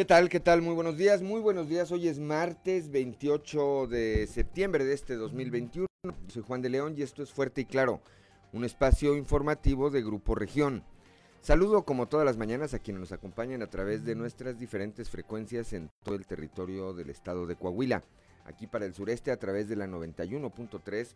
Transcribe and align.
¿Qué 0.00 0.06
tal? 0.06 0.30
¿Qué 0.30 0.40
tal? 0.40 0.62
Muy 0.62 0.72
buenos 0.72 0.96
días, 0.96 1.20
muy 1.20 1.42
buenos 1.42 1.68
días. 1.68 1.92
Hoy 1.92 2.08
es 2.08 2.18
martes 2.18 2.90
28 2.90 3.86
de 3.86 4.26
septiembre 4.28 4.86
de 4.86 4.94
este 4.94 5.14
2021. 5.14 5.86
Soy 6.28 6.42
Juan 6.42 6.62
de 6.62 6.70
León 6.70 6.94
y 6.96 7.02
esto 7.02 7.22
es 7.22 7.30
Fuerte 7.30 7.60
y 7.60 7.64
Claro, 7.66 8.00
un 8.54 8.64
espacio 8.64 9.14
informativo 9.14 9.90
de 9.90 10.00
Grupo 10.00 10.34
Región. 10.34 10.84
Saludo 11.42 11.84
como 11.84 12.08
todas 12.08 12.24
las 12.24 12.38
mañanas 12.38 12.72
a 12.72 12.78
quienes 12.78 13.00
nos 13.00 13.12
acompañan 13.12 13.60
a 13.60 13.66
través 13.66 14.02
de 14.06 14.14
nuestras 14.14 14.58
diferentes 14.58 15.10
frecuencias 15.10 15.74
en 15.74 15.90
todo 16.02 16.14
el 16.14 16.26
territorio 16.26 16.94
del 16.94 17.10
estado 17.10 17.46
de 17.46 17.56
Coahuila. 17.56 18.02
Aquí 18.46 18.66
para 18.66 18.86
el 18.86 18.94
sureste 18.94 19.30
a 19.30 19.38
través 19.38 19.68
de 19.68 19.76
la 19.76 19.86
91.3 19.86 21.08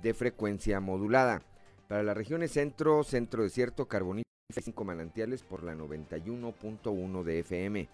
de 0.00 0.14
frecuencia 0.14 0.78
modulada. 0.78 1.42
Para 1.88 2.04
las 2.04 2.16
regiones 2.16 2.52
centro, 2.52 3.02
centro 3.02 3.42
desierto, 3.42 3.88
carbonífero 3.88 4.22
y 4.56 4.62
cinco 4.62 4.84
manantiales 4.84 5.42
por 5.42 5.64
la 5.64 5.74
91.1 5.74 7.24
de 7.24 7.40
FM 7.40 7.88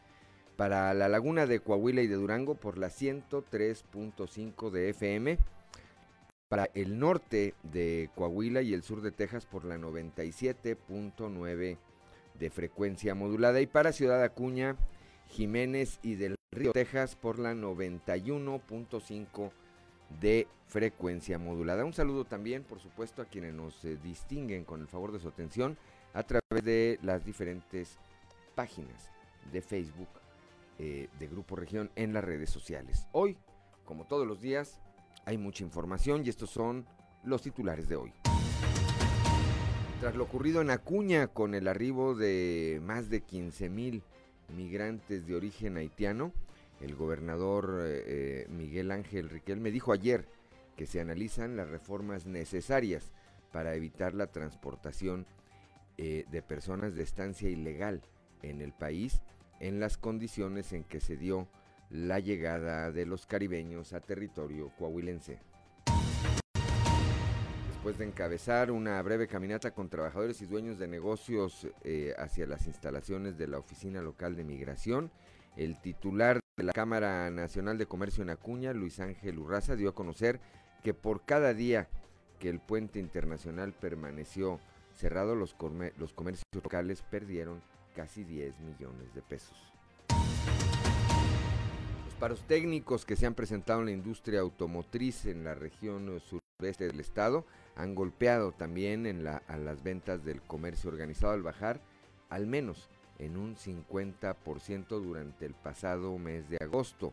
para 0.56 0.92
la 0.94 1.08
laguna 1.08 1.46
de 1.46 1.60
Coahuila 1.60 2.02
y 2.02 2.06
de 2.06 2.16
Durango 2.16 2.54
por 2.54 2.78
la 2.78 2.88
103.5 2.88 4.70
de 4.70 4.90
FM, 4.90 5.38
para 6.48 6.70
el 6.74 6.98
norte 6.98 7.54
de 7.62 8.10
Coahuila 8.14 8.62
y 8.62 8.74
el 8.74 8.82
sur 8.82 9.02
de 9.02 9.10
Texas 9.10 9.46
por 9.46 9.64
la 9.64 9.76
97.9 9.76 11.78
de 12.38 12.50
frecuencia 12.50 13.14
modulada 13.14 13.60
y 13.60 13.66
para 13.66 13.92
Ciudad 13.92 14.22
Acuña, 14.22 14.76
Jiménez 15.28 15.98
y 16.02 16.14
del 16.14 16.36
Río 16.52 16.72
Texas 16.72 17.16
por 17.16 17.38
la 17.38 17.54
91.5 17.54 19.50
de 20.20 20.46
frecuencia 20.68 21.38
modulada. 21.38 21.84
Un 21.84 21.92
saludo 21.92 22.24
también, 22.24 22.62
por 22.62 22.78
supuesto, 22.78 23.22
a 23.22 23.26
quienes 23.26 23.54
nos 23.54 23.84
eh, 23.84 23.98
distinguen 24.02 24.64
con 24.64 24.80
el 24.80 24.86
favor 24.86 25.12
de 25.12 25.18
su 25.18 25.28
atención 25.28 25.76
a 26.12 26.22
través 26.22 26.64
de 26.64 26.98
las 27.02 27.24
diferentes 27.24 27.98
páginas 28.54 29.10
de 29.52 29.60
Facebook 29.60 30.08
eh, 30.78 31.08
de 31.20 31.28
Grupo 31.28 31.54
Región 31.54 31.92
en 31.94 32.12
las 32.12 32.24
redes 32.24 32.50
sociales. 32.50 33.06
Hoy, 33.12 33.38
como 33.84 34.06
todos 34.06 34.26
los 34.26 34.40
días, 34.40 34.80
hay 35.24 35.38
mucha 35.38 35.62
información 35.62 36.24
y 36.24 36.30
estos 36.30 36.50
son 36.50 36.84
los 37.22 37.42
titulares 37.42 37.88
de 37.88 37.94
hoy. 37.94 38.12
Tras 40.00 40.16
lo 40.16 40.24
ocurrido 40.24 40.60
en 40.60 40.70
Acuña 40.70 41.28
con 41.28 41.54
el 41.54 41.68
arribo 41.68 42.16
de 42.16 42.80
más 42.82 43.08
de 43.08 43.20
15 43.20 43.70
mil 43.70 44.02
migrantes 44.56 45.28
de 45.28 45.36
origen 45.36 45.76
haitiano, 45.76 46.32
el 46.80 46.96
gobernador 46.96 47.82
eh, 47.84 48.02
eh, 48.06 48.46
Miguel 48.50 48.90
Ángel 48.90 49.30
Riquelme 49.30 49.70
dijo 49.70 49.92
ayer 49.92 50.26
que 50.76 50.86
se 50.86 51.00
analizan 51.00 51.56
las 51.56 51.68
reformas 51.68 52.26
necesarias 52.26 53.12
para 53.52 53.76
evitar 53.76 54.12
la 54.12 54.26
transportación 54.26 55.24
de 55.96 56.42
personas 56.42 56.96
de 56.96 57.04
estancia 57.04 57.48
ilegal 57.48 58.02
en 58.42 58.60
el 58.60 58.72
país 58.72 59.22
en 59.60 59.80
las 59.80 59.96
condiciones 59.96 60.72
en 60.72 60.84
que 60.84 61.00
se 61.00 61.16
dio 61.16 61.48
la 61.90 62.18
llegada 62.18 62.90
de 62.90 63.06
los 63.06 63.26
caribeños 63.26 63.92
a 63.92 64.00
territorio 64.00 64.70
coahuilense. 64.78 65.38
Después 67.68 67.98
de 67.98 68.06
encabezar 68.06 68.70
una 68.70 69.00
breve 69.02 69.28
caminata 69.28 69.72
con 69.72 69.90
trabajadores 69.90 70.40
y 70.40 70.46
dueños 70.46 70.78
de 70.78 70.88
negocios 70.88 71.68
eh, 71.82 72.14
hacia 72.18 72.46
las 72.46 72.66
instalaciones 72.66 73.36
de 73.36 73.46
la 73.46 73.58
Oficina 73.58 74.00
Local 74.00 74.36
de 74.36 74.44
Migración, 74.44 75.10
el 75.56 75.80
titular 75.80 76.40
de 76.56 76.64
la 76.64 76.72
Cámara 76.72 77.30
Nacional 77.30 77.78
de 77.78 77.86
Comercio 77.86 78.22
en 78.22 78.30
Acuña, 78.30 78.72
Luis 78.72 79.00
Ángel 79.00 79.38
Urraza, 79.38 79.76
dio 79.76 79.90
a 79.90 79.94
conocer 79.94 80.40
que 80.82 80.94
por 80.94 81.24
cada 81.24 81.52
día 81.52 81.88
que 82.38 82.48
el 82.48 82.58
puente 82.58 82.98
internacional 82.98 83.72
permaneció 83.72 84.60
cerrado, 84.94 85.34
los, 85.34 85.56
los 85.98 86.12
comercios 86.12 86.44
locales 86.54 87.02
perdieron 87.02 87.62
casi 87.94 88.24
10 88.24 88.60
millones 88.60 89.14
de 89.14 89.22
pesos. 89.22 89.56
Los 92.04 92.14
paros 92.18 92.42
técnicos 92.46 93.04
que 93.04 93.16
se 93.16 93.26
han 93.26 93.34
presentado 93.34 93.80
en 93.80 93.86
la 93.86 93.92
industria 93.92 94.40
automotriz 94.40 95.26
en 95.26 95.44
la 95.44 95.54
región 95.54 96.20
sureste 96.20 96.86
del 96.86 97.00
estado 97.00 97.46
han 97.76 97.94
golpeado 97.94 98.52
también 98.52 99.06
en 99.06 99.26
a 99.26 99.56
las 99.56 99.82
ventas 99.82 100.24
del 100.24 100.42
comercio 100.42 100.90
organizado 100.90 101.32
al 101.32 101.42
bajar 101.42 101.80
al 102.30 102.46
menos 102.46 102.88
en 103.18 103.36
un 103.36 103.56
50% 103.56 104.88
durante 104.88 105.46
el 105.46 105.54
pasado 105.54 106.16
mes 106.18 106.48
de 106.48 106.58
agosto. 106.60 107.12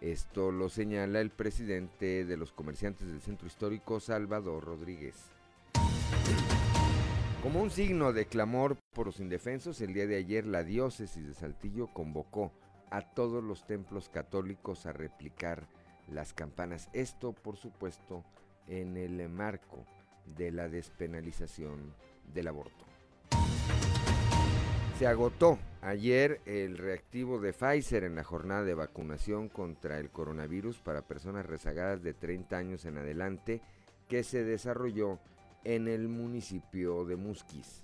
Esto 0.00 0.50
lo 0.50 0.68
señala 0.68 1.20
el 1.20 1.30
presidente 1.30 2.24
de 2.24 2.36
los 2.36 2.52
comerciantes 2.52 3.06
del 3.06 3.22
centro 3.22 3.46
histórico, 3.46 4.00
Salvador 4.00 4.64
Rodríguez. 4.64 5.35
Como 7.46 7.62
un 7.62 7.70
signo 7.70 8.12
de 8.12 8.26
clamor 8.26 8.76
por 8.92 9.06
los 9.06 9.20
indefensos, 9.20 9.80
el 9.80 9.94
día 9.94 10.08
de 10.08 10.16
ayer 10.16 10.44
la 10.48 10.64
diócesis 10.64 11.24
de 11.24 11.32
Saltillo 11.32 11.86
convocó 11.86 12.50
a 12.90 13.02
todos 13.02 13.40
los 13.44 13.64
templos 13.64 14.08
católicos 14.08 14.84
a 14.84 14.92
replicar 14.92 15.68
las 16.08 16.32
campanas. 16.32 16.88
Esto, 16.92 17.34
por 17.34 17.56
supuesto, 17.56 18.24
en 18.66 18.96
el 18.96 19.28
marco 19.28 19.86
de 20.36 20.50
la 20.50 20.68
despenalización 20.68 21.94
del 22.34 22.48
aborto. 22.48 22.84
Se 24.98 25.06
agotó 25.06 25.60
ayer 25.82 26.40
el 26.46 26.76
reactivo 26.76 27.38
de 27.38 27.52
Pfizer 27.52 28.02
en 28.02 28.16
la 28.16 28.24
jornada 28.24 28.64
de 28.64 28.74
vacunación 28.74 29.48
contra 29.48 30.00
el 30.00 30.10
coronavirus 30.10 30.80
para 30.80 31.06
personas 31.06 31.46
rezagadas 31.46 32.02
de 32.02 32.12
30 32.12 32.56
años 32.56 32.84
en 32.86 32.98
adelante 32.98 33.62
que 34.08 34.24
se 34.24 34.42
desarrolló 34.42 35.20
en 35.66 35.88
el 35.88 36.06
municipio 36.06 37.04
de 37.04 37.16
Musquis. 37.16 37.82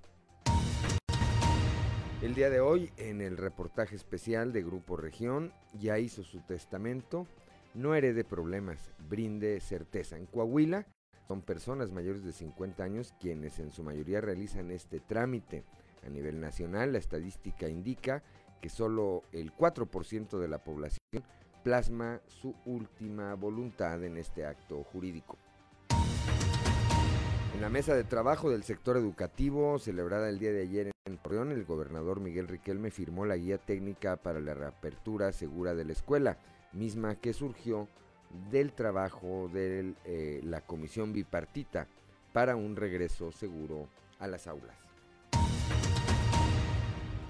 El 2.22 2.32
día 2.36 2.48
de 2.48 2.60
hoy, 2.60 2.92
en 2.96 3.20
el 3.20 3.36
reportaje 3.36 3.96
especial 3.96 4.52
de 4.52 4.62
Grupo 4.62 4.96
Región, 4.96 5.52
ya 5.80 5.98
hizo 5.98 6.22
su 6.22 6.38
testamento, 6.42 7.26
no 7.74 7.96
herede 7.96 8.22
problemas, 8.22 8.92
brinde 9.08 9.58
certeza. 9.58 10.16
En 10.16 10.26
Coahuila 10.26 10.86
son 11.26 11.42
personas 11.42 11.90
mayores 11.90 12.22
de 12.22 12.30
50 12.30 12.84
años 12.84 13.14
quienes 13.20 13.58
en 13.58 13.72
su 13.72 13.82
mayoría 13.82 14.20
realizan 14.20 14.70
este 14.70 15.00
trámite. 15.00 15.64
A 16.06 16.08
nivel 16.08 16.40
nacional, 16.40 16.92
la 16.92 16.98
estadística 16.98 17.68
indica 17.68 18.22
que 18.60 18.68
solo 18.68 19.24
el 19.32 19.52
4% 19.52 20.38
de 20.38 20.46
la 20.46 20.62
población 20.62 21.00
plasma 21.64 22.20
su 22.28 22.54
última 22.64 23.34
voluntad 23.34 24.04
en 24.04 24.18
este 24.18 24.46
acto 24.46 24.84
jurídico. 24.84 25.36
En 27.62 27.66
la 27.66 27.70
mesa 27.70 27.94
de 27.94 28.02
trabajo 28.02 28.50
del 28.50 28.64
sector 28.64 28.96
educativo, 28.96 29.78
celebrada 29.78 30.28
el 30.28 30.40
día 30.40 30.50
de 30.50 30.62
ayer 30.62 30.90
en 31.04 31.16
Torreón, 31.18 31.52
el 31.52 31.64
gobernador 31.64 32.18
Miguel 32.18 32.48
Riquelme 32.48 32.90
firmó 32.90 33.24
la 33.24 33.36
guía 33.36 33.56
técnica 33.56 34.16
para 34.16 34.40
la 34.40 34.52
reapertura 34.52 35.30
segura 35.30 35.72
de 35.72 35.84
la 35.84 35.92
escuela, 35.92 36.38
misma 36.72 37.14
que 37.14 37.32
surgió 37.32 37.86
del 38.50 38.72
trabajo 38.72 39.48
de 39.54 39.94
eh, 40.04 40.40
la 40.42 40.62
comisión 40.62 41.12
bipartita 41.12 41.86
para 42.32 42.56
un 42.56 42.74
regreso 42.74 43.30
seguro 43.30 43.88
a 44.18 44.26
las 44.26 44.48
aulas. 44.48 44.76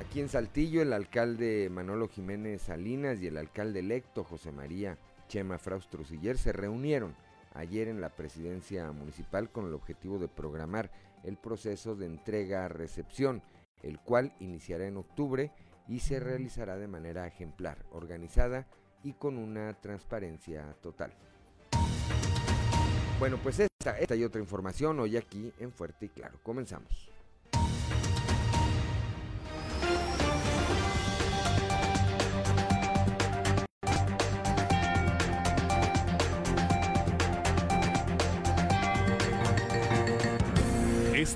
Aquí 0.00 0.18
en 0.18 0.30
Saltillo, 0.30 0.80
el 0.80 0.94
alcalde 0.94 1.68
Manolo 1.70 2.08
Jiménez 2.08 2.62
Salinas 2.62 3.20
y 3.20 3.26
el 3.26 3.36
alcalde 3.36 3.80
electo 3.80 4.24
José 4.24 4.50
María 4.50 4.96
Chema 5.28 5.58
Fraustro-Siller 5.58 6.38
se 6.38 6.52
reunieron 6.52 7.14
ayer 7.54 7.88
en 7.88 8.00
la 8.00 8.10
presidencia 8.10 8.90
municipal 8.92 9.50
con 9.50 9.66
el 9.66 9.74
objetivo 9.74 10.18
de 10.18 10.28
programar 10.28 10.90
el 11.24 11.36
proceso 11.36 11.94
de 11.94 12.06
entrega-recepción, 12.06 13.42
el 13.82 13.98
cual 14.00 14.34
iniciará 14.40 14.86
en 14.86 14.96
octubre 14.96 15.52
y 15.88 16.00
se 16.00 16.20
realizará 16.20 16.76
de 16.76 16.88
manera 16.88 17.26
ejemplar, 17.26 17.84
organizada 17.90 18.66
y 19.02 19.14
con 19.14 19.36
una 19.36 19.74
transparencia 19.80 20.74
total. 20.80 21.12
Bueno, 23.18 23.38
pues 23.42 23.60
esta, 23.60 23.98
esta 23.98 24.16
y 24.16 24.24
otra 24.24 24.40
información 24.40 24.98
hoy 25.00 25.16
aquí 25.16 25.52
en 25.58 25.72
Fuerte 25.72 26.06
y 26.06 26.08
Claro. 26.08 26.38
Comenzamos. 26.42 27.11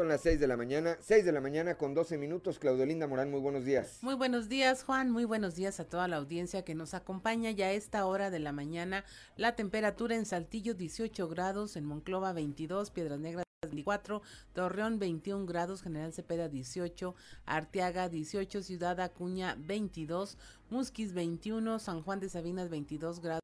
Son 0.00 0.08
las 0.08 0.22
6 0.22 0.40
de 0.40 0.46
la 0.46 0.56
mañana, 0.56 0.96
6 1.02 1.26
de 1.26 1.30
la 1.30 1.42
mañana 1.42 1.74
con 1.74 1.92
12 1.92 2.16
minutos. 2.16 2.58
Claudio 2.58 2.86
Linda 2.86 3.06
Morán, 3.06 3.30
muy 3.30 3.38
buenos 3.38 3.66
días. 3.66 3.98
Muy 4.00 4.14
buenos 4.14 4.48
días, 4.48 4.82
Juan. 4.82 5.10
Muy 5.10 5.26
buenos 5.26 5.56
días 5.56 5.78
a 5.78 5.84
toda 5.84 6.08
la 6.08 6.16
audiencia 6.16 6.64
que 6.64 6.74
nos 6.74 6.94
acompaña 6.94 7.50
ya 7.50 7.66
a 7.66 7.72
esta 7.72 8.06
hora 8.06 8.30
de 8.30 8.38
la 8.38 8.52
mañana. 8.52 9.04
La 9.36 9.56
temperatura 9.56 10.16
en 10.16 10.24
Saltillo 10.24 10.72
18 10.72 11.28
grados, 11.28 11.76
en 11.76 11.84
Monclova 11.84 12.32
22, 12.32 12.90
Piedras 12.92 13.20
Negras 13.20 13.44
24, 13.60 14.22
Torreón 14.54 14.98
21 14.98 15.44
grados, 15.44 15.82
General 15.82 16.14
Cepeda 16.14 16.48
18, 16.48 17.14
Arteaga 17.44 18.08
18, 18.08 18.62
Ciudad 18.62 19.00
Acuña 19.00 19.54
22, 19.58 20.38
Musquis 20.70 21.12
21, 21.12 21.78
San 21.78 22.00
Juan 22.00 22.20
de 22.20 22.30
Sabinas 22.30 22.70
22 22.70 23.20
grados 23.20 23.39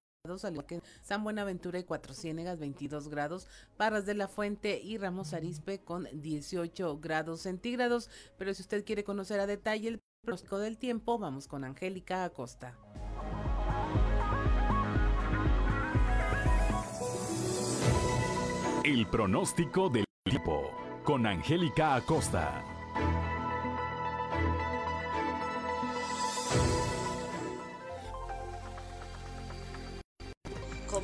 San 1.02 1.24
Buenaventura 1.24 1.78
y 1.78 1.84
Cuatro 1.84 2.14
Ciénegas 2.14 2.58
22 2.58 3.08
grados, 3.08 3.48
Parras 3.76 4.06
de 4.06 4.14
la 4.14 4.28
Fuente 4.28 4.80
y 4.82 4.98
Ramos 4.98 5.32
Arispe 5.32 5.80
con 5.80 6.08
18 6.12 6.98
grados 6.98 7.42
centígrados. 7.42 8.10
Pero 8.38 8.54
si 8.54 8.62
usted 8.62 8.84
quiere 8.84 9.04
conocer 9.04 9.40
a 9.40 9.46
detalle 9.46 9.88
el 9.88 10.00
pronóstico 10.22 10.58
del 10.58 10.78
tiempo, 10.78 11.18
vamos 11.18 11.46
con 11.48 11.64
Angélica 11.64 12.24
Acosta. 12.24 12.76
El 18.84 19.06
pronóstico 19.08 19.88
del 19.88 20.04
tiempo 20.24 20.70
con 21.02 21.26
Angélica 21.26 21.96
Acosta. 21.96 22.75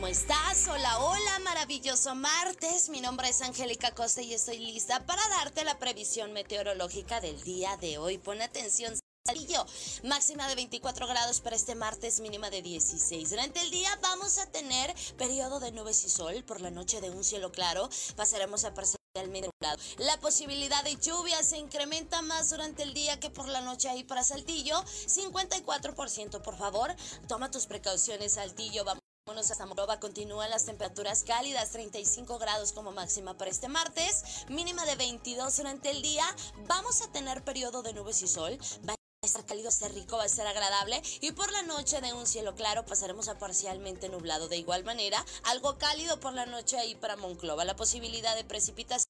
¿Cómo 0.02 0.10
estás? 0.10 0.66
Hola, 0.66 0.98
hola, 0.98 1.38
maravilloso 1.44 2.16
martes. 2.16 2.88
Mi 2.88 3.00
nombre 3.00 3.28
es 3.28 3.40
Angélica 3.40 3.92
Costa 3.92 4.20
y 4.20 4.34
estoy 4.34 4.58
lista 4.58 5.06
para 5.06 5.22
darte 5.28 5.62
la 5.62 5.78
previsión 5.78 6.32
meteorológica 6.32 7.20
del 7.20 7.40
día 7.44 7.76
de 7.76 7.98
hoy. 7.98 8.18
Pon 8.18 8.42
atención. 8.42 8.94
Salillo, 9.24 9.64
máxima 10.02 10.48
de 10.48 10.56
24 10.56 11.06
grados 11.06 11.40
para 11.40 11.54
este 11.54 11.76
martes, 11.76 12.18
mínima 12.18 12.50
de 12.50 12.62
16. 12.62 13.30
Durante 13.30 13.60
el 13.60 13.70
día 13.70 13.96
vamos 14.02 14.38
a 14.38 14.46
tener 14.46 14.92
periodo 15.16 15.60
de 15.60 15.70
nubes 15.70 16.04
y 16.04 16.08
sol, 16.08 16.42
por 16.42 16.60
la 16.60 16.72
noche 16.72 17.00
de 17.00 17.10
un 17.10 17.22
cielo 17.22 17.52
claro, 17.52 17.88
pasaremos 18.16 18.64
a 18.64 18.74
parcialmente 18.74 19.50
nublado. 19.54 19.80
La 19.98 20.18
posibilidad 20.18 20.82
de 20.82 20.96
lluvia 20.96 21.40
se 21.44 21.58
incrementa 21.58 22.22
más 22.22 22.50
durante 22.50 22.82
el 22.82 22.92
día 22.92 23.20
que 23.20 23.30
por 23.30 23.46
la 23.46 23.60
noche 23.60 23.88
ahí 23.88 24.02
para 24.02 24.24
Saltillo, 24.24 24.82
54%, 24.82 26.42
por 26.42 26.58
favor. 26.58 26.92
Toma 27.28 27.52
tus 27.52 27.66
precauciones, 27.66 28.32
Saltillo. 28.32 28.84
Vamos 28.84 29.02
Vámonos 29.24 29.52
hasta 29.52 29.66
Morova, 29.66 30.00
continúan 30.00 30.50
las 30.50 30.64
temperaturas 30.64 31.22
cálidas, 31.22 31.70
35 31.70 32.40
grados 32.40 32.72
como 32.72 32.90
máxima 32.90 33.38
para 33.38 33.52
este 33.52 33.68
martes, 33.68 34.44
mínima 34.48 34.84
de 34.84 34.96
22 34.96 35.58
durante 35.58 35.90
el 35.90 36.02
día. 36.02 36.24
Vamos 36.66 37.02
a 37.02 37.12
tener 37.12 37.44
periodo 37.44 37.84
de 37.84 37.92
nubes 37.92 38.20
y 38.22 38.26
sol. 38.26 38.58
Va 38.88 38.94
a 38.94 38.96
estar 39.24 39.46
cálido, 39.46 39.66
va 39.66 39.68
a 39.68 39.72
ser 39.72 39.94
rico, 39.94 40.16
va 40.16 40.24
a 40.24 40.28
ser 40.28 40.48
agradable. 40.48 41.00
Y 41.20 41.30
por 41.30 41.52
la 41.52 41.62
noche 41.62 42.00
de 42.00 42.12
un 42.12 42.26
cielo 42.26 42.56
claro 42.56 42.84
pasaremos 42.84 43.28
a 43.28 43.38
parcialmente 43.38 44.08
nublado. 44.08 44.48
De 44.48 44.56
igual 44.56 44.82
manera, 44.82 45.24
algo 45.44 45.78
cálido 45.78 46.18
por 46.18 46.32
la 46.32 46.46
noche 46.46 46.78
ahí 46.78 46.96
para 46.96 47.14
Monclova. 47.14 47.64
La 47.64 47.76
posibilidad 47.76 48.34
de 48.34 48.42
precipitación 48.42 49.06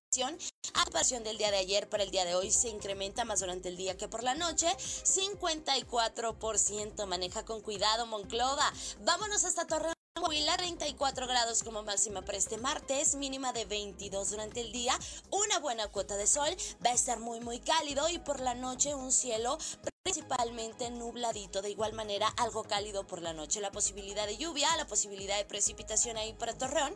a 0.74 0.84
comparación 0.84 1.24
del 1.24 1.38
día 1.38 1.50
de 1.50 1.56
ayer 1.56 1.88
para 1.88 2.02
el 2.02 2.10
día 2.10 2.26
de 2.26 2.34
hoy 2.34 2.50
se 2.50 2.68
incrementa 2.68 3.24
más 3.24 3.40
durante 3.40 3.70
el 3.70 3.78
día 3.78 3.96
que 3.96 4.08
por 4.08 4.22
la 4.22 4.34
noche. 4.34 4.66
54%. 4.76 7.06
Maneja 7.06 7.46
con 7.46 7.62
cuidado 7.62 8.04
Monclova. 8.04 8.70
Vámonos 9.00 9.46
hasta 9.46 9.66
Torreón. 9.66 9.94
Coahuila 10.14 10.56
34 10.56 11.26
grados 11.26 11.62
como 11.62 11.82
máxima 11.82 12.22
para 12.22 12.36
este 12.36 12.58
martes, 12.58 13.14
mínima 13.14 13.52
de 13.52 13.64
22 13.64 14.30
durante 14.30 14.60
el 14.60 14.70
día, 14.70 14.92
una 15.30 15.58
buena 15.58 15.88
cuota 15.88 16.16
de 16.16 16.26
sol, 16.26 16.50
va 16.84 16.90
a 16.90 16.94
estar 16.94 17.18
muy 17.18 17.40
muy 17.40 17.60
cálido 17.60 18.08
y 18.10 18.18
por 18.18 18.38
la 18.40 18.54
noche 18.54 18.94
un 18.94 19.10
cielo 19.10 19.58
principalmente 20.02 20.90
nubladito, 20.90 21.62
de 21.62 21.70
igual 21.70 21.92
manera 21.92 22.28
algo 22.36 22.64
cálido 22.64 23.06
por 23.06 23.22
la 23.22 23.32
noche. 23.32 23.60
La 23.60 23.70
posibilidad 23.70 24.26
de 24.26 24.36
lluvia, 24.36 24.76
la 24.76 24.86
posibilidad 24.86 25.36
de 25.36 25.44
precipitación 25.44 26.16
ahí 26.16 26.32
para 26.32 26.52
Torreón 26.54 26.94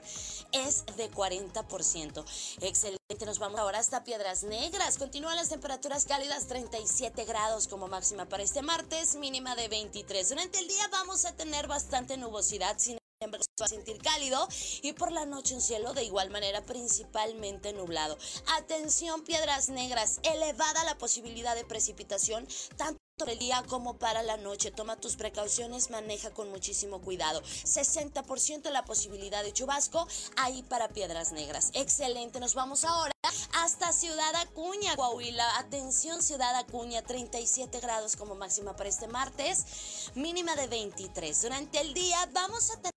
es 0.53 0.85
de 0.97 1.11
40%. 1.11 2.25
Excelente, 2.61 3.25
nos 3.25 3.39
vamos 3.39 3.61
ahora 3.61 3.79
hasta 3.79 4.05
Piedras 4.05 4.43
Negras. 4.43 4.99
Continúan 4.99 5.37
las 5.37 5.49
temperaturas 5.49 6.05
cálidas, 6.05 6.47
37 6.49 7.25
grados 7.25 7.69
como 7.69 7.89
máxima 7.89 8.27
para 8.27 8.43
este 8.43 8.63
martes, 8.63 9.15
mínima 9.15 9.55
de 9.55 9.69
23. 9.69 10.29
Durante 10.29 10.59
el 10.59 10.69
día 10.69 10.89
vamos 10.91 11.25
a 11.25 11.37
tener 11.37 11.69
bastante 11.69 12.17
nubosidad, 12.17 12.77
embargo 13.21 13.45
se 13.45 13.63
va 13.63 13.67
a 13.67 13.69
sentir 13.69 13.99
cálido 13.99 14.47
y 14.83 14.93
por 14.93 15.11
la 15.11 15.25
noche 15.25 15.55
un 15.55 15.63
cielo 15.63 15.95
de 15.95 16.05
igual 16.05 16.31
manera 16.31 16.63
principalmente 16.65 17.73
nublado. 17.73 18.19
Atención 18.59 19.23
Piedras 19.25 19.71
Negras, 19.71 20.21
elevada 20.23 20.85
la 20.85 20.99
posibilidad 20.99 21.55
de 21.55 21.65
precipitación 21.65 22.47
tanto 22.77 23.01
para 23.19 23.33
el 23.33 23.39
día 23.39 23.65
como 23.69 23.97
para 23.97 24.23
la 24.23 24.37
noche. 24.37 24.71
Toma 24.71 25.01
tus 25.01 25.17
precauciones, 25.17 25.89
maneja 25.89 26.31
con 26.35 26.51
muchísimo 26.51 27.01
cuidado. 27.01 27.43
60% 27.43 28.69
la 28.71 28.85
posibilidad 28.85 29.43
de 29.43 29.55
chubasco 29.55 30.07
ahí 30.37 30.63
para 30.65 30.91
Piedras 30.91 31.33
Negras. 31.33 31.71
Excelente, 31.73 32.39
nos 32.41 32.55
vamos 32.55 32.85
ahora 32.85 33.13
hasta 33.55 33.95
Ciudad 33.95 34.35
Acuña, 34.37 34.95
Coahuila. 34.95 35.59
Atención 35.59 36.23
Ciudad 36.23 36.55
Acuña, 36.57 37.01
37 37.01 37.81
grados 37.81 38.17
como 38.17 38.35
máxima 38.35 38.77
para 38.77 38.91
este 38.91 39.09
martes, 39.09 40.11
mínima 40.15 40.55
de 40.55 40.67
23. 40.67 41.41
Durante 41.41 41.81
el 41.81 41.95
día 41.95 42.29
vamos 42.35 42.71
a 42.71 42.77
tener 42.77 42.97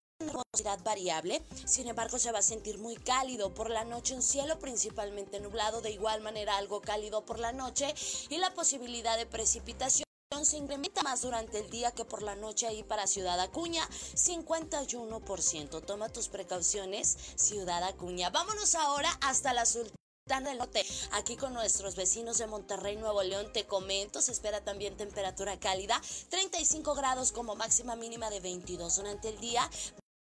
nubosidad 0.60 0.84
variable, 0.84 1.42
sin 1.66 1.88
embargo 1.88 2.20
se 2.20 2.32
va 2.32 2.40
a 2.40 2.44
sentir 2.44 2.78
muy 2.78 2.96
cálido 2.96 3.54
por 3.54 3.70
la 3.70 3.84
noche, 3.84 4.16
un 4.16 4.22
cielo 4.22 4.60
principalmente 4.60 5.40
nublado, 5.40 5.82
de 5.82 5.92
igual 5.92 6.22
manera 6.22 6.58
algo 6.58 6.82
cálido 6.82 7.26
por 7.26 7.40
la 7.40 7.52
noche 7.52 7.94
y 8.30 8.38
la 8.38 8.54
posibilidad 8.54 9.18
de 9.18 9.26
precipitación 9.26 10.06
se 10.44 10.58
incrementa 10.58 11.02
más 11.04 11.22
durante 11.22 11.60
el 11.60 11.70
día 11.70 11.92
que 11.92 12.06
por 12.06 12.22
la 12.22 12.36
noche 12.36 12.68
ahí 12.68 12.84
para 12.84 13.08
Ciudad 13.08 13.40
Acuña, 13.40 13.88
51%. 13.90 15.86
Toma 15.86 16.10
tus 16.10 16.30
precauciones, 16.30 17.18
Ciudad 17.36 17.84
Acuña. 17.84 18.30
Vámonos 18.30 18.76
ahora 18.76 19.10
hasta 19.22 19.54
la 19.54 19.66
Sultana 19.66 20.50
del 20.50 20.60
Norte. 20.60 20.86
Aquí 21.14 21.36
con 21.36 21.54
nuestros 21.54 21.96
vecinos 21.96 22.38
de 22.38 22.48
Monterrey, 22.48 22.96
Nuevo 22.96 23.24
León, 23.24 23.52
te 23.52 23.66
comento, 23.66 24.22
se 24.22 24.32
espera 24.32 24.64
también 24.64 24.96
temperatura 24.96 25.60
cálida, 25.60 26.00
35 26.30 26.94
grados 26.94 27.32
como 27.32 27.56
máxima 27.56 27.96
mínima 27.96 28.30
de 28.30 28.40
22 28.40 28.96
durante 28.96 29.30
el 29.30 29.40
día. 29.40 29.70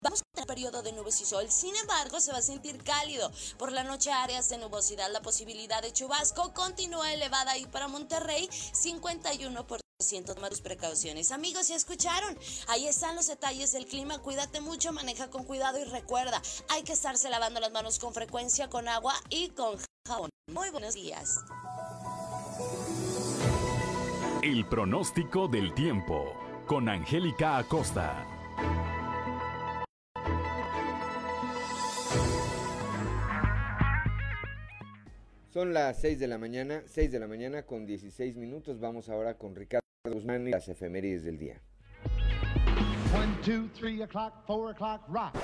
Vamos 0.04 0.22
a 0.22 0.26
tener 0.36 0.48
periodo 0.48 0.84
de 0.84 0.92
nubes 0.92 1.22
y 1.22 1.26
sol, 1.26 1.50
sin 1.50 1.74
embargo 1.78 2.20
se 2.20 2.34
va 2.34 2.40
a 2.40 2.42
sentir 2.42 2.84
cálido. 2.84 3.32
Por 3.58 3.72
la 3.72 3.86
noche 3.86 4.12
áreas 4.12 4.50
de 4.50 4.58
nubosidad, 4.58 5.10
la 5.12 5.22
posibilidad 5.22 5.82
de 5.82 5.94
chubasco 5.94 6.54
continúa 6.54 7.14
elevada 7.14 7.52
ahí 7.52 7.66
para 7.68 7.88
Monterrey, 7.88 8.50
51%. 8.50 9.80
Toma 10.26 10.50
tus 10.50 10.60
precauciones. 10.60 11.32
Amigos, 11.32 11.70
¿ya 11.70 11.78
escucharon? 11.78 12.38
Ahí 12.68 12.86
están 12.86 13.16
los 13.16 13.28
detalles 13.28 13.72
del 13.72 13.86
clima. 13.86 14.18
Cuídate 14.18 14.60
mucho, 14.60 14.92
maneja 14.92 15.30
con 15.30 15.46
cuidado 15.46 15.80
y 15.80 15.86
recuerda, 15.86 16.42
hay 16.68 16.84
que 16.84 16.92
estarse 16.92 17.30
lavando 17.30 17.62
las 17.62 17.72
manos 17.72 17.98
con 17.98 18.14
frecuencia 18.14 18.70
con 18.70 18.90
agua 18.90 19.16
y 19.30 19.50
con 19.50 19.80
jabón. 20.06 20.30
Muy 20.52 20.70
buenos 20.72 20.96
días. 20.96 21.40
El 24.42 24.68
pronóstico 24.68 25.48
del 25.48 25.74
tiempo 25.74 26.34
con 26.68 26.90
Angélica 26.90 27.58
Acosta. 27.58 28.28
Son 35.54 35.72
las 35.72 36.02
6 36.02 36.18
de 36.18 36.26
la 36.26 36.40
mañana, 36.40 36.82
6 36.88 37.12
de 37.12 37.20
la 37.20 37.28
mañana 37.28 37.64
con 37.64 37.86
16 37.86 38.38
minutos. 38.38 38.80
Vamos 38.80 39.08
ahora 39.08 39.38
con 39.38 39.56
Ricardo 39.56 39.86
Guzmán 40.04 40.48
y 40.48 40.50
las 40.50 40.68
efemérides 40.68 41.24
del 41.26 41.38
día. 41.38 41.62
One, 43.16 43.38
two, 43.46 43.70
three 43.80 44.02
o'clock, 44.02 44.34
four 44.48 44.72
o'clock, 44.72 45.04
rock. 45.10 45.36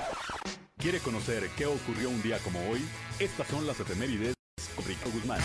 ¿Quiere 0.78 0.98
conocer 0.98 1.48
qué 1.56 1.64
ocurrió 1.66 2.10
un 2.10 2.20
día 2.22 2.38
como 2.42 2.58
hoy? 2.68 2.80
Estas 3.20 3.46
son 3.46 3.64
las 3.68 3.78
efemérides 3.78 4.34
con 4.74 4.84
Ricardo 4.84 5.12
Guzmán. 5.12 5.40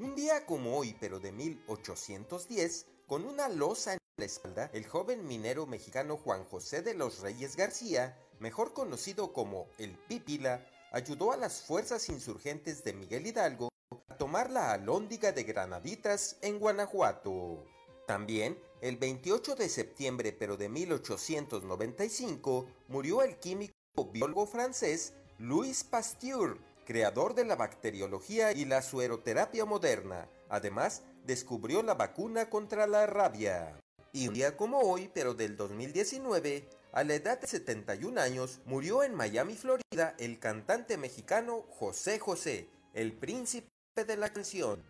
Un 0.00 0.16
día 0.16 0.44
como 0.46 0.76
hoy, 0.76 0.96
pero 0.98 1.20
de 1.20 1.30
1810, 1.30 2.86
con 3.06 3.24
una 3.24 3.48
losa 3.48 3.92
en 3.92 3.98
la 4.16 4.24
espalda, 4.24 4.68
el 4.74 4.84
joven 4.84 5.28
minero 5.28 5.64
mexicano 5.66 6.16
Juan 6.16 6.42
José 6.42 6.82
de 6.82 6.94
los 6.94 7.20
Reyes 7.20 7.54
García, 7.54 8.18
mejor 8.40 8.72
conocido 8.72 9.32
como 9.32 9.68
el 9.78 9.98
Pípila, 9.98 10.66
ayudó 10.92 11.32
a 11.32 11.36
las 11.36 11.62
fuerzas 11.62 12.08
insurgentes 12.08 12.84
de 12.84 12.92
Miguel 12.92 13.26
Hidalgo 13.26 13.68
a 14.08 14.16
tomar 14.16 14.50
la 14.50 14.72
alhóndiga 14.72 15.32
de 15.32 15.44
Granaditas 15.44 16.36
en 16.42 16.58
Guanajuato. 16.58 17.64
También, 18.06 18.58
el 18.80 18.96
28 18.96 19.54
de 19.54 19.68
septiembre 19.68 20.32
pero 20.32 20.56
de 20.56 20.68
1895, 20.68 22.66
murió 22.88 23.22
el 23.22 23.38
químico 23.38 23.74
biólogo 24.12 24.46
francés 24.46 25.12
Louis 25.38 25.84
Pasteur, 25.84 26.58
creador 26.86 27.34
de 27.34 27.44
la 27.44 27.56
bacteriología 27.56 28.52
y 28.52 28.64
la 28.64 28.80
sueroterapia 28.82 29.64
moderna. 29.66 30.28
Además, 30.48 31.02
descubrió 31.24 31.82
la 31.82 31.94
vacuna 31.94 32.48
contra 32.48 32.86
la 32.86 33.06
rabia. 33.06 33.78
Y 34.12 34.28
un 34.28 34.34
día 34.34 34.56
como 34.56 34.80
hoy, 34.80 35.10
pero 35.12 35.34
del 35.34 35.56
2019, 35.56 36.68
a 36.98 37.04
la 37.04 37.14
edad 37.14 37.40
de 37.40 37.46
71 37.46 38.20
años, 38.20 38.58
murió 38.64 39.04
en 39.04 39.14
Miami, 39.14 39.54
Florida, 39.54 40.16
el 40.18 40.40
cantante 40.40 40.98
mexicano 40.98 41.64
José 41.70 42.18
José, 42.18 42.68
el 42.92 43.12
príncipe 43.12 43.68
de 43.94 44.16
la 44.16 44.30
canción. 44.30 44.82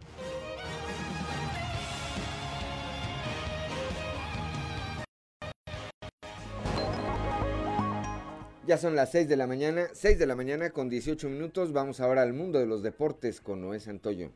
Ya 8.66 8.78
son 8.78 8.96
las 8.96 9.10
6 9.10 9.28
de 9.28 9.36
la 9.36 9.46
mañana, 9.46 9.88
6 9.92 10.18
de 10.18 10.24
la 10.26 10.34
mañana 10.34 10.70
con 10.70 10.88
18 10.88 11.28
minutos. 11.28 11.74
Vamos 11.74 12.00
ahora 12.00 12.22
al 12.22 12.32
mundo 12.32 12.58
de 12.58 12.64
los 12.64 12.82
deportes 12.82 13.42
con 13.42 13.60
Noé 13.60 13.80
Santoyo. 13.80 14.32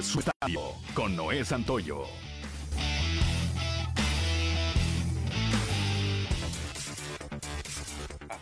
Su 0.00 0.18
estadio 0.18 0.60
con 0.92 1.14
Noé 1.14 1.44
Santoyo. 1.44 2.02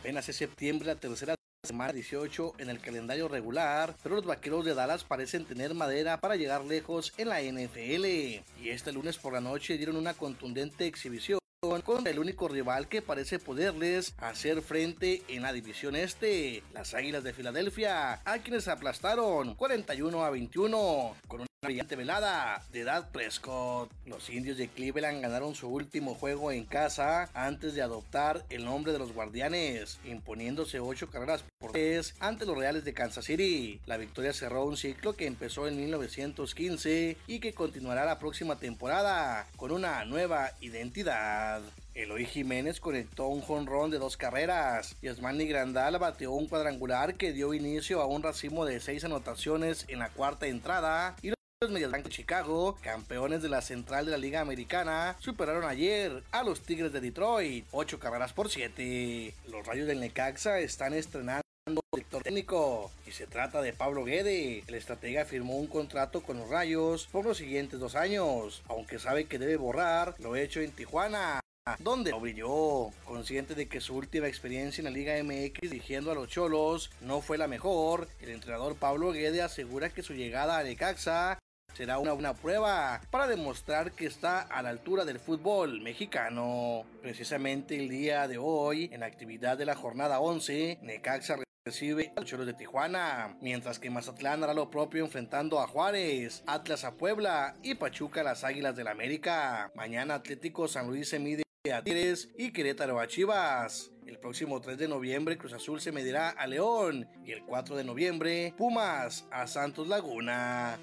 Apenas 0.04 0.28
es 0.28 0.36
septiembre, 0.36 0.86
la 0.86 0.96
tercera 0.96 1.34
semana 1.62 1.94
18 1.94 2.56
en 2.58 2.68
el 2.68 2.78
calendario 2.78 3.26
regular, 3.26 3.96
pero 4.02 4.16
los 4.16 4.26
vaqueros 4.26 4.62
de 4.66 4.74
Dallas 4.74 5.02
parecen 5.02 5.46
tener 5.46 5.72
madera 5.72 6.20
para 6.20 6.36
llegar 6.36 6.62
lejos 6.62 7.14
en 7.16 7.30
la 7.30 7.40
NFL. 7.40 8.04
Y 8.04 8.68
este 8.68 8.92
lunes 8.92 9.16
por 9.16 9.32
la 9.32 9.40
noche 9.40 9.78
dieron 9.78 9.96
una 9.96 10.12
contundente 10.12 10.86
exhibición 10.86 11.38
con 11.64 12.06
el 12.06 12.18
único 12.18 12.46
rival 12.46 12.88
que 12.88 13.00
parece 13.00 13.38
poderles 13.38 14.14
hacer 14.18 14.60
frente 14.60 15.22
en 15.28 15.40
la 15.40 15.52
división 15.52 15.96
este, 15.96 16.62
las 16.74 16.92
Águilas 16.92 17.24
de 17.24 17.32
Filadelfia, 17.32 18.20
a 18.22 18.38
quienes 18.40 18.68
aplastaron 18.68 19.54
41 19.54 20.24
a 20.24 20.30
21 20.30 21.16
con 21.26 21.40
una 21.40 21.48
brillante 21.62 21.96
velada 21.96 22.62
de 22.70 22.84
Dad 22.84 23.10
Prescott. 23.10 23.90
Los 24.04 24.28
indios 24.28 24.58
de 24.58 24.68
Cleveland 24.68 25.22
ganaron 25.22 25.54
su 25.54 25.68
último 25.68 26.14
juego 26.14 26.52
en 26.52 26.64
casa 26.64 27.30
antes 27.32 27.74
de 27.74 27.80
adoptar 27.80 28.44
el 28.50 28.66
nombre 28.66 28.92
de 28.92 28.98
los 28.98 29.14
guardianes, 29.14 29.98
imponiéndose 30.04 30.80
8 30.80 31.08
carreras 31.10 31.44
por 31.58 31.72
3 31.72 32.16
ante 32.20 32.44
los 32.44 32.58
Reales 32.58 32.84
de 32.84 32.92
Kansas 32.92 33.24
City. 33.24 33.80
La 33.86 33.96
victoria 33.96 34.34
cerró 34.34 34.64
un 34.64 34.76
ciclo 34.76 35.14
que 35.14 35.26
empezó 35.26 35.66
en 35.66 35.76
1915 35.76 37.16
y 37.26 37.40
que 37.40 37.54
continuará 37.54 38.04
la 38.04 38.18
próxima 38.18 38.56
temporada 38.56 39.46
con 39.56 39.72
una 39.72 40.04
nueva 40.04 40.52
identidad. 40.60 41.53
Eloy 41.94 42.26
Jiménez 42.26 42.80
conectó 42.80 43.28
un 43.28 43.40
jonrón 43.40 43.90
de 43.90 43.98
dos 43.98 44.16
carreras 44.16 44.96
y 45.00 45.08
Grandal 45.46 45.98
bateó 45.98 46.32
un 46.32 46.48
cuadrangular 46.48 47.14
que 47.14 47.32
dio 47.32 47.54
inicio 47.54 48.00
a 48.00 48.06
un 48.06 48.22
racimo 48.22 48.64
de 48.64 48.80
seis 48.80 49.04
anotaciones 49.04 49.84
en 49.88 50.00
la 50.00 50.08
cuarta 50.08 50.46
entrada 50.46 51.14
y 51.22 51.28
los 51.28 51.70
Medias 51.70 51.90
Blancas 51.90 52.10
de 52.10 52.16
Chicago, 52.16 52.76
campeones 52.82 53.42
de 53.42 53.48
la 53.48 53.62
central 53.62 54.04
de 54.04 54.10
la 54.10 54.18
Liga 54.18 54.40
Americana, 54.40 55.16
superaron 55.20 55.64
ayer 55.64 56.22
a 56.32 56.42
los 56.42 56.60
Tigres 56.60 56.92
de 56.92 57.00
Detroit, 57.00 57.64
8 57.70 57.98
carreras 57.98 58.32
por 58.32 58.50
7. 58.50 59.32
Los 59.48 59.66
Rayos 59.66 59.86
del 59.86 60.00
Necaxa 60.00 60.58
están 60.58 60.94
estrenando 60.94 61.44
director 61.92 62.22
técnico 62.22 62.90
y 63.06 63.12
se 63.12 63.26
trata 63.26 63.62
de 63.62 63.72
Pablo 63.72 64.04
Guede. 64.04 64.64
El 64.66 64.74
estratega 64.74 65.24
firmó 65.24 65.56
un 65.56 65.68
contrato 65.68 66.22
con 66.22 66.38
los 66.38 66.50
Rayos 66.50 67.06
por 67.06 67.24
los 67.24 67.38
siguientes 67.38 67.80
dos 67.80 67.94
años, 67.94 68.62
aunque 68.68 68.98
sabe 68.98 69.26
que 69.26 69.38
debe 69.38 69.56
borrar 69.56 70.14
lo 70.18 70.36
hecho 70.36 70.60
en 70.60 70.72
Tijuana 70.72 71.40
donde 71.78 72.12
brilló, 72.12 72.90
consciente 73.04 73.54
de 73.54 73.68
que 73.68 73.80
su 73.80 73.96
última 73.96 74.28
experiencia 74.28 74.82
en 74.82 74.84
la 74.84 74.90
Liga 74.90 75.14
MX 75.22 75.70
dirigiendo 75.70 76.10
a 76.10 76.14
los 76.14 76.28
Cholos 76.28 76.90
no 77.00 77.22
fue 77.22 77.38
la 77.38 77.48
mejor, 77.48 78.08
el 78.20 78.30
entrenador 78.30 78.76
Pablo 78.76 79.12
Guede 79.12 79.40
asegura 79.40 79.88
que 79.88 80.02
su 80.02 80.12
llegada 80.12 80.58
a 80.58 80.62
Necaxa 80.62 81.38
será 81.72 81.98
una, 81.98 82.12
una 82.12 82.34
prueba 82.34 83.00
para 83.10 83.26
demostrar 83.26 83.92
que 83.92 84.06
está 84.06 84.40
a 84.42 84.62
la 84.62 84.68
altura 84.68 85.06
del 85.06 85.18
fútbol 85.18 85.80
mexicano. 85.80 86.84
Precisamente 87.00 87.76
el 87.76 87.88
día 87.88 88.28
de 88.28 88.36
hoy, 88.36 88.90
en 88.92 89.00
la 89.00 89.06
actividad 89.06 89.56
de 89.56 89.64
la 89.64 89.74
jornada 89.74 90.20
11, 90.20 90.80
Necaxa 90.82 91.38
recibe 91.64 92.12
a 92.14 92.20
los 92.20 92.28
Cholos 92.28 92.44
de 92.44 92.52
Tijuana, 92.52 93.38
mientras 93.40 93.78
que 93.78 93.88
Mazatlán 93.88 94.44
hará 94.44 94.52
lo 94.52 94.70
propio 94.70 95.02
enfrentando 95.02 95.60
a 95.60 95.66
Juárez, 95.66 96.44
Atlas 96.46 96.84
a 96.84 96.92
Puebla 96.92 97.56
y 97.62 97.74
Pachuca 97.74 98.20
a 98.20 98.24
las 98.24 98.44
Águilas 98.44 98.76
del 98.76 98.84
la 98.84 98.90
América. 98.90 99.72
Mañana 99.74 100.16
Atlético 100.16 100.68
San 100.68 100.88
Luis 100.88 101.08
se 101.08 101.18
mide 101.18 101.43
a 101.72 101.82
Tigres 101.82 102.28
y 102.36 102.52
Querétaro 102.52 103.00
a 103.00 103.06
Chivas. 103.06 103.90
El 104.06 104.18
próximo 104.18 104.60
3 104.60 104.76
de 104.76 104.86
noviembre 104.86 105.38
Cruz 105.38 105.54
Azul 105.54 105.80
se 105.80 105.92
medirá 105.92 106.28
a 106.28 106.46
León 106.46 107.08
y 107.24 107.32
el 107.32 107.42
4 107.42 107.76
de 107.76 107.84
noviembre 107.84 108.54
Pumas 108.58 109.26
a 109.30 109.46
Santos 109.46 109.88
Laguna. 109.88 110.78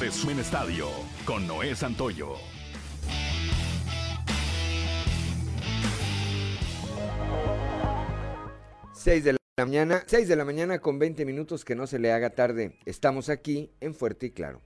Resumen 0.00 0.40
Estadio 0.40 0.88
con 1.24 1.46
Noé 1.46 1.76
Santoyo. 1.76 2.34
Seis 8.92 9.22
de 9.22 9.32
la 9.32 9.38
mañana, 9.64 10.02
6 10.06 10.26
de 10.26 10.36
la 10.36 10.44
mañana 10.44 10.80
con 10.80 10.98
20 10.98 11.24
minutos 11.24 11.64
que 11.64 11.76
no 11.76 11.86
se 11.86 12.00
le 12.00 12.10
haga 12.10 12.30
tarde. 12.30 12.78
Estamos 12.84 13.28
aquí 13.28 13.70
en 13.80 13.94
Fuerte 13.94 14.26
y 14.26 14.30
Claro. 14.32 14.60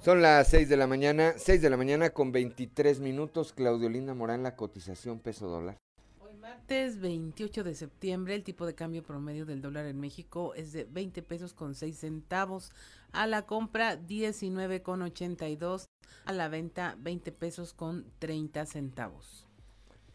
Son 0.00 0.22
las 0.22 0.46
6 0.48 0.68
de 0.68 0.76
la 0.76 0.86
mañana, 0.86 1.34
6 1.36 1.60
de 1.60 1.70
la 1.70 1.76
mañana 1.76 2.10
con 2.10 2.30
23 2.30 3.00
minutos. 3.00 3.52
Claudio 3.52 3.88
Linda 3.88 4.14
Morán, 4.14 4.44
la 4.44 4.54
cotización 4.54 5.18
peso 5.18 5.48
dólar. 5.48 5.76
Hoy 6.20 6.34
martes 6.34 7.00
28 7.00 7.64
de 7.64 7.74
septiembre, 7.74 8.36
el 8.36 8.44
tipo 8.44 8.64
de 8.64 8.76
cambio 8.76 9.02
promedio 9.02 9.44
del 9.44 9.60
dólar 9.60 9.86
en 9.86 9.98
México 9.98 10.54
es 10.54 10.72
de 10.72 10.84
20 10.84 11.22
pesos 11.22 11.52
con 11.52 11.74
6 11.74 11.98
centavos. 11.98 12.70
A 13.10 13.26
la 13.26 13.42
compra 13.42 13.96
19 13.96 14.82
con 14.82 15.02
82. 15.02 15.88
A 16.24 16.32
la 16.32 16.48
venta 16.48 16.94
20 17.00 17.32
pesos 17.32 17.74
con 17.74 18.06
30 18.20 18.66
centavos. 18.66 19.46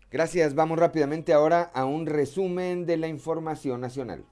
Gracias, 0.09 0.55
vamos 0.55 0.79
rápidamente 0.79 1.33
ahora 1.33 1.63
a 1.73 1.83
un 1.83 2.05
resumen 2.05 2.85
de 2.85 2.95
la 2.95 3.09
información 3.09 3.81
nacional. 3.81 4.23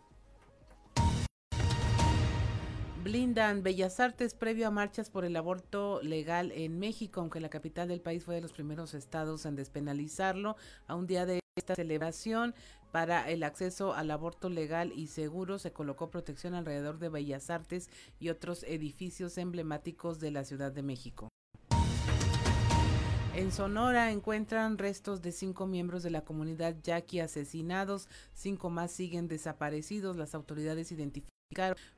Blindan 3.04 3.64
Bellas 3.64 4.00
Artes 4.00 4.36
previo 4.36 4.68
a 4.68 4.72
marchas 4.72 5.10
por 5.10 5.26
el 5.26 5.36
aborto 5.36 6.04
legal 6.04 6.52
en 6.52 6.78
México, 6.78 7.20
aunque 7.20 7.40
la 7.40 7.50
capital 7.50 7.88
del 7.88 8.00
país 8.00 8.24
fue 8.24 8.36
de 8.36 8.42
los 8.42 8.54
primeros 8.54 8.94
estados 8.94 9.48
en 9.48 9.56
despenalizarlo. 9.56 10.56
A 10.88 10.94
un 10.94 11.08
día 11.08 11.26
de 11.26 11.40
esta 11.56 11.74
celebración 11.74 12.54
para 12.92 13.28
el 13.28 13.42
acceso 13.42 13.96
al 13.96 14.12
aborto 14.12 14.50
legal 14.50 14.94
y 14.96 15.08
seguro 15.08 15.58
se 15.58 15.74
colocó 15.74 16.12
protección 16.12 16.54
alrededor 16.54 17.00
de 17.00 17.10
Bellas 17.10 17.50
Artes 17.50 17.90
y 18.20 18.30
otros 18.30 18.62
edificios 18.64 19.40
emblemáticos 19.40 20.20
de 20.20 20.30
la 20.30 20.44
Ciudad 20.44 20.72
de 20.72 20.84
México. 20.84 21.28
En 23.34 23.52
Sonora 23.52 24.12
encuentran 24.12 24.78
restos 24.78 25.24
de 25.24 25.32
cinco 25.32 25.66
miembros 25.66 26.04
de 26.04 26.12
la 26.12 26.22
comunidad 26.22 26.76
yaqui 26.84 27.20
asesinados, 27.20 28.08
cinco 28.34 28.70
más 28.70 28.92
siguen 28.92 29.28
desaparecidos. 29.28 30.18
Las 30.18 30.36
autoridades 30.36 30.92
identificaron 30.92 31.41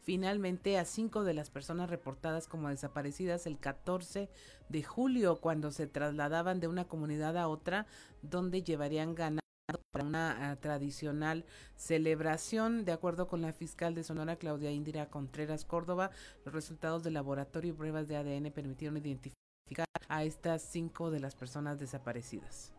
finalmente 0.02 0.78
a 0.78 0.86
cinco 0.86 1.24
de 1.24 1.34
las 1.34 1.50
personas 1.50 1.90
reportadas 1.90 2.48
como 2.48 2.70
desaparecidas 2.70 3.46
el 3.46 3.60
14 3.60 4.30
de 4.70 4.84
julio 4.84 5.40
cuando 5.40 5.72
se 5.72 5.88
trasladaban 5.88 6.60
de 6.60 6.68
una 6.68 6.86
comunidad 6.86 7.38
a 7.38 7.48
otra 7.48 7.86
donde 8.22 8.64
llevarían 8.64 9.16
ganado 9.16 9.44
para 9.92 10.06
una 10.06 10.52
uh, 10.52 10.60
tradicional 10.60 11.46
celebración. 11.76 12.86
De 12.86 12.92
acuerdo 12.92 13.28
con 13.28 13.42
la 13.42 13.54
fiscal 13.54 13.96
de 13.96 14.04
Sonora, 14.04 14.36
Claudia 14.36 14.72
Indira 14.72 15.10
Contreras 15.10 15.66
Córdoba, 15.66 16.12
los 16.46 16.54
resultados 16.54 17.04
del 17.04 17.14
laboratorio 17.14 17.72
y 17.72 17.76
pruebas 17.76 18.08
de 18.08 18.18
ADN 18.18 18.52
permitieron 18.52 18.98
identificar 18.98 19.86
a 20.10 20.24
estas 20.24 20.62
cinco 20.64 21.12
de 21.12 21.20
las 21.20 21.36
personas 21.36 21.80
desaparecidas. 21.80 22.74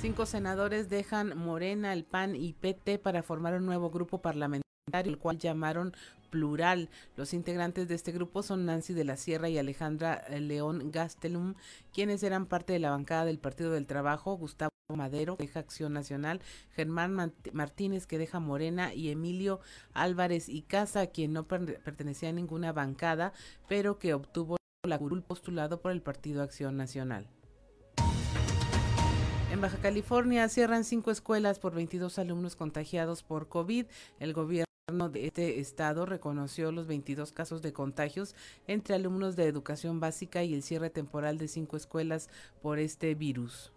Cinco 0.00 0.24
senadores 0.24 0.88
dejan 0.88 1.36
Morena, 1.36 1.92
el 1.92 2.04
PAN 2.04 2.34
y 2.34 2.54
PT 2.54 2.98
para 2.98 3.22
formar 3.22 3.54
un 3.54 3.66
nuevo 3.66 3.90
grupo 3.90 4.22
parlamentario 4.22 4.69
el 4.98 5.18
cual 5.18 5.38
llamaron 5.38 5.94
plural. 6.30 6.88
Los 7.16 7.34
integrantes 7.34 7.88
de 7.88 7.94
este 7.94 8.12
grupo 8.12 8.42
son 8.42 8.64
Nancy 8.64 8.94
de 8.94 9.04
la 9.04 9.16
Sierra 9.16 9.48
y 9.48 9.58
Alejandra 9.58 10.14
eh, 10.28 10.40
León 10.40 10.90
Gastelum, 10.90 11.54
quienes 11.92 12.22
eran 12.22 12.46
parte 12.46 12.72
de 12.72 12.78
la 12.78 12.90
bancada 12.90 13.24
del 13.24 13.38
Partido 13.38 13.72
del 13.72 13.86
Trabajo, 13.86 14.36
Gustavo 14.36 14.70
Madero, 14.96 15.36
que 15.36 15.44
deja 15.44 15.60
Acción 15.60 15.92
Nacional, 15.92 16.40
Germán 16.74 17.32
Martínez, 17.52 18.06
que 18.06 18.18
deja 18.18 18.40
Morena, 18.40 18.94
y 18.94 19.10
Emilio 19.10 19.60
Álvarez 19.92 20.48
y 20.48 20.62
Casa, 20.62 21.06
quien 21.08 21.32
no 21.32 21.46
pertenecía 21.46 22.30
a 22.30 22.32
ninguna 22.32 22.72
bancada, 22.72 23.32
pero 23.68 23.98
que 23.98 24.14
obtuvo 24.14 24.56
la 24.86 24.98
curul 24.98 25.22
postulado 25.22 25.80
por 25.80 25.92
el 25.92 26.02
Partido 26.02 26.42
Acción 26.42 26.76
Nacional. 26.76 27.28
En 29.52 29.60
Baja 29.60 29.78
California 29.78 30.48
cierran 30.48 30.84
cinco 30.84 31.10
escuelas 31.10 31.58
por 31.58 31.74
22 31.74 32.18
alumnos 32.18 32.54
contagiados 32.54 33.24
por 33.24 33.48
COVID. 33.48 33.86
El 34.20 34.32
gobierno 34.32 34.69
de 34.90 35.26
este 35.26 35.60
estado 35.60 36.04
reconoció 36.04 36.72
los 36.72 36.88
22 36.88 37.30
casos 37.32 37.62
de 37.62 37.72
contagios 37.72 38.34
entre 38.66 38.96
alumnos 38.96 39.36
de 39.36 39.46
educación 39.46 40.00
básica 40.00 40.42
y 40.42 40.52
el 40.52 40.62
cierre 40.62 40.90
temporal 40.90 41.38
de 41.38 41.46
cinco 41.46 41.76
escuelas 41.76 42.28
por 42.60 42.80
este 42.80 43.14
virus. 43.14 43.72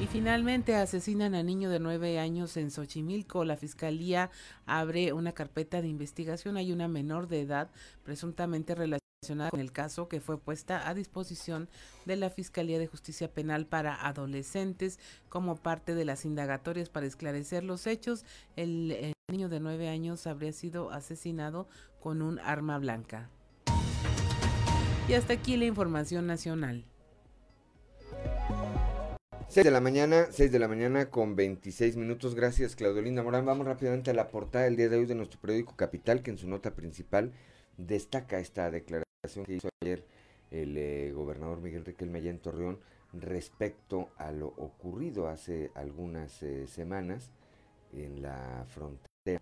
Y 0.00 0.06
finalmente 0.06 0.76
asesinan 0.76 1.34
a 1.34 1.42
niño 1.42 1.70
de 1.70 1.80
nueve 1.80 2.18
años 2.20 2.56
en 2.56 2.70
Xochimilco. 2.70 3.44
La 3.44 3.56
fiscalía 3.56 4.30
abre 4.64 5.12
una 5.12 5.32
carpeta 5.32 5.82
de 5.82 5.88
investigación. 5.88 6.56
Hay 6.56 6.70
una 6.70 6.86
menor 6.86 7.26
de 7.26 7.40
edad 7.40 7.70
presuntamente 8.04 8.74
relacionada 8.74 9.05
con 9.50 9.60
el 9.60 9.72
caso 9.72 10.08
que 10.08 10.20
fue 10.20 10.38
puesta 10.38 10.88
a 10.88 10.94
disposición 10.94 11.68
de 12.04 12.16
la 12.16 12.30
Fiscalía 12.30 12.78
de 12.78 12.86
Justicia 12.86 13.32
Penal 13.32 13.66
para 13.66 14.06
Adolescentes 14.06 14.98
como 15.28 15.56
parte 15.56 15.94
de 15.94 16.04
las 16.04 16.24
indagatorias 16.24 16.88
para 16.88 17.06
esclarecer 17.06 17.64
los 17.64 17.86
hechos. 17.86 18.24
El, 18.56 18.92
el 18.92 19.12
niño 19.30 19.48
de 19.48 19.60
nueve 19.60 19.88
años 19.88 20.26
habría 20.26 20.52
sido 20.52 20.90
asesinado 20.90 21.68
con 22.00 22.22
un 22.22 22.38
arma 22.38 22.78
blanca. 22.78 23.30
Y 25.08 25.14
hasta 25.14 25.34
aquí 25.34 25.56
la 25.56 25.66
información 25.66 26.26
nacional. 26.26 26.84
6 29.48 29.64
de 29.64 29.70
la 29.70 29.80
mañana, 29.80 30.26
6 30.30 30.50
de 30.50 30.58
la 30.58 30.66
mañana 30.66 31.08
con 31.08 31.36
26 31.36 31.96
minutos. 31.96 32.34
Gracias, 32.34 32.74
Claudio 32.74 33.00
Linda 33.02 33.22
Morán. 33.22 33.46
Vamos 33.46 33.66
rápidamente 33.66 34.10
a 34.10 34.14
la 34.14 34.28
portada 34.28 34.64
del 34.64 34.76
día 34.76 34.88
de 34.88 34.96
hoy 34.96 35.06
de 35.06 35.14
nuestro 35.14 35.40
periódico 35.40 35.76
Capital, 35.76 36.22
que 36.22 36.32
en 36.32 36.38
su 36.38 36.48
nota 36.48 36.74
principal 36.74 37.32
destaca 37.78 38.40
esta 38.40 38.70
declaración 38.70 39.05
que 39.44 39.54
hizo 39.54 39.68
ayer 39.82 40.04
el 40.50 40.76
eh, 40.76 41.12
gobernador 41.12 41.60
Miguel 41.60 41.84
Riquelme 41.84 42.18
allá 42.18 42.30
en 42.30 42.38
Torreón 42.38 42.78
respecto 43.12 44.10
a 44.18 44.30
lo 44.30 44.48
ocurrido 44.48 45.28
hace 45.28 45.70
algunas 45.74 46.42
eh, 46.42 46.66
semanas 46.66 47.30
en 47.92 48.22
la 48.22 48.64
frontera 48.68 49.40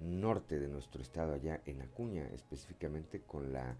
norte 0.00 0.58
de 0.58 0.68
nuestro 0.68 1.02
estado, 1.02 1.34
allá 1.34 1.60
en 1.66 1.82
Acuña, 1.82 2.26
específicamente 2.34 3.20
con 3.20 3.52
la 3.52 3.76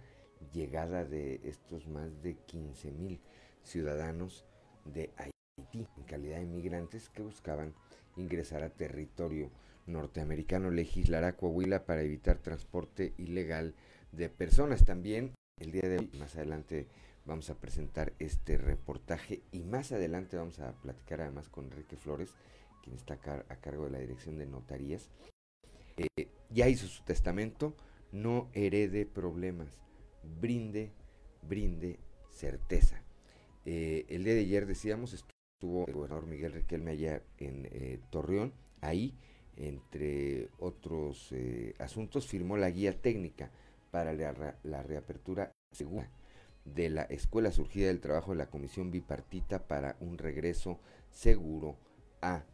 llegada 0.52 1.04
de 1.04 1.40
estos 1.45 1.88
más 1.88 2.23
de 2.23 2.37
15 2.37 2.92
mil 2.92 3.21
ciudadanos 3.62 4.45
de 4.85 5.11
Haití 5.16 5.87
en 5.97 6.04
calidad 6.04 6.37
de 6.37 6.45
inmigrantes 6.45 7.09
que 7.09 7.23
buscaban 7.23 7.75
ingresar 8.16 8.62
a 8.62 8.71
territorio 8.71 9.50
norteamericano. 9.87 10.71
Legislará 10.71 11.37
Coahuila 11.37 11.85
para 11.85 12.02
evitar 12.02 12.38
transporte 12.38 13.14
ilegal 13.19 13.75
de 14.12 14.28
personas. 14.28 14.85
También 14.85 15.33
el 15.61 15.73
día 15.73 15.83
de 15.83 15.99
hoy, 15.99 16.11
más 16.19 16.35
adelante 16.37 16.88
vamos 17.26 17.50
a 17.50 17.55
presentar 17.55 18.14
este 18.19 18.57
reportaje 18.57 19.43
y 19.52 19.62
más 19.62 19.93
adelante 19.93 20.37
vamos 20.37 20.59
a 20.59 20.73
platicar 20.81 21.21
además 21.21 21.49
con 21.49 21.67
Enrique 21.67 21.97
Flores, 21.97 22.35
quien 22.83 22.97
está 22.97 23.14
a, 23.14 23.57
cargo 23.57 23.85
de 23.85 23.90
la 23.90 23.99
dirección 23.99 24.38
de 24.38 24.47
notarías. 24.47 25.11
Eh, 25.99 26.29
ya 26.49 26.69
hizo 26.69 26.87
su 26.88 27.05
testamento, 27.05 27.76
no 28.11 28.49
herede 28.55 29.05
problemas, 29.05 29.79
brinde, 30.40 30.93
brinde 31.43 32.00
certeza. 32.31 33.02
Eh, 33.67 34.07
el 34.09 34.25
día 34.25 34.35
de 34.35 34.40
ayer 34.40 34.67
decíamos, 34.67 35.12
estuvo 35.12 35.87
el 35.87 35.93
gobernador 35.93 36.26
Miguel 36.26 36.52
Riquelme 36.52 36.93
allá 36.93 37.23
en 37.37 37.69
eh, 37.71 38.00
Torreón, 38.09 38.55
ahí, 38.81 39.14
entre 39.57 40.49
otros 40.59 41.35
asuntos, 41.79 42.26
firmó 42.26 42.57
la 42.57 42.71
guía 42.71 42.99
técnica 42.99 43.50
para 43.90 44.12
la, 44.12 44.56
la 44.62 44.82
reapertura 44.82 45.52
segura 45.73 46.11
de 46.64 46.90
la 46.90 47.02
escuela 47.02 47.50
surgida 47.50 47.88
del 47.88 48.00
trabajo 48.00 48.32
de 48.32 48.38
la 48.38 48.50
Comisión 48.50 48.90
Bipartita 48.90 49.66
para 49.66 49.97
un 50.00 50.18
regreso 50.18 50.78
seguro 51.11 51.76
a 52.20 52.44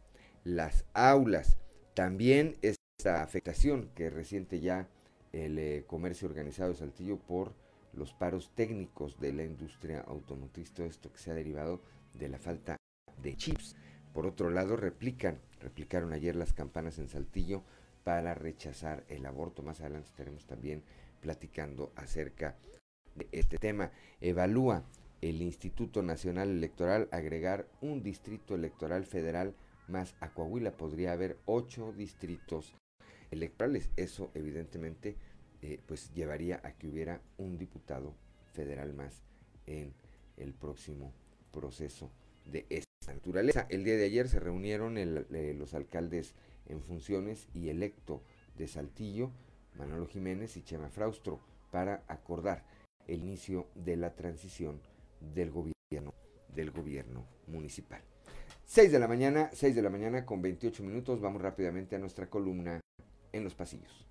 las 0.43 0.85
aulas. 0.93 1.57
También 1.93 2.57
esta 2.61 3.21
afectación 3.21 3.89
que 3.95 4.09
resiente 4.09 4.59
ya 4.59 4.87
el 5.33 5.59
eh, 5.59 5.83
comercio 5.87 6.27
organizado 6.27 6.71
de 6.71 6.77
Saltillo 6.77 7.19
por 7.19 7.53
los 7.93 8.13
paros 8.13 8.51
técnicos 8.55 9.19
de 9.19 9.33
la 9.33 9.43
industria 9.43 10.01
automotriz, 10.01 10.71
todo 10.71 10.85
esto 10.85 11.11
que 11.11 11.19
se 11.19 11.31
ha 11.31 11.33
derivado 11.33 11.81
de 12.13 12.29
la 12.29 12.37
falta 12.37 12.77
de 13.21 13.35
chips. 13.35 13.75
Por 14.13 14.25
otro 14.25 14.49
lado, 14.49 14.77
replican, 14.77 15.39
replicaron 15.59 16.13
ayer 16.13 16.35
las 16.35 16.53
campanas 16.53 16.97
en 16.99 17.09
Saltillo 17.09 17.63
para 18.07 18.33
rechazar 18.33 19.03
el 19.09 19.25
aborto. 19.25 19.63
Más 19.63 19.81
adelante 19.81 20.07
estaremos 20.07 20.45
también 20.45 20.81
platicando 21.19 21.91
acerca 21.97 22.55
de 23.15 23.27
este 23.33 23.57
tema. 23.57 23.91
Evalúa 24.21 24.85
el 25.19 25.41
Instituto 25.41 26.01
Nacional 26.01 26.49
Electoral 26.49 27.09
agregar 27.11 27.67
un 27.81 28.03
distrito 28.03 28.55
electoral 28.55 29.03
federal 29.03 29.55
más 29.89 30.15
a 30.21 30.29
Coahuila. 30.29 30.71
Podría 30.71 31.11
haber 31.11 31.37
ocho 31.45 31.91
distritos 31.91 32.73
electorales. 33.29 33.89
Eso 33.97 34.31
evidentemente 34.35 35.17
eh, 35.61 35.81
pues 35.85 36.13
llevaría 36.13 36.61
a 36.63 36.71
que 36.71 36.87
hubiera 36.87 37.19
un 37.37 37.57
diputado 37.57 38.13
federal 38.53 38.93
más 38.93 39.21
en 39.65 39.93
el 40.37 40.53
próximo 40.53 41.11
proceso 41.51 42.09
de 42.45 42.65
esta 42.69 43.13
naturaleza. 43.13 43.67
El 43.69 43.83
día 43.83 43.97
de 43.97 44.05
ayer 44.05 44.29
se 44.29 44.39
reunieron 44.39 44.97
eh, 44.97 45.53
los 45.57 45.73
alcaldes 45.73 46.35
en 46.67 46.81
funciones 46.81 47.47
y 47.53 47.69
electo 47.69 48.21
de 48.57 48.67
Saltillo, 48.67 49.31
Manolo 49.77 50.07
Jiménez 50.07 50.57
y 50.57 50.63
Chema 50.63 50.89
Fraustro, 50.89 51.39
para 51.71 52.03
acordar 52.07 52.63
el 53.07 53.21
inicio 53.21 53.67
de 53.75 53.95
la 53.95 54.15
transición 54.15 54.81
del 55.19 55.51
gobierno, 55.51 56.13
del 56.53 56.71
gobierno 56.71 57.25
municipal. 57.47 58.01
6 58.65 58.91
de 58.91 58.99
la 58.99 59.07
mañana, 59.07 59.49
6 59.53 59.75
de 59.75 59.81
la 59.81 59.89
mañana 59.89 60.25
con 60.25 60.41
28 60.41 60.83
minutos, 60.83 61.21
vamos 61.21 61.41
rápidamente 61.41 61.95
a 61.95 61.99
nuestra 61.99 62.29
columna 62.29 62.81
en 63.31 63.43
los 63.43 63.55
pasillos. 63.55 64.05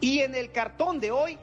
Y 0.00 0.20
en 0.20 0.34
el 0.34 0.50
cartón 0.52 1.00
de 1.00 1.10
hoy, 1.10 1.38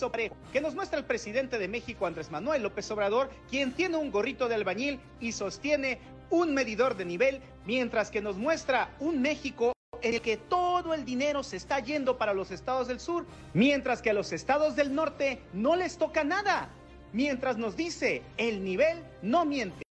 parejo, 0.00 0.36
que 0.52 0.60
nos 0.60 0.74
muestra 0.74 0.98
el 0.98 1.04
presidente 1.04 1.58
de 1.58 1.68
México, 1.68 2.06
Andrés 2.06 2.30
Manuel 2.30 2.62
López 2.62 2.90
Obrador, 2.90 3.30
quien 3.48 3.72
tiene 3.72 3.96
un 3.96 4.10
gorrito 4.10 4.48
de 4.48 4.54
albañil 4.54 5.00
y 5.20 5.32
sostiene 5.32 5.98
un 6.30 6.54
medidor 6.54 6.96
de 6.96 7.04
nivel, 7.04 7.40
mientras 7.66 8.10
que 8.10 8.20
nos 8.20 8.36
muestra 8.36 8.90
un 9.00 9.22
México 9.22 9.72
en 10.02 10.14
el 10.14 10.20
que 10.20 10.36
todo 10.36 10.92
el 10.94 11.04
dinero 11.04 11.42
se 11.42 11.56
está 11.56 11.80
yendo 11.80 12.18
para 12.18 12.34
los 12.34 12.50
estados 12.50 12.88
del 12.88 13.00
sur, 13.00 13.26
mientras 13.54 14.02
que 14.02 14.10
a 14.10 14.14
los 14.14 14.32
estados 14.32 14.76
del 14.76 14.94
norte 14.94 15.40
no 15.52 15.76
les 15.76 15.96
toca 15.96 16.24
nada. 16.24 16.68
Mientras 17.12 17.56
nos 17.56 17.76
dice, 17.76 18.22
el 18.36 18.64
nivel 18.64 19.02
no 19.22 19.44
miente. 19.44 19.84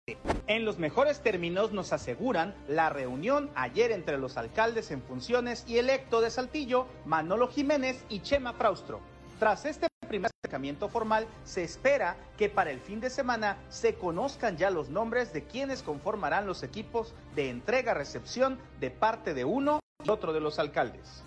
En 0.47 0.65
los 0.65 0.79
mejores 0.79 1.21
términos 1.21 1.71
nos 1.71 1.93
aseguran 1.93 2.55
la 2.67 2.89
reunión 2.89 3.51
ayer 3.55 3.91
entre 3.91 4.17
los 4.17 4.35
alcaldes 4.35 4.91
en 4.91 5.01
funciones 5.01 5.63
y 5.67 5.77
electo 5.77 6.19
de 6.19 6.31
Saltillo, 6.31 6.87
Manolo 7.05 7.47
Jiménez 7.47 8.03
y 8.09 8.21
Chema 8.21 8.53
Fraustro. 8.53 8.99
Tras 9.39 9.65
este 9.65 9.90
primer 10.11 10.29
acercamiento 10.43 10.89
formal, 10.89 11.25
se 11.45 11.63
espera 11.63 12.17
que 12.37 12.49
para 12.49 12.69
el 12.69 12.81
fin 12.81 12.99
de 12.99 13.09
semana 13.09 13.55
se 13.69 13.95
conozcan 13.95 14.57
ya 14.57 14.69
los 14.69 14.89
nombres 14.89 15.31
de 15.31 15.45
quienes 15.45 15.83
conformarán 15.83 16.45
los 16.45 16.63
equipos 16.63 17.13
de 17.33 17.49
entrega-recepción 17.49 18.59
de 18.81 18.91
parte 18.91 19.33
de 19.33 19.45
uno 19.45 19.79
y 20.03 20.09
otro 20.09 20.33
de 20.33 20.41
los 20.41 20.59
alcaldes. 20.59 21.23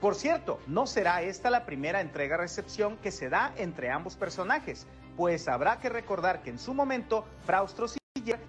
Por 0.00 0.16
cierto, 0.16 0.58
no 0.66 0.88
será 0.88 1.22
esta 1.22 1.50
la 1.50 1.64
primera 1.64 2.00
entrega-recepción 2.00 2.96
que 2.96 3.12
se 3.12 3.28
da 3.28 3.54
entre 3.58 3.90
ambos 3.92 4.16
personajes, 4.16 4.88
pues 5.16 5.46
habrá 5.46 5.78
que 5.78 5.88
recordar 5.88 6.42
que 6.42 6.50
en 6.50 6.58
su 6.58 6.74
momento 6.74 7.24
Fraustro 7.44 7.86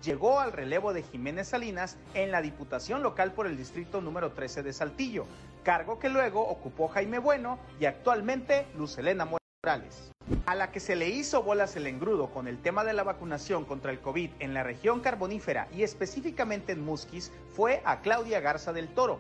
llegó 0.02 0.40
al 0.40 0.54
relevo 0.54 0.92
de 0.92 1.04
Jiménez 1.04 1.50
Salinas 1.50 1.98
en 2.16 2.32
la 2.32 2.42
Diputación 2.42 3.04
Local 3.04 3.34
por 3.34 3.46
el 3.46 3.56
Distrito 3.56 4.02
número 4.02 4.32
13 4.32 4.64
de 4.64 4.74
Saltillo, 4.74 5.28
cargo 5.62 6.00
que 6.00 6.10
luego 6.10 6.42
ocupó 6.42 6.88
Jaime 6.88 7.20
Bueno 7.20 7.60
y 7.80 7.86
actualmente 7.86 8.66
Luz 8.76 8.98
Elena 8.98 9.26
A 10.46 10.56
la 10.56 10.72
que 10.72 10.80
se 10.80 10.96
le 10.96 11.10
hizo 11.10 11.44
bolas 11.44 11.76
el 11.76 11.88
engrudo 11.88 12.32
con 12.32 12.48
el 12.48 12.62
tema 12.62 12.84
de 12.84 12.94
la 12.94 13.04
vacunación 13.04 13.66
contra 13.66 13.92
el 13.92 14.00
COVID 14.00 14.32
en 14.40 14.54
la 14.54 14.64
región 14.64 15.02
carbonífera 15.02 15.68
y 15.74 15.84
específicamente 15.84 16.72
en 16.72 16.84
Musquis 16.84 17.32
fue 17.56 17.82
a 17.86 18.02
Claudia 18.02 18.40
Garza 18.40 18.74
del 18.74 18.88
Toro, 18.88 19.20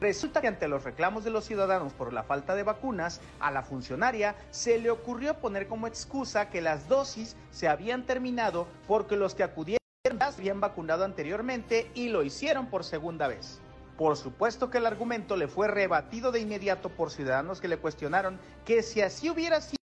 Resulta 0.00 0.40
que 0.40 0.48
ante 0.48 0.66
los 0.66 0.82
reclamos 0.82 1.22
de 1.22 1.30
los 1.30 1.44
ciudadanos 1.44 1.92
por 1.92 2.12
la 2.12 2.24
falta 2.24 2.56
de 2.56 2.64
vacunas, 2.64 3.20
a 3.38 3.52
la 3.52 3.62
funcionaria 3.62 4.34
se 4.50 4.78
le 4.78 4.90
ocurrió 4.90 5.38
poner 5.38 5.68
como 5.68 5.86
excusa 5.86 6.50
que 6.50 6.60
las 6.60 6.88
dosis 6.88 7.36
se 7.52 7.68
habían 7.68 8.04
terminado 8.04 8.66
porque 8.88 9.16
los 9.16 9.36
que 9.36 9.44
acudieron 9.44 9.78
ya 10.04 10.32
se 10.32 10.40
habían 10.40 10.60
vacunado 10.60 11.04
anteriormente 11.04 11.92
y 11.94 12.08
lo 12.08 12.24
hicieron 12.24 12.66
por 12.66 12.82
segunda 12.82 13.28
vez. 13.28 13.60
Por 13.96 14.16
supuesto 14.16 14.68
que 14.68 14.78
el 14.78 14.86
argumento 14.86 15.36
le 15.36 15.46
fue 15.46 15.68
rebatido 15.68 16.32
de 16.32 16.40
inmediato 16.40 16.88
por 16.88 17.12
ciudadanos 17.12 17.60
que 17.60 17.68
le 17.68 17.78
cuestionaron 17.78 18.40
que 18.64 18.82
si 18.82 19.00
así 19.00 19.30
hubiera 19.30 19.60
sido, 19.60 19.78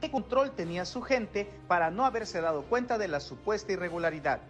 ¿qué 0.00 0.10
control 0.10 0.52
tenía 0.52 0.84
su 0.84 1.02
gente 1.02 1.48
para 1.68 1.90
no 1.90 2.04
haberse 2.04 2.40
dado 2.40 2.62
cuenta 2.62 2.98
de 2.98 3.08
la 3.08 3.20
supuesta 3.20 3.72
irregularidad? 3.72 4.40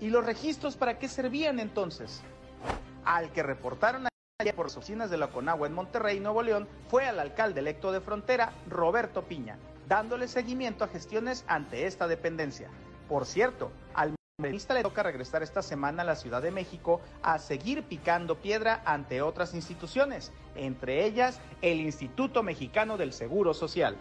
¿Y 0.00 0.10
los 0.10 0.24
registros 0.24 0.76
para 0.76 0.98
qué 0.98 1.08
servían 1.08 1.58
entonces? 1.58 2.22
Al 3.04 3.32
que 3.32 3.42
reportaron 3.42 4.08
por 4.56 4.66
las 4.66 4.76
oficinas 4.76 5.10
de 5.10 5.16
la 5.16 5.28
Conagua 5.28 5.68
en 5.68 5.74
Monterrey, 5.74 6.18
Nuevo 6.18 6.42
León, 6.42 6.68
fue 6.88 7.06
al 7.06 7.20
alcalde 7.20 7.60
electo 7.60 7.92
de 7.92 8.00
Frontera, 8.00 8.52
Roberto 8.68 9.22
Piña, 9.22 9.58
dándole 9.88 10.26
seguimiento 10.26 10.84
a 10.84 10.88
gestiones 10.88 11.44
ante 11.46 11.86
esta 11.86 12.08
dependencia. 12.08 12.68
Por 13.08 13.24
cierto, 13.24 13.70
al 13.94 14.14
ministro 14.38 14.74
le 14.74 14.82
toca 14.82 15.04
regresar 15.04 15.42
esta 15.42 15.62
semana 15.62 16.02
a 16.02 16.06
la 16.06 16.16
Ciudad 16.16 16.42
de 16.42 16.50
México 16.50 17.00
a 17.22 17.38
seguir 17.38 17.84
picando 17.84 18.36
piedra 18.36 18.82
ante 18.84 19.22
otras 19.22 19.54
instituciones, 19.54 20.32
entre 20.56 21.04
ellas 21.04 21.40
el 21.60 21.80
Instituto 21.80 22.42
Mexicano 22.42 22.96
del 22.96 23.12
Seguro 23.12 23.54
Social. 23.54 23.96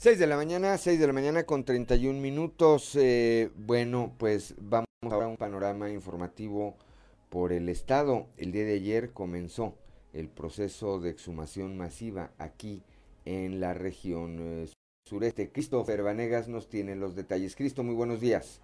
6 0.00 0.16
de 0.20 0.28
la 0.28 0.36
mañana, 0.36 0.78
6 0.78 1.00
de 1.00 1.08
la 1.08 1.12
mañana 1.12 1.42
con 1.42 1.64
31 1.64 2.20
minutos. 2.20 2.94
Eh, 2.94 3.50
bueno, 3.56 4.14
pues 4.16 4.54
vamos 4.60 4.86
ahora 5.02 5.26
a 5.26 5.28
un 5.28 5.36
panorama 5.36 5.90
informativo 5.90 6.76
por 7.28 7.52
el 7.52 7.68
Estado. 7.68 8.28
El 8.36 8.52
día 8.52 8.64
de 8.64 8.74
ayer 8.74 9.12
comenzó 9.12 9.74
el 10.12 10.28
proceso 10.28 11.00
de 11.00 11.10
exhumación 11.10 11.76
masiva 11.76 12.30
aquí 12.38 12.84
en 13.24 13.58
la 13.58 13.74
región 13.74 14.36
eh, 14.38 14.68
sureste. 15.04 15.50
Christopher 15.50 16.04
Vanegas 16.04 16.46
nos 16.46 16.68
tiene 16.68 16.94
los 16.94 17.16
detalles. 17.16 17.56
Cristo, 17.56 17.82
muy 17.82 17.96
buenos 17.96 18.20
días. 18.20 18.60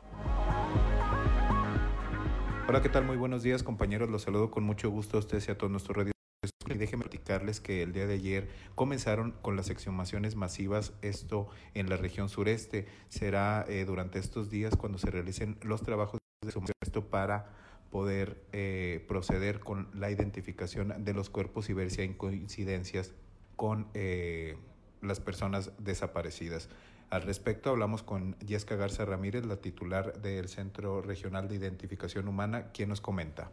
Hola, 2.68 2.80
¿qué 2.80 2.88
tal? 2.88 3.06
Muy 3.06 3.16
buenos 3.16 3.42
días, 3.42 3.64
compañeros. 3.64 4.08
Los 4.08 4.22
saludo 4.22 4.52
con 4.52 4.62
mucho 4.62 4.88
gusto 4.88 5.16
a 5.16 5.20
ustedes 5.20 5.48
y 5.48 5.50
a 5.50 5.58
todos 5.58 5.72
nuestros 5.72 5.96
radios. 5.96 6.13
Y 6.72 6.78
déjenme 6.78 7.04
platicarles 7.04 7.60
que 7.60 7.82
el 7.82 7.92
día 7.92 8.06
de 8.06 8.14
ayer 8.14 8.48
comenzaron 8.74 9.32
con 9.42 9.56
las 9.56 9.70
exhumaciones 9.70 10.36
masivas, 10.36 10.92
esto 11.02 11.48
en 11.74 11.88
la 11.88 11.96
región 11.96 12.28
sureste. 12.28 12.86
Será 13.08 13.64
eh, 13.68 13.84
durante 13.84 14.18
estos 14.18 14.50
días 14.50 14.76
cuando 14.76 14.98
se 14.98 15.10
realicen 15.10 15.58
los 15.62 15.82
trabajos 15.82 16.20
de 16.42 16.48
exhumación 16.48 16.74
esto 16.80 17.06
para 17.06 17.46
poder 17.90 18.42
eh, 18.52 19.04
proceder 19.06 19.60
con 19.60 19.88
la 19.94 20.10
identificación 20.10 21.04
de 21.04 21.14
los 21.14 21.30
cuerpos 21.30 21.68
y 21.70 21.74
ver 21.74 21.90
si 21.90 22.00
hay 22.00 22.14
coincidencias 22.14 23.12
con 23.56 23.86
eh, 23.94 24.56
las 25.00 25.20
personas 25.20 25.70
desaparecidas. 25.78 26.68
Al 27.10 27.22
respecto 27.22 27.70
hablamos 27.70 28.02
con 28.02 28.36
Yesca 28.40 28.74
Garza 28.74 29.04
Ramírez, 29.04 29.46
la 29.46 29.58
titular 29.58 30.20
del 30.20 30.48
Centro 30.48 31.02
Regional 31.02 31.46
de 31.46 31.54
Identificación 31.54 32.26
Humana, 32.26 32.72
quien 32.72 32.88
nos 32.88 33.00
comenta. 33.00 33.52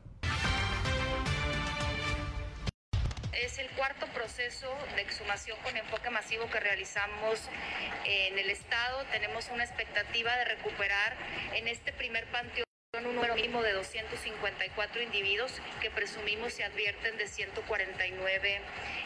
Proceso 4.42 4.76
de 4.96 5.04
exhumación 5.04 5.56
con 5.62 5.78
enfoque 5.78 6.10
masivo 6.10 6.50
que 6.50 6.60
realizamos 6.60 7.40
en 8.06 8.40
el 8.40 8.50
estado. 8.50 9.04
Tenemos 9.12 9.48
una 9.54 9.64
expectativa 9.64 10.36
de 10.36 10.46
recuperar 10.46 11.16
en 11.54 11.68
este 11.68 11.94
primer 11.94 12.26
panteón 12.32 12.66
un 12.98 13.04
número 13.04 13.36
mínimo 13.36 13.62
de 13.62 13.74
254 13.74 15.02
individuos 15.04 15.62
que 15.80 15.92
presumimos 15.92 16.54
se 16.54 16.64
advierten 16.64 17.18
de 17.18 17.28
149 17.28 18.62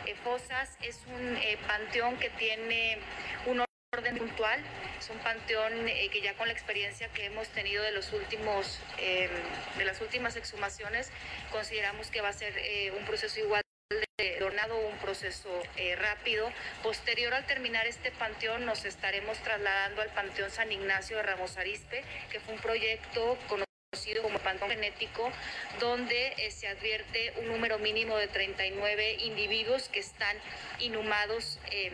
eh, 0.05 0.15
fosas. 0.23 0.77
Es 0.81 1.01
un 1.07 1.35
eh, 1.35 1.57
panteón 1.67 2.17
que 2.17 2.29
tiene 2.29 2.97
un 3.45 3.65
orden 3.93 4.17
puntual, 4.17 4.61
es 4.97 5.09
un 5.09 5.17
panteón 5.17 5.89
eh, 5.89 6.07
que 6.13 6.21
ya 6.21 6.33
con 6.35 6.47
la 6.47 6.53
experiencia 6.53 7.09
que 7.09 7.25
hemos 7.25 7.49
tenido 7.49 7.83
de 7.83 7.91
los 7.91 8.13
últimos 8.13 8.79
de 8.97 9.85
las 9.85 9.99
últimas 9.99 10.37
exhumaciones 10.37 11.11
consideramos 11.51 12.09
que 12.09 12.21
va 12.21 12.29
a 12.29 12.33
ser 12.33 12.53
un 12.97 13.05
proceso 13.05 13.39
igual 13.39 13.64
de 14.17 14.43
ordenado, 14.43 14.77
un 14.79 14.97
proceso 14.97 15.49
rápido. 15.97 16.49
Posterior 16.81 17.33
al 17.33 17.45
terminar 17.45 17.85
este 17.85 18.11
panteón 18.11 18.65
nos 18.65 18.85
estaremos 18.85 19.37
trasladando 19.39 20.01
al 20.01 20.09
Panteón 20.09 20.49
San 20.49 20.71
Ignacio 20.71 21.17
de 21.17 21.23
Ramos 21.23 21.57
Arispe, 21.57 22.03
que 22.31 22.39
fue 22.39 22.55
un 22.55 22.61
proyecto 22.61 23.37
con 23.47 23.63
como 24.21 24.39
panteón 24.39 24.69
genético, 24.69 25.31
donde 25.79 26.33
eh, 26.37 26.51
se 26.51 26.67
advierte 26.67 27.33
un 27.39 27.47
número 27.47 27.79
mínimo 27.79 28.17
de 28.17 28.27
39 28.27 29.15
individuos 29.19 29.89
que 29.89 29.99
están 29.99 30.35
inhumados 30.79 31.59
eh, 31.71 31.91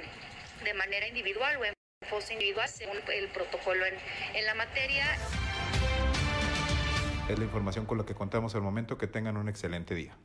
de 0.63 0.73
manera 0.73 1.08
individual 1.08 1.58
o 1.58 1.65
en 1.65 1.73
fosa 2.10 2.34
individual, 2.34 2.67
según 2.67 2.97
el 3.13 3.27
protocolo 3.30 3.86
en, 3.86 3.95
en 4.34 4.45
la 4.45 4.56
materia. 4.56 5.06
Es 7.30 7.39
la 7.39 7.45
información 7.45 7.86
con 7.86 7.97
la 7.97 8.06
que 8.06 8.13
contamos 8.13 8.56
al 8.56 8.62
momento. 8.62 8.97
Que 8.97 9.08
tengan 9.08 9.38
un 9.38 9.47
excelente 9.47 9.95
día. 9.95 10.17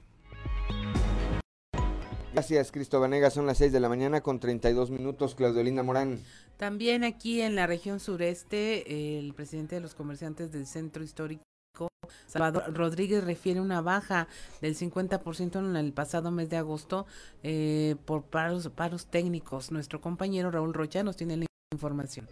Gracias, 2.36 2.70
Cristo 2.70 3.00
Vanega. 3.00 3.30
Son 3.30 3.46
las 3.46 3.56
6 3.56 3.72
de 3.72 3.80
la 3.80 3.88
mañana 3.88 4.20
con 4.20 4.40
32 4.40 4.90
minutos. 4.90 5.34
Claudio 5.34 5.62
Linda 5.62 5.82
Morán. 5.82 6.20
También 6.58 7.02
aquí 7.02 7.40
en 7.40 7.56
la 7.56 7.66
región 7.66 7.98
sureste, 7.98 9.18
el 9.18 9.32
presidente 9.32 9.76
de 9.76 9.80
los 9.80 9.94
comerciantes 9.94 10.52
del 10.52 10.66
centro 10.66 11.02
histórico 11.02 11.44
Salvador 12.26 12.74
Rodríguez 12.74 13.24
refiere 13.24 13.58
una 13.58 13.80
baja 13.80 14.28
del 14.60 14.76
50% 14.76 15.58
en 15.58 15.76
el 15.76 15.94
pasado 15.94 16.30
mes 16.30 16.50
de 16.50 16.58
agosto 16.58 17.06
eh, 17.42 17.96
por 18.04 18.24
paros, 18.24 18.68
paros 18.68 19.06
técnicos. 19.06 19.72
Nuestro 19.72 20.02
compañero 20.02 20.50
Raúl 20.50 20.74
Rocha 20.74 21.02
nos 21.02 21.16
tiene 21.16 21.38
la 21.38 21.46
información. 21.72 22.28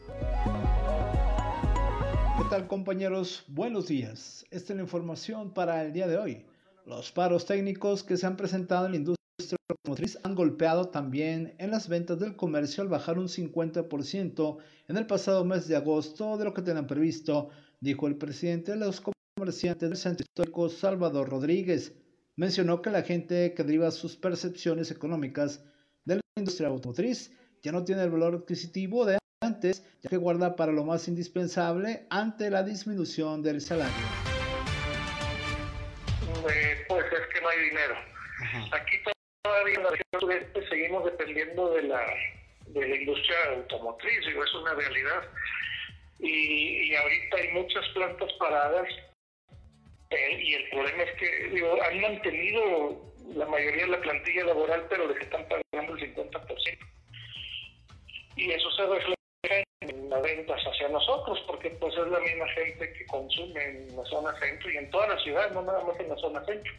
¿Qué 2.36 2.44
tal 2.50 2.66
compañeros? 2.66 3.44
Buenos 3.48 3.88
días. 3.88 4.44
Esta 4.50 4.74
es 4.74 4.76
la 4.76 4.82
información 4.82 5.54
para 5.54 5.82
el 5.82 5.94
día 5.94 6.06
de 6.06 6.18
hoy. 6.18 6.44
Los 6.84 7.10
paros 7.10 7.46
técnicos 7.46 8.04
que 8.04 8.18
se 8.18 8.26
han 8.26 8.36
presentado 8.36 8.84
en 8.84 8.92
la 8.92 8.96
industria 8.98 9.23
automotriz 9.70 10.18
han 10.22 10.34
golpeado 10.34 10.88
también 10.88 11.54
en 11.58 11.70
las 11.70 11.88
ventas 11.88 12.18
del 12.18 12.36
comercio 12.36 12.82
al 12.82 12.88
bajar 12.88 13.18
un 13.18 13.28
50% 13.28 14.58
en 14.88 14.96
el 14.96 15.06
pasado 15.06 15.44
mes 15.44 15.68
de 15.68 15.76
agosto 15.76 16.36
de 16.36 16.44
lo 16.44 16.54
que 16.54 16.62
tenían 16.62 16.86
previsto, 16.86 17.50
dijo 17.80 18.06
el 18.06 18.16
presidente 18.16 18.72
de 18.72 18.78
los 18.78 19.02
comerciante 19.36 19.88
del 19.88 19.96
centro 19.96 20.24
histórico 20.24 20.68
Salvador 20.68 21.28
Rodríguez 21.28 21.92
mencionó 22.36 22.82
que 22.82 22.90
la 22.90 23.02
gente 23.02 23.54
que 23.54 23.64
deriva 23.64 23.90
sus 23.90 24.16
percepciones 24.16 24.90
económicas 24.90 25.62
de 26.04 26.16
la 26.16 26.20
industria 26.36 26.68
automotriz 26.68 27.32
ya 27.62 27.72
no 27.72 27.84
tiene 27.84 28.02
el 28.02 28.10
valor 28.10 28.34
adquisitivo 28.34 29.04
de 29.04 29.18
antes, 29.40 29.84
ya 30.02 30.10
que 30.10 30.16
guarda 30.16 30.56
para 30.56 30.72
lo 30.72 30.84
más 30.84 31.08
indispensable 31.08 32.06
ante 32.10 32.50
la 32.50 32.62
disminución 32.62 33.42
del 33.42 33.60
salario. 33.60 33.94
Eh, 36.48 36.84
pues 36.88 37.04
es 37.06 37.34
que 37.34 37.40
no 37.40 37.48
hay 37.48 37.58
dinero. 37.68 37.94
Aquí 38.72 39.13
todavía 39.44 39.74
en 39.74 39.82
la 39.84 39.90
región 39.90 40.68
seguimos 40.70 41.04
dependiendo 41.04 41.70
de 41.70 41.82
la, 41.82 42.02
de 42.66 42.88
la 42.88 42.96
industria 42.96 43.36
automotriz, 43.50 44.26
digo, 44.26 44.42
es 44.42 44.54
una 44.54 44.74
realidad. 44.74 45.28
Y, 46.18 46.94
ahorita 46.94 47.36
hay 47.36 47.48
muchas 47.52 47.86
plantas 47.88 48.32
paradas 48.34 48.88
y 50.10 50.54
el 50.54 50.70
problema 50.70 51.02
es 51.02 51.12
que 51.18 51.48
digo, 51.48 51.82
han 51.82 52.00
mantenido 52.00 53.02
la 53.34 53.46
mayoría 53.46 53.84
de 53.84 53.90
la 53.90 54.00
plantilla 54.00 54.44
laboral, 54.44 54.86
pero 54.88 55.08
les 55.08 55.20
están 55.20 55.46
pagando 55.48 55.94
el 55.94 56.14
50%. 56.14 56.78
Y 58.36 58.50
eso 58.50 58.70
se 58.70 58.86
refleja 58.86 59.64
en 59.80 60.08
las 60.08 60.22
ventas 60.22 60.62
hacia 60.62 60.88
nosotros, 60.88 61.42
porque 61.46 61.70
pues 61.70 61.94
es 61.94 62.06
la 62.06 62.20
misma 62.20 62.48
gente 62.50 62.92
que 62.92 63.06
consume 63.06 63.64
en 63.64 63.96
la 63.96 64.04
zona 64.04 64.38
centro 64.38 64.70
y 64.70 64.76
en 64.76 64.90
toda 64.90 65.08
la 65.08 65.18
ciudad, 65.18 65.50
no 65.50 65.62
nada 65.62 65.82
más 65.84 65.98
en 65.98 66.08
la 66.08 66.16
zona 66.16 66.44
centro. 66.44 66.72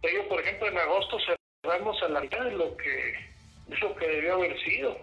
Pero, 0.00 0.28
por 0.28 0.40
ejemplo, 0.40 0.68
en 0.68 0.78
agosto 0.78 1.18
cerramos 1.62 2.02
a 2.02 2.08
la 2.08 2.20
mitad 2.20 2.44
de 2.44 2.52
lo 2.52 2.76
que, 2.76 3.14
de 3.68 3.76
lo 3.78 3.94
que 3.96 4.06
debió 4.06 4.34
haber 4.34 4.60
sido. 4.62 4.98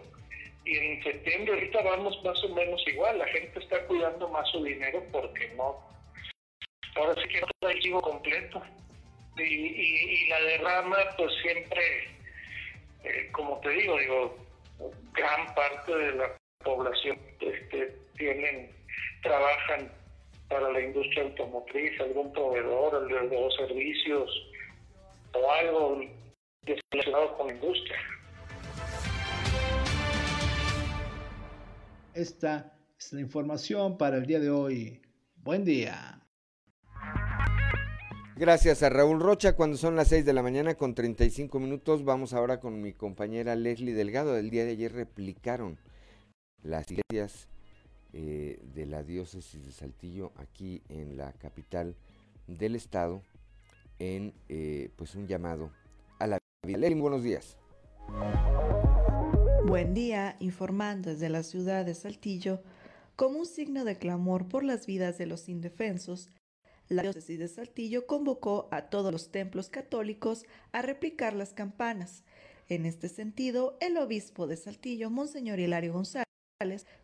Y 0.65 0.77
en 0.77 1.03
septiembre 1.03 1.53
ahorita 1.53 1.81
vamos 1.81 2.21
más 2.23 2.43
o 2.43 2.49
menos 2.49 2.81
igual. 2.87 3.17
La 3.17 3.27
gente 3.27 3.59
está 3.59 3.85
cuidando 3.87 4.27
más 4.29 4.47
su 4.51 4.63
dinero 4.63 5.03
porque 5.11 5.49
no 5.55 5.89
ahora 6.95 7.15
sí 7.21 7.29
que 7.29 7.41
no 7.41 7.67
hay 7.67 7.91
completo. 8.01 8.61
Y, 9.37 9.43
y, 9.43 10.27
la 10.27 10.41
derrama, 10.41 10.97
pues 11.15 11.31
siempre, 11.41 11.81
eh, 13.05 13.29
como 13.31 13.57
te 13.61 13.69
digo, 13.69 13.97
digo, 13.97 14.37
gran 15.13 15.55
parte 15.55 15.95
de 15.95 16.11
la 16.15 16.35
población 16.61 17.17
este, 17.39 17.95
tienen, 18.17 18.69
trabajan 19.23 19.89
para 20.49 20.69
la 20.71 20.81
industria 20.81 21.23
automotriz, 21.23 22.01
algún 22.01 22.33
proveedor 22.33 23.09
los 23.09 23.55
servicios 23.55 24.29
o 25.33 25.51
algo 25.51 26.01
relacionado 26.65 27.37
con 27.37 27.47
la 27.47 27.53
industria. 27.53 27.97
Esta 32.13 32.73
es 32.97 33.13
la 33.13 33.21
información 33.21 33.97
para 33.97 34.17
el 34.17 34.25
día 34.25 34.39
de 34.39 34.49
hoy. 34.49 35.01
Buen 35.37 35.63
día. 35.63 36.21
Gracias 38.35 38.83
a 38.83 38.89
Raúl 38.89 39.19
Rocha. 39.19 39.55
Cuando 39.55 39.77
son 39.77 39.95
las 39.95 40.07
6 40.09 40.25
de 40.25 40.33
la 40.33 40.41
mañana 40.41 40.75
con 40.75 40.95
35 40.95 41.59
minutos, 41.59 42.03
vamos 42.03 42.33
ahora 42.33 42.59
con 42.59 42.81
mi 42.81 42.93
compañera 42.93 43.55
Leslie 43.55 43.93
Delgado. 43.93 44.37
El 44.37 44.49
día 44.49 44.65
de 44.65 44.71
ayer 44.71 44.93
replicaron 44.93 45.77
las 46.63 46.89
iglesias 46.91 47.49
eh, 48.13 48.59
de 48.73 48.85
la 48.85 49.03
diócesis 49.03 49.65
de 49.65 49.71
Saltillo 49.71 50.31
aquí 50.35 50.81
en 50.89 51.17
la 51.17 51.33
capital 51.33 51.95
del 52.47 52.75
estado 52.75 53.21
en 53.99 54.33
eh, 54.47 54.89
pues 54.95 55.15
un 55.15 55.27
llamado 55.27 55.71
buenos 56.99 57.23
días. 57.23 57.57
Buen 59.65 59.93
día, 59.93 60.35
informando 60.39 61.09
desde 61.09 61.29
la 61.29 61.43
ciudad 61.43 61.85
de 61.85 61.95
Saltillo, 61.95 62.61
como 63.15 63.39
un 63.39 63.45
signo 63.45 63.85
de 63.85 63.97
clamor 63.97 64.47
por 64.47 64.63
las 64.63 64.85
vidas 64.85 65.17
de 65.17 65.25
los 65.25 65.49
indefensos, 65.49 66.29
la 66.87 67.03
diócesis 67.03 67.37
de 67.39 67.47
Saltillo 67.47 68.07
convocó 68.07 68.67
a 68.71 68.89
todos 68.89 69.11
los 69.11 69.31
templos 69.31 69.69
católicos 69.69 70.45
a 70.71 70.81
replicar 70.81 71.33
las 71.33 71.53
campanas. 71.53 72.23
En 72.67 72.85
este 72.85 73.09
sentido, 73.09 73.77
el 73.81 73.97
obispo 73.97 74.47
de 74.47 74.57
Saltillo, 74.57 75.09
Monseñor 75.09 75.59
Hilario 75.59 75.93
González, 75.93 76.25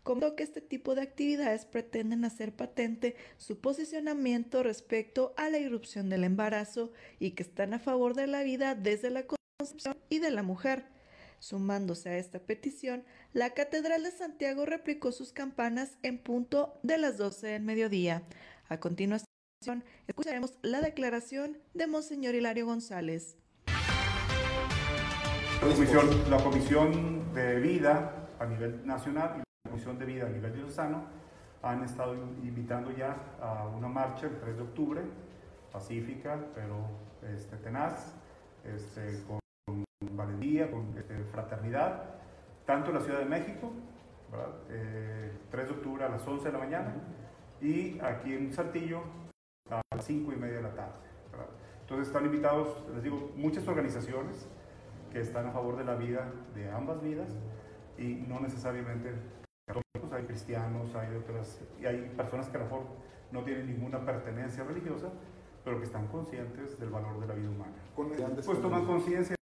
comentó 0.04 0.36
que 0.36 0.44
este 0.44 0.62
tipo 0.62 0.96
de 0.96 1.02
actividades 1.02 1.66
pretenden 1.66 2.26
hacer 2.26 2.56
patente 2.56 3.16
su 3.38 3.60
posicionamiento 3.60 4.64
respecto 4.64 5.34
a 5.38 5.50
la 5.50 5.60
irrupción 5.60 6.10
del 6.10 6.24
embarazo 6.24 6.92
y 7.20 7.32
que 7.32 7.44
están 7.44 7.74
a 7.74 7.80
favor 7.80 8.16
de 8.16 8.28
la 8.28 8.44
vida 8.44 8.76
desde 8.76 9.10
la 9.10 9.26
y 10.10 10.20
de 10.20 10.32
la 10.32 10.44
mujer. 10.44 10.86
Sumándose 11.40 12.10
a 12.10 12.18
esta 12.18 12.40
petición, 12.40 13.04
la 13.34 13.52
Catedral 13.52 14.04
de 14.04 14.12
Santiago 14.12 14.66
replicó 14.66 15.12
sus 15.12 15.32
campanas 15.32 15.98
en 16.02 16.18
punto 16.18 16.80
de 16.82 16.98
las 16.98 17.18
12 17.18 17.48
del 17.48 17.62
mediodía. 17.62 18.24
A 18.68 18.80
continuación, 18.80 19.28
escucharemos 20.08 20.58
la 20.62 20.82
declaración 20.82 21.58
de 21.74 21.88
Monseñor 21.88 22.36
Hilario 22.36 22.66
González. 22.66 23.38
La 26.30 26.44
comisión, 26.44 27.34
de 27.34 27.60
vida 27.60 28.30
a 28.40 28.46
nivel 28.46 28.86
nacional 28.86 29.36
y 29.36 29.40
la 29.40 29.72
Comisión 29.72 30.00
de 30.00 30.06
Vida 30.06 30.26
a 30.26 30.30
nivel 30.30 30.54
diocesano 30.54 31.06
han 31.62 31.84
estado 31.84 32.14
invitando 32.14 32.92
ya 32.92 33.36
a 33.42 33.68
una 33.68 33.88
marcha 33.88 34.28
el 34.28 34.40
3 34.40 34.56
de 34.56 34.62
octubre, 34.62 35.02
pacífica, 35.72 36.40
pero 36.54 36.88
este, 37.24 37.58
tenaz, 37.58 38.14
este, 38.64 39.24
con, 39.28 39.40
valentía, 40.18 40.70
con 40.72 40.98
este, 40.98 41.16
fraternidad, 41.32 42.04
tanto 42.66 42.90
en 42.90 42.96
la 42.96 43.02
Ciudad 43.02 43.20
de 43.20 43.26
México, 43.26 43.72
eh, 44.70 45.32
3 45.50 45.68
de 45.68 45.74
octubre 45.74 46.04
a 46.04 46.10
las 46.10 46.28
11 46.28 46.46
de 46.46 46.52
la 46.52 46.60
mañana, 46.60 46.96
y 47.62 48.00
aquí 48.00 48.34
en 48.34 48.52
Saltillo 48.54 49.02
a 49.70 49.82
las 49.96 50.06
5 50.06 50.34
y 50.34 50.36
media 50.36 50.58
de 50.58 50.64
la 50.64 50.74
tarde. 50.74 51.06
Entonces 51.82 52.08
están 52.08 52.26
invitados, 52.26 52.84
les 52.94 53.04
digo, 53.04 53.32
muchas 53.36 53.68
organizaciones 53.68 54.48
que 55.12 55.22
están 55.22 55.46
a 55.46 55.52
favor 55.52 55.78
de 55.78 55.84
la 55.84 55.96
vida 55.96 56.32
de 56.56 56.70
ambas 56.72 57.02
vidas 57.02 57.30
y 57.98 58.26
no 58.28 58.40
necesariamente 58.40 59.14
católicos, 59.68 60.12
hay 60.12 60.26
cristianos, 60.26 60.96
hay 60.96 61.16
otras, 61.16 61.62
y 61.80 61.86
hay 61.86 62.12
personas 62.18 62.50
que 62.50 62.58
a 62.58 62.62
lo 62.62 62.66
mejor 62.66 62.82
no 63.32 63.44
tienen 63.44 63.68
ninguna 63.68 64.04
pertenencia 64.04 64.64
religiosa, 64.64 65.10
pero 65.64 65.78
que 65.78 65.86
están 65.86 66.08
conscientes 66.08 66.80
del 66.80 66.90
valor 66.90 67.20
de 67.20 67.28
la 67.28 67.34
vida 67.36 67.50
humana. 67.50 67.74
pues 68.46 68.62
toman 68.62 68.86
conciencia 68.86 69.35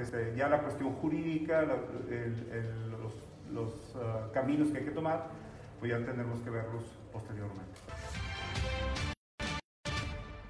este, 0.00 0.34
ya 0.36 0.48
la 0.48 0.62
cuestión 0.62 0.92
jurídica, 0.94 1.62
los, 1.62 3.14
los 3.52 3.72
uh, 3.94 4.32
caminos 4.32 4.68
que 4.70 4.78
hay 4.78 4.84
que 4.84 4.90
tomar, 4.90 5.28
pues 5.78 5.90
ya 5.90 5.98
tendremos 5.98 6.40
que 6.40 6.50
verlos 6.50 6.84
posteriormente. 7.12 7.80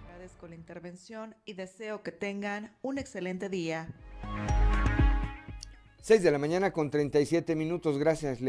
Agradezco 0.05 0.49
la 0.49 0.55
intervención 0.55 1.35
y 1.45 1.55
deseo 1.55 2.03
que 2.03 2.13
tengan 2.13 2.73
un 2.83 2.99
excelente 2.99 3.49
día. 3.49 3.89
6 6.03 6.23
de 6.23 6.31
la 6.31 6.39
mañana 6.39 6.73
con 6.73 6.91
37 6.91 7.57
minutos. 7.57 7.99
Gracias, 7.99 8.41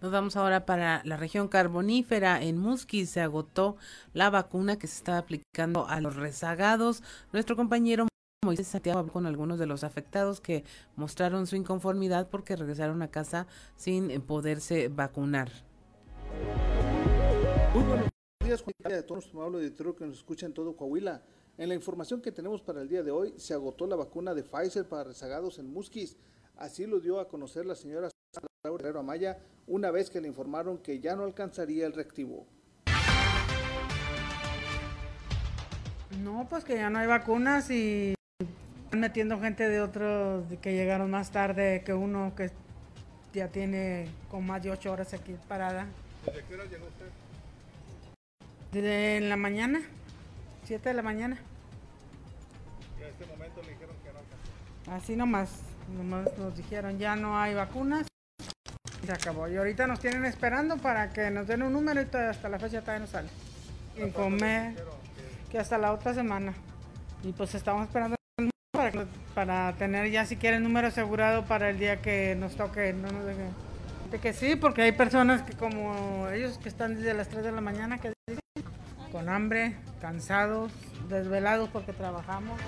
Nos 0.00 0.10
vamos 0.10 0.36
ahora 0.36 0.64
para 0.64 1.02
la 1.04 1.18
región 1.18 1.48
carbonífera. 1.48 2.42
En 2.42 2.56
Musquis 2.56 3.10
se 3.10 3.20
agotó 3.20 3.76
la 4.14 4.30
vacuna 4.30 4.78
que 4.78 4.86
se 4.86 4.96
está 4.96 5.18
aplicando 5.18 5.86
a 5.86 6.00
los 6.00 6.16
rezagados. 6.16 7.02
Nuestro 7.32 7.56
compañero 7.56 8.09
Moisés 8.42 8.68
Santiago 8.68 9.00
habló 9.00 9.12
con 9.12 9.26
algunos 9.26 9.58
de 9.58 9.66
los 9.66 9.84
afectados 9.84 10.40
que 10.40 10.64
mostraron 10.96 11.46
su 11.46 11.56
inconformidad 11.56 12.30
porque 12.30 12.56
regresaron 12.56 13.02
a 13.02 13.10
casa 13.10 13.46
sin 13.76 14.18
poderse 14.22 14.88
vacunar. 14.88 15.50
Muy 17.74 17.84
buenos 17.84 18.08
días, 18.42 18.64
de 18.82 19.02
todos 19.02 19.28
amable 19.34 19.58
auditorio 19.58 19.94
que 19.94 20.06
nos 20.06 20.16
escucha 20.16 20.46
en 20.46 20.54
todo 20.54 20.74
Coahuila. 20.74 21.20
En 21.58 21.68
la 21.68 21.74
información 21.74 22.22
que 22.22 22.32
tenemos 22.32 22.62
para 22.62 22.80
el 22.80 22.88
día 22.88 23.02
de 23.02 23.10
hoy, 23.10 23.34
se 23.36 23.52
agotó 23.52 23.86
la 23.86 23.96
vacuna 23.96 24.32
de 24.32 24.42
Pfizer 24.42 24.88
para 24.88 25.04
rezagados 25.04 25.58
en 25.58 25.70
Musquis. 25.70 26.16
Así 26.56 26.86
lo 26.86 26.98
dio 26.98 27.20
a 27.20 27.28
conocer 27.28 27.66
la 27.66 27.74
señora 27.74 28.08
Laura 28.64 28.84
Herrero 28.84 29.00
Amaya 29.00 29.38
una 29.66 29.90
vez 29.90 30.08
que 30.08 30.22
le 30.22 30.28
informaron 30.28 30.78
que 30.78 30.98
ya 30.98 31.14
no 31.14 31.24
alcanzaría 31.24 31.86
el 31.86 31.92
reactivo. 31.92 32.46
No, 36.22 36.46
pues 36.48 36.64
que 36.64 36.76
ya 36.76 36.88
no 36.88 37.00
hay 37.00 37.06
vacunas 37.06 37.70
y 37.70 38.14
metiendo 38.92 39.40
gente 39.40 39.68
de 39.68 39.80
otros 39.80 40.44
que 40.60 40.72
llegaron 40.72 41.10
más 41.10 41.30
tarde 41.30 41.82
que 41.84 41.94
uno 41.94 42.32
que 42.36 42.50
ya 43.32 43.48
tiene 43.48 44.08
con 44.30 44.46
más 44.46 44.62
de 44.62 44.70
ocho 44.70 44.92
horas 44.92 45.14
aquí 45.14 45.36
parada. 45.48 45.86
¿Desde 46.26 46.44
qué 46.44 46.54
hora 46.54 46.64
llegó 46.64 46.86
usted? 46.86 47.06
Desde 48.72 49.20
la 49.20 49.36
mañana, 49.36 49.80
siete 50.64 50.90
de 50.90 50.94
la 50.94 51.02
mañana. 51.02 51.38
Y 52.98 53.02
en 53.02 53.08
este 53.08 53.26
momento 53.26 53.62
le 53.62 53.70
dijeron 53.70 53.96
que 54.02 54.12
no 54.12 54.94
Así 54.94 55.16
nomás, 55.16 55.50
nomás 55.96 56.26
nos 56.38 56.56
dijeron 56.56 56.98
ya 56.98 57.16
no 57.16 57.38
hay 57.38 57.54
vacunas. 57.54 58.06
Se 59.04 59.12
acabó. 59.12 59.48
Y 59.48 59.56
ahorita 59.56 59.86
nos 59.86 60.00
tienen 60.00 60.24
esperando 60.24 60.76
para 60.76 61.12
que 61.12 61.30
nos 61.30 61.46
den 61.46 61.62
un 61.62 61.72
número 61.72 62.00
y 62.02 62.16
hasta 62.16 62.48
la 62.48 62.58
fecha 62.58 62.80
todavía 62.80 63.00
no 63.00 63.06
sale. 63.06 63.28
Y 63.96 64.10
comer, 64.10 64.74
que 65.50 65.58
hasta 65.58 65.78
la 65.78 65.92
otra 65.92 66.14
semana. 66.14 66.54
Y 67.22 67.32
pues 67.32 67.54
estamos 67.54 67.86
esperando 67.86 68.19
para, 69.34 69.74
tener 69.76 70.10
ya 70.10 70.26
si 70.26 70.36
quieren 70.36 70.62
número 70.62 70.88
asegurado 70.88 71.44
para 71.44 71.70
el 71.70 71.78
día 71.78 72.00
que 72.00 72.34
nos 72.36 72.56
toque. 72.56 72.92
No 72.92 73.10
nos 73.10 73.24
deje. 73.24 73.48
De 74.10 74.18
que 74.18 74.32
sí, 74.32 74.56
porque 74.56 74.82
hay 74.82 74.92
personas 74.92 75.42
que 75.42 75.52
como 75.56 76.28
ellos 76.28 76.58
que 76.58 76.68
están 76.68 76.96
desde 76.96 77.14
las 77.14 77.28
3 77.28 77.44
de 77.44 77.52
la 77.52 77.60
mañana, 77.60 77.98
que 77.98 78.12
con 79.12 79.28
hambre, 79.28 79.76
cansados, 80.00 80.72
desvelados 81.08 81.68
porque 81.68 81.92
trabajamos. 81.92 82.58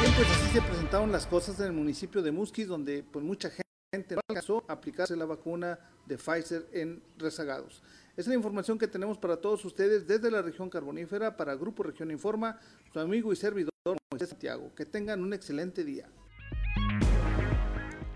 Bien, 0.00 0.12
pues 0.14 0.28
así 0.30 0.52
se 0.52 0.62
presentaron 0.62 1.10
las 1.10 1.26
cosas 1.26 1.58
en 1.60 1.66
el 1.66 1.72
municipio 1.72 2.22
de 2.22 2.32
Musquis, 2.32 2.68
donde 2.68 3.02
pues 3.02 3.24
mucha 3.24 3.50
gente 3.50 4.14
no 4.14 4.20
alcanzó 4.28 4.64
a 4.68 4.74
aplicarse 4.74 5.16
la 5.16 5.24
vacuna 5.24 5.78
de 6.06 6.16
Pfizer 6.16 6.66
en 6.72 7.02
rezagados. 7.16 7.82
Es 8.16 8.26
la 8.26 8.34
información 8.34 8.78
que 8.78 8.88
tenemos 8.88 9.18
para 9.18 9.36
todos 9.36 9.64
ustedes 9.64 10.06
desde 10.06 10.30
la 10.30 10.42
región 10.42 10.70
carbonífera 10.70 11.36
para 11.36 11.54
Grupo 11.54 11.82
Región 11.82 12.10
Informa, 12.10 12.58
su 12.92 12.98
amigo 12.98 13.32
y 13.32 13.36
servidor 13.36 13.75
Moisés 14.10 14.30
Santiago. 14.30 14.74
Que 14.74 14.86
tengan 14.86 15.22
un 15.22 15.32
excelente 15.32 15.84
día. 15.84 16.08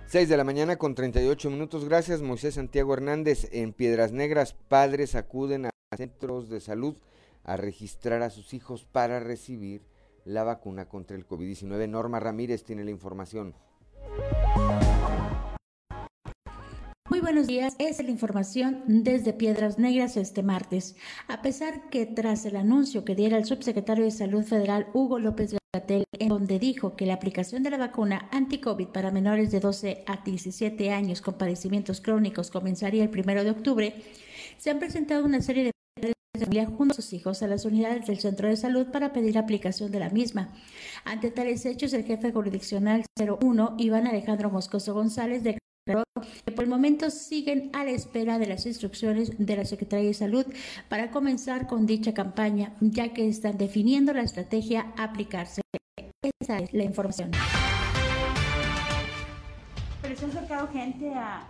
6 0.07 0.29
de 0.29 0.37
la 0.37 0.43
mañana 0.43 0.77
con 0.77 0.97
38 0.97 1.51
minutos. 1.51 1.85
Gracias, 1.85 2.21
Moisés 2.21 2.55
Santiago 2.55 2.95
Hernández. 2.95 3.49
En 3.53 3.73
Piedras 3.73 4.11
Negras, 4.11 4.55
padres 4.55 5.15
acuden 5.15 5.67
a 5.67 5.71
centros 5.97 6.49
de 6.49 6.61
salud 6.61 6.97
a 7.45 7.57
registrar 7.57 8.23
a 8.23 8.31
sus 8.31 8.53
hijos 8.55 8.85
para 8.85 9.21
recibir 9.21 9.83
la 10.25 10.43
vacuna 10.43 10.89
contra 10.89 11.17
el 11.17 11.27
COVID-19. 11.27 11.89
Norma 11.89 12.19
Ramírez 12.19 12.65
tiene 12.65 12.85
la 12.85 12.91
información. 12.91 13.55
Muy 17.09 17.21
buenos 17.21 17.49
días, 17.49 17.75
es 17.79 18.03
la 18.03 18.11
información 18.11 18.83
desde 18.87 19.33
Piedras 19.33 19.79
Negras 19.79 20.17
este 20.17 20.43
martes. 20.43 20.95
A 21.29 21.43
pesar 21.43 21.91
que 21.91 22.07
tras 22.07 22.47
el 22.47 22.57
anuncio 22.57 23.05
que 23.05 23.15
diera 23.15 23.37
el 23.37 23.45
subsecretario 23.45 24.05
de 24.05 24.11
Salud 24.11 24.45
Federal 24.45 24.87
Hugo 24.93 25.19
López 25.19 25.60
en 25.73 26.29
donde 26.29 26.59
dijo 26.59 26.97
que 26.97 27.07
la 27.07 27.15
aplicación 27.15 27.63
de 27.63 27.71
la 27.71 27.77
vacuna 27.77 28.29
anti-COVID 28.33 28.89
para 28.89 29.13
menores 29.13 29.53
de 29.53 29.61
12 29.61 30.03
a 30.05 30.17
17 30.25 30.91
años 30.91 31.23
con 31.23 31.35
padecimientos 31.35 32.01
crónicos 32.01 32.51
comenzaría 32.51 33.05
el 33.05 33.11
primero 33.11 33.45
de 33.45 33.51
octubre, 33.51 34.03
se 34.59 34.71
han 34.71 34.81
presentado 34.81 35.25
una 35.25 35.41
serie 35.41 35.71
de 35.97 36.13
familia 36.41 36.67
junto 36.67 36.93
a 36.93 36.97
sus 36.97 37.13
hijos 37.13 37.45
a 37.45 37.47
las 37.47 37.65
unidades 37.65 38.07
del 38.07 38.19
centro 38.19 38.49
de 38.49 38.57
salud 38.57 38.89
para 38.91 39.13
pedir 39.13 39.39
aplicación 39.39 39.93
de 39.93 40.01
la 40.01 40.11
misma. 40.11 40.53
Ante 41.05 41.31
tales 41.31 41.65
hechos, 41.65 41.93
el 41.93 42.05
jefe 42.05 42.33
jurisdiccional 42.33 43.05
01, 43.17 43.77
Iván 43.79 44.09
Alejandro 44.09 44.51
Moscoso 44.51 44.93
González, 44.93 45.45
de 45.45 45.60
que 46.45 46.53
por 46.53 46.65
el 46.65 46.71
momento 46.71 47.11
siguen 47.11 47.71
a 47.73 47.85
la 47.85 47.91
espera 47.91 48.39
de 48.39 48.47
las 48.47 48.67
instrucciones 48.67 49.33
de 49.39 49.57
la 49.57 49.65
Secretaría 49.65 50.07
de 50.07 50.15
Salud 50.15 50.47
para 50.89 51.11
comenzar 51.11 51.67
con 51.67 51.87
dicha 51.87 52.15
campaña, 52.15 52.75
ya 52.81 53.13
que 53.13 53.29
están 53.29 53.59
definiendo 53.59 54.13
la 54.13 54.23
estrategia 54.23 54.93
a 54.97 55.05
aplicarse. 55.05 55.63
Esa 56.41 56.59
es 56.59 56.73
la 56.73 56.85
información. 56.85 57.31
¿Pero 60.03 60.17
se 60.17 60.25
ha 60.25 60.29
acercado 60.29 60.69
gente 60.69 61.13
a, 61.15 61.47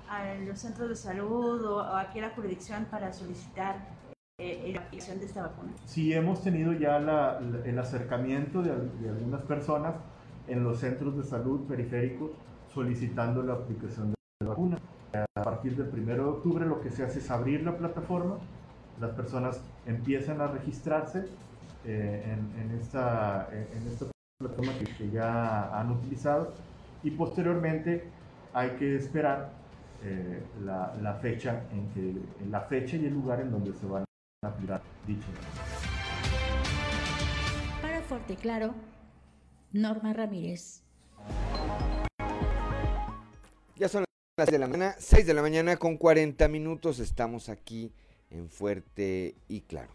los 0.46 0.58
centros 0.58 0.88
de 0.88 0.96
salud 0.96 1.64
o, 1.64 1.80
aquí 1.80 2.18
a 2.18 2.22
la 2.22 2.30
jurisdicción 2.30 2.86
para 2.90 3.12
solicitar 3.12 3.76
eh, 4.38 4.70
la 4.72 4.80
aplicación 4.80 5.18
de 5.18 5.26
esta 5.26 5.42
vacuna? 5.42 5.72
Sí, 5.86 6.12
hemos 6.12 6.42
tenido 6.42 6.72
ya 6.72 6.98
el 7.64 7.78
acercamiento 7.78 8.62
de, 8.62 8.70
de 9.00 9.08
algunas 9.08 9.42
personas 9.42 9.94
en 10.46 10.62
los 10.62 10.78
centros 10.78 11.16
de 11.16 11.24
salud 11.24 11.66
periféricos 11.66 12.32
solicitando 12.72 13.42
la 13.42 13.54
aplicación 13.54 14.10
de 14.10 14.19
vacuna. 14.50 14.78
A 15.12 15.42
partir 15.42 15.76
del 15.76 15.88
1 15.88 16.14
de 16.14 16.20
octubre 16.20 16.66
lo 16.66 16.80
que 16.80 16.90
se 16.90 17.02
hace 17.02 17.18
es 17.18 17.30
abrir 17.30 17.62
la 17.62 17.76
plataforma, 17.76 18.36
las 19.00 19.10
personas 19.12 19.60
empiezan 19.86 20.40
a 20.40 20.46
registrarse 20.46 21.26
eh, 21.84 22.36
en, 22.58 22.78
esta, 22.78 23.48
en 23.50 23.86
esta 23.88 24.06
plataforma 24.38 24.72
que, 24.98 25.10
ya 25.10 25.78
han 25.78 25.90
utilizado 25.90 26.52
y 27.02 27.10
posteriormente 27.10 28.04
hay 28.52 28.70
que 28.70 28.96
esperar 28.96 29.50
eh, 30.04 30.42
la, 30.64 30.94
la, 31.00 31.14
fecha 31.14 31.62
en 31.72 31.88
que 31.90 32.46
la 32.48 32.60
fecha 32.60 32.96
y 32.96 33.06
el 33.06 33.14
lugar 33.14 33.40
en 33.40 33.50
donde 33.50 33.72
se 33.72 33.86
van 33.86 34.04
a 34.44 34.48
aplicar 34.48 34.82
dicho. 35.06 35.26
Para 37.82 38.00
Fuerte 38.02 38.34
y 38.34 38.36
Claro, 38.36 38.74
Norma 39.72 40.12
Ramírez. 40.12 40.84
Ya 43.76 43.88
son 43.88 44.04
de 44.48 44.58
la 44.58 44.66
mañana, 44.66 44.94
6 44.98 45.26
de 45.26 45.34
la 45.34 45.42
mañana 45.42 45.76
con 45.76 45.98
40 45.98 46.48
minutos. 46.48 46.98
Estamos 46.98 47.50
aquí 47.50 47.92
en 48.30 48.48
Fuerte 48.48 49.34
y 49.48 49.60
Claro. 49.60 49.92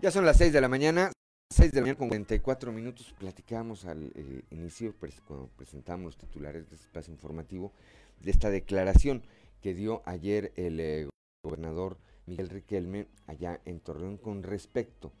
Ya 0.00 0.10
son 0.10 0.24
las 0.24 0.38
6 0.38 0.52
de 0.54 0.60
la 0.62 0.68
mañana, 0.68 1.12
6 1.50 1.72
de 1.72 1.76
la 1.76 1.82
mañana 1.82 1.98
con 1.98 2.08
44 2.08 2.72
minutos. 2.72 3.14
Platicábamos 3.18 3.84
al 3.84 4.12
eh, 4.14 4.42
inicio, 4.50 4.94
cuando 5.26 5.48
presentamos 5.56 6.06
los 6.06 6.16
titulares 6.16 6.70
de 6.70 6.76
este 6.76 6.86
espacio 6.86 7.12
informativo, 7.12 7.72
de 8.20 8.30
esta 8.30 8.48
declaración 8.48 9.22
que 9.60 9.74
dio 9.74 10.02
ayer 10.06 10.52
el 10.56 10.80
eh, 10.80 11.08
gobernador 11.44 11.98
Miguel 12.24 12.48
Riquelme 12.48 13.08
allá 13.26 13.60
en 13.66 13.78
Torreón 13.80 14.16
con 14.16 14.42
respecto 14.42 15.12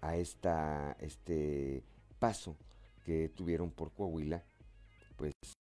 a 0.00 0.16
esta, 0.16 0.96
este 1.00 1.82
paso 2.20 2.56
que 3.04 3.28
tuvieron 3.28 3.70
por 3.70 3.92
Coahuila, 3.92 4.44
pues 5.22 5.34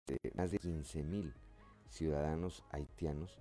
eh, 0.08 0.30
más 0.34 0.50
de 0.50 0.58
15 0.58 1.04
mil 1.04 1.32
ciudadanos 1.88 2.64
haitianos 2.72 3.38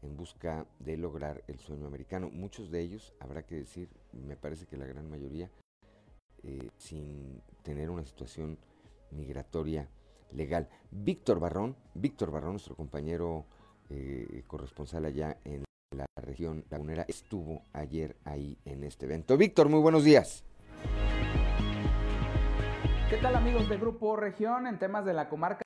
en 0.00 0.16
busca 0.16 0.66
de 0.78 0.96
lograr 0.96 1.44
el 1.48 1.58
sueño 1.58 1.86
americano. 1.86 2.30
Muchos 2.32 2.70
de 2.70 2.80
ellos, 2.80 3.12
habrá 3.20 3.44
que 3.44 3.56
decir, 3.56 3.90
me 4.12 4.36
parece 4.36 4.64
que 4.64 4.78
la 4.78 4.86
gran 4.86 5.10
mayoría, 5.10 5.50
eh, 6.44 6.70
sin 6.78 7.42
tener 7.62 7.90
una 7.90 8.06
situación 8.06 8.56
migratoria 9.10 9.86
legal. 10.32 10.70
Víctor 10.90 11.40
Barrón, 11.40 11.76
Víctor 11.92 12.30
Barrón, 12.30 12.52
nuestro 12.52 12.74
compañero 12.74 13.44
eh, 13.90 14.44
corresponsal 14.46 15.04
allá 15.04 15.38
en 15.44 15.64
la 15.94 16.06
región 16.22 16.64
lagunera, 16.70 17.04
estuvo 17.06 17.64
ayer 17.74 18.16
ahí 18.24 18.56
en 18.64 18.82
este 18.82 19.04
evento. 19.04 19.36
Víctor, 19.36 19.68
muy 19.68 19.80
buenos 19.80 20.04
días. 20.04 20.42
¿Qué 23.14 23.20
tal 23.20 23.36
amigos 23.36 23.68
de 23.68 23.76
Grupo 23.76 24.16
Región 24.16 24.66
en 24.66 24.80
temas 24.80 25.04
de 25.04 25.14
la 25.14 25.28
comarca? 25.28 25.62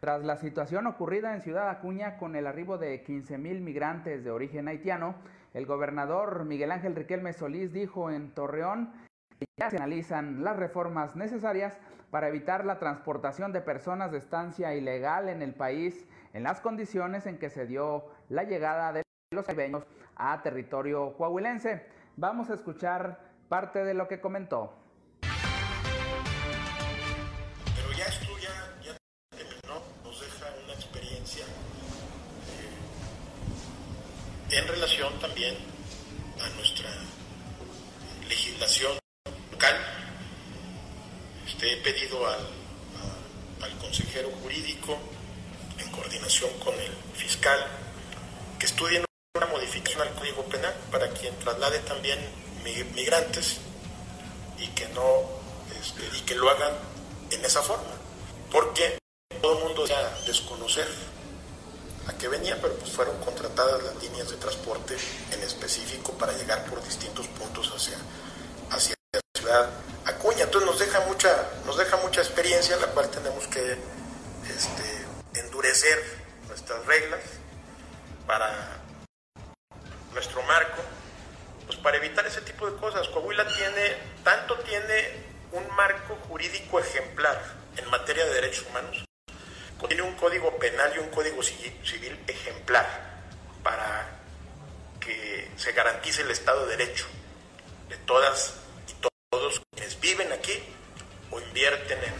Tras 0.00 0.22
la 0.22 0.36
situación 0.36 0.86
ocurrida 0.86 1.34
en 1.34 1.40
Ciudad 1.40 1.70
Acuña 1.70 2.18
con 2.18 2.36
el 2.36 2.46
arribo 2.46 2.76
de 2.76 3.02
15 3.02 3.38
mil 3.38 3.62
migrantes 3.62 4.22
de 4.22 4.30
origen 4.30 4.68
haitiano, 4.68 5.14
el 5.54 5.64
gobernador 5.64 6.44
Miguel 6.44 6.70
Ángel 6.70 6.94
Riquelme 6.94 7.32
Solís 7.32 7.72
dijo 7.72 8.10
en 8.10 8.34
Torreón 8.34 8.92
que 9.40 9.46
ya 9.58 9.70
se 9.70 9.78
analizan 9.78 10.44
las 10.44 10.58
reformas 10.58 11.16
necesarias 11.16 11.78
para 12.10 12.28
evitar 12.28 12.66
la 12.66 12.78
transportación 12.78 13.54
de 13.54 13.62
personas 13.62 14.12
de 14.12 14.18
estancia 14.18 14.74
ilegal 14.74 15.30
en 15.30 15.40
el 15.40 15.54
país 15.54 16.06
en 16.34 16.42
las 16.42 16.60
condiciones 16.60 17.24
en 17.24 17.38
que 17.38 17.48
se 17.48 17.64
dio 17.64 18.04
la 18.28 18.44
llegada 18.44 18.92
de 18.92 19.02
los 19.34 19.46
caribeños 19.46 19.86
a 20.16 20.42
territorio 20.42 21.16
coahuilense. 21.16 21.86
Vamos 22.18 22.50
a 22.50 22.54
escuchar 22.54 23.20
parte 23.48 23.86
de 23.86 23.94
lo 23.94 24.06
que 24.06 24.20
comentó. 24.20 24.81
En 34.52 34.68
relación 34.68 35.18
también 35.18 35.56
a 36.40 36.48
nuestra 36.50 36.90
legislación 38.28 38.98
local. 39.50 39.76
Este, 41.46 41.72
he 41.72 41.76
pedido 41.78 42.26
al, 42.26 42.46
al 43.62 43.78
consejero 43.78 44.30
jurídico, 44.42 44.98
en 45.78 45.90
coordinación 45.90 46.50
con 46.58 46.74
el 46.74 46.92
fiscal, 47.14 47.66
que 48.58 48.66
estudien 48.66 49.04
una 49.34 49.46
modificación 49.46 50.02
al 50.02 50.14
Código 50.14 50.44
Penal 50.44 50.74
para 50.90 51.08
quien 51.08 51.34
traslade 51.38 51.78
también 51.80 52.18
migrantes 52.94 53.58
y 54.58 54.68
que 54.68 54.86
no 54.88 55.22
este, 55.80 56.02
y 56.16 56.20
que 56.20 56.34
lo 56.34 56.48
hagan 56.50 56.72
en 57.30 57.44
esa 57.44 57.62
forma, 57.62 57.90
porque 58.50 58.98
todo 59.40 59.58
el 59.58 59.64
mundo 59.64 59.86
ya 59.86 60.16
desconocer 60.26 60.86
a 62.08 62.12
qué 62.14 62.28
venía, 62.28 62.58
pero 62.60 62.74
pues 62.74 62.90
fueron 62.90 63.16
contratadas 63.18 63.82
las 63.82 64.02
líneas 64.02 64.30
de 64.30 64.36
transporte 64.36 64.96
en 65.30 65.42
específico 65.42 66.12
para 66.12 66.32
llegar 66.32 66.64
por 66.66 66.82
distintos 66.82 67.26
puntos 67.28 67.72
hacia, 67.74 67.96
hacia 68.70 68.94
la 69.12 69.20
ciudad 69.38 69.70
Acuña. 70.04 70.44
Entonces 70.44 70.68
nos 70.68 70.78
deja 70.78 71.00
mucha, 71.00 71.48
nos 71.64 71.76
deja 71.78 71.96
mucha 71.98 72.20
experiencia, 72.20 72.76
la 72.76 72.88
cual 72.88 73.08
tenemos 73.10 73.46
que 73.46 73.76
este, 74.48 75.40
endurecer 75.40 75.98
nuestras 76.48 76.84
reglas 76.86 77.20
para 78.26 78.80
nuestro 80.12 80.42
marco, 80.42 80.82
pues 81.66 81.78
para 81.78 81.96
evitar 81.96 82.26
ese 82.26 82.40
tipo 82.40 82.68
de 82.68 82.76
cosas. 82.78 83.08
Coahuila 83.08 83.46
tiene, 83.46 83.96
tanto 84.24 84.58
tiene 84.60 85.32
un 85.52 85.68
marco 85.76 86.16
jurídico 86.28 86.80
ejemplar 86.80 87.40
en 87.76 87.88
materia 87.90 88.24
de 88.24 88.34
derechos 88.34 88.66
humanos, 88.68 89.04
tiene 89.88 90.02
un 90.02 90.14
código 90.14 90.56
penal 90.58 90.92
y 90.96 90.98
un 90.98 91.08
código 91.08 91.42
civil 91.42 92.18
ejemplar 92.26 92.86
para 93.62 94.08
que 95.00 95.48
se 95.56 95.72
garantice 95.72 96.22
el 96.22 96.30
Estado 96.30 96.66
de 96.66 96.76
Derecho 96.76 97.06
de 97.88 97.96
todas 97.98 98.60
y 98.88 98.94
todos 99.30 99.62
quienes 99.70 100.00
viven 100.00 100.32
aquí 100.32 100.52
o 101.30 101.40
invierten 101.40 101.98
en... 101.98 102.12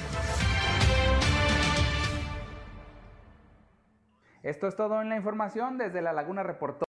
Esto 4.42 4.66
es 4.66 4.74
todo 4.74 5.00
en 5.00 5.08
la 5.08 5.16
información. 5.16 5.78
Desde 5.78 6.02
La 6.02 6.12
Laguna 6.12 6.42
reportó 6.42 6.84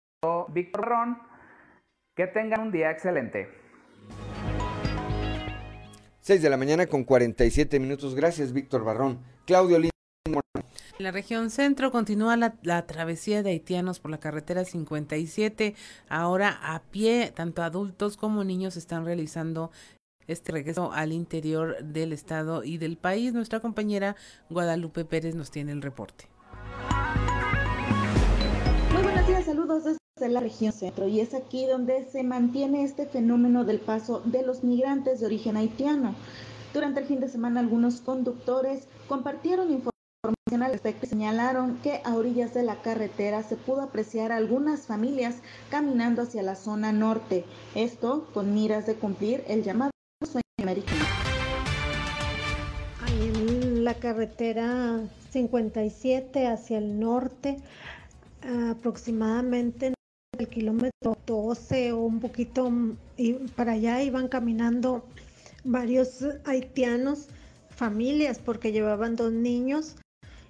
Víctor 0.48 0.88
Ron. 0.88 1.18
Que 2.16 2.26
tengan 2.26 2.60
un 2.60 2.72
día 2.72 2.90
excelente. 2.90 3.48
6 6.20 6.40
de 6.40 6.50
la 6.50 6.56
mañana 6.56 6.86
con 6.86 7.04
47 7.04 7.78
minutos. 7.80 8.14
Gracias, 8.14 8.52
Víctor 8.52 8.84
Barrón. 8.84 9.24
Claudio 9.44 9.78
Lima. 9.78 9.91
En 11.02 11.06
la 11.06 11.10
región 11.10 11.50
centro 11.50 11.90
continúa 11.90 12.36
la, 12.36 12.54
la, 12.62 12.86
travesía 12.86 13.42
de 13.42 13.50
haitianos 13.50 13.98
por 13.98 14.12
la 14.12 14.20
carretera 14.20 14.64
57. 14.64 15.74
Ahora 16.08 16.56
a 16.62 16.80
pie, 16.80 17.32
tanto 17.34 17.64
adultos 17.64 18.16
como 18.16 18.44
niños 18.44 18.76
están 18.76 19.04
realizando 19.04 19.72
este 20.28 20.52
regreso 20.52 20.92
al 20.92 21.10
interior 21.10 21.82
del 21.82 22.12
estado 22.12 22.62
y 22.62 22.78
del 22.78 22.96
país. 22.98 23.32
Nuestra 23.32 23.58
compañera 23.58 24.14
Guadalupe 24.48 25.04
Pérez 25.04 25.34
nos 25.34 25.50
tiene 25.50 25.72
el 25.72 25.82
reporte. 25.82 26.28
Muy 28.92 29.02
buenos 29.02 29.26
días, 29.26 29.44
saludos 29.44 29.82
desde 29.82 30.32
la 30.32 30.38
región 30.38 30.72
centro 30.72 31.08
y 31.08 31.18
es 31.18 31.34
aquí 31.34 31.66
donde 31.66 32.04
se 32.12 32.22
mantiene 32.22 32.84
este 32.84 33.06
fenómeno 33.06 33.64
del 33.64 33.80
paso 33.80 34.22
de 34.24 34.46
los 34.46 34.62
migrantes 34.62 35.18
de 35.18 35.26
origen 35.26 35.56
haitiano. 35.56 36.14
Durante 36.72 37.00
el 37.00 37.06
fin 37.06 37.18
de 37.18 37.28
semana 37.28 37.58
algunos 37.58 38.00
conductores 38.00 38.86
compartieron 39.08 39.64
información 39.64 39.91
al 40.60 40.72
respecto 40.72 41.06
señalaron 41.06 41.78
que 41.78 42.02
a 42.04 42.14
orillas 42.14 42.52
de 42.52 42.62
la 42.62 42.82
carretera 42.82 43.42
se 43.42 43.56
pudo 43.56 43.80
apreciar 43.80 44.32
algunas 44.32 44.86
familias 44.86 45.36
caminando 45.70 46.22
hacia 46.22 46.42
la 46.42 46.56
zona 46.56 46.92
norte, 46.92 47.46
esto 47.74 48.28
con 48.34 48.52
miras 48.52 48.84
de 48.84 48.94
cumplir 48.94 49.42
el 49.48 49.62
llamado 49.62 49.92
sueño 50.26 50.42
americano. 50.60 51.04
En 53.08 53.84
la 53.84 53.94
carretera 53.94 55.00
57 55.30 56.46
hacia 56.46 56.78
el 56.78 57.00
norte, 57.00 57.56
aproximadamente 58.70 59.86
en 59.86 59.94
el 60.38 60.48
kilómetro 60.48 61.16
12 61.24 61.92
o 61.92 62.00
un 62.00 62.20
poquito 62.20 62.70
y 63.16 63.34
para 63.54 63.72
allá 63.72 64.02
iban 64.02 64.28
caminando 64.28 65.04
varios 65.64 66.24
haitianos, 66.44 67.28
familias, 67.70 68.38
porque 68.38 68.72
llevaban 68.72 69.16
dos 69.16 69.32
niños 69.32 69.96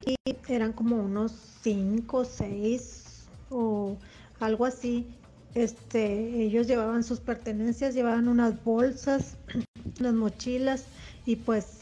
y 0.07 0.17
eran 0.49 0.73
como 0.73 0.97
unos 0.97 1.33
cinco, 1.62 2.25
seis 2.25 3.27
o 3.51 3.97
algo 4.41 4.67
así. 4.67 5.07
Este, 5.55 6.43
ellos 6.43 6.67
llevaban 6.67 7.05
sus 7.05 7.21
pertenencias, 7.21 7.95
llevaban 7.95 8.29
unas 8.29 8.62
bolsas, 8.65 9.37
unas 10.01 10.15
mochilas 10.15 10.85
y 11.27 11.37
pues 11.37 11.81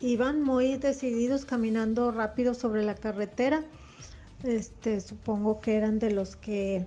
iban 0.00 0.42
muy 0.42 0.76
decididos 0.76 1.44
caminando 1.44 2.10
rápido 2.10 2.54
sobre 2.54 2.82
la 2.82 2.94
carretera. 2.94 3.62
Este, 4.42 5.00
supongo 5.00 5.60
que 5.60 5.76
eran 5.76 5.98
de 5.98 6.10
los 6.10 6.36
que 6.36 6.84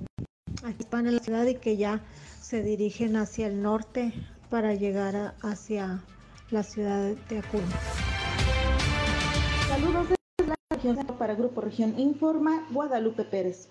aquí 0.64 0.86
van 0.92 1.08
en 1.08 1.16
la 1.16 1.24
ciudad 1.24 1.46
y 1.46 1.56
que 1.56 1.78
ya 1.78 2.02
se 2.42 2.64
dirigen 2.64 3.16
hacia 3.16 3.48
el 3.48 3.62
norte 3.62 4.14
para 4.50 4.74
llegar 4.74 5.36
hacia 5.42 6.04
la 6.52 6.64
ciudad 6.64 7.16
de 7.30 7.40
Acuña. 7.40 8.07
Saludos 10.88 11.18
para 11.18 11.36
Grupo 11.36 11.60
Región 11.60 12.00
Informa, 12.00 12.66
Guadalupe 12.72 13.26
Pérez. 13.26 13.68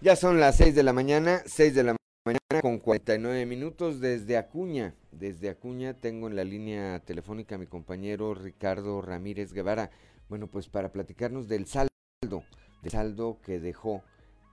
Ya 0.00 0.14
son 0.14 0.38
las 0.38 0.58
6 0.58 0.76
de 0.76 0.84
la 0.84 0.92
mañana, 0.92 1.42
6 1.46 1.74
de 1.74 1.82
la 1.82 1.96
mañana 2.24 2.62
con 2.62 2.78
49 2.78 3.44
minutos 3.44 3.98
desde 3.98 4.36
Acuña. 4.36 4.94
Desde 5.10 5.50
Acuña 5.50 5.94
tengo 5.94 6.28
en 6.28 6.36
la 6.36 6.44
línea 6.44 7.00
telefónica 7.00 7.56
a 7.56 7.58
mi 7.58 7.66
compañero 7.66 8.34
Ricardo 8.34 9.02
Ramírez 9.02 9.52
Guevara. 9.52 9.90
Bueno, 10.28 10.46
pues 10.46 10.68
para 10.68 10.92
platicarnos 10.92 11.48
del 11.48 11.66
saldo, 11.66 11.90
del 12.20 12.92
saldo 12.92 13.38
que 13.42 13.58
dejó 13.58 14.04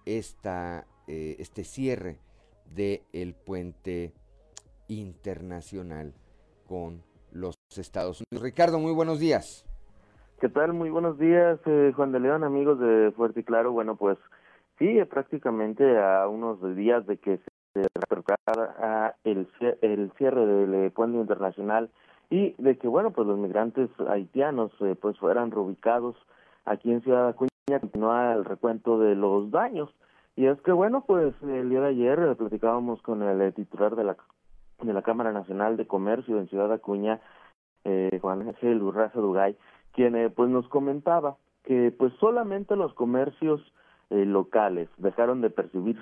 esta, 0.07 0.87
eh, 1.05 1.35
este 1.37 1.63
cierre 1.63 2.17
del 2.73 3.03
el 3.13 3.35
puente 3.35 4.11
internacional 4.87 6.15
con 6.65 7.03
los 7.31 7.55
Estados 7.77 8.21
Unidos. 8.21 8.43
Ricardo, 8.43 8.79
muy 8.79 8.93
buenos 8.93 9.19
días. 9.19 9.65
¿Qué 10.39 10.49
tal? 10.49 10.73
Muy 10.73 10.91
buenos 10.91 11.17
días, 11.17 11.59
eh, 11.65 11.91
Juan 11.95 12.11
de 12.11 12.19
León, 12.19 12.43
amigos 12.43 12.79
de 12.79 13.11
Fuerte 13.15 13.39
y 13.39 13.43
Claro. 13.43 13.71
Bueno, 13.71 13.95
pues 13.95 14.19
sí, 14.77 15.03
prácticamente 15.09 15.97
a 15.97 16.27
unos 16.27 16.59
días 16.75 17.07
de 17.07 17.17
que 17.17 17.39
se 17.73 17.81
repercutiera 17.95 19.15
el, 19.23 19.47
el 19.81 20.11
cierre 20.17 20.45
del 20.45 20.73
eh, 20.75 20.91
puente 20.91 21.17
internacional 21.17 21.89
y 22.29 22.53
de 22.61 22.77
que, 22.77 22.87
bueno, 22.87 23.11
pues 23.11 23.27
los 23.27 23.39
migrantes 23.39 23.89
haitianos 24.07 24.71
eh, 24.81 24.95
pues 24.99 25.17
fueran 25.17 25.49
reubicados 25.49 26.15
aquí 26.65 26.91
en 26.91 27.01
Ciudad 27.01 27.29
Acuña, 27.29 27.79
continúa 27.79 28.33
el 28.33 28.45
recuento 28.45 28.99
de 28.99 29.15
los 29.15 29.49
daños. 29.49 29.89
Y 30.35 30.45
es 30.45 30.61
que, 30.61 30.71
bueno, 30.71 31.03
pues 31.07 31.33
el 31.41 31.69
día 31.69 31.81
de 31.81 31.87
ayer 31.87 32.35
platicábamos 32.37 33.01
con 33.01 33.23
el 33.23 33.53
titular 33.55 33.95
de 33.95 34.03
la 34.03 34.15
de 34.81 34.93
la 34.93 35.01
Cámara 35.01 35.31
Nacional 35.31 35.77
de 35.77 35.87
Comercio 35.87 36.39
en 36.39 36.47
Ciudad 36.47 36.71
Acuña, 36.71 37.19
eh, 37.83 38.19
Juan 38.21 38.47
Ángel 38.47 38.81
Urraza 38.81 39.19
Dugay, 39.19 39.57
quien 39.93 40.15
eh, 40.15 40.29
pues 40.29 40.49
nos 40.49 40.67
comentaba 40.67 41.37
que 41.63 41.91
pues 41.91 42.13
solamente 42.19 42.75
los 42.75 42.93
comercios 42.93 43.61
eh, 44.09 44.25
locales 44.25 44.89
dejaron 44.97 45.41
de 45.41 45.49
percibir 45.49 45.97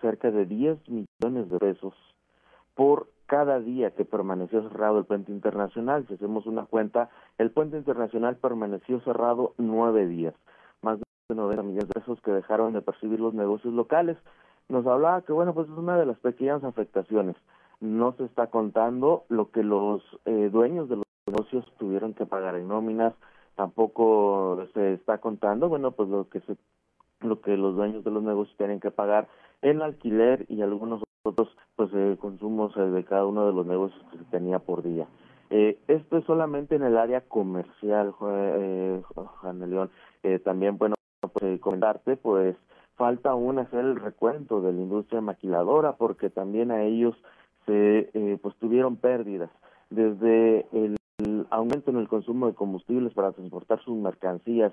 cerca 0.00 0.30
de 0.30 0.46
10 0.46 0.78
millones 0.88 1.50
de 1.50 1.58
pesos 1.58 1.94
por 2.74 3.08
cada 3.26 3.60
día 3.60 3.90
que 3.90 4.04
permaneció 4.04 4.62
cerrado 4.68 4.98
el 4.98 5.04
puente 5.04 5.32
internacional. 5.32 6.06
Si 6.06 6.14
hacemos 6.14 6.46
una 6.46 6.66
cuenta, 6.66 7.10
el 7.36 7.50
puente 7.50 7.76
internacional 7.76 8.36
permaneció 8.36 9.00
cerrado 9.00 9.54
nueve 9.58 10.06
días, 10.06 10.34
más 10.82 10.98
de 10.98 11.34
90 11.34 11.62
millones 11.62 11.88
de 11.88 12.00
pesos 12.00 12.20
que 12.22 12.30
dejaron 12.30 12.72
de 12.72 12.80
percibir 12.80 13.20
los 13.20 13.34
negocios 13.34 13.74
locales. 13.74 14.16
Nos 14.68 14.86
hablaba 14.86 15.22
que, 15.22 15.32
bueno, 15.32 15.52
pues 15.52 15.68
es 15.68 15.76
una 15.76 15.98
de 15.98 16.06
las 16.06 16.18
pequeñas 16.18 16.62
afectaciones. 16.64 17.36
No 17.80 18.12
se 18.12 18.24
está 18.24 18.48
contando 18.48 19.24
lo 19.28 19.50
que 19.50 19.62
los 19.62 20.02
eh, 20.24 20.48
dueños 20.50 20.88
de 20.88 20.96
los 20.96 21.04
negocios 21.26 21.64
tuvieron 21.78 22.14
que 22.14 22.26
pagar 22.26 22.56
en 22.56 22.68
nóminas, 22.68 23.14
tampoco 23.54 24.66
se 24.74 24.94
está 24.94 25.18
contando, 25.18 25.68
bueno, 25.68 25.92
pues 25.92 26.08
lo 26.08 26.28
que 26.28 26.40
se 26.40 26.56
lo 27.20 27.40
que 27.40 27.56
los 27.56 27.74
dueños 27.74 28.04
de 28.04 28.12
los 28.12 28.22
negocios 28.22 28.56
tienen 28.56 28.78
que 28.78 28.92
pagar 28.92 29.26
en 29.60 29.82
alquiler 29.82 30.46
y 30.48 30.62
algunos 30.62 31.02
otros 31.24 31.48
pues 31.74 31.90
eh, 31.92 32.16
consumos 32.20 32.76
eh, 32.76 32.80
de 32.80 33.04
cada 33.04 33.26
uno 33.26 33.46
de 33.46 33.52
los 33.52 33.66
negocios 33.66 34.00
que 34.12 34.18
se 34.18 34.24
tenía 34.24 34.60
por 34.60 34.82
día. 34.82 35.08
Eh, 35.50 35.78
esto 35.88 36.18
es 36.18 36.24
solamente 36.24 36.76
en 36.76 36.82
el 36.82 36.98
área 36.98 37.22
comercial, 37.22 38.14
eh, 38.20 39.02
Juan 39.14 39.70
León. 39.70 39.90
Eh, 40.22 40.38
también, 40.38 40.76
bueno, 40.76 40.94
pues 41.32 41.60
comentarte, 41.60 42.16
pues 42.16 42.56
falta 42.96 43.30
aún 43.30 43.58
hacer 43.58 43.80
el 43.80 43.96
recuento 43.96 44.60
de 44.60 44.72
la 44.72 44.80
industria 44.80 45.20
maquiladora 45.20 45.92
porque 45.92 46.30
también 46.30 46.70
a 46.70 46.82
ellos 46.82 47.16
se 47.68 48.10
eh, 48.14 48.38
pues 48.42 48.56
tuvieron 48.56 48.96
pérdidas 48.96 49.50
desde 49.90 50.66
el, 50.72 50.96
el 51.18 51.46
aumento 51.50 51.90
en 51.90 51.98
el 51.98 52.08
consumo 52.08 52.46
de 52.46 52.54
combustibles 52.54 53.12
para 53.12 53.32
transportar 53.32 53.80
sus 53.84 53.96
mercancías 53.96 54.72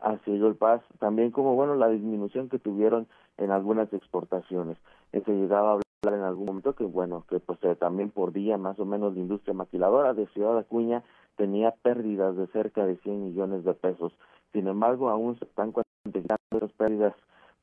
hacia 0.00 0.54
Paz, 0.54 0.82
también 0.98 1.30
como 1.30 1.54
bueno 1.54 1.74
la 1.74 1.88
disminución 1.88 2.48
que 2.48 2.58
tuvieron 2.58 3.08
en 3.38 3.50
algunas 3.50 3.92
exportaciones. 3.92 4.76
Se 5.12 5.32
llegaba 5.32 5.70
a 5.70 5.72
hablar 5.72 6.20
en 6.20 6.24
algún 6.24 6.46
momento 6.46 6.74
que 6.74 6.84
bueno, 6.84 7.24
que 7.28 7.40
pues 7.40 7.58
eh, 7.62 7.74
también 7.74 8.10
por 8.10 8.32
día 8.32 8.58
más 8.58 8.78
o 8.78 8.84
menos 8.84 9.14
la 9.14 9.20
industria 9.20 9.54
maquiladora 9.54 10.14
de 10.14 10.26
Ciudad 10.28 10.58
Acuña 10.58 11.02
tenía 11.36 11.72
pérdidas 11.82 12.36
de 12.36 12.46
cerca 12.48 12.86
de 12.86 12.96
100 12.98 13.24
millones 13.24 13.64
de 13.64 13.74
pesos. 13.74 14.12
Sin 14.52 14.68
embargo, 14.68 15.08
aún 15.08 15.38
se 15.38 15.44
están 15.46 15.72
cuantificando 15.72 16.36
esas 16.52 16.72
pérdidas 16.72 17.14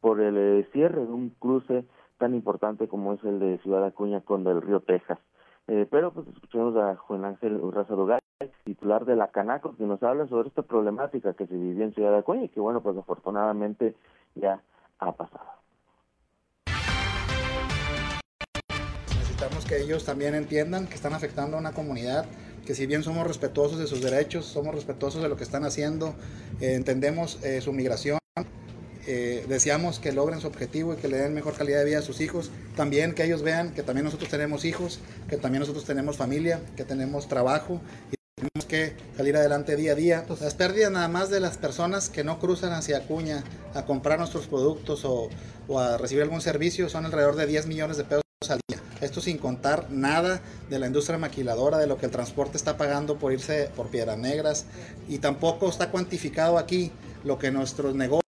por 0.02 0.20
el 0.20 0.38
eh, 0.38 0.68
cierre 0.74 1.06
de 1.06 1.12
un 1.12 1.30
cruce 1.30 1.86
tan 2.24 2.36
importante 2.36 2.88
como 2.88 3.12
es 3.12 3.24
el 3.26 3.38
de 3.38 3.58
Ciudad 3.58 3.84
Acuña 3.84 4.22
con 4.22 4.48
el 4.48 4.62
río 4.62 4.80
Texas. 4.80 5.20
Eh, 5.68 5.86
pero 5.92 6.14
pues 6.14 6.26
escuchemos 6.30 6.74
a 6.78 6.96
Juan 6.96 7.26
Ángel 7.26 7.58
Urraza 7.58 7.96
titular 8.64 9.04
de 9.04 9.18
la 9.18 9.28
Canaco, 9.28 9.76
que 9.76 9.84
nos 9.84 10.02
habla 10.04 10.26
sobre 10.28 10.48
esta 10.48 10.62
problemática 10.62 11.34
que 11.34 11.46
se 11.46 11.54
vivió 11.54 11.84
en 11.84 11.94
Ciudad 11.94 12.18
Acuña 12.18 12.46
y 12.46 12.48
que 12.48 12.62
bueno, 12.62 12.82
pues 12.82 12.98
afortunadamente 12.98 13.94
ya 14.36 14.62
ha 15.00 15.12
pasado. 15.12 15.44
Necesitamos 19.10 19.66
que 19.66 19.82
ellos 19.82 20.06
también 20.06 20.34
entiendan 20.34 20.88
que 20.88 20.96
están 20.96 21.14
afectando 21.14 21.58
a 21.58 21.60
una 21.60 21.74
comunidad 21.74 22.24
que 22.66 22.74
si 22.74 22.86
bien 22.86 23.04
somos 23.04 23.28
respetuosos 23.28 23.80
de 23.80 23.88
sus 23.88 24.02
derechos, 24.02 24.46
somos 24.46 24.74
respetuosos 24.74 25.22
de 25.22 25.28
lo 25.28 25.36
que 25.36 25.44
están 25.44 25.66
haciendo, 25.66 26.16
eh, 26.62 26.76
entendemos 26.76 27.44
eh, 27.44 27.60
su 27.60 27.74
migración, 27.74 28.18
eh, 29.06 29.46
deseamos 29.50 30.00
que 30.00 30.12
logren 30.14 30.40
su 30.40 30.48
objetivo 30.48 30.94
y 30.94 30.98
que 30.98 31.08
le 31.08 31.18
den 31.18 31.34
mejor 31.34 31.56
calidad 31.56 31.80
de 31.80 31.86
vida 31.86 32.00
a 32.00 32.02
sus 32.02 32.22
hijos. 32.22 32.52
También 32.76 33.14
que 33.14 33.24
ellos 33.26 33.42
vean 33.42 33.74
que 33.74 33.84
también 33.84 34.06
nosotros 34.06 34.30
tenemos 34.30 34.64
hijos, 34.66 35.00
que 35.30 35.38
también 35.38 35.60
nosotros 35.60 35.86
tenemos 35.86 36.18
familia, 36.18 36.62
que 36.78 36.86
tenemos 36.86 37.28
trabajo 37.28 37.82
y 38.12 38.16
tenemos 38.36 38.66
que 38.68 38.96
salir 39.18 39.36
adelante 39.36 39.76
día 39.76 39.92
a 39.92 39.96
día. 39.96 40.26
Las 40.40 40.56
pérdidas 40.56 40.92
nada 40.92 41.08
más 41.10 41.30
de 41.30 41.40
las 41.40 41.58
personas 41.58 42.10
que 42.10 42.24
no 42.24 42.40
cruzan 42.40 42.72
hacia 42.72 42.98
Acuña 42.98 43.44
a 43.74 43.86
comprar 43.86 44.20
nuestros 44.20 44.48
productos 44.48 45.04
o, 45.04 45.30
o 45.68 45.80
a 45.80 45.98
recibir 45.98 46.24
algún 46.24 46.42
servicio 46.42 46.90
son 46.90 47.06
alrededor 47.06 47.36
de 47.36 47.46
10 47.46 47.68
millones 47.68 47.98
de 47.98 48.06
pesos 48.06 48.24
al 48.50 48.60
día. 48.70 48.80
Esto 49.02 49.20
sin 49.20 49.38
contar 49.38 49.92
nada 49.92 50.42
de 50.70 50.80
la 50.80 50.88
industria 50.88 51.18
maquiladora, 51.18 51.78
de 51.78 51.88
lo 51.88 51.98
que 51.98 52.06
el 52.06 52.12
transporte 52.12 52.56
está 52.56 52.78
pagando 52.78 53.18
por 53.20 53.34
irse 53.34 53.70
por 53.76 53.90
Piedras 53.90 54.18
Negras 54.18 54.66
y 55.10 55.18
tampoco 55.18 55.68
está 55.68 55.92
cuantificado 55.92 56.58
aquí 56.58 56.94
lo 57.26 57.38
que 57.38 57.52
nuestros 57.52 57.96
negocios 57.96 58.24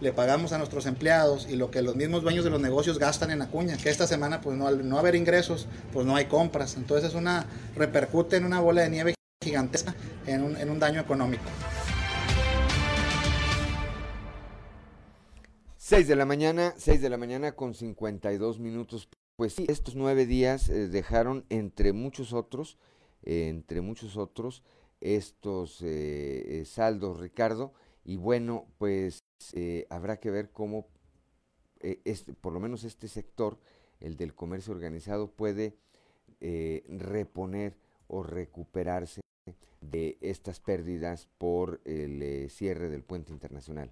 le 0.00 0.12
pagamos 0.12 0.52
a 0.52 0.58
nuestros 0.58 0.86
empleados 0.86 1.46
y 1.48 1.56
lo 1.56 1.70
que 1.70 1.82
los 1.82 1.94
mismos 1.94 2.22
dueños 2.22 2.44
de 2.44 2.50
los 2.50 2.60
negocios 2.60 2.98
gastan 2.98 3.30
en 3.30 3.42
Acuña, 3.42 3.76
que 3.76 3.90
esta 3.90 4.06
semana 4.06 4.40
pues 4.40 4.56
no 4.56 4.66
al 4.66 4.88
no 4.88 4.98
haber 4.98 5.14
ingresos, 5.14 5.66
pues 5.92 6.06
no 6.06 6.16
hay 6.16 6.24
compras, 6.24 6.76
entonces 6.76 7.10
es 7.10 7.14
una 7.14 7.46
repercute 7.76 8.36
en 8.36 8.44
una 8.44 8.60
bola 8.60 8.82
de 8.82 8.90
nieve 8.90 9.14
gigantesca 9.42 9.94
en 10.26 10.42
un, 10.42 10.56
en 10.56 10.70
un 10.70 10.78
daño 10.78 11.00
económico. 11.00 11.44
6 15.76 16.06
de 16.06 16.16
la 16.16 16.24
mañana, 16.24 16.74
6 16.76 17.02
de 17.02 17.10
la 17.10 17.16
mañana 17.16 17.52
con 17.52 17.74
52 17.74 18.60
minutos. 18.60 19.08
Pues 19.36 19.54
sí, 19.54 19.64
estos 19.68 19.96
nueve 19.96 20.24
días 20.24 20.68
eh, 20.68 20.86
dejaron 20.86 21.46
entre 21.48 21.92
muchos 21.92 22.32
otros, 22.32 22.78
eh, 23.22 23.48
entre 23.48 23.80
muchos 23.80 24.16
otros, 24.16 24.62
estos 25.00 25.78
eh, 25.82 26.62
saldos, 26.66 27.18
Ricardo, 27.18 27.72
y 28.04 28.16
bueno, 28.16 28.66
pues 28.78 29.24
eh, 29.54 29.86
habrá 29.90 30.18
que 30.18 30.30
ver 30.30 30.50
cómo, 30.52 30.86
eh, 31.80 32.00
este, 32.04 32.34
por 32.34 32.52
lo 32.52 32.60
menos 32.60 32.84
este 32.84 33.08
sector, 33.08 33.56
el 34.00 34.16
del 34.16 34.34
comercio 34.34 34.72
organizado, 34.72 35.30
puede 35.30 35.76
eh, 36.40 36.84
reponer 36.88 37.74
o 38.06 38.22
recuperarse 38.22 39.20
de 39.80 40.18
estas 40.20 40.60
pérdidas 40.60 41.26
por 41.38 41.80
el 41.84 42.50
cierre 42.50 42.88
del 42.88 43.02
puente 43.02 43.32
internacional. 43.32 43.90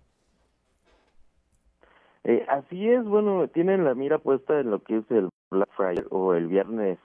así 2.49 2.89
es, 2.89 3.05
bueno, 3.05 3.49
tienen 3.49 3.85
la 3.85 3.95
mira 3.95 4.19
puesta 4.19 4.61
en 4.61 4.71
lo 4.71 4.83
que 4.83 4.99
es 4.99 5.11
el 5.11 5.31
Black 5.51 5.71
Friday 5.77 6.05
o 6.11 6.35
el 6.35 6.47
Viernes 6.47 6.99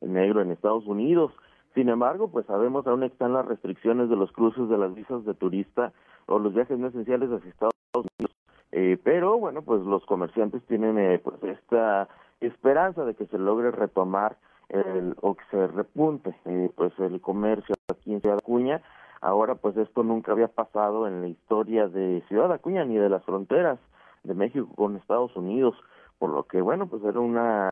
Negro 0.00 0.40
en 0.40 0.50
Estados 0.50 0.86
Unidos. 0.86 1.32
Sin 1.74 1.88
embargo, 1.88 2.30
pues 2.30 2.46
sabemos 2.46 2.86
aún 2.86 3.02
están 3.02 3.34
las 3.34 3.46
restricciones 3.46 4.08
de 4.08 4.16
los 4.16 4.32
cruces 4.32 4.68
de 4.68 4.78
las 4.78 4.94
visas 4.94 5.24
de 5.24 5.34
turista 5.34 5.92
o 6.26 6.38
los 6.38 6.54
viajes 6.54 6.78
no 6.78 6.88
esenciales 6.88 7.30
hacia 7.30 7.50
Estados 7.50 7.72
Unidos. 7.94 8.36
Eh, 8.72 8.98
pero 9.02 9.38
bueno, 9.38 9.62
pues 9.62 9.82
los 9.82 10.04
comerciantes 10.06 10.62
tienen 10.66 10.98
eh, 10.98 11.20
pues 11.22 11.42
esta 11.42 12.08
esperanza 12.40 13.04
de 13.04 13.14
que 13.14 13.26
se 13.26 13.38
logre 13.38 13.70
retomar 13.70 14.38
el, 14.70 15.14
o 15.20 15.34
que 15.34 15.44
se 15.50 15.66
repunte 15.66 16.34
eh, 16.46 16.70
pues 16.74 16.92
el 16.98 17.20
comercio 17.20 17.74
aquí 17.88 18.14
en 18.14 18.20
Ciudad 18.20 18.38
Acuña. 18.38 18.82
Ahora 19.20 19.56
pues 19.56 19.76
esto 19.76 20.02
nunca 20.02 20.32
había 20.32 20.48
pasado 20.48 21.06
en 21.06 21.20
la 21.20 21.28
historia 21.28 21.86
de 21.86 22.22
Ciudad 22.28 22.50
Acuña 22.50 22.84
ni 22.84 22.96
de 22.96 23.10
las 23.10 23.22
fronteras 23.24 23.78
de 24.24 24.34
México 24.34 24.68
con 24.74 24.96
Estados 24.96 25.36
Unidos, 25.36 25.76
por 26.18 26.30
lo 26.30 26.44
que 26.44 26.60
bueno, 26.60 26.88
pues 26.88 27.04
era 27.04 27.20
una 27.20 27.70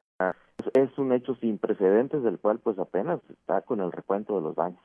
es 0.74 0.98
un 0.98 1.12
hecho 1.12 1.34
sin 1.36 1.56
precedentes 1.56 2.22
del 2.22 2.38
cual 2.38 2.58
pues 2.58 2.78
apenas 2.78 3.20
está 3.30 3.62
con 3.62 3.80
el 3.80 3.90
recuento 3.90 4.36
de 4.36 4.42
los 4.42 4.54
daños. 4.54 4.82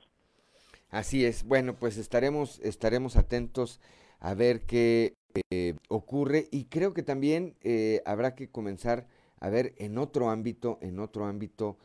Así 0.89 1.25
es. 1.25 1.45
Bueno, 1.45 1.73
pues 1.73 1.97
estaremos 1.97 2.59
estaremos 2.61 3.17
atentos 3.17 3.81
a 4.21 4.33
ver 4.33 4.61
qué 4.65 5.13
eh, 5.51 5.75
ocurre 5.89 6.47
y 6.51 6.65
creo 6.65 6.93
que 6.93 7.03
también 7.03 7.55
eh, 7.61 8.01
habrá 8.05 8.35
que 8.35 8.49
comenzar 8.49 9.07
a 9.39 9.49
ver 9.49 9.73
en 9.77 9.97
otro 9.97 10.29
ámbito, 10.29 10.77
en 10.81 10.99
otro 10.99 11.25
ámbito 11.25 11.77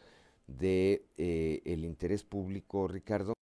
de 0.47 1.05
eh, 1.17 1.63
el 1.65 1.85
interés 1.85 2.25
público, 2.25 2.89
Ricardo, 2.89 3.35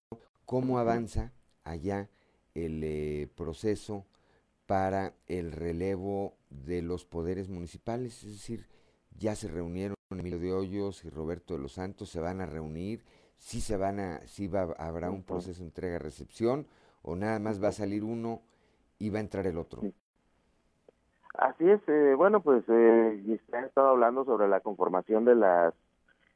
cómo 0.44 0.78
avanza 0.78 1.32
allá 1.64 2.08
el 2.54 2.82
eh, 2.84 3.28
proceso 3.34 4.04
para 4.66 5.14
el 5.26 5.52
relevo 5.52 6.34
de 6.50 6.82
los 6.82 7.04
poderes 7.04 7.48
municipales, 7.48 8.22
es 8.24 8.32
decir, 8.32 8.66
ya 9.18 9.34
se 9.34 9.48
reunieron 9.48 9.94
Emilio 10.10 10.38
de 10.38 10.52
Hoyos 10.52 11.04
y 11.04 11.10
Roberto 11.10 11.54
de 11.54 11.60
los 11.60 11.72
Santos, 11.72 12.10
se 12.10 12.20
van 12.20 12.40
a 12.40 12.46
reunir, 12.46 13.04
si 13.38 13.60
se 13.60 13.76
van 13.76 14.00
a, 14.00 14.26
si 14.26 14.46
va, 14.46 14.74
habrá 14.78 15.10
un 15.10 15.22
proceso 15.22 15.60
de 15.60 15.66
entrega-recepción 15.66 16.66
o 17.02 17.14
nada 17.16 17.38
más 17.38 17.62
va 17.62 17.68
a 17.68 17.72
salir 17.72 18.04
uno 18.04 18.42
y 18.98 19.10
va 19.10 19.18
a 19.18 19.22
entrar 19.22 19.46
el 19.46 19.58
otro. 19.58 19.82
Así 21.34 21.68
es, 21.70 21.80
eh, 21.88 22.14
bueno, 22.16 22.40
pues 22.40 22.64
eh, 22.68 23.40
se 23.48 23.56
ha 23.56 23.66
estado 23.66 23.88
hablando 23.88 24.24
sobre 24.24 24.48
la 24.48 24.60
conformación 24.60 25.24
de 25.24 25.36
las 25.36 25.74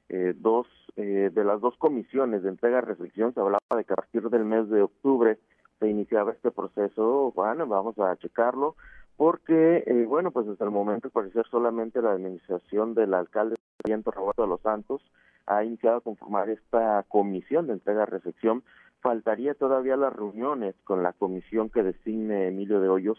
eh, 0.09 0.35
dos 0.37 0.67
eh, 0.97 1.31
de 1.33 1.45
las 1.45 1.61
dos 1.61 1.77
comisiones 1.79 2.43
de 2.43 2.51
entrega-recepción. 2.51 3.33
Se 3.33 3.41
hablaba 3.41 3.61
de 3.77 3.85
que 3.85 3.95
a 3.95 3.97
partir 3.97 4.29
del 4.29 4.45
mes 4.45 4.69
de 4.69 4.83
octubre 4.83 5.39
se 5.81 5.89
iniciaba 5.89 6.33
este 6.33 6.51
proceso. 6.51 7.33
Bueno, 7.35 7.67
vamos 7.67 7.99
a 7.99 8.15
checarlo 8.17 8.77
porque, 9.17 9.85
eh, 9.87 10.05
bueno, 10.07 10.31
pues 10.31 10.47
hasta 10.49 10.65
el 10.65 10.71
momento 10.71 11.09
parecer 11.11 11.47
solamente 11.51 12.03
la 12.03 12.13
administración 12.13 12.95
del 12.95 13.15
alcalde 13.15 13.57
Roberto 13.85 14.43
de 14.43 14.49
los 14.49 14.61
Santos 14.61 15.03
ha 15.47 15.65
iniciado 15.65 15.97
a 15.97 16.01
conformar 16.03 16.51
esta 16.51 17.05
comisión 17.09 17.67
de 17.67 17.73
entrega-recepción. 17.73 18.63
Faltaría 19.03 19.55
todavía 19.55 19.97
las 19.97 20.13
reuniones 20.13 20.77
con 20.85 21.03
la 21.03 21.13
comisión 21.13 21.71
que 21.71 21.83
designe 21.83 22.47
Emilio 22.47 22.81
de 22.81 22.89
Hoyos 22.89 23.19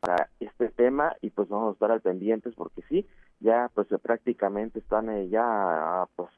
para 0.00 0.28
este 0.40 0.68
tema 0.68 1.16
y 1.22 1.30
pues 1.30 1.48
vamos 1.48 1.70
a 1.70 1.72
estar 1.72 1.90
al 1.90 2.02
pendientes 2.02 2.54
porque 2.54 2.82
sí, 2.90 3.06
ya 3.40 3.70
pues 3.74 3.88
prácticamente 4.02 4.78
están 4.78 5.08
eh, 5.08 5.28
ya 5.30 6.06
pues 6.16 6.28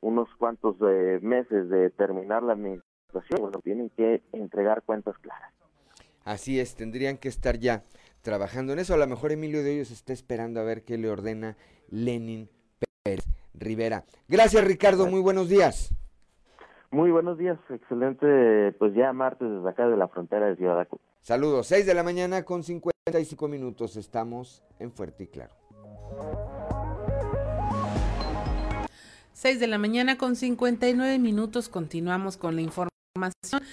unos 0.00 0.28
cuantos 0.38 0.76
eh, 0.80 1.18
meses 1.20 1.68
de 1.68 1.90
terminar 1.90 2.42
la 2.42 2.54
administración, 2.54 3.40
bueno, 3.40 3.60
tienen 3.62 3.90
que 3.90 4.22
entregar 4.32 4.82
cuentas 4.82 5.16
claras. 5.18 5.52
Así 6.24 6.58
es, 6.58 6.74
tendrían 6.74 7.18
que 7.18 7.28
estar 7.28 7.58
ya 7.58 7.84
trabajando 8.22 8.72
en 8.72 8.78
eso. 8.78 8.94
A 8.94 8.96
lo 8.96 9.06
mejor 9.06 9.32
Emilio 9.32 9.62
de 9.62 9.74
ellos 9.74 9.90
está 9.90 10.14
esperando 10.14 10.58
a 10.58 10.64
ver 10.64 10.84
qué 10.84 10.96
le 10.96 11.10
ordena 11.10 11.58
Lenin 11.90 12.48
Pérez 13.04 13.26
Rivera. 13.52 14.04
Gracias 14.26 14.64
Ricardo, 14.64 15.06
muy 15.06 15.20
buenos 15.20 15.50
días. 15.50 15.94
Muy 16.92 17.10
buenos 17.10 17.38
días, 17.38 17.58
excelente, 17.70 18.72
pues 18.78 18.92
ya 18.94 19.14
martes 19.14 19.48
desde 19.50 19.66
acá 19.66 19.88
de 19.88 19.96
la 19.96 20.08
frontera 20.08 20.48
de 20.48 20.56
Ciudad 20.56 20.78
Acuña. 20.78 21.02
Saludos, 21.22 21.66
6 21.68 21.86
de 21.86 21.94
la 21.94 22.02
mañana 22.02 22.42
con 22.42 22.62
55 22.62 23.48
minutos, 23.48 23.96
estamos 23.96 24.62
en 24.78 24.92
Fuerte 24.92 25.24
y 25.24 25.26
Claro. 25.28 25.54
6 29.32 29.58
de 29.58 29.66
la 29.68 29.78
mañana 29.78 30.18
con 30.18 30.36
59 30.36 31.18
minutos, 31.18 31.70
continuamos 31.70 32.36
con 32.36 32.56
la 32.56 32.60
información. 32.60 32.92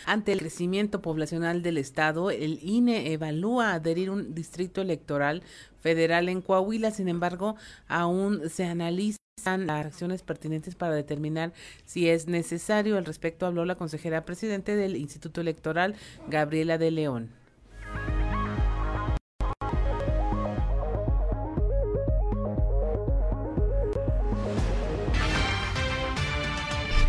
Ante 0.05 0.31
el 0.31 0.39
crecimiento 0.39 1.01
poblacional 1.01 1.61
del 1.61 1.77
Estado, 1.77 2.31
el 2.31 2.59
INE 2.61 3.11
evalúa 3.11 3.73
adherir 3.73 4.11
un 4.11 4.33
distrito 4.33 4.81
electoral 4.81 5.43
federal 5.77 6.29
en 6.29 6.41
Coahuila, 6.41 6.91
sin 6.91 7.09
embargo, 7.09 7.57
aún 7.89 8.49
se 8.49 8.63
analiza 8.63 9.19
las 9.45 9.85
acciones 9.85 10.21
pertinentes 10.21 10.75
para 10.75 10.93
determinar 10.93 11.53
si 11.85 12.09
es 12.09 12.27
necesario. 12.27 12.97
Al 12.97 13.05
respecto 13.05 13.45
habló 13.45 13.65
la 13.65 13.75
consejera 13.75 14.25
presidente 14.25 14.75
del 14.75 14.95
Instituto 14.95 15.41
Electoral, 15.41 15.95
Gabriela 16.27 16.77
de 16.77 16.91
León. 16.91 17.31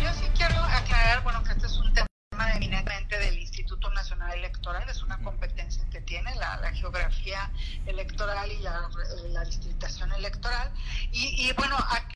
Yo 0.01 0.13
sí 0.13 0.25
quiero 0.35 0.55
aclarar, 0.55 1.23
bueno, 1.23 1.43
que 1.43 1.51
este 1.51 1.67
es 1.67 1.77
un 1.77 1.93
tema 1.93 2.07
eminentemente 2.55 3.17
del 3.19 3.39
Instituto 3.39 3.89
Nacional 3.91 4.37
Electoral, 4.37 4.87
es 4.89 5.03
una 5.03 5.21
competencia 5.21 5.83
que 5.91 6.01
tiene 6.01 6.33
la, 6.35 6.71
geografía 6.73 7.51
electoral 7.85 8.49
y 8.51 8.59
la, 8.63 8.89
la 9.29 9.43
distritación 9.43 10.11
electoral. 10.13 10.71
Y, 11.11 11.47
y 11.47 11.53
bueno, 11.53 11.75
aquí 11.77 12.15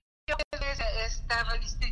esta 1.06 1.44
redistribución 1.44 1.86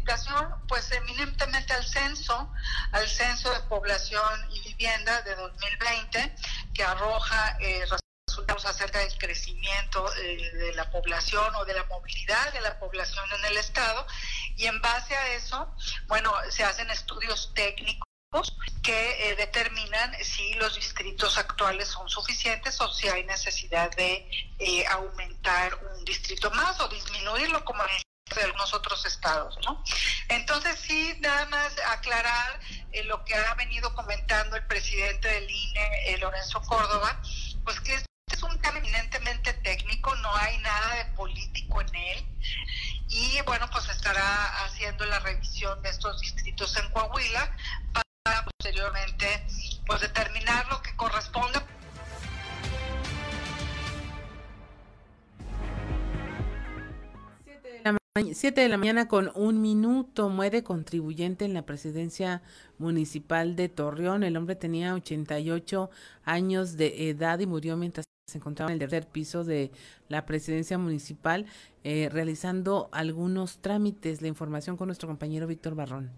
pues 0.68 0.92
eminentemente 0.92 1.74
al 1.74 1.86
censo, 1.86 2.52
al 2.92 3.08
censo 3.08 3.52
de 3.54 3.60
población 3.62 4.52
y 4.52 4.60
vivienda 4.62 5.22
de 5.22 5.36
2020 5.36 6.36
que 6.74 6.84
arroja 6.84 7.58
eh, 7.60 7.86
resultados 8.28 8.66
acerca 8.66 9.00
del 9.00 9.18
crecimiento 9.18 10.06
eh, 10.18 10.52
de 10.56 10.74
la 10.74 10.90
población 10.92 11.56
o 11.56 11.66
de 11.66 11.74
la 11.74 11.84
movilidad 11.86 12.52
de 12.54 12.62
la 12.62 12.80
población 12.80 13.26
en 13.40 13.46
el 13.46 13.58
estado. 13.58 14.06
Y 14.58 14.66
en 14.66 14.82
base 14.82 15.16
a 15.16 15.34
eso, 15.36 15.74
bueno, 16.08 16.32
se 16.50 16.64
hacen 16.64 16.90
estudios 16.90 17.54
técnicos 17.54 18.04
que 18.82 19.30
eh, 19.30 19.36
determinan 19.36 20.14
si 20.24 20.56
los 20.56 20.76
distritos 20.76 21.38
actuales 21.38 21.88
son 21.88 22.10
suficientes 22.10 22.82
o 22.82 22.92
si 22.92 23.08
hay 23.08 23.24
necesidad 23.26 23.92
de 23.96 24.28
eh, 24.60 24.86
aumentar 24.88 25.76
un 25.76 26.04
distrito 26.04 26.50
más 26.52 26.80
o 26.80 26.88
disminuirlo 26.88 27.64
como 27.64 27.84
en 27.84 27.90
de 28.36 28.44
algunos 28.44 28.74
otros 28.74 29.06
estados, 29.06 29.58
¿no? 29.66 29.84
Entonces 30.30 30.80
sí, 30.80 31.18
nada 31.20 31.46
más 31.48 31.74
aclarar 31.88 32.60
eh, 32.92 33.04
lo 33.04 33.24
que 33.26 33.36
ha 33.36 33.54
venido 33.56 33.94
comentando 33.94 34.56
el 34.56 34.66
presidente 34.66 35.28
del 35.28 35.50
INE, 35.50 36.14
eh, 36.14 36.18
Lorenzo 36.18 36.62
Córdoba, 36.62 37.22
pues 37.64 37.80
que 37.82 37.94
es 37.94 38.44
un 38.44 38.60
tema 38.62 38.80
eminentemente 38.80 39.54
técnico, 39.54 40.16
no 40.16 40.36
hay 40.36 40.58
nada 40.60 40.96
de 40.96 41.06
político 41.16 41.82
en 41.82 41.96
él 41.96 42.26
y 43.10 43.40
bueno, 43.46 43.70
pues 43.72 43.88
estará 43.90 44.66
haciendo 44.66 45.06
la 45.06 45.20
revisión 45.20 45.82
de 45.84 45.90
estos 45.90 46.20
distritos 46.20 46.76
en 46.78 46.90
Coahuila 46.90 47.56
para 47.94 48.46
posteriormente 48.46 49.46
pues 49.86 50.02
determinar 50.02 50.66
lo 50.68 50.82
que 50.82 50.96
corresponda 50.96 51.64
7 58.16 58.62
de 58.62 58.70
la 58.70 58.78
mañana 58.78 59.08
con 59.08 59.32
un 59.34 59.60
minuto 59.60 60.30
muere 60.30 60.62
contribuyente 60.62 61.46
en 61.46 61.56
la 61.56 61.66
presidencia 61.66 62.44
municipal 62.78 63.56
de 63.56 63.70
Torreón. 63.70 64.24
El 64.24 64.38
hombre 64.38 64.56
tenía 64.56 64.94
88 64.94 65.90
años 66.24 66.78
de 66.78 67.10
edad 67.10 67.40
y 67.40 67.48
murió 67.48 67.76
mientras 67.76 68.06
se 68.28 68.38
encontraba 68.38 68.70
en 68.70 68.74
el 68.74 68.80
tercer 68.80 69.08
piso 69.08 69.44
de 69.44 69.72
la 70.10 70.28
presidencia 70.28 70.78
municipal 70.78 71.48
eh, 71.84 72.08
realizando 72.12 72.88
algunos 72.92 73.58
trámites. 73.62 74.22
La 74.22 74.28
información 74.28 74.78
con 74.78 74.90
nuestro 74.90 75.08
compañero 75.08 75.48
Víctor 75.48 75.74
Barrón. 75.74 76.12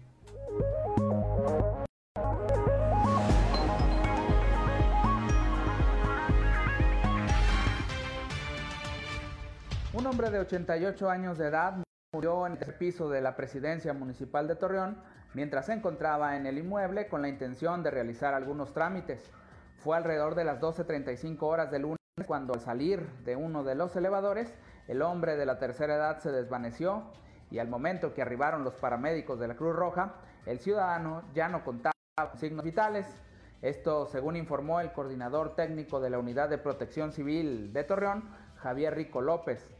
Un 9.94 10.06
hombre 10.06 10.28
de 10.28 10.40
88 10.40 11.08
años 11.08 11.38
de 11.38 11.46
edad 11.46 11.85
murió 12.16 12.46
en 12.46 12.56
el 12.62 12.72
piso 12.74 13.10
de 13.10 13.20
la 13.20 13.36
presidencia 13.36 13.92
municipal 13.92 14.48
de 14.48 14.56
Torreón 14.56 14.96
mientras 15.34 15.66
se 15.66 15.74
encontraba 15.74 16.34
en 16.36 16.46
el 16.46 16.56
inmueble 16.56 17.08
con 17.08 17.20
la 17.20 17.28
intención 17.28 17.82
de 17.82 17.90
realizar 17.90 18.32
algunos 18.32 18.72
trámites. 18.72 19.30
Fue 19.76 19.98
alrededor 19.98 20.34
de 20.34 20.44
las 20.44 20.58
12.35 20.58 21.42
horas 21.42 21.70
del 21.70 21.82
lunes 21.82 21.98
cuando 22.26 22.54
al 22.54 22.60
salir 22.60 23.06
de 23.26 23.36
uno 23.36 23.64
de 23.64 23.74
los 23.74 23.94
elevadores, 23.96 24.54
el 24.88 25.02
hombre 25.02 25.36
de 25.36 25.44
la 25.44 25.58
tercera 25.58 25.96
edad 25.96 26.18
se 26.20 26.32
desvaneció 26.32 27.02
y 27.50 27.58
al 27.58 27.68
momento 27.68 28.14
que 28.14 28.22
arribaron 28.22 28.64
los 28.64 28.72
paramédicos 28.76 29.38
de 29.38 29.48
la 29.48 29.56
Cruz 29.56 29.76
Roja, 29.76 30.14
el 30.46 30.58
ciudadano 30.58 31.22
ya 31.34 31.48
no 31.48 31.64
contaba 31.64 31.92
con 32.16 32.38
signos 32.38 32.64
vitales. 32.64 33.06
Esto 33.60 34.06
según 34.06 34.36
informó 34.36 34.80
el 34.80 34.92
coordinador 34.92 35.54
técnico 35.54 36.00
de 36.00 36.08
la 36.08 36.18
Unidad 36.18 36.48
de 36.48 36.56
Protección 36.56 37.12
Civil 37.12 37.74
de 37.74 37.84
Torreón, 37.84 38.24
Javier 38.56 38.94
Rico 38.94 39.20
López. 39.20 39.76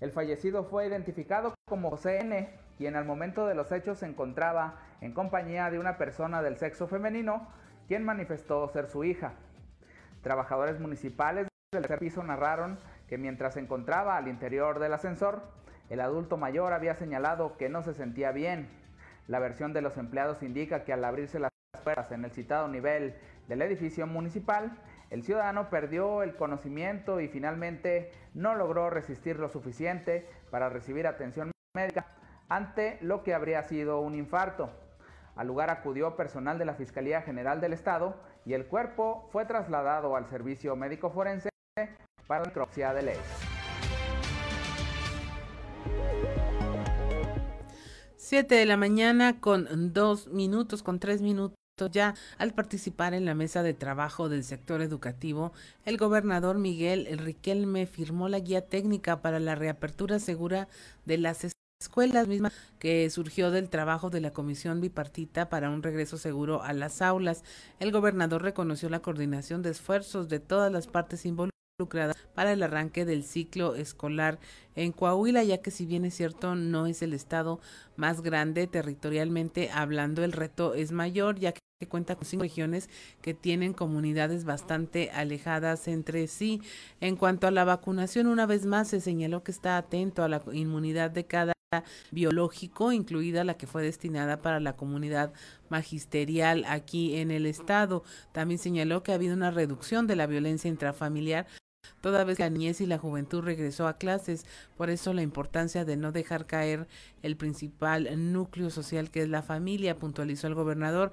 El 0.00 0.10
fallecido 0.10 0.64
fue 0.64 0.86
identificado 0.86 1.55
como 1.68 1.90
José 1.90 2.20
N., 2.20 2.48
quien 2.78 2.94
al 2.94 3.04
momento 3.04 3.44
de 3.48 3.56
los 3.56 3.72
hechos 3.72 3.98
se 3.98 4.06
encontraba 4.06 4.76
en 5.00 5.12
compañía 5.12 5.68
de 5.68 5.80
una 5.80 5.98
persona 5.98 6.40
del 6.40 6.58
sexo 6.58 6.86
femenino, 6.86 7.48
quien 7.88 8.04
manifestó 8.04 8.68
ser 8.68 8.86
su 8.86 9.02
hija. 9.02 9.32
Trabajadores 10.22 10.78
municipales 10.78 11.48
del 11.72 11.82
tercer 11.82 11.98
piso 11.98 12.22
narraron 12.22 12.78
que 13.08 13.18
mientras 13.18 13.54
se 13.54 13.60
encontraba 13.60 14.16
al 14.16 14.28
interior 14.28 14.78
del 14.78 14.92
ascensor, 14.92 15.42
el 15.90 16.00
adulto 16.00 16.36
mayor 16.36 16.72
había 16.72 16.94
señalado 16.94 17.56
que 17.56 17.68
no 17.68 17.82
se 17.82 17.94
sentía 17.94 18.30
bien. 18.30 18.68
La 19.26 19.40
versión 19.40 19.72
de 19.72 19.82
los 19.82 19.96
empleados 19.96 20.44
indica 20.44 20.84
que 20.84 20.92
al 20.92 21.04
abrirse 21.04 21.40
las 21.40 21.50
puertas 21.82 22.12
en 22.12 22.24
el 22.24 22.30
citado 22.30 22.68
nivel 22.68 23.16
del 23.48 23.60
edificio 23.62 24.06
municipal, 24.06 24.78
el 25.10 25.24
ciudadano 25.24 25.68
perdió 25.68 26.22
el 26.22 26.36
conocimiento 26.36 27.20
y 27.20 27.26
finalmente 27.26 28.12
no 28.34 28.54
logró 28.54 28.88
resistir 28.88 29.40
lo 29.40 29.48
suficiente 29.48 30.28
para 30.52 30.68
recibir 30.68 31.08
atención 31.08 31.50
médica 31.76 32.06
ante 32.48 32.98
lo 33.02 33.22
que 33.22 33.34
habría 33.34 33.62
sido 33.62 34.00
un 34.00 34.14
infarto. 34.14 34.70
Al 35.36 35.46
lugar 35.46 35.70
acudió 35.70 36.16
personal 36.16 36.58
de 36.58 36.64
la 36.64 36.74
Fiscalía 36.74 37.20
General 37.22 37.60
del 37.60 37.74
Estado 37.74 38.16
y 38.46 38.54
el 38.54 38.66
cuerpo 38.66 39.28
fue 39.30 39.44
trasladado 39.44 40.16
al 40.16 40.26
servicio 40.26 40.74
médico 40.76 41.10
forense 41.10 41.50
para 42.26 42.40
la 42.40 42.46
necropsia 42.46 42.94
de 42.94 43.02
ley. 43.02 43.16
7 48.16 48.54
de 48.54 48.66
la 48.66 48.76
mañana 48.76 49.38
con 49.38 49.92
dos 49.92 50.28
minutos, 50.28 50.82
con 50.82 50.98
tres 50.98 51.22
minutos. 51.22 51.54
Ya 51.92 52.14
al 52.38 52.54
participar 52.54 53.12
en 53.12 53.26
la 53.26 53.34
mesa 53.34 53.62
de 53.62 53.74
trabajo 53.74 54.30
del 54.30 54.44
sector 54.44 54.80
educativo, 54.80 55.52
el 55.84 55.98
gobernador 55.98 56.58
Miguel 56.58 57.06
Riquelme 57.18 57.86
firmó 57.86 58.30
la 58.30 58.38
guía 58.38 58.66
técnica 58.66 59.20
para 59.20 59.38
la 59.38 59.54
reapertura 59.54 60.18
segura 60.18 60.68
de 61.04 61.18
las 61.18 61.44
escuelas 61.96 62.26
misma 62.26 62.52
que 62.78 63.08
surgió 63.10 63.50
del 63.50 63.68
trabajo 63.68 64.10
de 64.10 64.20
la 64.20 64.32
comisión 64.32 64.80
bipartita 64.80 65.48
para 65.48 65.70
un 65.70 65.82
regreso 65.82 66.18
seguro 66.18 66.62
a 66.62 66.72
las 66.72 67.00
aulas. 67.00 67.44
El 67.80 67.92
gobernador 67.92 68.42
reconoció 68.42 68.88
la 68.88 69.00
coordinación 69.00 69.62
de 69.62 69.70
esfuerzos 69.70 70.28
de 70.28 70.40
todas 70.40 70.72
las 70.72 70.86
partes 70.86 71.24
involucradas 71.26 72.16
para 72.34 72.52
el 72.52 72.62
arranque 72.62 73.04
del 73.04 73.24
ciclo 73.24 73.76
escolar 73.76 74.38
en 74.74 74.92
Coahuila, 74.92 75.44
ya 75.44 75.58
que 75.58 75.70
si 75.70 75.86
bien 75.86 76.04
es 76.04 76.14
cierto 76.14 76.54
no 76.54 76.86
es 76.86 77.02
el 77.02 77.14
estado 77.14 77.60
más 77.96 78.20
grande 78.22 78.66
territorialmente 78.66 79.70
hablando, 79.70 80.24
el 80.24 80.32
reto 80.32 80.74
es 80.74 80.92
mayor, 80.92 81.38
ya 81.38 81.52
que 81.52 81.60
que 81.78 81.88
cuenta 81.88 82.16
con 82.16 82.24
cinco 82.24 82.42
regiones 82.42 82.88
que 83.20 83.34
tienen 83.34 83.74
comunidades 83.74 84.46
bastante 84.46 85.10
alejadas 85.10 85.88
entre 85.88 86.26
sí. 86.26 86.62
En 87.00 87.16
cuanto 87.16 87.46
a 87.46 87.50
la 87.50 87.64
vacunación, 87.64 88.28
una 88.28 88.46
vez 88.46 88.64
más 88.64 88.88
se 88.88 89.00
señaló 89.02 89.44
que 89.44 89.52
está 89.52 89.76
atento 89.76 90.24
a 90.24 90.28
la 90.28 90.42
inmunidad 90.52 91.10
de 91.10 91.26
cada 91.26 91.55
biológico, 92.10 92.92
incluida 92.92 93.44
la 93.44 93.56
que 93.56 93.66
fue 93.66 93.82
destinada 93.82 94.40
para 94.40 94.60
la 94.60 94.76
comunidad 94.76 95.32
magisterial 95.68 96.64
aquí 96.68 97.16
en 97.16 97.30
el 97.30 97.46
estado. 97.46 98.04
También 98.32 98.58
señaló 98.58 99.02
que 99.02 99.12
ha 99.12 99.16
habido 99.16 99.34
una 99.34 99.50
reducción 99.50 100.06
de 100.06 100.16
la 100.16 100.26
violencia 100.26 100.68
intrafamiliar 100.68 101.46
toda 102.00 102.24
vez 102.24 102.36
que 102.36 102.44
la 102.44 102.50
niñez 102.50 102.80
y 102.80 102.86
la 102.86 102.98
juventud 102.98 103.42
regresó 103.42 103.88
a 103.88 103.98
clases. 103.98 104.46
Por 104.76 104.90
eso 104.90 105.12
la 105.12 105.22
importancia 105.22 105.84
de 105.84 105.96
no 105.96 106.12
dejar 106.12 106.46
caer 106.46 106.86
el 107.22 107.36
principal 107.36 108.32
núcleo 108.32 108.70
social 108.70 109.10
que 109.10 109.22
es 109.22 109.28
la 109.28 109.42
familia, 109.42 109.96
puntualizó 109.96 110.46
el 110.46 110.54
gobernador. 110.54 111.10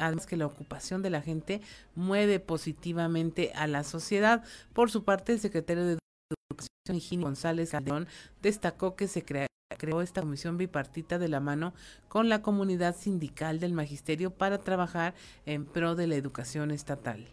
Además 0.00 0.26
que 0.26 0.36
la 0.36 0.46
ocupación 0.46 1.02
de 1.02 1.10
la 1.10 1.22
gente 1.22 1.60
mueve 1.94 2.40
positivamente 2.40 3.52
a 3.54 3.66
la 3.66 3.84
sociedad. 3.84 4.44
Por 4.72 4.90
su 4.90 5.04
parte, 5.04 5.32
el 5.32 5.40
secretario 5.40 5.84
de 5.84 5.98
Educación, 6.30 7.20
González 7.20 7.70
Calderón, 7.70 8.08
destacó 8.42 8.96
que 8.96 9.08
se 9.08 9.24
creó 9.24 10.02
esta 10.02 10.22
comisión 10.22 10.56
bipartita 10.56 11.18
de 11.18 11.28
la 11.28 11.40
mano 11.40 11.74
con 12.08 12.28
la 12.28 12.42
comunidad 12.42 12.96
sindical 12.96 13.60
del 13.60 13.72
magisterio 13.72 14.30
para 14.30 14.58
trabajar 14.58 15.14
en 15.46 15.64
pro 15.66 15.94
de 15.94 16.06
la 16.06 16.16
educación 16.16 16.70
estatal. 16.70 17.28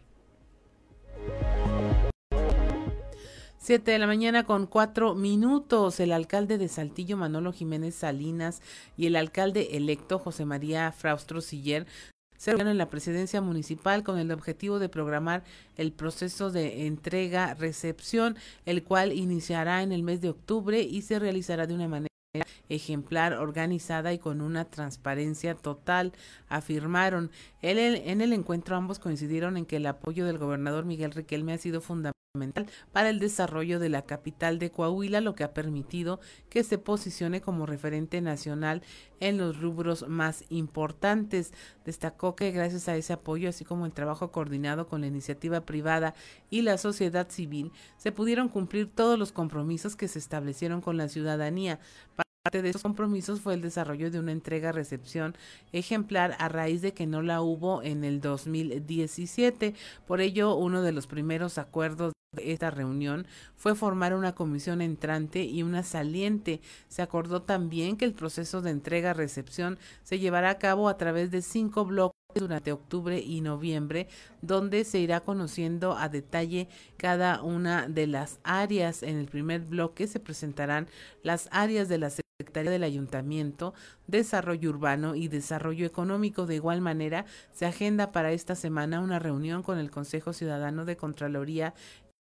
Siete 3.57 3.91
de 3.91 3.97
la 3.97 4.05
mañana 4.05 4.45
con 4.45 4.67
cuatro 4.67 5.15
minutos. 5.15 5.99
El 5.99 6.11
alcalde 6.11 6.59
de 6.59 6.67
Saltillo, 6.67 7.17
Manolo 7.17 7.51
Jiménez 7.51 7.95
Salinas, 7.95 8.61
y 8.95 9.07
el 9.07 9.15
alcalde 9.15 9.75
electo, 9.75 10.19
José 10.19 10.45
María 10.45 10.91
Fraustro 10.91 11.41
Siller, 11.41 11.87
en 12.47 12.77
la 12.77 12.89
presidencia 12.89 13.41
municipal 13.41 14.03
con 14.03 14.19
el 14.19 14.31
objetivo 14.31 14.79
de 14.79 14.89
programar 14.89 15.43
el 15.77 15.91
proceso 15.91 16.51
de 16.51 16.85
entrega-recepción, 16.85 18.37
el 18.65 18.83
cual 18.83 19.13
iniciará 19.13 19.81
en 19.83 19.91
el 19.91 20.03
mes 20.03 20.21
de 20.21 20.29
octubre 20.29 20.81
y 20.81 21.01
se 21.01 21.19
realizará 21.19 21.67
de 21.67 21.73
una 21.73 21.87
manera 21.87 22.07
ejemplar, 22.69 23.33
organizada 23.33 24.13
y 24.13 24.19
con 24.19 24.41
una 24.41 24.65
transparencia 24.65 25.55
total, 25.55 26.13
afirmaron. 26.49 27.31
en 27.61 28.21
el 28.21 28.33
encuentro 28.33 28.75
ambos 28.75 28.99
coincidieron 28.99 29.57
en 29.57 29.65
que 29.65 29.77
el 29.77 29.85
apoyo 29.85 30.25
del 30.25 30.37
gobernador 30.37 30.85
Miguel 30.85 31.11
Riquelme 31.11 31.53
ha 31.53 31.57
sido 31.57 31.81
fundamental 31.81 32.24
para 32.91 33.09
el 33.09 33.19
desarrollo 33.19 33.79
de 33.79 33.89
la 33.89 34.03
capital 34.03 34.59
de 34.59 34.71
Coahuila, 34.71 35.21
lo 35.21 35.35
que 35.35 35.43
ha 35.43 35.53
permitido 35.53 36.19
que 36.49 36.63
se 36.63 36.77
posicione 36.77 37.41
como 37.41 37.65
referente 37.65 38.21
nacional 38.21 38.81
en 39.19 39.37
los 39.37 39.59
rubros 39.59 40.07
más 40.07 40.43
importantes. 40.49 41.53
Destacó 41.85 42.35
que 42.35 42.51
gracias 42.51 42.87
a 42.89 42.95
ese 42.95 43.13
apoyo, 43.13 43.49
así 43.49 43.65
como 43.65 43.85
el 43.85 43.93
trabajo 43.93 44.31
coordinado 44.31 44.87
con 44.87 45.01
la 45.01 45.07
iniciativa 45.07 45.61
privada 45.61 46.13
y 46.49 46.61
la 46.61 46.77
sociedad 46.77 47.29
civil, 47.29 47.71
se 47.97 48.11
pudieron 48.11 48.49
cumplir 48.49 48.89
todos 48.93 49.17
los 49.17 49.31
compromisos 49.31 49.95
que 49.95 50.07
se 50.07 50.19
establecieron 50.19 50.81
con 50.81 50.97
la 50.97 51.09
ciudadanía. 51.09 51.79
Parte 52.45 52.61
de 52.61 52.69
esos 52.69 52.83
compromisos 52.83 53.41
fue 53.41 53.55
el 53.55 53.61
desarrollo 53.61 54.11
de 54.11 54.19
una 54.19 54.31
entrega-recepción 54.31 55.35
ejemplar 55.71 56.35
a 56.37 56.47
raíz 56.47 56.83
de 56.83 56.93
que 56.93 57.07
no 57.07 57.23
la 57.23 57.41
hubo 57.41 57.81
en 57.81 58.03
el 58.03 58.21
2017. 58.21 59.73
Por 60.05 60.21
ello, 60.21 60.53
uno 60.53 60.83
de 60.83 60.91
los 60.91 61.07
primeros 61.07 61.57
acuerdos 61.57 62.13
de 62.33 62.51
esta 62.51 62.69
reunión 62.69 63.25
fue 63.55 63.73
formar 63.73 64.13
una 64.13 64.35
comisión 64.35 64.83
entrante 64.83 65.43
y 65.43 65.63
una 65.63 65.81
saliente. 65.81 66.61
Se 66.87 67.01
acordó 67.01 67.41
también 67.41 67.97
que 67.97 68.05
el 68.05 68.13
proceso 68.13 68.61
de 68.61 68.69
entrega-recepción 68.69 69.79
se 70.03 70.19
llevará 70.19 70.51
a 70.51 70.59
cabo 70.59 70.87
a 70.87 70.97
través 70.97 71.31
de 71.31 71.41
cinco 71.41 71.83
bloques 71.83 72.13
durante 72.35 72.71
octubre 72.71 73.19
y 73.19 73.41
noviembre, 73.41 74.07
donde 74.43 74.83
se 74.83 74.99
irá 74.99 75.21
conociendo 75.21 75.97
a 75.97 76.09
detalle 76.09 76.67
cada 76.97 77.41
una 77.41 77.87
de 77.87 78.05
las 78.05 78.39
áreas. 78.43 79.01
En 79.01 79.17
el 79.17 79.25
primer 79.25 79.61
bloque 79.61 80.05
se 80.05 80.19
presentarán 80.19 80.87
las 81.23 81.49
áreas 81.51 81.89
de 81.89 81.97
la 81.97 82.11
Secretaría 82.37 82.71
del 82.71 82.83
Ayuntamiento, 82.83 83.73
Desarrollo 84.07 84.69
Urbano 84.69 85.15
y 85.15 85.29
Desarrollo 85.29 85.85
Económico. 85.85 86.45
De 86.45 86.55
igual 86.55 86.81
manera, 86.81 87.25
se 87.53 87.65
agenda 87.65 88.11
para 88.11 88.33
esta 88.33 88.55
semana 88.55 88.99
una 88.99 89.19
reunión 89.19 89.63
con 89.63 89.77
el 89.77 89.89
Consejo 89.89 90.33
Ciudadano 90.33 90.83
de 90.83 90.97
Contraloría 90.97 91.73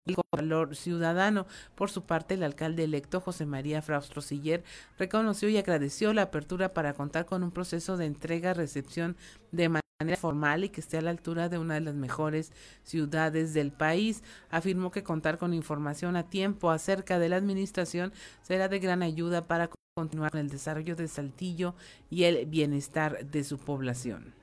el 0.06 0.14
Contralor 0.14 0.76
Ciudadano. 0.76 1.48
Por 1.74 1.90
su 1.90 2.04
parte, 2.04 2.34
el 2.34 2.44
alcalde 2.44 2.84
electo 2.84 3.20
José 3.20 3.44
María 3.44 3.82
Fraustro 3.82 4.22
Siller 4.22 4.62
reconoció 4.98 5.48
y 5.48 5.58
agradeció 5.58 6.12
la 6.12 6.22
apertura 6.22 6.72
para 6.72 6.94
contar 6.94 7.26
con 7.26 7.42
un 7.42 7.50
proceso 7.50 7.96
de 7.96 8.06
entrega-recepción 8.06 9.16
de 9.50 9.80
formal 10.16 10.62
y 10.62 10.68
que 10.68 10.80
esté 10.80 10.96
a 10.96 11.02
la 11.02 11.10
altura 11.10 11.48
de 11.48 11.58
una 11.58 11.74
de 11.74 11.80
las 11.80 11.94
mejores 11.96 12.52
ciudades 12.84 13.52
del 13.52 13.72
país. 13.72 14.22
Afirmó 14.48 14.92
que 14.92 15.02
contar 15.02 15.38
con 15.38 15.52
información 15.52 16.14
a 16.14 16.30
tiempo 16.30 16.70
acerca 16.70 17.18
de 17.18 17.28
la 17.28 17.34
administración 17.34 18.12
será 18.42 18.68
de 18.68 18.78
gran 18.78 19.02
ayuda 19.02 19.48
para 19.48 19.70
continuar 19.96 20.30
con 20.30 20.38
el 20.38 20.50
desarrollo 20.50 20.94
de 20.94 21.08
Saltillo 21.08 21.74
y 22.10 22.24
el 22.24 22.46
bienestar 22.46 23.26
de 23.26 23.42
su 23.42 23.58
población. 23.58 24.34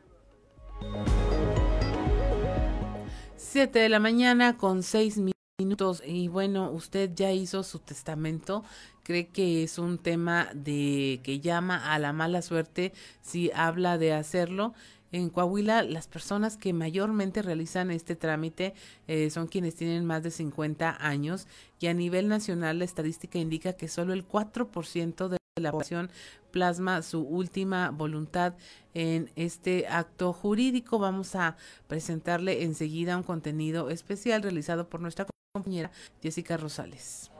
Siete 3.37 3.79
de 3.79 3.87
la 3.87 4.01
mañana 4.01 4.57
con 4.57 4.83
seis 4.83 5.17
minutos 5.17 6.03
y 6.05 6.27
bueno, 6.27 6.69
usted 6.71 7.11
ya 7.15 7.31
hizo 7.31 7.63
su 7.63 7.79
testamento. 7.79 8.65
¿Cree 9.03 9.27
que 9.27 9.63
es 9.63 9.77
un 9.77 9.99
tema 9.99 10.49
de 10.53 11.21
que 11.23 11.39
llama 11.39 11.93
a 11.93 11.99
la 11.99 12.11
mala 12.11 12.41
suerte 12.41 12.91
si 13.21 13.51
habla 13.53 13.97
de 13.97 14.11
hacerlo? 14.11 14.73
En 15.15 15.29
Coahuila, 15.29 15.81
las 15.83 16.09
personas 16.09 16.57
que 16.57 16.73
mayormente 16.73 17.41
realizan 17.41 17.89
este 17.89 18.17
trámite 18.17 18.73
eh, 19.07 19.29
son 19.29 19.47
quienes 19.47 19.73
tienen 19.73 20.03
más 20.03 20.23
de 20.23 20.29
50 20.29 20.97
años 20.99 21.47
y 21.79 21.87
a 21.87 21.93
nivel 21.93 22.27
nacional 22.27 22.79
la 22.79 22.83
estadística 22.83 23.39
indica 23.39 23.71
que 23.71 23.87
solo 23.87 24.11
el 24.11 24.27
4% 24.27 25.29
de 25.29 25.37
la 25.61 25.71
población 25.71 26.09
plasma 26.51 27.01
su 27.01 27.21
última 27.21 27.91
voluntad 27.91 28.55
en 28.93 29.31
este 29.37 29.87
acto 29.87 30.33
jurídico. 30.33 30.99
Vamos 30.99 31.33
a 31.35 31.55
presentarle 31.87 32.63
enseguida 32.63 33.15
un 33.15 33.23
contenido 33.23 33.89
especial 33.91 34.43
realizado 34.43 34.89
por 34.89 34.99
nuestra 34.99 35.27
compañera 35.53 35.91
Jessica 36.21 36.57
Rosales. 36.57 37.31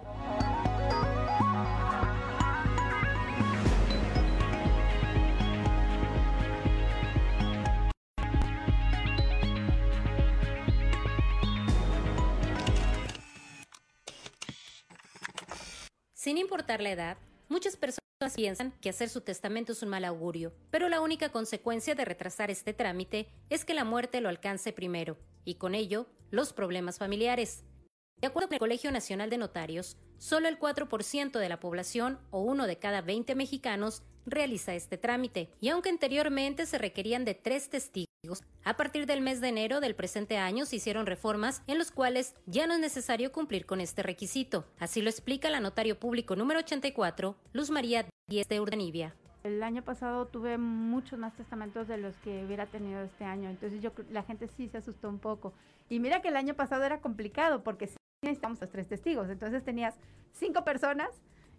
Sin 16.26 16.40
importar 16.40 16.82
la 16.82 16.90
edad, 16.90 17.18
muchas 17.50 17.78
personas 17.78 18.02
piensan 18.36 18.74
que 18.82 18.90
hacer 18.90 19.10
su 19.10 19.22
testamento 19.22 19.74
es 19.74 19.84
un 19.84 19.90
mal 19.90 20.04
augurio, 20.06 20.54
pero 20.72 20.90
la 20.90 21.00
única 21.00 21.30
consecuencia 21.30 21.94
de 21.94 22.04
retrasar 22.04 22.50
este 22.50 22.74
trámite 22.74 23.28
es 23.52 23.64
que 23.64 23.76
la 23.76 23.84
muerte 23.84 24.22
lo 24.22 24.30
alcance 24.30 24.74
primero, 24.74 25.20
y 25.44 25.54
con 25.60 25.76
ello, 25.76 26.08
los 26.32 26.52
problemas 26.52 26.98
familiares. 26.98 27.64
De 28.22 28.28
acuerdo 28.30 28.48
con 28.48 28.56
el 28.56 28.60
Colegio 28.60 28.92
Nacional 28.92 29.30
de 29.30 29.38
Notarios, 29.38 29.98
solo 30.18 30.48
el 30.48 30.58
4% 30.58 31.38
de 31.38 31.50
la 31.50 31.60
población 31.60 32.18
o 32.32 32.42
uno 32.42 32.66
de 32.66 32.78
cada 32.78 33.02
20 33.02 33.36
mexicanos 33.36 34.04
realiza 34.26 34.74
este 34.74 34.98
trámite, 34.98 35.52
y 35.60 35.70
aunque 35.70 35.90
anteriormente 35.90 36.66
se 36.66 36.78
requerían 36.78 37.26
de 37.26 37.36
tres 37.36 37.70
testigos, 37.70 38.42
a 38.64 38.78
partir 38.78 39.06
del 39.06 39.22
mes 39.22 39.42
de 39.42 39.50
enero 39.50 39.80
del 39.80 39.94
presente 39.94 40.38
año 40.38 40.66
se 40.66 40.78
hicieron 40.78 41.06
reformas 41.06 41.62
en 41.68 41.78
los 41.78 41.92
cuales 41.92 42.34
ya 42.48 42.66
no 42.66 42.74
es 42.74 42.80
necesario 42.80 43.32
cumplir 43.32 43.68
con 43.68 43.80
este 43.80 44.02
requisito. 44.02 44.66
Así 44.80 45.04
lo 45.04 45.12
explica 45.12 45.52
la 45.52 45.60
notario 45.60 46.00
público 46.00 46.36
número 46.36 46.62
84, 46.62 47.36
Luz 47.54 47.70
María 47.70 48.08
Díez 48.28 48.48
de 48.48 48.60
Urdanibia. 48.60 49.14
El 49.44 49.62
año 49.62 49.84
pasado 49.84 50.26
tuve 50.26 50.58
muchos 50.58 51.20
más 51.20 51.36
testamentos 51.36 51.88
de 51.88 52.00
los 52.00 52.16
que 52.24 52.44
hubiera 52.44 52.66
tenido 52.66 53.04
este 53.04 53.26
año, 53.26 53.52
entonces 53.52 53.80
yo 53.84 53.92
la 54.10 54.24
gente 54.24 54.48
sí 54.48 54.68
se 54.68 54.80
asustó 54.80 55.10
un 55.10 55.20
poco. 55.20 55.54
Y 55.88 56.00
mira 56.00 56.24
que 56.24 56.30
el 56.30 56.38
año 56.38 56.56
pasado 56.56 56.84
era 56.84 57.00
complicado 57.00 57.64
porque 57.64 57.88
necesitamos 58.26 58.60
los 58.62 58.70
tres 58.70 58.88
testigos, 58.88 59.30
entonces 59.30 59.64
tenías 59.64 59.96
cinco 60.32 60.64
personas 60.64 61.10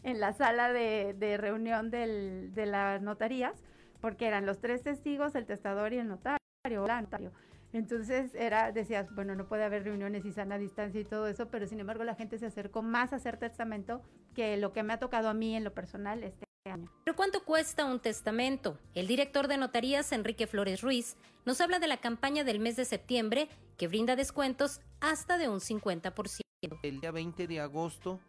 en 0.02 0.20
la 0.20 0.32
sala 0.32 0.72
de, 0.72 1.36
reunión 1.38 1.90
de 1.90 2.66
las 2.66 3.02
notarías, 3.02 3.54
porque 4.00 4.26
eran 4.26 4.46
los 4.46 4.60
tres 4.60 4.82
testigos, 4.82 5.34
el 5.34 5.46
testador 5.46 5.92
y 5.92 5.98
el 5.98 6.08
notario, 6.08 6.40
notario. 6.68 7.32
Entonces 7.72 8.34
era, 8.34 8.72
decías, 8.72 9.12
bueno, 9.14 9.34
no 9.34 9.48
puede 9.48 9.64
haber 9.64 9.84
reuniones 9.84 10.24
y 10.24 10.32
sana 10.32 10.58
distancia 10.58 11.00
y 11.00 11.04
todo 11.04 11.28
eso, 11.28 11.48
pero 11.48 11.66
sin 11.66 11.80
embargo 11.80 12.04
la 12.04 12.14
gente 12.14 12.38
se 12.38 12.46
acercó 12.46 12.82
más 12.82 13.12
a 13.12 13.16
hacer 13.16 13.36
testamento 13.36 14.00
que 14.34 14.56
lo 14.56 14.72
que 14.72 14.82
me 14.82 14.92
ha 14.92 14.98
tocado 14.98 15.28
a 15.28 15.34
mí 15.34 15.56
en 15.56 15.64
lo 15.64 15.74
personal 15.74 16.22
este 16.22 16.46
año. 16.70 16.90
¿Pero 17.04 17.16
cuánto 17.16 17.44
cuesta 17.44 17.84
un 17.84 18.00
testamento? 18.00 18.78
El 18.94 19.06
director 19.06 19.48
de 19.48 19.56
notarías, 19.56 20.12
Enrique 20.12 20.46
Flores 20.46 20.80
Ruiz, 20.80 21.16
nos 21.46 21.60
habla 21.60 21.78
de 21.78 21.86
la 21.86 21.96
campaña 21.96 22.44
del 22.44 22.60
mes 22.60 22.76
de 22.76 22.84
septiembre 22.84 23.48
que 23.78 23.88
brinda 23.88 24.16
descuentos 24.16 24.80
hasta 25.00 25.38
de 25.38 25.48
un 25.48 25.60
50%. 25.60 26.40
El 26.82 27.00
día 27.00 27.12
20 27.12 27.46
de 27.46 27.60
agosto 27.60 28.20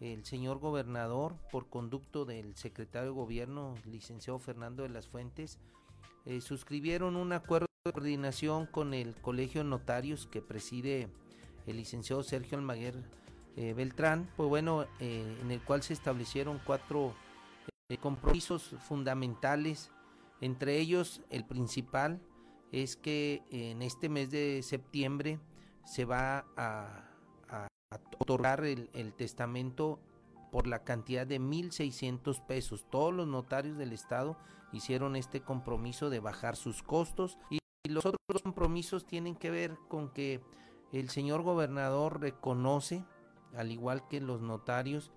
el 0.00 0.24
señor 0.24 0.58
gobernador, 0.58 1.34
por 1.50 1.68
conducto 1.68 2.24
del 2.24 2.54
secretario 2.54 3.08
de 3.08 3.16
gobierno, 3.16 3.74
licenciado 3.84 4.38
Fernando 4.38 4.84
de 4.84 4.90
las 4.90 5.08
Fuentes, 5.08 5.58
eh, 6.24 6.40
suscribieron 6.40 7.16
un 7.16 7.32
acuerdo 7.32 7.66
de 7.84 7.92
coordinación 7.92 8.66
con 8.66 8.94
el 8.94 9.16
Colegio 9.16 9.64
Notarios 9.64 10.28
que 10.28 10.40
preside 10.40 11.08
el 11.66 11.78
licenciado 11.78 12.22
Sergio 12.22 12.58
Almaguer 12.58 12.94
eh, 13.56 13.72
Beltrán, 13.74 14.30
pues 14.36 14.48
bueno, 14.48 14.84
eh, 15.00 15.36
en 15.40 15.50
el 15.50 15.60
cual 15.62 15.82
se 15.82 15.94
establecieron 15.94 16.60
cuatro 16.64 17.14
compromisos 18.00 18.76
fundamentales, 18.86 19.90
entre 20.40 20.78
ellos 20.78 21.22
el 21.30 21.44
principal 21.44 22.20
es 22.72 22.96
que 22.96 23.42
en 23.50 23.82
este 23.82 24.08
mes 24.08 24.30
de 24.30 24.62
septiembre 24.62 25.40
se 25.84 26.04
va 26.04 26.46
a 26.56 27.08
otorgar 28.18 28.64
el, 28.64 29.14
testamento 29.14 29.98
por 30.52 30.66
la 30.66 30.84
cantidad 30.84 31.26
de 31.26 31.40
1.600 31.40 32.44
pesos. 32.46 32.86
Todos 32.90 33.14
los 33.14 33.26
notarios 33.26 33.78
del 33.78 33.92
Estado 33.92 34.36
hicieron 34.72 35.16
este 35.16 35.40
compromiso 35.40 36.10
de 36.10 36.20
bajar 36.20 36.56
sus 36.56 36.82
costos 36.82 37.38
y 37.50 37.58
los 37.88 38.04
otros 38.04 38.42
compromisos 38.42 39.06
tienen 39.06 39.34
que 39.34 39.50
ver 39.50 39.76
con 39.88 40.10
que 40.10 40.42
el 40.92 41.08
señor 41.10 41.42
gobernador 41.42 42.20
reconoce, 42.20 43.04
al 43.54 43.70
igual 43.70 44.06
que 44.08 44.20
los 44.20 44.40
notarios, 44.40 45.12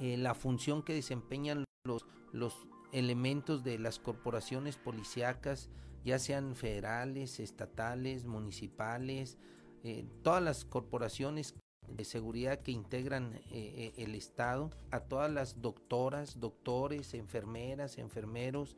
eh, 0.00 0.16
la 0.16 0.34
función 0.34 0.82
que 0.82 0.94
desempeñan 0.94 1.64
los, 1.84 2.06
los 2.32 2.66
elementos 2.92 3.62
de 3.62 3.78
las 3.78 3.98
corporaciones 3.98 4.76
policíacas, 4.76 5.70
ya 6.06 6.20
sean 6.20 6.54
federales, 6.54 7.40
estatales, 7.40 8.24
municipales, 8.24 9.38
eh, 9.82 10.06
todas 10.22 10.40
las 10.40 10.64
corporaciones 10.64 11.56
de 11.88 12.04
seguridad 12.04 12.60
que 12.60 12.70
integran 12.70 13.34
eh, 13.34 13.42
eh, 13.50 13.92
el 13.96 14.14
Estado, 14.14 14.70
a 14.92 15.00
todas 15.00 15.32
las 15.32 15.60
doctoras, 15.60 16.38
doctores, 16.38 17.12
enfermeras, 17.14 17.98
enfermeros, 17.98 18.76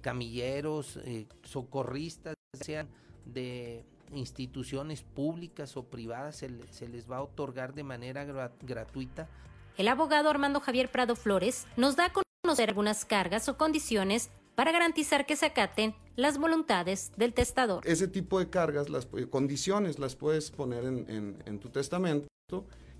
camilleros, 0.00 1.00
socorristas, 1.42 2.34
sean 2.52 2.88
de 3.24 3.84
instituciones 4.14 5.02
públicas 5.02 5.76
o 5.76 5.84
privadas, 5.84 6.36
se, 6.36 6.88
les 6.88 7.10
va 7.10 7.16
a 7.16 7.22
otorgar 7.22 7.74
de 7.74 7.82
manera 7.82 8.24
gra 8.24 8.52
gratuita. 8.62 9.28
El 9.76 9.88
abogado 9.88 10.30
Armando 10.30 10.60
Javier 10.60 10.88
Prado 10.90 11.16
Flores 11.16 11.66
nos 11.76 11.96
da 11.96 12.06
a 12.06 12.12
conocer 12.12 12.68
algunas 12.68 13.04
cargas 13.04 13.48
o 13.48 13.56
condiciones 13.56 14.30
para 14.54 14.72
garantizar 14.72 15.26
que 15.26 15.36
se 15.36 15.46
acaten 15.46 15.94
las 16.16 16.38
voluntades 16.38 17.12
del 17.16 17.32
testador. 17.32 17.86
Ese 17.86 18.08
tipo 18.08 18.38
de 18.38 18.50
cargas, 18.50 18.88
las 18.88 19.06
condiciones 19.30 19.98
las 19.98 20.16
puedes 20.16 20.50
poner 20.50 20.84
en, 20.84 21.10
en, 21.10 21.42
en 21.46 21.58
tu 21.58 21.70
testamento 21.70 22.28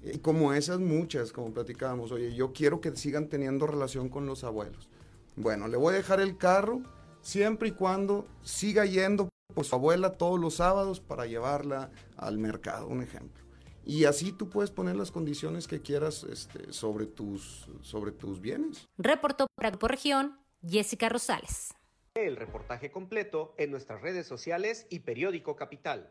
y 0.02 0.18
como 0.18 0.52
esas 0.54 0.80
muchas, 0.80 1.32
como 1.32 1.52
platicábamos, 1.52 2.10
oye, 2.12 2.34
yo 2.34 2.52
quiero 2.52 2.80
que 2.80 2.94
sigan 2.96 3.28
teniendo 3.28 3.66
relación 3.66 4.08
con 4.08 4.26
los 4.26 4.44
abuelos. 4.44 4.88
Bueno, 5.36 5.68
le 5.68 5.76
voy 5.76 5.94
a 5.94 5.98
dejar 5.98 6.20
el 6.20 6.36
carro 6.36 6.82
siempre 7.20 7.68
y 7.68 7.72
cuando 7.72 8.26
siga 8.42 8.86
yendo 8.86 9.28
por 9.54 9.64
su 9.64 9.74
abuela 9.74 10.12
todos 10.12 10.40
los 10.40 10.54
sábados 10.54 11.00
para 11.00 11.26
llevarla 11.26 11.90
al 12.16 12.38
mercado, 12.38 12.86
un 12.86 13.02
ejemplo. 13.02 13.44
Y 13.84 14.04
así 14.04 14.32
tú 14.32 14.48
puedes 14.48 14.70
poner 14.70 14.96
las 14.96 15.10
condiciones 15.10 15.66
que 15.66 15.80
quieras 15.80 16.24
este, 16.24 16.72
sobre, 16.72 17.06
tus, 17.06 17.66
sobre 17.82 18.12
tus 18.12 18.40
bienes. 18.40 18.86
Reportó 18.98 19.46
para 19.56 19.70
Grupo 19.70 19.88
Región, 19.88 20.38
Jessica 20.66 21.08
Rosales. 21.08 21.74
El 22.16 22.34
reportaje 22.34 22.90
completo 22.90 23.54
en 23.56 23.70
nuestras 23.70 24.02
redes 24.02 24.26
sociales 24.26 24.84
y 24.90 24.98
periódico 24.98 25.54
Capital. 25.54 26.10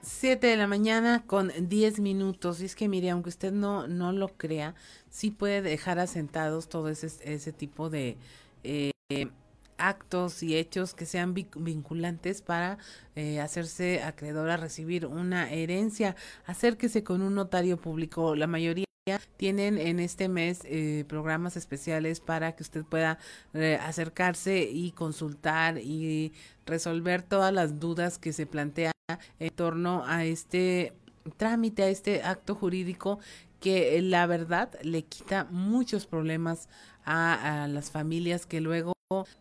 7 0.00 0.46
de 0.46 0.56
la 0.56 0.68
mañana 0.68 1.24
con 1.26 1.50
10 1.58 1.98
minutos. 1.98 2.60
Y 2.60 2.66
es 2.66 2.76
que, 2.76 2.88
mire, 2.88 3.10
aunque 3.10 3.30
usted 3.30 3.50
no, 3.50 3.88
no 3.88 4.12
lo 4.12 4.28
crea, 4.28 4.76
sí 5.10 5.32
puede 5.32 5.60
dejar 5.60 5.98
asentados 5.98 6.68
todo 6.68 6.88
ese, 6.88 7.08
ese 7.24 7.52
tipo 7.52 7.90
de 7.90 8.16
eh, 8.62 8.92
actos 9.76 10.44
y 10.44 10.56
hechos 10.56 10.94
que 10.94 11.04
sean 11.04 11.34
vinculantes 11.34 12.42
para 12.42 12.78
eh, 13.16 13.40
hacerse 13.40 14.04
acreedor 14.04 14.50
a 14.50 14.56
recibir 14.56 15.04
una 15.04 15.50
herencia. 15.50 16.14
Acérquese 16.44 17.02
con 17.02 17.22
un 17.22 17.34
notario 17.34 17.76
público. 17.76 18.36
La 18.36 18.46
mayoría 18.46 18.85
tienen 19.36 19.78
en 19.78 20.00
este 20.00 20.28
mes 20.28 20.62
eh, 20.64 21.04
programas 21.08 21.56
especiales 21.56 22.20
para 22.20 22.56
que 22.56 22.62
usted 22.62 22.84
pueda 22.84 23.18
eh, 23.54 23.78
acercarse 23.80 24.68
y 24.70 24.90
consultar 24.92 25.78
y 25.78 26.32
resolver 26.64 27.22
todas 27.22 27.52
las 27.52 27.78
dudas 27.78 28.18
que 28.18 28.32
se 28.32 28.46
plantean 28.46 28.92
en 29.38 29.50
torno 29.50 30.04
a 30.06 30.24
este 30.24 30.92
trámite, 31.36 31.84
a 31.84 31.88
este 31.88 32.22
acto 32.22 32.54
jurídico 32.54 33.20
que 33.60 34.00
la 34.02 34.26
verdad 34.26 34.70
le 34.82 35.04
quita 35.04 35.46
muchos 35.50 36.06
problemas 36.06 36.68
a, 37.04 37.68
las 37.70 37.92
familias 37.92 38.46
que 38.46 38.60
luego 38.60 38.94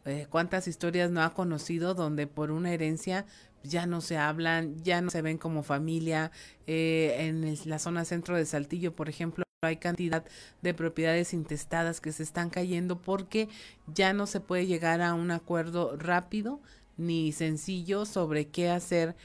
eh, 0.06 0.28
cuántas 0.30 0.68
historias 0.68 1.10
no 1.10 1.24
ha 1.24 1.34
conocido 1.34 1.96
donde 1.96 2.28
por 2.28 2.52
una 2.52 2.72
herencia 2.72 3.26
ya 3.64 3.88
no 3.88 4.02
se 4.02 4.18
hablan, 4.18 4.84
ya 4.84 5.02
no 5.02 5.10
se 5.10 5.24
ven 5.24 5.40
como 5.40 5.64
familia. 5.64 6.32
Eh, 6.68 7.16
en 7.20 7.58
la 7.66 7.80
zona 7.80 8.06
centro 8.06 8.38
de 8.38 8.46
Saltillo, 8.46 8.96
por 8.96 9.10
ejemplo, 9.10 9.45
hay 9.66 9.78
cantidad 9.78 10.26
de 10.62 10.74
propiedades 10.74 11.34
intestadas 11.34 12.02
que 12.02 12.12
se 12.12 12.24
están 12.24 12.50
cayendo 12.50 13.02
porque 13.02 13.50
ya 13.94 14.14
no 14.14 14.28
se 14.28 14.40
puede 14.40 14.66
llegar 14.68 15.02
a 15.02 15.14
un 15.14 15.32
acuerdo 15.32 15.96
rápido 15.98 16.62
ni 16.98 17.32
sencillo 17.32 18.06
sobre 18.06 18.48
qué 18.48 18.70
hacer 18.70 19.16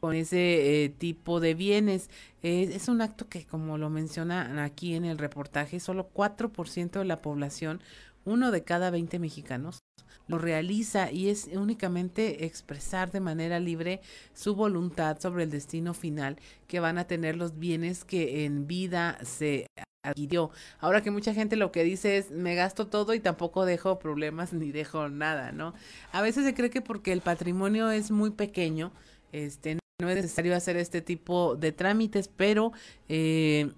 con 0.00 0.16
ese 0.16 0.84
eh, 0.84 0.88
tipo 0.88 1.38
de 1.38 1.54
bienes. 1.54 2.10
Es 2.42 2.88
un 2.88 3.00
acto 3.02 3.28
que, 3.28 3.46
como 3.46 3.78
lo 3.78 3.88
mencionan 3.88 4.58
aquí 4.58 4.96
en 4.96 5.04
el 5.04 5.16
reportaje, 5.16 5.78
solo 5.78 6.10
4% 6.12 6.98
de 6.98 7.04
la 7.04 7.22
población, 7.22 7.80
uno 8.24 8.50
de 8.50 8.64
cada 8.64 8.90
20 8.90 9.18
mexicanos, 9.18 9.80
lo 10.28 10.38
realiza 10.38 11.10
y 11.10 11.28
es 11.28 11.48
únicamente 11.52 12.44
expresar 12.44 13.10
de 13.10 13.20
manera 13.20 13.58
libre 13.58 14.00
su 14.34 14.54
voluntad 14.54 15.18
sobre 15.20 15.44
el 15.44 15.50
destino 15.50 15.94
final 15.94 16.38
que 16.68 16.80
van 16.80 16.98
a 16.98 17.06
tener 17.06 17.36
los 17.36 17.58
bienes 17.58 18.04
que 18.04 18.44
en 18.44 18.66
vida 18.66 19.18
se 19.24 19.66
adquirió. 20.04 20.50
Ahora 20.78 21.02
que 21.02 21.10
mucha 21.10 21.34
gente 21.34 21.56
lo 21.56 21.72
que 21.72 21.84
dice 21.84 22.18
es 22.18 22.30
me 22.30 22.54
gasto 22.54 22.86
todo 22.88 23.14
y 23.14 23.20
tampoco 23.20 23.64
dejo 23.64 23.98
problemas 23.98 24.52
ni 24.52 24.72
dejo 24.72 25.08
nada, 25.08 25.52
¿no? 25.52 25.74
A 26.12 26.22
veces 26.22 26.44
se 26.44 26.54
cree 26.54 26.70
que 26.70 26.82
porque 26.82 27.12
el 27.12 27.20
patrimonio 27.20 27.90
es 27.90 28.10
muy 28.10 28.30
pequeño, 28.30 28.92
este 29.32 29.78
no 30.00 30.10
es 30.10 30.16
necesario 30.16 30.56
hacer 30.56 30.76
este 30.76 31.00
tipo 31.00 31.54
de 31.54 31.70
trámites, 31.70 32.26
pero 32.28 32.72
eh, 33.08 33.70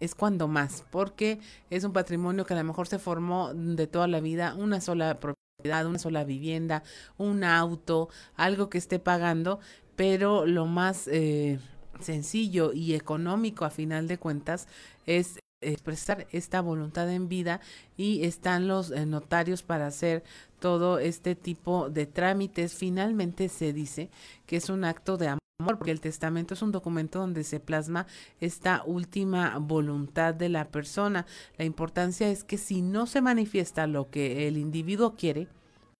es 0.00 0.14
cuando 0.14 0.48
más, 0.48 0.84
porque 0.90 1.38
es 1.68 1.84
un 1.84 1.92
patrimonio 1.92 2.44
que 2.44 2.54
a 2.54 2.56
lo 2.56 2.64
mejor 2.64 2.88
se 2.88 2.98
formó 2.98 3.52
de 3.54 3.86
toda 3.86 4.08
la 4.08 4.20
vida, 4.20 4.54
una 4.54 4.80
sola 4.80 5.20
propiedad, 5.20 5.86
una 5.86 5.98
sola 5.98 6.24
vivienda, 6.24 6.82
un 7.18 7.44
auto, 7.44 8.08
algo 8.34 8.70
que 8.70 8.78
esté 8.78 8.98
pagando, 8.98 9.60
pero 9.96 10.46
lo 10.46 10.66
más 10.66 11.06
eh, 11.08 11.58
sencillo 12.00 12.72
y 12.72 12.94
económico 12.94 13.64
a 13.64 13.70
final 13.70 14.08
de 14.08 14.18
cuentas 14.18 14.66
es 15.06 15.38
expresar 15.62 16.26
esta 16.32 16.62
voluntad 16.62 17.10
en 17.12 17.28
vida 17.28 17.60
y 17.96 18.24
están 18.24 18.66
los 18.66 18.90
eh, 18.90 19.04
notarios 19.04 19.62
para 19.62 19.86
hacer 19.86 20.24
todo 20.58 20.98
este 20.98 21.34
tipo 21.34 21.90
de 21.90 22.06
trámites. 22.06 22.74
Finalmente 22.74 23.48
se 23.48 23.74
dice 23.74 24.10
que 24.46 24.56
es 24.56 24.70
un 24.70 24.84
acto 24.84 25.18
de 25.18 25.28
amor 25.28 25.39
porque 25.64 25.90
el 25.90 26.00
testamento 26.00 26.54
es 26.54 26.62
un 26.62 26.72
documento 26.72 27.18
donde 27.18 27.44
se 27.44 27.60
plasma 27.60 28.06
esta 28.40 28.82
última 28.84 29.58
voluntad 29.58 30.34
de 30.34 30.48
la 30.48 30.68
persona. 30.68 31.26
La 31.58 31.64
importancia 31.64 32.30
es 32.30 32.44
que 32.44 32.58
si 32.58 32.82
no 32.82 33.06
se 33.06 33.20
manifiesta 33.20 33.86
lo 33.86 34.10
que 34.10 34.48
el 34.48 34.56
individuo 34.56 35.16
quiere, 35.16 35.48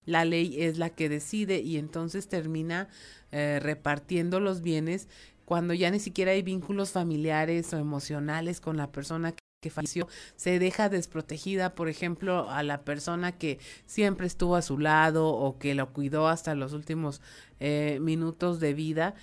la 0.04 0.24
ley 0.24 0.62
es 0.62 0.78
la 0.78 0.90
que 0.90 1.08
decide 1.08 1.60
y 1.60 1.76
entonces 1.76 2.28
termina 2.28 2.88
eh, 3.32 3.60
repartiendo 3.62 4.40
los 4.40 4.62
bienes 4.62 5.08
cuando 5.50 5.74
ya 5.74 5.90
ni 5.90 5.98
siquiera 5.98 6.30
hay 6.30 6.42
vínculos 6.42 6.92
familiares 6.92 7.72
o 7.74 7.76
emocionales 7.76 8.60
con 8.60 8.76
la 8.76 8.92
persona 8.92 9.34
que 9.60 9.68
falleció, 9.68 10.06
se 10.36 10.60
deja 10.60 10.88
desprotegida, 10.88 11.74
por 11.74 11.88
ejemplo, 11.88 12.48
a 12.48 12.62
la 12.62 12.82
persona 12.82 13.32
que 13.32 13.58
siempre 13.84 14.28
estuvo 14.28 14.54
a 14.54 14.62
su 14.62 14.78
lado 14.78 15.28
o 15.28 15.58
que 15.58 15.74
lo 15.74 15.92
cuidó 15.92 16.28
hasta 16.28 16.54
los 16.54 16.72
últimos 16.72 17.20
eh, 17.58 17.98
minutos 18.00 18.60
de 18.60 18.74
vida 18.74 19.16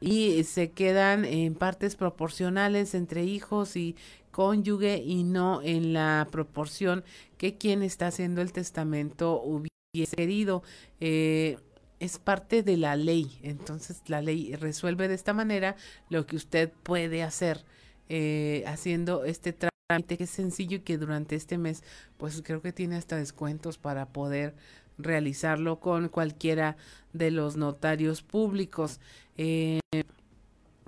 y 0.00 0.44
se 0.44 0.70
quedan 0.70 1.24
en 1.24 1.54
partes 1.54 1.94
proporcionales 1.94 2.94
entre 2.94 3.24
hijos 3.24 3.76
y 3.76 3.96
cónyuge 4.30 4.98
y 4.98 5.24
no 5.24 5.60
en 5.62 5.92
la 5.92 6.26
proporción 6.30 7.04
que 7.36 7.58
quien 7.58 7.82
está 7.82 8.06
haciendo 8.06 8.40
el 8.40 8.52
testamento 8.52 9.40
hubiese 9.42 10.16
querido. 10.16 10.62
Eh, 11.00 11.58
es 11.98 12.18
parte 12.18 12.62
de 12.62 12.78
la 12.78 12.96
ley, 12.96 13.38
entonces 13.42 14.02
la 14.06 14.22
ley 14.22 14.56
resuelve 14.56 15.06
de 15.06 15.14
esta 15.14 15.34
manera 15.34 15.76
lo 16.08 16.26
que 16.26 16.36
usted 16.36 16.72
puede 16.82 17.22
hacer 17.22 17.66
eh, 18.08 18.64
haciendo 18.66 19.24
este 19.24 19.52
trámite 19.52 20.16
que 20.16 20.24
es 20.24 20.30
sencillo 20.30 20.78
y 20.78 20.80
que 20.80 20.96
durante 20.96 21.36
este 21.36 21.58
mes 21.58 21.84
pues 22.16 22.40
creo 22.42 22.62
que 22.62 22.72
tiene 22.72 22.96
hasta 22.96 23.16
descuentos 23.16 23.76
para 23.76 24.06
poder 24.06 24.54
realizarlo 25.02 25.80
con 25.80 26.08
cualquiera 26.08 26.76
de 27.12 27.30
los 27.30 27.56
notarios 27.56 28.22
públicos. 28.22 29.00
Eh, 29.36 29.80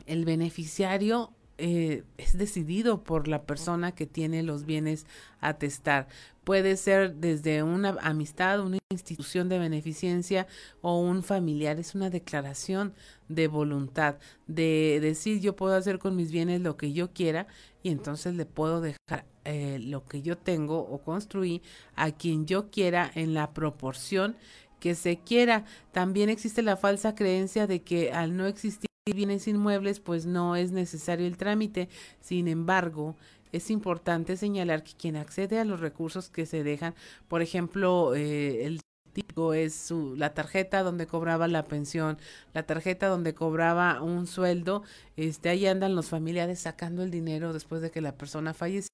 el 0.07 0.25
beneficiario 0.25 1.33
eh, 1.59 2.03
es 2.19 2.37
decidido 2.37 3.05
por 3.05 3.29
la 3.29 3.43
persona 3.43 3.93
que 3.93 4.07
tiene 4.07 4.43
los 4.43 4.65
bienes 4.65 5.07
a 5.41 5.55
testar. 5.55 6.09
Puede 6.45 6.77
ser 6.77 7.15
desde 7.15 7.63
una 7.63 7.97
amistad, 8.01 8.61
una 8.61 8.79
institución 8.91 9.49
de 9.49 9.59
beneficencia 9.59 10.49
o 10.81 10.99
un 10.99 11.23
familiar. 11.23 11.79
Es 11.79 11.95
una 11.95 12.11
declaración 12.11 12.95
de 13.29 13.47
voluntad, 13.47 14.17
de 14.49 14.99
decir 15.01 15.41
yo 15.41 15.55
puedo 15.55 15.77
hacer 15.77 15.99
con 15.99 16.17
mis 16.17 16.33
bienes 16.33 16.63
lo 16.63 16.77
que 16.77 16.93
yo 16.93 17.13
quiera 17.13 17.47
y 17.83 17.91
entonces 17.91 18.35
le 18.35 18.47
puedo 18.47 18.81
dejar 18.81 19.27
eh, 19.45 19.79
lo 19.81 20.05
que 20.05 20.23
yo 20.23 20.39
tengo 20.39 20.79
o 20.79 20.99
construí 20.99 21.63
a 21.97 22.13
quien 22.13 22.47
yo 22.47 22.71
quiera 22.71 23.11
en 23.15 23.35
la 23.35 23.53
proporción 23.53 24.37
que 24.81 24.95
se 24.95 25.19
quiera. 25.19 25.65
También 25.93 26.29
existe 26.29 26.63
la 26.63 26.77
falsa 26.77 27.15
creencia 27.15 27.67
de 27.67 27.83
que 27.83 28.13
al 28.13 28.37
no 28.37 28.47
existir 28.47 28.89
bienes 29.13 29.49
inmuebles, 29.49 30.01
pues 30.01 30.27
no 30.27 30.55
es 30.57 30.71
necesario 30.71 31.27
el 31.27 31.37
trámite. 31.37 31.89
Sin 32.21 32.47
embargo, 32.49 33.17
es 33.51 33.71
importante 33.71 34.37
señalar 34.37 34.83
que 34.85 34.95
quien 34.95 35.17
accede 35.17 35.59
a 35.59 35.65
los 35.65 35.81
recursos 35.81 36.31
que 36.31 36.47
se 36.47 36.63
dejan, 36.63 36.95
por 37.29 37.43
ejemplo, 37.43 38.15
eh, 38.15 38.65
el 38.65 38.81
típico 39.13 39.55
es 39.55 39.75
su, 39.75 40.17
la 40.17 40.35
tarjeta 40.35 40.83
donde 40.83 41.07
cobraba 41.07 41.49
la 41.49 41.65
pensión, 41.65 42.19
la 42.55 42.65
tarjeta 42.65 43.09
donde 43.09 43.35
cobraba 43.35 44.03
un 44.03 44.27
sueldo, 44.27 44.83
este, 45.17 45.49
ahí 45.49 45.67
andan 45.67 45.95
los 45.95 46.09
familiares 46.09 46.61
sacando 46.61 47.03
el 47.03 47.11
dinero 47.11 47.53
después 47.53 47.83
de 47.83 47.91
que 47.91 48.01
la 48.01 48.17
persona 48.17 48.55
falleció, 48.55 48.89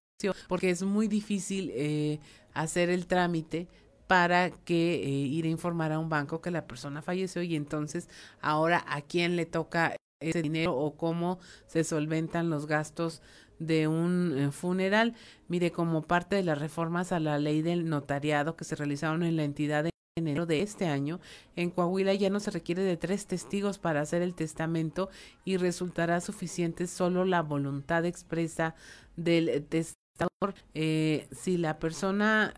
porque 0.48 0.70
es 0.70 0.82
muy 0.82 1.08
difícil 1.08 1.70
eh, 1.74 2.20
hacer 2.52 2.90
el 2.90 3.06
trámite 3.06 3.68
para 4.06 4.50
que 4.50 4.94
eh, 4.94 5.08
ir 5.08 5.44
a 5.44 5.48
informar 5.48 5.92
a 5.92 5.98
un 5.98 6.08
banco 6.08 6.40
que 6.40 6.50
la 6.50 6.66
persona 6.66 7.02
falleció 7.02 7.42
y 7.42 7.54
entonces 7.54 8.08
ahora 8.40 8.84
a 8.88 9.02
quién 9.02 9.36
le 9.36 9.46
toca 9.46 9.94
ese 10.20 10.42
dinero 10.42 10.74
o 10.74 10.96
cómo 10.96 11.38
se 11.66 11.84
solventan 11.84 12.50
los 12.50 12.66
gastos 12.66 13.22
de 13.58 13.88
un 13.88 14.34
eh, 14.36 14.50
funeral. 14.50 15.14
Mire, 15.48 15.72
como 15.72 16.02
parte 16.02 16.36
de 16.36 16.42
las 16.42 16.58
reformas 16.58 17.12
a 17.12 17.20
la 17.20 17.38
ley 17.38 17.62
del 17.62 17.88
notariado 17.88 18.56
que 18.56 18.64
se 18.64 18.76
realizaron 18.76 19.22
en 19.22 19.36
la 19.36 19.44
entidad 19.44 19.86
en 19.86 19.90
enero 20.18 20.46
de 20.46 20.62
este 20.62 20.86
año, 20.86 21.20
en 21.56 21.70
Coahuila 21.70 22.14
ya 22.14 22.30
no 22.30 22.40
se 22.40 22.50
requiere 22.50 22.82
de 22.82 22.96
tres 22.96 23.26
testigos 23.26 23.78
para 23.78 24.00
hacer 24.00 24.22
el 24.22 24.34
testamento 24.34 25.08
y 25.44 25.56
resultará 25.56 26.20
suficiente 26.20 26.86
solo 26.86 27.24
la 27.24 27.42
voluntad 27.42 28.04
expresa 28.04 28.74
del 29.16 29.64
testador. 29.68 30.54
Eh, 30.74 31.26
si 31.32 31.56
la 31.56 31.78
persona 31.78 32.54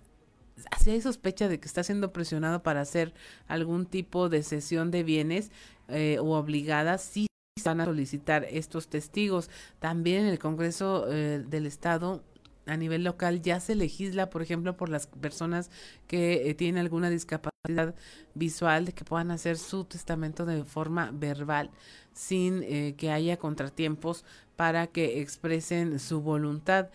si 0.78 0.90
hay 0.90 1.00
sospecha 1.00 1.48
de 1.48 1.58
que 1.58 1.66
está 1.66 1.82
siendo 1.82 2.12
presionado 2.12 2.62
para 2.62 2.80
hacer 2.80 3.14
algún 3.48 3.86
tipo 3.86 4.28
de 4.28 4.42
cesión 4.42 4.90
de 4.90 5.02
bienes 5.02 5.50
eh, 5.88 6.18
o 6.20 6.32
obligada, 6.32 6.98
sí 6.98 7.26
van 7.64 7.80
a 7.80 7.84
solicitar 7.84 8.46
estos 8.50 8.88
testigos. 8.88 9.50
También 9.78 10.22
en 10.22 10.28
el 10.28 10.38
Congreso 10.38 11.06
eh, 11.10 11.44
del 11.46 11.66
Estado 11.66 12.22
a 12.70 12.76
nivel 12.76 13.04
local 13.04 13.42
ya 13.42 13.60
se 13.60 13.74
legisla, 13.74 14.30
por 14.30 14.42
ejemplo, 14.42 14.76
por 14.76 14.88
las 14.88 15.06
personas 15.06 15.70
que 16.06 16.48
eh, 16.48 16.54
tienen 16.54 16.80
alguna 16.80 17.10
discapacidad 17.10 17.94
visual, 18.34 18.86
de 18.86 18.92
que 18.92 19.04
puedan 19.04 19.30
hacer 19.30 19.58
su 19.58 19.84
testamento 19.84 20.46
de 20.46 20.64
forma 20.64 21.10
verbal 21.12 21.70
sin 22.12 22.62
que 22.96 23.10
haya 23.10 23.36
contratiempos 23.36 24.24
para 24.56 24.88
que 24.88 25.20
expresen 25.20 25.98
su 25.98 26.20
voluntad. 26.20 26.88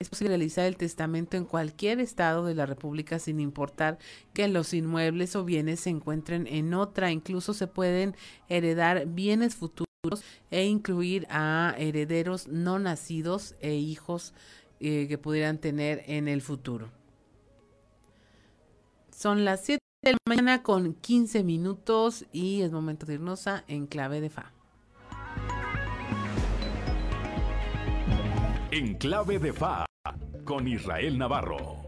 Es 0.00 0.10
posible 0.10 0.30
realizar 0.36 0.66
el 0.66 0.76
testamento 0.76 1.36
en 1.36 1.44
cualquier 1.44 2.00
estado 2.00 2.44
de 2.44 2.54
la 2.54 2.66
República 2.66 3.18
sin 3.18 3.40
importar 3.40 3.98
que 4.34 4.48
los 4.48 4.74
inmuebles 4.74 5.34
o 5.36 5.44
bienes 5.44 5.80
se 5.80 5.90
encuentren 5.90 6.46
en 6.46 6.74
otra. 6.74 7.10
Incluso 7.10 7.54
se 7.54 7.68
pueden 7.68 8.14
heredar 8.48 9.06
bienes 9.06 9.54
futuros 9.54 9.88
e 10.50 10.64
incluir 10.64 11.26
a 11.30 11.74
herederos 11.78 12.48
no 12.48 12.78
nacidos 12.78 13.54
e 13.60 13.76
hijos 13.76 14.34
eh, 14.86 15.08
que 15.08 15.16
pudieran 15.16 15.56
tener 15.56 16.02
en 16.08 16.28
el 16.28 16.42
futuro. 16.42 16.90
Son 19.10 19.46
las 19.46 19.64
7 19.64 19.78
de 20.02 20.12
la 20.12 20.18
mañana 20.28 20.62
con 20.62 20.92
15 20.92 21.42
minutos 21.42 22.26
y 22.32 22.60
es 22.60 22.70
momento 22.70 23.06
de 23.06 23.14
irnos 23.14 23.46
a 23.46 23.64
Enclave 23.66 24.20
de 24.20 24.28
Fa. 24.28 24.52
Enclave 28.70 29.38
de 29.38 29.54
Fa 29.54 29.86
con 30.44 30.68
Israel 30.68 31.16
Navarro. 31.16 31.86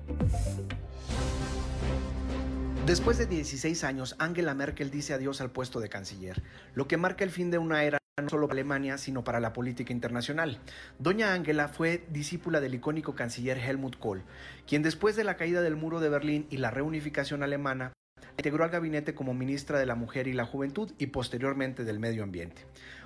Después 2.87 3.19
de 3.19 3.27
16 3.27 3.85
años, 3.85 4.17
Angela 4.19 4.55
Merkel 4.55 4.91
dice 4.91 5.13
adiós 5.13 5.43
al 5.43 5.51
puesto 5.51 5.81
de 5.81 5.91
canciller, 5.91 6.43
lo 6.73 6.89
que 6.89 6.97
marca 6.97 7.25
el 7.25 7.31
fin 7.31 7.51
de 7.51 7.59
una 7.59 7.85
era 7.85 7.99
no 8.23 8.31
solo 8.31 8.49
para 8.49 8.61
Alemania, 8.61 8.97
sino 8.97 9.25
para 9.25 9.41
la 9.41 9.53
política 9.53 9.93
internacional. 9.93 10.59
Doña 10.99 11.35
Angela 11.35 11.69
fue 11.69 12.07
discípula 12.09 12.63
del 12.63 12.75
icónico 12.75 13.15
canciller 13.15 13.59
Helmut 13.59 13.99
Kohl, 13.99 14.23
quien 14.67 14.83
después 14.83 15.17
de 15.17 15.25
la 15.25 15.37
caída 15.37 15.61
del 15.61 15.77
muro 15.77 16.01
de 16.01 16.09
Berlín 16.09 16.47
y 16.49 16.57
la 16.57 16.71
reunificación 16.71 17.43
alemana, 17.43 17.93
integró 18.39 18.65
al 18.65 18.71
gabinete 18.71 19.15
como 19.15 19.35
ministra 19.35 19.79
de 19.79 19.85
la 19.85 19.97
Mujer 19.97 20.29
y 20.29 20.33
la 20.33 20.47
Juventud 20.47 20.93
y 20.97 21.09
posteriormente 21.09 21.85
del 21.85 21.99
Medio 21.99 22.23
Ambiente. 22.23 22.63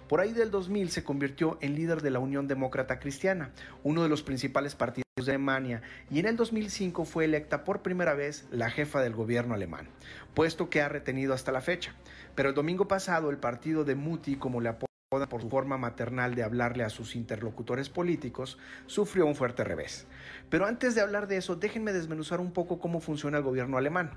Por 0.09 0.21
ahí 0.21 0.33
del 0.33 0.53
2000 0.53 0.91
se 0.91 1.03
convirtió 1.03 1.59
en 1.61 1.75
líder 1.75 2.03
de 2.03 2.11
la 2.11 2.21
Unión 2.21 2.47
Demócrata 2.47 3.01
Cristiana, 3.01 3.51
uno 3.83 4.05
de 4.05 4.09
los 4.09 4.23
principales 4.23 4.77
partidos 4.77 5.07
de 5.17 5.33
Alemania, 5.33 5.83
y 6.09 6.21
en 6.21 6.27
el 6.27 6.37
2005 6.37 7.05
fue 7.05 7.25
electa 7.25 7.65
por 7.65 7.83
primera 7.83 8.15
vez 8.15 8.47
la 8.53 8.71
jefa 8.71 9.03
del 9.03 9.17
gobierno 9.17 9.55
alemán, 9.55 9.89
puesto 10.35 10.71
que 10.71 10.83
ha 10.83 10.89
retenido 10.89 11.35
hasta 11.35 11.51
la 11.51 11.63
fecha. 11.63 11.97
Pero 12.37 12.51
el 12.51 12.55
domingo 12.55 12.87
pasado 12.87 13.29
el 13.31 13.39
partido 13.39 13.83
de 13.83 13.97
Muti, 13.97 14.37
como 14.37 14.61
le 14.61 14.69
apodan 14.69 14.90
por 15.11 15.43
su 15.43 15.51
forma 15.51 15.77
maternal 15.77 16.37
de 16.37 16.45
hablarle 16.45 16.85
a 16.85 16.89
sus 16.89 17.17
interlocutores 17.17 17.89
políticos, 17.89 18.59
sufrió 18.87 19.27
un 19.27 19.35
fuerte 19.35 19.65
revés. 19.65 20.07
Pero 20.51 20.67
antes 20.67 20.95
de 20.95 21.01
hablar 21.01 21.27
de 21.27 21.37
eso, 21.37 21.57
déjenme 21.57 21.93
desmenuzar 21.93 22.39
un 22.39 22.53
poco 22.53 22.79
cómo 22.79 23.01
funciona 23.01 23.39
el 23.39 23.43
gobierno 23.43 23.77
alemán. 23.77 24.13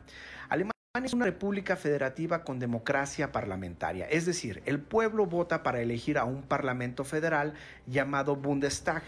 Alemania 0.50 0.72
es 1.04 1.14
una 1.14 1.26
república 1.26 1.78
federativa 1.78 2.44
con 2.44 2.60
democracia 2.60 3.32
parlamentaria, 3.32 4.06
es 4.06 4.28
decir, 4.28 4.62
el 4.68 4.80
pueblo 4.80 5.26
vota 5.26 5.64
para 5.64 5.82
elegir 5.82 6.20
a 6.20 6.26
un 6.26 6.44
parlamento 6.44 7.04
federal 7.04 7.56
llamado 7.88 8.36
Bundestag 8.36 9.02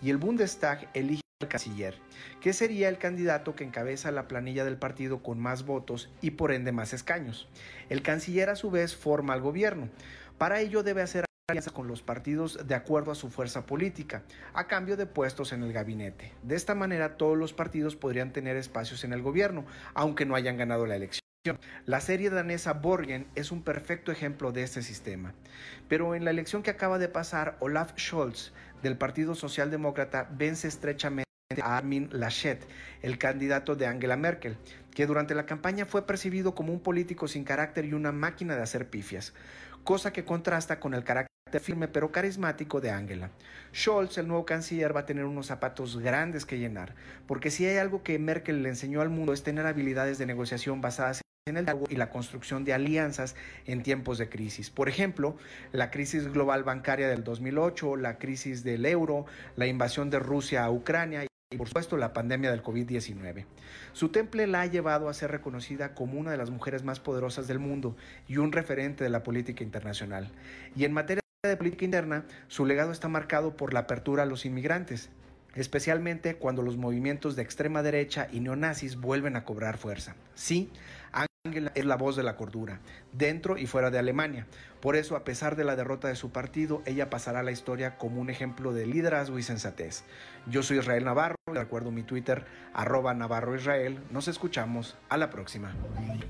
y 0.00 0.10
el 0.10 0.18
Bundestag 0.18 0.88
elige 0.94 1.22
al 1.40 1.48
canciller, 1.48 1.98
que 2.40 2.52
sería 2.52 2.88
el 2.88 2.98
candidato 2.98 3.56
que 3.56 3.64
encabeza 3.64 4.12
la 4.12 4.28
planilla 4.28 4.64
del 4.64 4.76
partido 4.76 5.24
con 5.24 5.40
más 5.40 5.66
votos 5.66 6.08
y 6.20 6.30
por 6.30 6.52
ende 6.52 6.70
más 6.70 6.92
escaños. 6.92 7.48
El 7.88 8.02
canciller 8.02 8.48
a 8.48 8.54
su 8.54 8.70
vez 8.70 8.94
forma 8.94 9.34
al 9.34 9.40
gobierno. 9.40 9.88
Para 10.38 10.60
ello 10.60 10.84
debe 10.84 11.02
hacer 11.02 11.24
alianzas 11.48 11.72
con 11.72 11.88
los 11.88 12.02
partidos 12.02 12.66
de 12.66 12.74
acuerdo 12.74 13.10
a 13.10 13.16
su 13.16 13.28
fuerza 13.28 13.66
política, 13.66 14.22
a 14.54 14.68
cambio 14.68 14.96
de 14.96 15.06
puestos 15.06 15.52
en 15.52 15.62
el 15.64 15.72
gabinete. 15.72 16.32
De 16.42 16.54
esta 16.54 16.74
manera 16.74 17.16
todos 17.16 17.36
los 17.36 17.52
partidos 17.52 17.96
podrían 17.96 18.32
tener 18.32 18.56
espacios 18.56 19.02
en 19.02 19.12
el 19.12 19.22
gobierno, 19.22 19.66
aunque 19.92 20.24
no 20.24 20.36
hayan 20.36 20.56
ganado 20.56 20.86
la 20.86 20.96
elección. 20.96 21.22
La 21.84 22.00
serie 22.00 22.30
danesa 22.30 22.74
Borgen 22.74 23.26
es 23.34 23.50
un 23.50 23.62
perfecto 23.62 24.12
ejemplo 24.12 24.52
de 24.52 24.62
este 24.62 24.82
sistema. 24.82 25.34
Pero 25.88 26.14
en 26.14 26.24
la 26.24 26.30
elección 26.30 26.62
que 26.62 26.70
acaba 26.70 27.00
de 27.00 27.08
pasar, 27.08 27.56
Olaf 27.58 27.92
Scholz, 27.98 28.52
del 28.82 28.96
Partido 28.96 29.34
Socialdemócrata, 29.34 30.28
vence 30.30 30.68
estrechamente 30.68 31.26
a 31.60 31.76
Armin 31.76 32.08
Laschet, 32.12 32.64
el 33.02 33.18
candidato 33.18 33.74
de 33.74 33.86
Angela 33.86 34.16
Merkel, 34.16 34.56
que 34.94 35.06
durante 35.06 35.34
la 35.34 35.44
campaña 35.44 35.86
fue 35.86 36.06
percibido 36.06 36.54
como 36.54 36.72
un 36.72 36.80
político 36.80 37.26
sin 37.26 37.42
carácter 37.42 37.84
y 37.84 37.94
una 37.94 38.12
máquina 38.12 38.54
de 38.54 38.62
hacer 38.62 38.88
pifias, 38.88 39.34
cosa 39.82 40.12
que 40.12 40.24
contrasta 40.24 40.78
con 40.78 40.94
el 40.94 41.02
carácter 41.02 41.31
firme 41.60 41.88
pero 41.88 42.12
carismático 42.12 42.80
de 42.80 42.90
Angela. 42.90 43.30
Scholz, 43.74 44.18
el 44.18 44.28
nuevo 44.28 44.44
canciller, 44.44 44.94
va 44.94 45.00
a 45.00 45.06
tener 45.06 45.24
unos 45.24 45.46
zapatos 45.46 45.98
grandes 45.98 46.44
que 46.44 46.58
llenar, 46.58 46.94
porque 47.26 47.50
si 47.50 47.66
hay 47.66 47.78
algo 47.78 48.02
que 48.02 48.18
Merkel 48.18 48.62
le 48.62 48.68
enseñó 48.68 49.00
al 49.00 49.10
mundo 49.10 49.32
es 49.32 49.42
tener 49.42 49.66
habilidades 49.66 50.18
de 50.18 50.26
negociación 50.26 50.80
basadas 50.80 51.22
en 51.46 51.56
el 51.56 51.64
diálogo 51.64 51.86
y 51.90 51.96
la 51.96 52.08
construcción 52.08 52.64
de 52.64 52.72
alianzas 52.72 53.34
en 53.66 53.82
tiempos 53.82 54.16
de 54.18 54.28
crisis. 54.28 54.70
Por 54.70 54.88
ejemplo, 54.88 55.36
la 55.72 55.90
crisis 55.90 56.32
global 56.32 56.62
bancaria 56.62 57.08
del 57.08 57.24
2008, 57.24 57.96
la 57.96 58.18
crisis 58.18 58.62
del 58.62 58.86
euro, 58.86 59.26
la 59.56 59.66
invasión 59.66 60.08
de 60.08 60.20
Rusia 60.20 60.64
a 60.64 60.70
Ucrania 60.70 61.24
y 61.24 61.56
por 61.56 61.66
supuesto 61.66 61.96
la 61.96 62.12
pandemia 62.12 62.52
del 62.52 62.62
COVID-19. 62.62 63.44
Su 63.92 64.10
temple 64.10 64.46
la 64.46 64.60
ha 64.60 64.66
llevado 64.66 65.08
a 65.08 65.14
ser 65.14 65.32
reconocida 65.32 65.94
como 65.94 66.18
una 66.18 66.30
de 66.30 66.36
las 66.36 66.50
mujeres 66.50 66.84
más 66.84 67.00
poderosas 67.00 67.48
del 67.48 67.58
mundo 67.58 67.96
y 68.28 68.36
un 68.36 68.52
referente 68.52 69.02
de 69.02 69.10
la 69.10 69.24
política 69.24 69.64
internacional. 69.64 70.30
Y 70.76 70.84
en 70.84 70.92
materia 70.92 71.21
de 71.48 71.56
política 71.56 71.84
interna, 71.84 72.24
su 72.46 72.64
legado 72.66 72.92
está 72.92 73.08
marcado 73.08 73.56
por 73.56 73.74
la 73.74 73.80
apertura 73.80 74.22
a 74.22 74.26
los 74.26 74.46
inmigrantes, 74.46 75.10
especialmente 75.56 76.36
cuando 76.36 76.62
los 76.62 76.76
movimientos 76.76 77.34
de 77.34 77.42
extrema 77.42 77.82
derecha 77.82 78.28
y 78.30 78.38
neonazis 78.38 78.94
vuelven 78.94 79.34
a 79.34 79.44
cobrar 79.44 79.76
fuerza. 79.76 80.14
Sí, 80.36 80.70
Angela 81.44 81.72
es 81.74 81.84
la 81.84 81.96
voz 81.96 82.14
de 82.14 82.22
la 82.22 82.36
cordura, 82.36 82.78
dentro 83.12 83.58
y 83.58 83.66
fuera 83.66 83.90
de 83.90 83.98
Alemania. 83.98 84.46
Por 84.80 84.94
eso, 84.94 85.16
a 85.16 85.24
pesar 85.24 85.56
de 85.56 85.64
la 85.64 85.74
derrota 85.74 86.06
de 86.06 86.14
su 86.14 86.30
partido, 86.30 86.80
ella 86.86 87.10
pasará 87.10 87.40
a 87.40 87.42
la 87.42 87.50
historia 87.50 87.98
como 87.98 88.20
un 88.20 88.30
ejemplo 88.30 88.72
de 88.72 88.86
liderazgo 88.86 89.36
y 89.40 89.42
sensatez. 89.42 90.04
Yo 90.46 90.62
soy 90.62 90.78
Israel 90.78 91.04
Navarro, 91.04 91.34
de 91.52 91.58
acuerdo 91.58 91.90
mi 91.90 92.04
Twitter, 92.04 92.44
arroba 92.72 93.14
Navarro 93.14 93.56
Israel. 93.56 93.98
Nos 94.12 94.28
escuchamos. 94.28 94.96
A 95.08 95.16
la 95.16 95.28
próxima. 95.28 95.74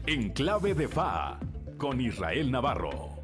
En 0.07 0.31
clave 0.31 0.73
de 0.73 0.89
FA, 0.89 1.39
con 1.77 2.01
Israel 2.01 2.51
Navarro. 2.51 3.23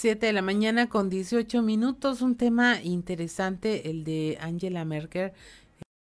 Siete 0.00 0.26
de 0.26 0.32
la 0.32 0.42
mañana 0.42 0.88
con 0.88 1.10
18 1.10 1.60
minutos, 1.60 2.22
un 2.22 2.36
tema 2.36 2.80
interesante, 2.80 3.90
el 3.90 4.04
de 4.04 4.38
Angela 4.40 4.84
Merkel 4.84 5.32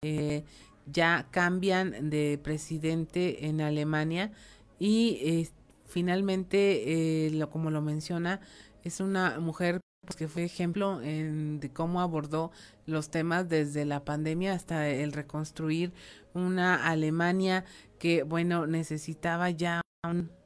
eh, 0.04 0.44
ya 0.86 1.26
cambian 1.32 2.12
de 2.12 2.40
presidente 2.44 3.48
en 3.48 3.60
Alemania 3.60 4.32
y 4.78 5.18
eh, 5.24 5.50
finalmente, 5.88 7.26
eh, 7.26 7.32
lo, 7.32 7.50
como 7.50 7.72
lo 7.72 7.82
menciona, 7.82 8.40
es 8.84 9.00
una 9.00 9.40
mujer 9.40 9.82
pues 10.06 10.16
que 10.16 10.28
fue 10.28 10.44
ejemplo 10.44 11.02
en, 11.02 11.60
de 11.60 11.74
cómo 11.74 12.00
abordó 12.00 12.52
los 12.86 13.10
temas 13.10 13.50
desde 13.50 13.84
la 13.84 14.06
pandemia 14.06 14.54
hasta 14.54 14.88
el 14.90 15.12
reconstruir 15.12 15.92
una 16.36 16.88
Alemania 16.88 17.66
que, 17.98 18.22
bueno, 18.22 18.68
necesitaba 18.68 19.50
ya 19.50 19.82
un 20.08 20.37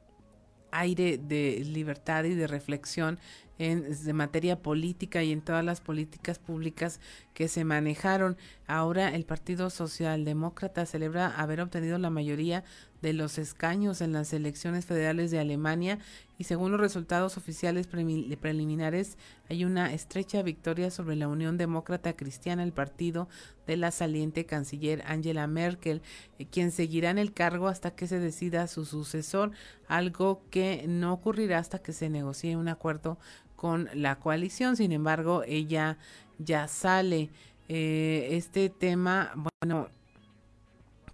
aire 0.72 1.18
de 1.18 1.64
libertad 1.66 2.24
y 2.24 2.36
de 2.36 2.48
reflexión 2.48 3.20
en 3.60 4.04
de 4.04 4.14
materia 4.14 4.60
política 4.60 5.22
y 5.24 5.32
en 5.32 5.42
todas 5.42 5.64
las 5.64 5.82
políticas 5.82 6.40
públicas 6.40 7.00
que 7.34 7.48
se 7.48 7.64
manejaron. 7.64 8.38
Ahora 8.66 9.14
el 9.14 9.24
Partido 9.24 9.70
Socialdemócrata 9.70 10.86
celebra 10.86 11.28
haber 11.28 11.62
obtenido 11.62 12.00
la 12.00 12.10
mayoría 12.10 12.64
de 13.02 13.14
los 13.14 13.38
escaños 13.38 14.02
en 14.02 14.14
las 14.14 14.34
elecciones 14.34 14.86
federales 14.86 15.32
de 15.32 15.40
Alemania 15.40 16.00
y 16.38 16.44
según 16.44 16.72
los 16.72 16.80
resultados 16.80 17.38
oficiales 17.38 17.88
preliminares 17.88 19.18
hay 19.50 19.66
una 19.66 19.94
estrecha 19.94 20.42
victoria 20.42 20.92
sobre 20.92 21.16
la 21.16 21.28
Unión 21.28 21.58
Demócrata 21.58 22.14
Cristiana, 22.14 22.64
el 22.64 22.74
partido 22.74 23.28
de 23.68 23.78
la 23.78 23.92
saliente 23.92 24.46
canciller 24.46 25.04
Angela 25.06 25.48
Merkel, 25.48 26.02
eh, 26.40 26.46
quien 26.46 26.72
seguirá 26.72 27.10
en 27.10 27.18
el 27.18 27.34
cargo 27.34 27.68
hasta 27.68 27.96
que 27.96 28.08
se 28.08 28.20
decida 28.20 28.68
su 28.68 28.86
sucesor, 28.86 29.52
algo 29.88 30.44
que 30.50 30.86
no 30.88 31.14
ocurrirá 31.14 31.60
hasta 31.60 31.80
que 31.80 31.94
se 31.94 32.10
negocie 32.10 32.56
un 32.56 32.68
acuerdo 32.68 33.18
con 33.56 33.90
la 33.94 34.20
coalición. 34.20 34.76
Sin 34.76 34.92
embargo, 34.92 35.44
ella 35.46 35.98
ya 36.40 36.68
sale. 36.68 37.30
Eh, 37.74 38.30
este 38.32 38.70
tema, 38.70 39.32
bueno, 39.62 39.88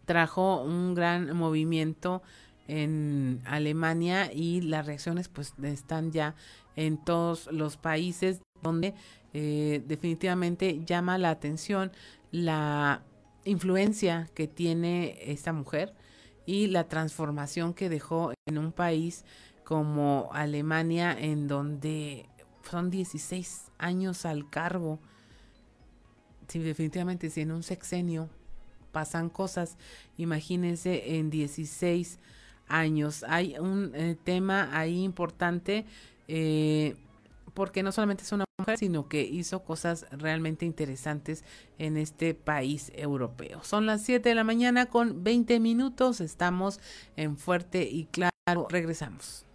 trajo 0.08 0.64
un 0.64 0.96
gran 0.96 1.36
movimiento 1.36 2.24
en 2.68 3.42
Alemania 3.46 4.32
y 4.34 4.62
las 4.62 4.86
reacciones 4.86 5.28
pues 5.28 5.54
están 5.62 6.12
ya 6.12 6.34
en 6.76 6.98
todos 6.98 7.50
los 7.52 7.78
países 7.78 8.42
donde 8.64 8.96
eh, 9.34 9.84
definitivamente 9.86 10.84
llama 10.86 11.18
la 11.18 11.30
atención 11.30 11.92
la 12.32 13.04
influencia 13.44 14.30
que 14.34 14.48
tiene 14.48 15.18
esta 15.22 15.54
mujer 15.54 15.94
y 16.46 16.68
la 16.68 16.88
transformación 16.88 17.74
que 17.74 17.90
dejó 17.90 18.32
en 18.48 18.58
un 18.58 18.72
país 18.72 19.26
como 19.66 20.30
Alemania 20.32 21.16
en 21.20 21.48
donde 21.50 22.30
son 22.70 22.90
16 22.90 23.72
años 23.78 24.26
al 24.26 24.50
cargo. 24.50 25.00
Sí, 26.48 26.60
definitivamente, 26.60 27.30
si 27.30 27.42
en 27.42 27.52
un 27.52 27.64
sexenio 27.64 28.30
pasan 28.98 29.30
cosas, 29.30 29.78
imagínense 30.18 31.18
en 31.18 31.30
16 31.30 32.18
años. 32.68 33.24
Hay 33.28 33.56
un 33.60 33.92
eh, 33.94 34.18
tema 34.24 34.76
ahí 34.76 35.04
importante 35.04 35.86
eh, 36.28 36.96
porque 37.54 37.84
no 37.84 37.92
solamente 37.92 38.24
es 38.24 38.32
una 38.32 38.46
mujer, 38.58 38.80
sino 38.80 39.08
que 39.08 39.22
hizo 39.22 39.64
cosas 39.64 40.08
realmente 40.10 40.66
interesantes 40.66 41.44
en 41.78 41.96
este 41.96 42.34
país 42.34 42.92
europeo. 42.96 43.64
Son 43.64 43.86
las 43.86 44.02
7 44.02 44.30
de 44.30 44.34
la 44.34 44.44
mañana 44.44 44.88
con 44.88 45.24
20 45.24 45.60
minutos, 45.60 46.20
estamos 46.20 46.80
en 47.18 47.38
Fuerte 47.38 47.84
y 47.84 48.06
Claro, 48.06 48.66
regresamos. 48.68 49.47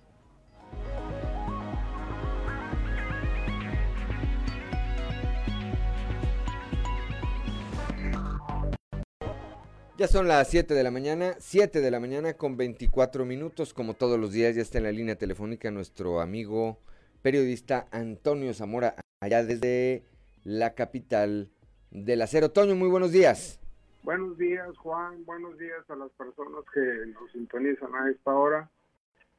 Ya 10.03 10.09
son 10.09 10.27
las 10.27 10.51
7 10.51 10.75
de 10.75 10.83
la 10.83 10.91
mañana, 10.91 11.37
7 11.39 11.81
de 11.81 11.89
la 11.93 12.01
mañana 12.01 12.35
con 12.35 12.57
24 12.57 13.25
minutos, 13.25 13.73
como 13.73 13.95
todos 13.95 14.19
los 14.19 14.33
días 14.33 14.57
ya 14.57 14.63
está 14.63 14.79
en 14.79 14.85
la 14.85 14.91
línea 14.91 15.15
telefónica 15.15 15.71
nuestro 15.71 16.21
amigo 16.21 16.81
periodista 17.23 17.87
Antonio 17.93 18.53
Zamora, 18.53 18.97
allá 19.21 19.45
desde 19.45 20.03
la 20.43 20.75
capital 20.75 21.51
del 21.93 22.21
acero. 22.21 22.51
Toño, 22.51 22.75
muy 22.75 22.89
buenos 22.89 23.13
días. 23.13 23.61
Buenos 24.03 24.37
días, 24.39 24.77
Juan, 24.79 25.25
buenos 25.25 25.57
días 25.57 25.89
a 25.89 25.95
las 25.95 26.11
personas 26.11 26.65
que 26.75 26.81
nos 26.81 27.31
sintonizan 27.31 27.95
a 27.95 28.11
esta 28.11 28.33
hora. 28.33 28.69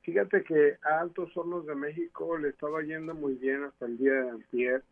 Fíjate 0.03 0.45
que 0.45 0.78
a 0.84 1.01
Altos 1.01 1.36
Hornos 1.36 1.66
de 1.66 1.76
México 1.76 2.38
le 2.38 2.47
estaba 2.47 2.82
yendo 2.84 3.14
muy 3.14 3.34
bien 3.34 3.66
hasta 3.66 3.86
el 3.86 3.97
día 3.97 4.14
de 4.14 4.43
ayer, 4.53 4.84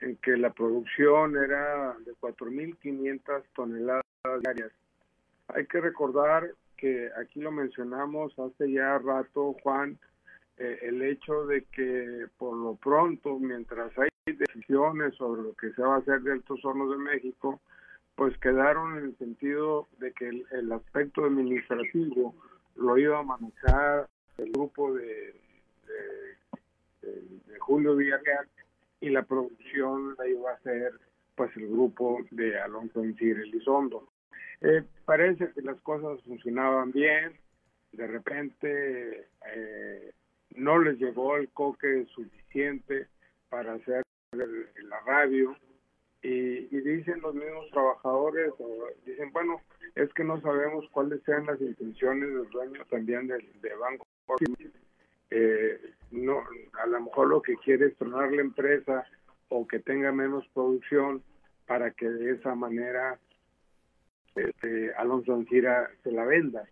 en 0.00 0.16
que 0.16 0.36
la 0.36 0.52
producción 0.52 1.36
era 1.36 1.96
de 2.04 2.12
4.500 2.14 3.44
toneladas 3.54 4.02
diarias 4.42 4.72
hay 5.48 5.66
que 5.66 5.80
recordar 5.80 6.50
que 6.76 7.10
aquí 7.18 7.40
lo 7.40 7.50
mencionamos 7.50 8.38
hace 8.38 8.70
ya 8.70 8.98
rato, 8.98 9.54
Juan, 9.62 9.98
eh, 10.58 10.78
el 10.82 11.02
hecho 11.02 11.46
de 11.46 11.64
que 11.64 12.26
por 12.38 12.56
lo 12.56 12.76
pronto, 12.76 13.38
mientras 13.38 13.92
hay 13.98 14.08
decisiones 14.26 15.14
sobre 15.14 15.42
lo 15.42 15.54
que 15.54 15.72
se 15.72 15.82
va 15.82 15.96
a 15.96 15.98
hacer 15.98 16.20
de 16.22 16.32
Altos 16.32 16.64
Hornos 16.64 16.90
de 16.90 16.98
México, 16.98 17.60
pues 18.14 18.36
quedaron 18.38 18.98
en 18.98 19.04
el 19.04 19.18
sentido 19.18 19.86
de 19.98 20.12
que 20.12 20.28
el, 20.28 20.72
aspecto 20.72 21.24
administrativo 21.24 22.34
lo 22.76 22.96
iba 22.96 23.18
a 23.18 23.22
manejar 23.22 24.08
el 24.38 24.52
grupo 24.52 24.94
de, 24.94 25.34
de, 27.02 27.58
Julio 27.58 27.96
Villarreal 27.96 28.46
y 29.00 29.10
la 29.10 29.22
producción 29.24 30.14
la 30.16 30.28
iba 30.28 30.50
a 30.50 30.54
hacer 30.54 30.92
pues 31.34 31.54
el 31.56 31.68
grupo 31.68 32.20
de 32.30 32.58
Alonso 32.58 33.02
Encir 33.02 33.38
Elizondo. 33.38 34.08
Eh, 34.62 34.82
parece 35.04 35.50
que 35.52 35.62
las 35.62 35.80
cosas 35.82 36.22
funcionaban 36.24 36.92
bien, 36.92 37.32
de 37.92 38.06
repente 38.06 39.28
eh, 39.54 40.12
no 40.54 40.78
les 40.78 40.98
llegó 40.98 41.36
el 41.36 41.48
coque 41.50 42.06
suficiente 42.14 43.08
para 43.48 43.74
hacer 43.74 44.02
la 44.32 45.00
radio 45.06 45.56
y, 46.22 46.66
dicen 46.80 47.20
los 47.20 47.34
mismos 47.34 47.70
trabajadores, 47.70 48.52
dicen, 49.04 49.32
bueno, 49.32 49.60
es 49.94 50.12
que 50.14 50.24
no 50.24 50.40
sabemos 50.40 50.88
cuáles 50.90 51.22
sean 51.22 51.46
las 51.46 51.60
intenciones 51.60 52.28
del 52.28 52.50
dueño 52.50 52.84
también 52.90 53.28
de, 53.28 53.38
de 53.60 53.74
Banco. 53.76 54.06
Eh, 55.30 55.94
no, 56.10 56.42
a 56.82 56.86
lo 56.86 57.00
mejor 57.00 57.28
lo 57.28 57.42
que 57.42 57.56
quiere 57.56 57.86
es 57.86 57.96
tronar 57.96 58.32
la 58.32 58.40
empresa 58.40 59.04
o 59.48 59.66
que 59.66 59.78
tenga 59.78 60.12
menos 60.12 60.46
producción 60.48 61.22
para 61.66 61.90
que 61.92 62.08
de 62.08 62.32
esa 62.32 62.54
manera 62.54 63.18
este, 64.36 64.94
Alonso 64.94 65.34
Ancira 65.34 65.90
se 66.02 66.12
la 66.12 66.24
venda, 66.24 66.68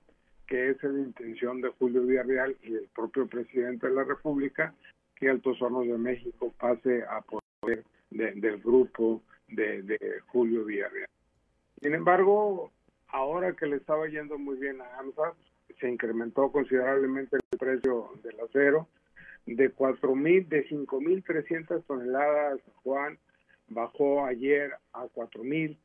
que 0.46 0.70
es 0.70 0.82
la 0.82 0.98
intención 0.98 1.60
de 1.60 1.70
Julio 1.70 2.02
Villarreal 2.02 2.56
y 2.62 2.72
del 2.72 2.88
propio 2.94 3.26
presidente 3.26 3.88
de 3.88 3.94
la 3.94 4.04
República, 4.04 4.74
que 5.16 5.28
Altos 5.28 5.60
Hornos 5.60 5.86
de 5.86 5.98
México 5.98 6.52
pase 6.58 7.02
a 7.04 7.20
poder 7.22 7.84
del 8.10 8.60
grupo 8.60 9.22
de, 9.48 9.98
Julio 10.26 10.64
Villarreal. 10.64 11.08
Sin 11.80 11.94
embargo, 11.94 12.70
ahora 13.08 13.54
que 13.54 13.66
le 13.66 13.76
estaba 13.76 14.06
yendo 14.08 14.38
muy 14.38 14.56
bien 14.56 14.80
a 14.80 14.98
AMSA, 14.98 15.34
se 15.80 15.88
incrementó 15.88 16.52
considerablemente 16.52 17.36
el 17.36 17.58
precio 17.58 18.10
del 18.22 18.38
acero 18.40 18.88
de 19.46 19.74
4.000, 19.74 20.48
de 20.48 20.68
5.300 20.68 21.84
toneladas, 21.86 22.60
Juan, 22.82 23.18
bajó 23.68 24.24
ayer 24.24 24.72
a 24.92 25.04
4.000 25.06 25.76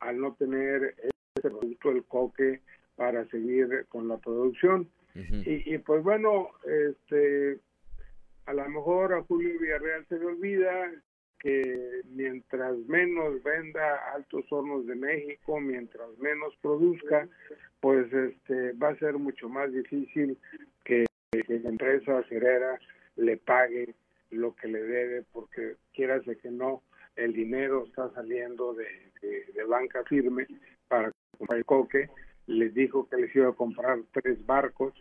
al 0.00 0.20
no 0.20 0.34
tener 0.34 0.94
ese 1.36 1.50
producto 1.50 1.92
del 1.92 2.04
coque 2.04 2.60
para 2.96 3.26
seguir 3.28 3.86
con 3.88 4.08
la 4.08 4.18
producción. 4.18 4.88
y, 5.14 5.78
pues 5.78 6.02
bueno, 6.02 6.50
este 6.64 7.58
a 8.46 8.52
lo 8.52 8.68
mejor 8.68 9.12
a 9.12 9.22
Julio 9.22 9.58
Villarreal 9.58 10.06
se 10.08 10.18
le 10.18 10.26
olvida 10.26 10.92
que 11.38 12.02
mientras 12.04 12.76
menos 12.86 13.42
venda 13.42 14.12
Altos 14.14 14.44
Hornos 14.50 14.86
de 14.86 14.94
México, 14.94 15.60
mientras 15.60 16.16
menos 16.18 16.54
produzca, 16.62 17.28
pues 17.80 18.10
este 18.12 18.72
va 18.72 18.90
a 18.90 18.98
ser 18.98 19.14
mucho 19.14 19.48
más 19.48 19.72
difícil 19.72 20.38
que, 20.84 21.04
la 21.32 21.68
empresa 21.68 22.22
cerera 22.28 22.78
le 23.16 23.36
pague 23.36 23.94
lo 24.30 24.54
que 24.54 24.68
le 24.68 24.82
debe, 24.82 25.22
porque 25.32 25.76
quierase 25.92 26.38
que 26.38 26.50
no, 26.50 26.82
el 27.14 27.34
dinero 27.34 27.84
está 27.86 28.10
saliendo 28.14 28.72
de, 28.72 28.86
de 29.20 29.64
banca 29.64 30.02
firme 30.04 30.46
para 30.88 31.12
el 31.48 31.64
coque, 31.64 32.08
les 32.46 32.72
dijo 32.74 33.08
que 33.08 33.16
les 33.16 33.34
iba 33.34 33.48
a 33.48 33.52
comprar 33.52 33.98
tres 34.12 34.44
barcos, 34.46 34.94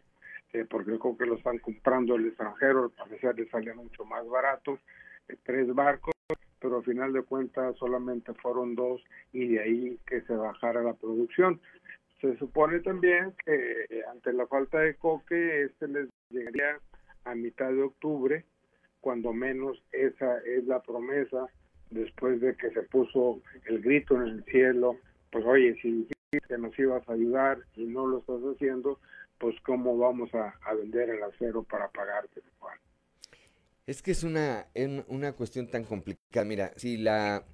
eh, 0.54 0.66
porque 0.70 0.92
el 0.92 1.00
coque 1.00 1.26
lo 1.26 1.36
están 1.36 1.60
comprando 1.60 2.16
el 2.16 2.28
extranjero, 2.28 2.86
al 2.86 2.92
parecer 2.92 3.38
les 3.38 3.50
salía 3.50 3.74
mucho 3.74 4.06
más 4.06 4.28
barato, 4.28 4.80
eh, 5.28 5.36
tres 5.44 5.74
barcos, 5.74 6.14
pero 6.60 6.78
al 6.78 6.84
final 6.84 7.14
de 7.14 7.24
cuentas 7.24 7.76
solamente 7.78 8.34
fueron 8.36 8.76
dos 8.76 9.02
y 9.34 9.50
de 9.50 9.60
ahí 9.60 10.00
que 10.08 10.22
se 10.22 10.34
bajara 10.34 10.82
la 10.82 10.94
producción. 10.94 11.60
Se 12.22 12.36
supone 12.38 12.80
también 12.80 13.34
que 13.46 13.86
eh, 13.90 14.02
ante 14.10 14.34
la 14.34 14.48
falta 14.48 14.80
de 14.80 14.96
coque, 14.96 15.64
este 15.64 15.88
les 15.88 16.10
llegaría 16.30 16.80
a 17.26 17.36
mitad 17.36 17.70
de 17.70 17.84
octubre, 17.84 18.46
cuando 19.02 19.34
menos 19.34 19.84
esa 19.92 20.40
es 20.40 20.66
la 20.66 20.82
promesa 20.82 21.48
después 21.92 22.42
de 22.42 22.56
que 22.56 22.72
se 22.72 22.82
puso 22.84 23.42
el 23.66 23.82
grito 23.82 24.16
en 24.16 24.28
el 24.30 24.44
cielo, 24.46 24.98
pues 25.32 25.46
oye, 25.46 25.76
si 25.82 26.08
que 26.42 26.58
nos 26.58 26.78
ibas 26.78 27.08
a 27.08 27.14
ayudar 27.14 27.60
y 27.76 27.86
no 27.86 28.08
lo 28.08 28.20
estás 28.20 28.42
haciendo, 28.42 29.00
pues 29.38 29.56
cómo 29.62 29.98
vamos 29.98 30.30
a, 30.34 30.54
vender 30.76 31.10
el 31.10 31.24
acero 31.24 31.64
para 31.64 31.90
pagarte, 31.90 32.42
Juan. 32.60 32.78
Es 33.86 34.02
que 34.02 34.12
es 34.12 34.24
una, 34.24 34.68
una 35.08 35.34
cuestión 35.34 35.70
tan 35.70 35.84
complicada. 35.84 36.46
Mira, 36.46 36.72
si 36.76 36.98
la, 36.98 37.46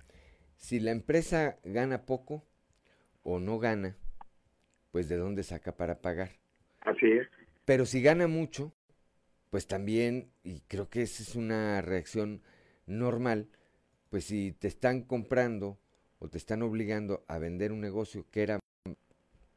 si 0.55 0.79
la 0.79 0.91
empresa 0.91 1.57
gana 1.63 2.05
poco 2.05 2.43
o 3.23 3.39
no 3.39 3.59
gana, 3.59 3.97
pues 4.91 5.09
de 5.09 5.17
dónde 5.17 5.43
saca 5.43 5.75
para 5.75 6.01
pagar. 6.01 6.31
Así 6.81 7.05
es. 7.05 7.27
Pero 7.65 7.85
si 7.85 8.01
gana 8.01 8.27
mucho, 8.27 8.73
pues 9.49 9.67
también, 9.67 10.31
y 10.43 10.61
creo 10.61 10.89
que 10.89 11.03
esa 11.03 11.23
es 11.23 11.35
una 11.35 11.81
reacción 11.81 12.41
normal, 12.85 13.49
pues 14.09 14.25
si 14.25 14.53
te 14.53 14.67
están 14.67 15.03
comprando 15.03 15.79
o 16.19 16.29
te 16.29 16.37
están 16.37 16.61
obligando 16.61 17.23
a 17.27 17.39
vender 17.39 17.71
un 17.71 17.81
negocio 17.81 18.25
que 18.29 18.43
era, 18.43 18.59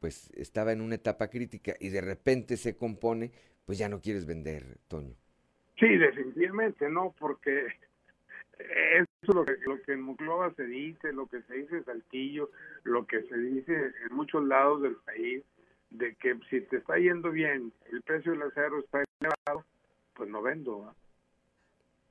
pues 0.05 0.29
estaba 0.35 0.71
en 0.71 0.81
una 0.81 0.93
etapa 0.93 1.31
crítica 1.31 1.73
y 1.79 1.89
de 1.89 1.99
repente 1.99 2.57
se 2.57 2.77
compone, 2.77 3.31
pues 3.65 3.79
ya 3.79 3.89
no 3.89 4.01
quieres 4.01 4.27
vender, 4.27 4.77
Toño. 4.87 5.15
Sí, 5.79 5.97
definitivamente, 5.97 6.87
no, 6.91 7.15
porque 7.17 7.65
eso 8.59 9.07
es 9.23 9.29
lo 9.33 9.43
que, 9.43 9.53
lo 9.65 9.81
que 9.81 9.93
en 9.93 10.03
Muclova 10.03 10.53
se 10.53 10.67
dice, 10.67 11.11
lo 11.11 11.25
que 11.25 11.41
se 11.41 11.55
dice 11.55 11.77
en 11.77 11.85
Saltillo, 11.85 12.51
lo 12.83 13.07
que 13.07 13.23
se 13.23 13.35
dice 13.35 13.73
en 14.07 14.15
muchos 14.15 14.45
lados 14.45 14.83
del 14.83 14.95
país, 14.97 15.41
de 15.89 16.13
que 16.17 16.37
si 16.51 16.61
te 16.61 16.77
está 16.77 16.99
yendo 16.99 17.31
bien, 17.31 17.73
el 17.91 18.03
precio 18.03 18.33
del 18.33 18.43
acero 18.43 18.81
está 18.81 19.03
elevado, 19.19 19.65
pues 20.13 20.29
no 20.29 20.43
vendo. 20.43 20.93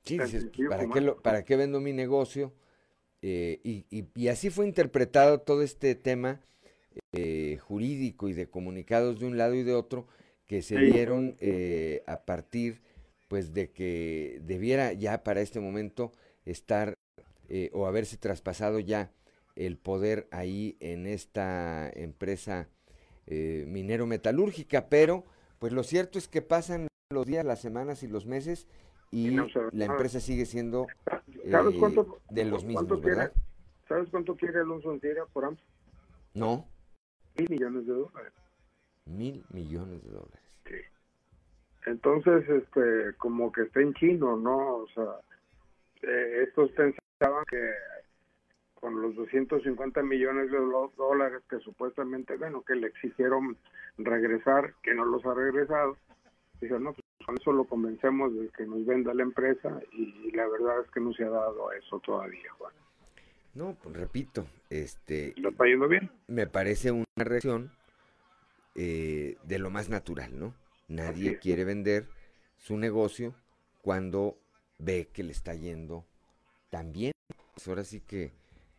Sí, 0.03 0.19
dices, 0.19 0.49
¿para 0.67 0.85
qué, 0.89 1.13
¿para 1.23 1.45
qué 1.45 1.55
vendo 1.55 1.79
mi 1.79 1.93
negocio? 1.93 2.51
Eh, 3.21 3.61
y, 3.63 3.85
y, 3.89 4.27
así 4.27 4.49
fue 4.49 4.65
interpretado 4.65 5.39
todo 5.39 5.61
este 5.61 5.95
tema 5.95 6.41
eh, 7.13 7.57
jurídico 7.61 8.29
y 8.29 8.33
de 8.33 8.49
comunicados 8.49 9.19
de 9.19 9.27
un 9.27 9.37
lado 9.37 9.55
y 9.55 9.63
de 9.63 9.73
otro 9.73 10.07
que 10.47 10.61
se 10.61 10.77
dieron 10.77 11.35
eh, 11.39 12.03
a 12.07 12.25
partir 12.25 12.81
pues 13.27 13.53
de 13.53 13.71
que 13.71 14.39
debiera 14.43 14.93
ya 14.93 15.23
para 15.23 15.41
este 15.41 15.59
momento 15.59 16.11
estar 16.45 16.93
eh, 17.49 17.69
o 17.73 17.87
haberse 17.87 18.17
traspasado 18.17 18.79
ya 18.79 19.11
el 19.55 19.77
poder 19.77 20.27
ahí 20.31 20.77
en 20.79 21.07
esta 21.07 21.89
empresa 21.89 22.67
eh, 23.27 23.65
minero 23.67 24.05
metalúrgica, 24.05 24.87
pero 24.89 25.23
pues 25.59 25.73
lo 25.73 25.83
cierto 25.83 26.19
es 26.19 26.27
que 26.27 26.41
pasan 26.41 26.87
los 27.11 27.25
días, 27.25 27.45
las 27.45 27.61
semanas 27.61 28.03
y 28.03 28.07
los 28.07 28.25
meses 28.25 28.67
y 29.11 29.37
la 29.71 29.85
empresa 29.85 30.19
sigue 30.19 30.45
siendo 30.45 30.87
¿Sabes 31.49 31.75
cuánto, 31.79 32.19
de 32.29 32.45
los 32.45 32.65
mismos, 32.65 33.01
¿verdad? 33.01 33.31
¿Sabes 33.87 34.09
cuánto 34.09 34.35
quiere 34.35 34.59
Alonso 34.59 34.91
Antira 34.91 35.25
por 35.31 35.45
AMSA? 35.45 35.63
No. 36.33 36.67
Mil 37.37 37.49
millones 37.49 37.85
de 37.87 37.93
dólares. 37.93 38.33
Mil 39.05 39.45
millones 39.51 40.03
de 40.03 40.11
dólares. 40.11 40.39
Sí. 40.65 40.75
Entonces, 41.85 42.47
este, 42.49 43.15
como 43.17 43.51
que 43.51 43.63
está 43.63 43.81
en 43.81 43.93
chino, 43.93 44.37
¿no? 44.37 44.77
O 44.77 44.87
sea, 44.87 45.19
eh, 46.01 46.43
estos 46.47 46.71
pensaban 46.71 47.43
que 47.49 47.71
con 48.85 49.01
los 49.01 49.15
250 49.15 50.03
millones 50.03 50.51
de 50.51 50.59
dólares 50.59 51.41
que 51.49 51.59
supuestamente, 51.59 52.37
bueno, 52.37 52.61
que 52.61 52.75
le 52.75 52.87
exigieron 52.87 53.57
regresar, 53.97 54.75
que 54.83 54.93
no 54.93 55.05
los 55.05 55.25
ha 55.25 55.33
regresado, 55.33 55.97
dijeron, 56.61 56.83
no, 56.83 56.93
pues 56.93 57.05
con 57.25 57.35
eso 57.35 57.51
lo 57.51 57.63
convencemos 57.63 58.35
de 58.35 58.49
que 58.49 58.65
nos 58.65 58.85
venda 58.85 59.13
la 59.13 59.23
empresa 59.23 59.79
y, 59.91 60.31
la 60.31 60.47
verdad 60.47 60.81
es 60.81 60.91
que 60.91 60.99
no 60.99 61.13
se 61.13 61.23
ha 61.23 61.29
dado 61.29 61.71
eso 61.71 61.99
todavía, 62.01 62.51
Juan. 62.59 62.73
No, 63.55 63.77
pues 63.81 63.95
repito, 63.95 64.45
este... 64.69 65.33
¿Lo 65.37 65.49
está 65.49 65.65
yendo 65.65 65.87
bien? 65.87 66.11
Me 66.27 66.45
parece 66.45 66.91
una 66.91 67.05
reacción 67.15 67.71
eh, 68.75 69.37
de 69.43 69.59
lo 69.59 69.69
más 69.69 69.87
natural, 69.87 70.37
¿no? 70.37 70.53
Nadie 70.89 71.39
quiere 71.39 71.63
vender 71.63 72.05
su 72.57 72.77
negocio 72.77 73.33
cuando 73.81 74.37
ve 74.77 75.07
que 75.11 75.23
le 75.23 75.31
está 75.31 75.55
yendo 75.55 76.05
tan 76.69 76.91
bien. 76.91 77.13
Pues 77.53 77.65
ahora 77.69 77.85
sí 77.85 78.01
que 78.01 78.33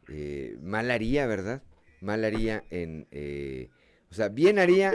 eh, 0.09 0.59
mal 0.61 0.91
haría, 0.91 1.27
¿verdad? 1.27 1.63
Mal 2.03 2.23
haría 2.25 2.63
en... 2.69 3.07
Eh, 3.13 3.71
o 4.11 4.15
sea, 4.15 4.29
bien 4.29 4.59
haría, 4.59 4.93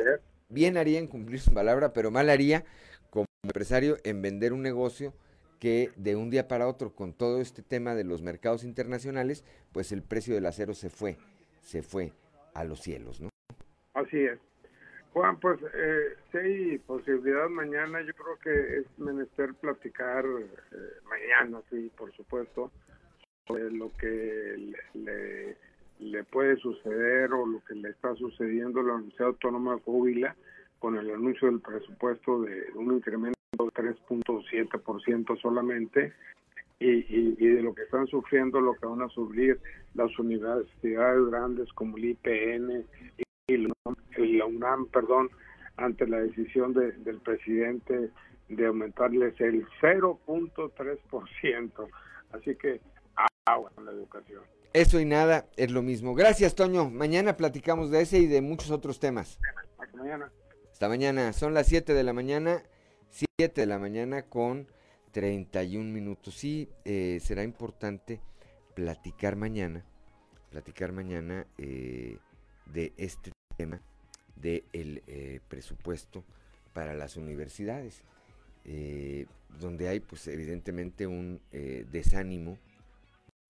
bien 0.48 0.78
haría 0.78 1.00
en 1.00 1.08
cumplir 1.08 1.40
su 1.40 1.54
palabra, 1.54 1.92
pero 1.92 2.12
mal 2.12 2.30
haría 2.30 2.66
como 3.10 3.26
empresario 3.44 3.98
en 4.04 4.22
vender 4.22 4.54
un 4.54 4.62
negocio 4.62 5.16
que 5.62 5.92
de 5.96 6.16
un 6.16 6.32
día 6.32 6.48
para 6.48 6.68
otro, 6.68 6.96
con 6.96 7.14
todo 7.14 7.40
este 7.40 7.62
tema 7.62 7.94
de 7.94 8.04
los 8.04 8.24
mercados 8.24 8.64
internacionales, 8.64 9.46
pues 9.72 9.92
el 9.92 10.02
precio 10.02 10.34
del 10.34 10.48
acero 10.48 10.74
se 10.74 10.90
fue, 10.90 11.18
se 11.62 11.84
fue 11.84 12.14
a 12.56 12.64
los 12.64 12.82
cielos, 12.82 13.22
¿no? 13.22 13.30
Así 13.94 14.18
es. 14.18 14.40
Juan, 15.14 15.40
pues 15.40 15.60
eh, 15.76 16.16
si 16.32 16.38
hay 16.40 16.78
posibilidad 16.80 17.48
mañana, 17.48 18.02
yo 18.02 18.12
creo 18.14 18.40
que 18.40 18.78
es 18.80 19.00
menester 19.00 19.54
platicar 19.54 20.26
eh, 20.26 20.78
mañana, 21.08 21.62
sí, 21.70 21.92
por 21.96 22.12
supuesto, 22.14 22.72
sobre 23.46 23.70
lo 23.70 23.96
que 23.98 24.74
le, 24.96 25.58
le, 26.00 26.24
puede 26.24 26.56
suceder 26.58 27.32
o 27.34 27.46
lo 27.46 27.64
que 27.66 27.76
le 27.76 27.90
está 27.90 28.16
sucediendo 28.16 28.80
a 28.80 28.84
la 28.84 28.94
Universidad 28.94 29.28
Autónoma 29.28 29.76
de 29.76 29.82
Coahuila 29.82 30.36
con 30.80 30.98
el 30.98 31.12
anuncio 31.12 31.52
del 31.52 31.60
presupuesto 31.60 32.42
de 32.42 32.72
un 32.74 32.96
incremento 32.96 33.41
3.7% 33.58 35.42
solamente 35.42 36.14
y, 36.80 36.90
y, 36.90 37.36
y, 37.38 37.48
de 37.48 37.62
lo 37.62 37.76
que 37.76 37.84
están 37.84 38.08
sufriendo, 38.08 38.62
lo 38.62 38.76
que 38.76 38.86
van 38.86 39.02
a 39.02 39.10
sufrir 39.10 39.60
las 39.94 40.18
universidades 40.18 41.26
grandes 41.30 41.72
como 41.74 41.98
el 41.98 42.06
IPN 42.06 42.86
y 43.48 43.58
la 44.38 44.46
UNAM, 44.46 44.86
perdón, 44.88 45.30
ante 45.78 46.08
la 46.08 46.20
decisión 46.20 46.74
de, 46.74 46.94
del 46.94 47.20
presidente 47.20 48.10
de 48.50 48.66
aumentarles 48.66 49.40
el 49.40 49.66
0.3%. 49.82 51.88
Así 52.32 52.56
que 52.56 52.82
agua 53.46 53.72
con 53.76 53.86
la 53.86 53.92
educación. 53.92 54.42
Eso 54.74 55.00
y 55.00 55.06
nada 55.06 55.46
es 55.58 55.72
lo 55.72 55.82
mismo. 55.82 56.16
Gracias, 56.16 56.56
Toño. 56.56 56.90
Mañana 56.90 57.36
platicamos 57.36 57.92
de 57.92 58.02
ese 58.02 58.20
y 58.20 58.28
de 58.28 58.42
muchos 58.42 58.72
otros 58.72 59.00
temas. 59.00 59.38
Hasta 59.78 59.98
mañana. 59.98 60.32
Hasta 60.72 60.88
mañana. 60.88 61.34
Son 61.34 61.54
las 61.54 61.68
7 61.68 61.94
de 61.94 62.04
la 62.04 62.14
mañana. 62.14 62.64
7 63.12 63.62
de 63.62 63.68
la 63.68 63.80
mañana 63.80 64.24
con 64.24 64.68
31 65.12 65.92
minutos. 65.92 66.36
Sí, 66.36 66.70
eh, 66.86 67.20
será 67.22 67.44
importante 67.44 68.20
platicar 68.74 69.36
mañana. 69.36 69.86
Platicar 70.50 70.92
mañana 70.92 71.46
eh, 71.58 72.18
de 72.74 72.94
este 72.98 73.32
tema 73.58 73.82
del 74.36 75.04
eh, 75.08 75.40
presupuesto 75.48 76.24
para 76.74 76.94
las 76.94 77.18
universidades, 77.18 78.02
eh, 78.66 79.26
donde 79.60 79.88
hay 79.90 80.00
pues 80.00 80.28
evidentemente 80.28 81.08
un 81.08 81.42
eh, 81.52 81.86
desánimo 81.92 82.58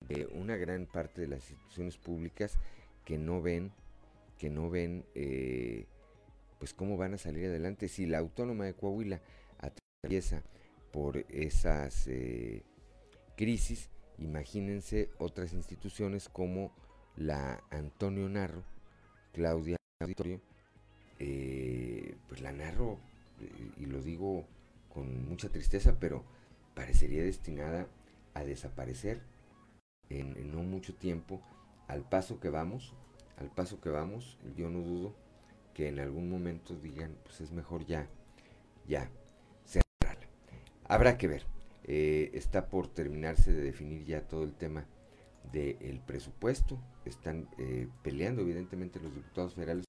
de 0.07 0.26
una 0.28 0.57
gran 0.57 0.86
parte 0.86 1.22
de 1.22 1.28
las 1.28 1.49
instituciones 1.49 1.97
públicas 1.97 2.57
que 3.05 3.18
no 3.18 3.41
ven, 3.41 3.72
que 4.38 4.49
no 4.49 4.70
ven 4.70 5.05
pues 6.57 6.74
cómo 6.74 6.97
van 6.97 7.14
a 7.14 7.18
salir 7.18 7.45
adelante. 7.45 7.88
Si 7.88 8.06
la 8.06 8.18
Autónoma 8.18 8.65
de 8.65 8.73
Coahuila 8.73 9.22
atraviesa 10.03 10.41
por 10.91 11.18
esas 11.30 12.10
crisis, 13.38 13.90
imagínense 14.18 15.11
otras 15.19 15.53
instituciones 15.53 16.28
como 16.28 16.72
la 17.15 17.64
Antonio 17.69 18.28
Narro, 18.28 18.64
Claudia 19.32 19.78
Auditorio, 19.99 20.41
eh, 21.19 22.15
pues 22.28 22.41
la 22.41 22.52
narro, 22.52 22.98
eh, 23.40 23.72
y 23.78 23.86
lo 23.86 24.02
digo 24.02 24.48
con 24.90 25.30
mucha 25.30 25.49
tristeza, 25.49 25.99
pero 25.99 26.23
parecería 26.73 27.22
destinada 27.22 27.88
a 28.34 28.44
desaparecer 28.44 29.22
en, 30.10 30.52
no 30.52 30.64
mucho 30.64 30.95
tiempo, 30.95 31.41
al 31.88 32.10
paso 32.10 32.40
que 32.40 32.49
vamos, 32.49 32.95
al 33.38 33.52
paso 33.52 33.80
que 33.80 33.90
vamos, 33.90 34.40
yo 34.57 34.72
no 34.72 34.80
dudo 34.80 35.15
que 35.76 35.90
en 35.90 35.99
algún 35.99 36.28
momento 36.28 36.76
digan, 36.76 37.15
pues 37.23 37.41
es 37.41 37.52
mejor 37.52 37.86
ya, 37.86 38.07
ya. 38.88 39.11
Habrá 40.91 41.18
que 41.18 41.30
ver, 41.30 41.45
eh, 41.85 42.31
está 42.34 42.68
por 42.68 42.89
terminarse 42.89 43.53
de 43.53 43.61
definir 43.61 44.03
ya 44.03 44.27
todo 44.27 44.43
el 44.43 44.51
tema 44.51 44.84
del 45.53 46.01
presupuesto, 46.05 46.77
están 47.05 47.47
peleando 48.03 48.41
evidentemente 48.41 48.99
los 48.99 49.15
diputados 49.15 49.53
federales 49.53 49.85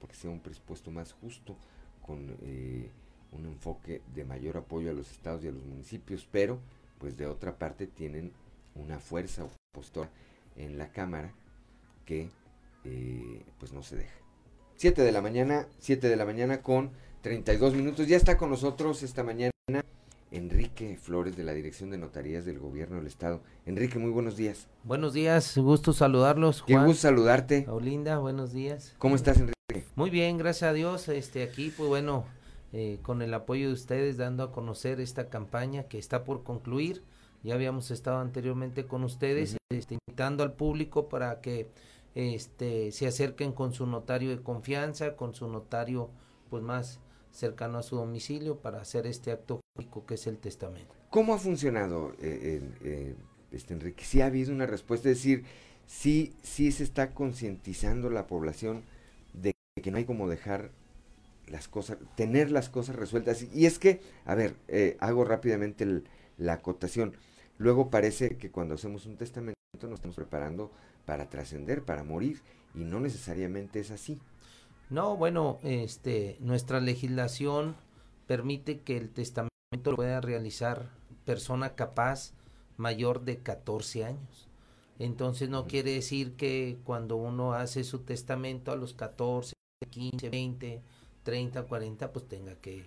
porque 0.00 0.16
sea 0.16 0.30
un 0.30 0.40
presupuesto 0.40 0.90
más 0.90 1.12
justo, 1.12 1.58
con 2.00 2.38
eh, 2.42 2.90
un 3.32 3.44
enfoque 3.44 4.00
de 4.14 4.24
mayor 4.24 4.56
apoyo 4.56 4.90
a 4.90 4.94
los 4.94 5.10
estados 5.10 5.44
y 5.44 5.48
a 5.48 5.52
los 5.52 5.62
municipios, 5.66 6.26
pero 6.32 6.58
pues 6.98 7.18
de 7.18 7.26
otra 7.26 7.58
parte 7.58 7.86
tienen 7.86 8.32
una 8.74 8.98
fuerza 8.98 9.44
opositora 9.74 10.08
en 10.56 10.78
la 10.78 10.88
Cámara 10.88 11.34
que 12.06 12.30
eh, 12.84 13.44
pues 13.58 13.74
no 13.74 13.82
se 13.82 13.96
deja. 13.96 14.14
7 14.76 15.02
de 15.02 15.12
la 15.12 15.20
mañana, 15.20 15.66
7 15.80 16.08
de 16.08 16.16
la 16.16 16.24
mañana 16.24 16.62
con 16.62 16.92
32 17.20 17.74
minutos. 17.74 18.06
Ya 18.06 18.16
está 18.16 18.38
con 18.38 18.48
nosotros 18.48 19.02
esta 19.02 19.22
mañana 19.22 19.50
Enrique 20.30 20.98
Flores 21.00 21.36
de 21.36 21.44
la 21.44 21.52
Dirección 21.52 21.90
de 21.90 21.98
Notarías 21.98 22.44
del 22.44 22.58
Gobierno 22.58 22.96
del 22.96 23.06
Estado. 23.06 23.42
Enrique, 23.64 23.98
muy 23.98 24.10
buenos 24.10 24.36
días. 24.36 24.68
Buenos 24.84 25.12
días, 25.12 25.56
gusto 25.56 25.92
saludarlos. 25.92 26.62
Juan. 26.62 26.82
Qué 26.82 26.86
gusto 26.86 27.02
saludarte. 27.02 27.66
Olinda, 27.68 28.18
buenos 28.18 28.52
días. 28.52 28.94
¿Cómo 28.98 29.14
estás, 29.14 29.38
Enrique? 29.38 29.54
Muy 29.94 30.10
bien, 30.10 30.38
gracias 30.38 30.70
a 30.70 30.72
Dios. 30.72 31.08
Este, 31.08 31.42
aquí, 31.42 31.72
pues 31.76 31.88
bueno, 31.88 32.24
eh, 32.72 32.98
con 33.02 33.22
el 33.22 33.32
apoyo 33.34 33.68
de 33.68 33.74
ustedes 33.74 34.16
dando 34.16 34.42
a 34.42 34.52
conocer 34.52 35.00
esta 35.00 35.28
campaña 35.28 35.84
que 35.84 35.98
está 35.98 36.24
por 36.24 36.42
concluir. 36.42 37.02
Ya 37.42 37.54
habíamos 37.54 37.90
estado 37.92 38.18
anteriormente 38.18 38.86
con 38.86 39.04
ustedes, 39.04 39.56
este, 39.70 39.96
invitando 40.08 40.42
al 40.42 40.54
público 40.54 41.08
para 41.08 41.40
que 41.40 41.70
este, 42.16 42.90
se 42.90 43.06
acerquen 43.06 43.52
con 43.52 43.72
su 43.72 43.86
notario 43.86 44.30
de 44.30 44.42
confianza, 44.42 45.14
con 45.14 45.34
su 45.34 45.46
notario 45.46 46.10
pues 46.50 46.62
más 46.62 46.98
cercano 47.36 47.78
a 47.78 47.82
su 47.82 47.96
domicilio 47.96 48.56
para 48.56 48.80
hacer 48.80 49.06
este 49.06 49.30
acto 49.30 49.60
público 49.74 50.06
que 50.06 50.14
es 50.14 50.26
el 50.26 50.38
testamento. 50.38 50.94
¿Cómo 51.10 51.34
ha 51.34 51.38
funcionado, 51.38 52.12
eh, 52.20 52.60
eh, 52.82 53.14
este 53.52 53.74
Enrique? 53.74 54.04
¿Sí 54.04 54.20
ha 54.20 54.26
habido 54.26 54.52
una 54.52 54.66
respuesta? 54.66 55.08
Es 55.10 55.18
decir, 55.18 55.44
sí, 55.86 56.34
sí 56.42 56.72
se 56.72 56.84
está 56.84 57.12
concientizando 57.12 58.10
la 58.10 58.26
población 58.26 58.82
de 59.34 59.52
que 59.82 59.90
no 59.90 59.98
hay 59.98 60.04
como 60.04 60.28
dejar 60.28 60.70
las 61.46 61.68
cosas, 61.68 61.98
tener 62.16 62.50
las 62.50 62.68
cosas 62.68 62.96
resueltas. 62.96 63.46
Y 63.54 63.66
es 63.66 63.78
que, 63.78 64.00
a 64.24 64.34
ver, 64.34 64.56
eh, 64.68 64.96
hago 65.00 65.24
rápidamente 65.24 66.02
la 66.38 66.54
acotación. 66.54 67.14
Luego 67.58 67.90
parece 67.90 68.36
que 68.36 68.50
cuando 68.50 68.74
hacemos 68.74 69.06
un 69.06 69.16
testamento 69.16 69.56
nos 69.82 69.94
estamos 69.94 70.16
preparando 70.16 70.72
para 71.04 71.28
trascender, 71.28 71.82
para 71.82 72.02
morir, 72.02 72.40
y 72.74 72.80
no 72.80 73.00
necesariamente 73.00 73.80
es 73.80 73.90
así. 73.90 74.18
No, 74.88 75.16
bueno, 75.16 75.58
este, 75.62 76.36
nuestra 76.40 76.80
legislación 76.80 77.74
permite 78.26 78.80
que 78.80 78.96
el 78.96 79.10
testamento 79.10 79.50
lo 79.84 79.96
pueda 79.96 80.20
realizar 80.20 80.90
persona 81.24 81.74
capaz 81.74 82.32
mayor 82.76 83.22
de 83.22 83.38
14 83.38 84.04
años. 84.04 84.48
Entonces 84.98 85.48
no 85.48 85.66
quiere 85.66 85.92
decir 85.92 86.34
que 86.36 86.78
cuando 86.84 87.16
uno 87.16 87.52
hace 87.52 87.84
su 87.84 88.00
testamento 88.00 88.70
a 88.70 88.76
los 88.76 88.94
14, 88.94 89.54
15, 89.90 90.30
20, 90.30 90.82
30, 91.24 91.62
40, 91.64 92.12
pues 92.12 92.28
tenga 92.28 92.54
que, 92.54 92.86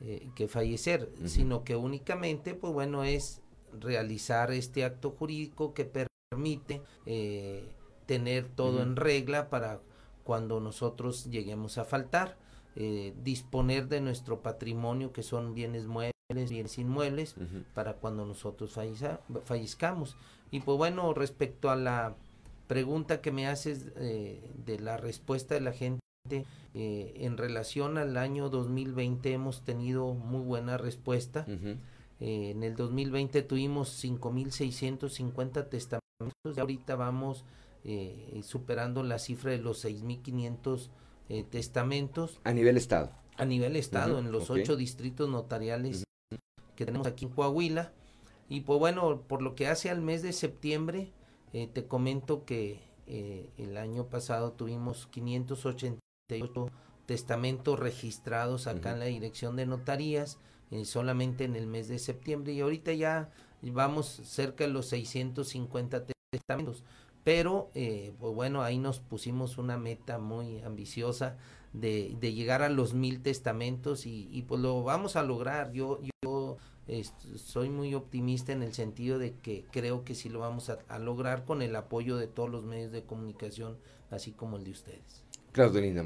eh, 0.00 0.28
que 0.34 0.48
fallecer, 0.48 1.10
sino 1.26 1.64
que 1.64 1.76
únicamente, 1.76 2.54
pues 2.54 2.72
bueno, 2.72 3.04
es 3.04 3.42
realizar 3.78 4.50
este 4.52 4.84
acto 4.84 5.10
jurídico 5.10 5.74
que 5.74 5.84
permite 5.84 6.80
eh, 7.04 7.68
tener 8.06 8.48
todo 8.48 8.82
en 8.82 8.96
regla 8.96 9.50
para 9.50 9.80
cuando 10.26 10.58
nosotros 10.58 11.30
lleguemos 11.30 11.78
a 11.78 11.84
faltar, 11.84 12.36
eh, 12.74 13.14
disponer 13.22 13.86
de 13.86 14.00
nuestro 14.00 14.42
patrimonio 14.42 15.12
que 15.12 15.22
son 15.22 15.54
bienes 15.54 15.86
muebles, 15.86 16.50
bienes 16.50 16.78
inmuebles, 16.78 17.36
para 17.74 17.94
cuando 17.94 18.26
nosotros 18.26 18.76
fallezcamos. 19.44 20.16
Y 20.50 20.60
pues 20.60 20.76
bueno, 20.76 21.14
respecto 21.14 21.70
a 21.70 21.76
la 21.76 22.16
pregunta 22.66 23.20
que 23.20 23.30
me 23.30 23.46
haces 23.46 23.86
eh, 23.96 24.50
de 24.66 24.80
la 24.80 24.96
respuesta 24.96 25.54
de 25.54 25.60
la 25.60 25.72
gente, 25.72 26.00
eh, 26.74 27.14
en 27.18 27.36
relación 27.36 27.96
al 27.96 28.16
año 28.16 28.50
2020 28.50 29.32
hemos 29.32 29.62
tenido 29.62 30.12
muy 30.12 30.42
buena 30.42 30.76
respuesta. 30.76 31.46
en 32.18 32.62
el 32.64 32.74
2020 32.74 33.42
tuvimos 33.42 34.04
5.650 34.04 35.68
testamentos, 35.68 36.56
y 36.56 36.58
ahorita 36.58 36.96
vamos 36.96 37.44
eh, 37.88 38.40
superando 38.42 39.04
la 39.04 39.18
cifra 39.18 39.52
de 39.52 39.58
los 39.58 39.84
6.500 39.84 40.90
eh, 41.28 41.44
testamentos. 41.48 42.40
A 42.44 42.52
nivel 42.52 42.76
Estado. 42.76 43.10
A 43.36 43.44
nivel 43.44 43.76
Estado, 43.76 44.18
en 44.18 44.32
los 44.32 44.50
ocho 44.50 44.76
distritos 44.76 45.28
notariales 45.28 46.04
que 46.74 46.84
tenemos 46.84 47.06
aquí 47.06 47.26
en 47.26 47.30
Coahuila. 47.30 47.92
Y 48.48 48.60
pues 48.60 48.78
bueno, 48.78 49.22
por 49.22 49.42
lo 49.42 49.54
que 49.54 49.68
hace 49.68 49.90
al 49.90 50.00
mes 50.00 50.22
de 50.22 50.32
septiembre, 50.32 51.12
eh, 51.52 51.68
te 51.72 51.86
comento 51.86 52.44
que 52.44 52.80
eh, 53.06 53.48
el 53.58 53.76
año 53.76 54.06
pasado 54.06 54.52
tuvimos 54.52 55.06
588 55.08 56.70
testamentos 57.06 57.78
registrados 57.78 58.66
acá 58.66 58.92
en 58.92 58.98
la 58.98 59.04
dirección 59.06 59.54
de 59.56 59.66
notarías, 59.66 60.38
solamente 60.84 61.44
en 61.44 61.54
el 61.54 61.66
mes 61.66 61.88
de 61.88 61.98
septiembre. 61.98 62.52
Y 62.52 62.60
ahorita 62.60 62.92
ya 62.92 63.30
vamos 63.62 64.06
cerca 64.24 64.64
de 64.64 64.70
los 64.70 64.86
650 64.88 66.04
testamentos 66.30 66.84
pero 67.26 67.72
eh, 67.74 68.12
pues 68.20 68.32
bueno, 68.36 68.62
ahí 68.62 68.78
nos 68.78 69.00
pusimos 69.00 69.58
una 69.58 69.76
meta 69.76 70.18
muy 70.18 70.62
ambiciosa 70.62 71.36
de, 71.72 72.14
de 72.20 72.32
llegar 72.32 72.62
a 72.62 72.68
los 72.68 72.94
mil 72.94 73.20
testamentos 73.20 74.06
y, 74.06 74.28
y, 74.30 74.42
pues 74.42 74.60
lo 74.60 74.84
vamos 74.84 75.16
a 75.16 75.24
lograr. 75.24 75.72
Yo, 75.72 75.98
yo 76.22 76.56
soy 77.34 77.68
muy 77.68 77.96
optimista 77.96 78.52
en 78.52 78.62
el 78.62 78.74
sentido 78.74 79.18
de 79.18 79.34
que 79.34 79.64
creo 79.72 80.04
que 80.04 80.14
sí 80.14 80.28
lo 80.28 80.38
vamos 80.38 80.70
a, 80.70 80.98
lograr 81.00 81.44
con 81.44 81.62
el 81.62 81.74
apoyo 81.74 82.16
de 82.16 82.28
todos 82.28 82.48
los 82.48 82.62
medios 82.62 82.92
de 82.92 83.02
comunicación, 83.02 83.76
así 84.12 84.30
como 84.30 84.56
el 84.56 84.62
de 84.62 84.70
ustedes. 84.70 85.24
Claudelina. 85.50 86.04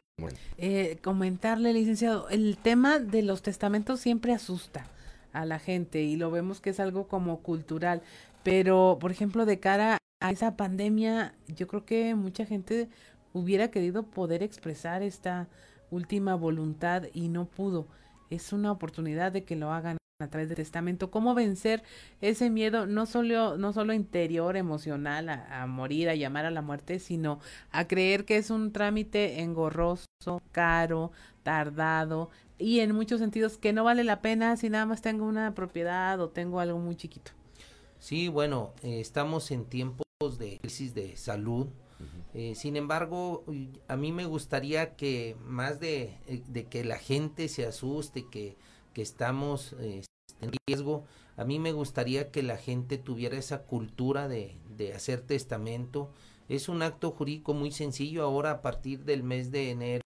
Eh, 0.56 1.00
comentarle, 1.02 1.74
licenciado, 1.74 2.30
el 2.30 2.56
tema 2.56 2.98
de 2.98 3.20
los 3.20 3.42
testamentos 3.42 4.00
siempre 4.00 4.32
asusta 4.32 4.86
a 5.34 5.44
la 5.44 5.58
gente 5.58 6.00
y 6.00 6.16
lo 6.16 6.30
vemos 6.30 6.62
que 6.62 6.70
es 6.70 6.80
algo 6.80 7.08
como 7.08 7.40
cultural, 7.40 8.00
pero 8.42 8.96
por 8.98 9.10
ejemplo 9.10 9.44
de 9.44 9.60
cara 9.60 9.99
a 10.20 10.30
esa 10.30 10.56
pandemia, 10.56 11.34
yo 11.48 11.66
creo 11.66 11.84
que 11.84 12.14
mucha 12.14 12.44
gente 12.44 12.88
hubiera 13.32 13.70
querido 13.70 14.04
poder 14.04 14.42
expresar 14.42 15.02
esta 15.02 15.48
última 15.90 16.34
voluntad 16.34 17.04
y 17.14 17.28
no 17.28 17.46
pudo. 17.46 17.88
Es 18.28 18.52
una 18.52 18.70
oportunidad 18.70 19.32
de 19.32 19.44
que 19.44 19.56
lo 19.56 19.72
hagan 19.72 19.96
a 20.20 20.28
través 20.28 20.48
del 20.50 20.56
testamento. 20.56 21.10
¿Cómo 21.10 21.34
vencer 21.34 21.82
ese 22.20 22.50
miedo, 22.50 22.86
no 22.86 23.06
solo, 23.06 23.56
no 23.56 23.72
solo 23.72 23.94
interior, 23.94 24.58
emocional, 24.58 25.30
a, 25.30 25.66
morir, 25.66 26.10
a 26.10 26.14
llamar 26.14 26.44
a 26.44 26.50
la 26.50 26.60
muerte, 26.60 26.98
sino 26.98 27.40
a 27.70 27.88
creer 27.88 28.26
que 28.26 28.36
es 28.36 28.50
un 28.50 28.72
trámite 28.72 29.40
engorroso, 29.40 30.04
caro, 30.52 31.12
tardado 31.42 32.28
y 32.58 32.80
en 32.80 32.94
muchos 32.94 33.20
sentidos 33.20 33.56
que 33.56 33.72
no 33.72 33.84
vale 33.84 34.04
la 34.04 34.20
pena 34.20 34.58
si 34.58 34.68
nada 34.68 34.84
más 34.84 35.00
tengo 35.00 35.24
una 35.24 35.54
propiedad 35.54 36.20
o 36.20 36.28
tengo 36.28 36.60
algo 36.60 36.78
muy 36.78 36.94
chiquito? 36.94 37.32
Sí, 37.98 38.28
bueno, 38.28 38.74
eh, 38.82 39.00
estamos 39.00 39.50
en 39.50 39.64
tiempos 39.64 40.09
de 40.20 40.58
crisis 40.60 40.94
de 40.94 41.16
salud. 41.16 41.68
Eh, 42.34 42.54
sin 42.54 42.76
embargo, 42.76 43.42
a 43.88 43.96
mí 43.96 44.12
me 44.12 44.26
gustaría 44.26 44.94
que 44.94 45.34
más 45.46 45.80
de, 45.80 46.14
eh, 46.26 46.42
de 46.46 46.66
que 46.66 46.84
la 46.84 46.98
gente 46.98 47.48
se 47.48 47.64
asuste, 47.64 48.26
que, 48.30 48.58
que 48.92 49.00
estamos 49.00 49.74
eh, 49.80 50.02
en 50.42 50.50
riesgo, 50.66 51.04
a 51.38 51.44
mí 51.44 51.58
me 51.58 51.72
gustaría 51.72 52.30
que 52.30 52.42
la 52.42 52.58
gente 52.58 52.98
tuviera 52.98 53.38
esa 53.38 53.62
cultura 53.62 54.28
de, 54.28 54.58
de 54.76 54.92
hacer 54.92 55.22
testamento. 55.22 56.10
Es 56.50 56.68
un 56.68 56.82
acto 56.82 57.12
jurídico 57.12 57.54
muy 57.54 57.72
sencillo. 57.72 58.22
Ahora, 58.22 58.50
a 58.50 58.62
partir 58.62 59.04
del 59.04 59.22
mes 59.22 59.50
de 59.50 59.70
enero, 59.70 60.02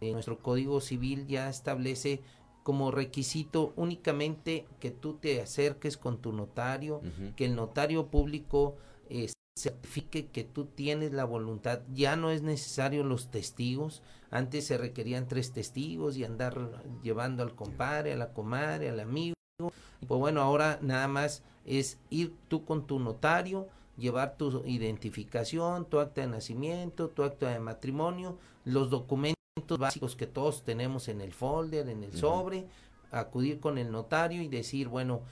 nuestro 0.00 0.38
Código 0.38 0.80
Civil 0.80 1.26
ya 1.26 1.50
establece 1.50 2.22
como 2.62 2.90
requisito 2.90 3.74
únicamente 3.76 4.66
que 4.80 4.90
tú 4.90 5.14
te 5.14 5.42
acerques 5.42 5.98
con 5.98 6.22
tu 6.22 6.32
notario, 6.32 7.02
que 7.36 7.44
el 7.44 7.54
notario 7.54 8.06
público 8.06 8.76
eh, 9.10 9.28
certifique 9.56 10.26
que 10.26 10.44
tú 10.44 10.66
tienes 10.66 11.12
la 11.12 11.24
voluntad. 11.24 11.80
Ya 11.92 12.16
no 12.16 12.30
es 12.30 12.42
necesario 12.42 13.04
los 13.04 13.30
testigos. 13.30 14.02
Antes 14.30 14.66
se 14.66 14.78
requerían 14.78 15.28
tres 15.28 15.52
testigos 15.52 16.16
y 16.16 16.24
andar 16.24 16.82
llevando 17.02 17.42
al 17.42 17.54
compadre, 17.54 18.12
a 18.12 18.16
la 18.16 18.32
comadre, 18.32 18.90
al 18.90 19.00
amigo. 19.00 19.34
Pues 19.58 20.20
bueno, 20.20 20.42
ahora 20.42 20.78
nada 20.82 21.08
más 21.08 21.42
es 21.64 21.98
ir 22.10 22.34
tú 22.48 22.64
con 22.64 22.86
tu 22.86 22.98
notario, 22.98 23.68
llevar 23.96 24.36
tu 24.36 24.64
identificación, 24.66 25.86
tu 25.86 26.00
acta 26.00 26.22
de 26.22 26.26
nacimiento, 26.26 27.08
tu 27.08 27.22
acta 27.22 27.50
de 27.50 27.60
matrimonio, 27.60 28.36
los 28.64 28.90
documentos 28.90 29.34
básicos 29.78 30.16
que 30.16 30.26
todos 30.26 30.64
tenemos 30.64 31.08
en 31.08 31.20
el 31.20 31.32
folder, 31.32 31.88
en 31.88 32.02
el 32.02 32.12
sobre, 32.16 32.66
acudir 33.12 33.60
con 33.60 33.78
el 33.78 33.92
notario 33.92 34.42
y 34.42 34.48
decir, 34.48 34.88
bueno, 34.88 35.22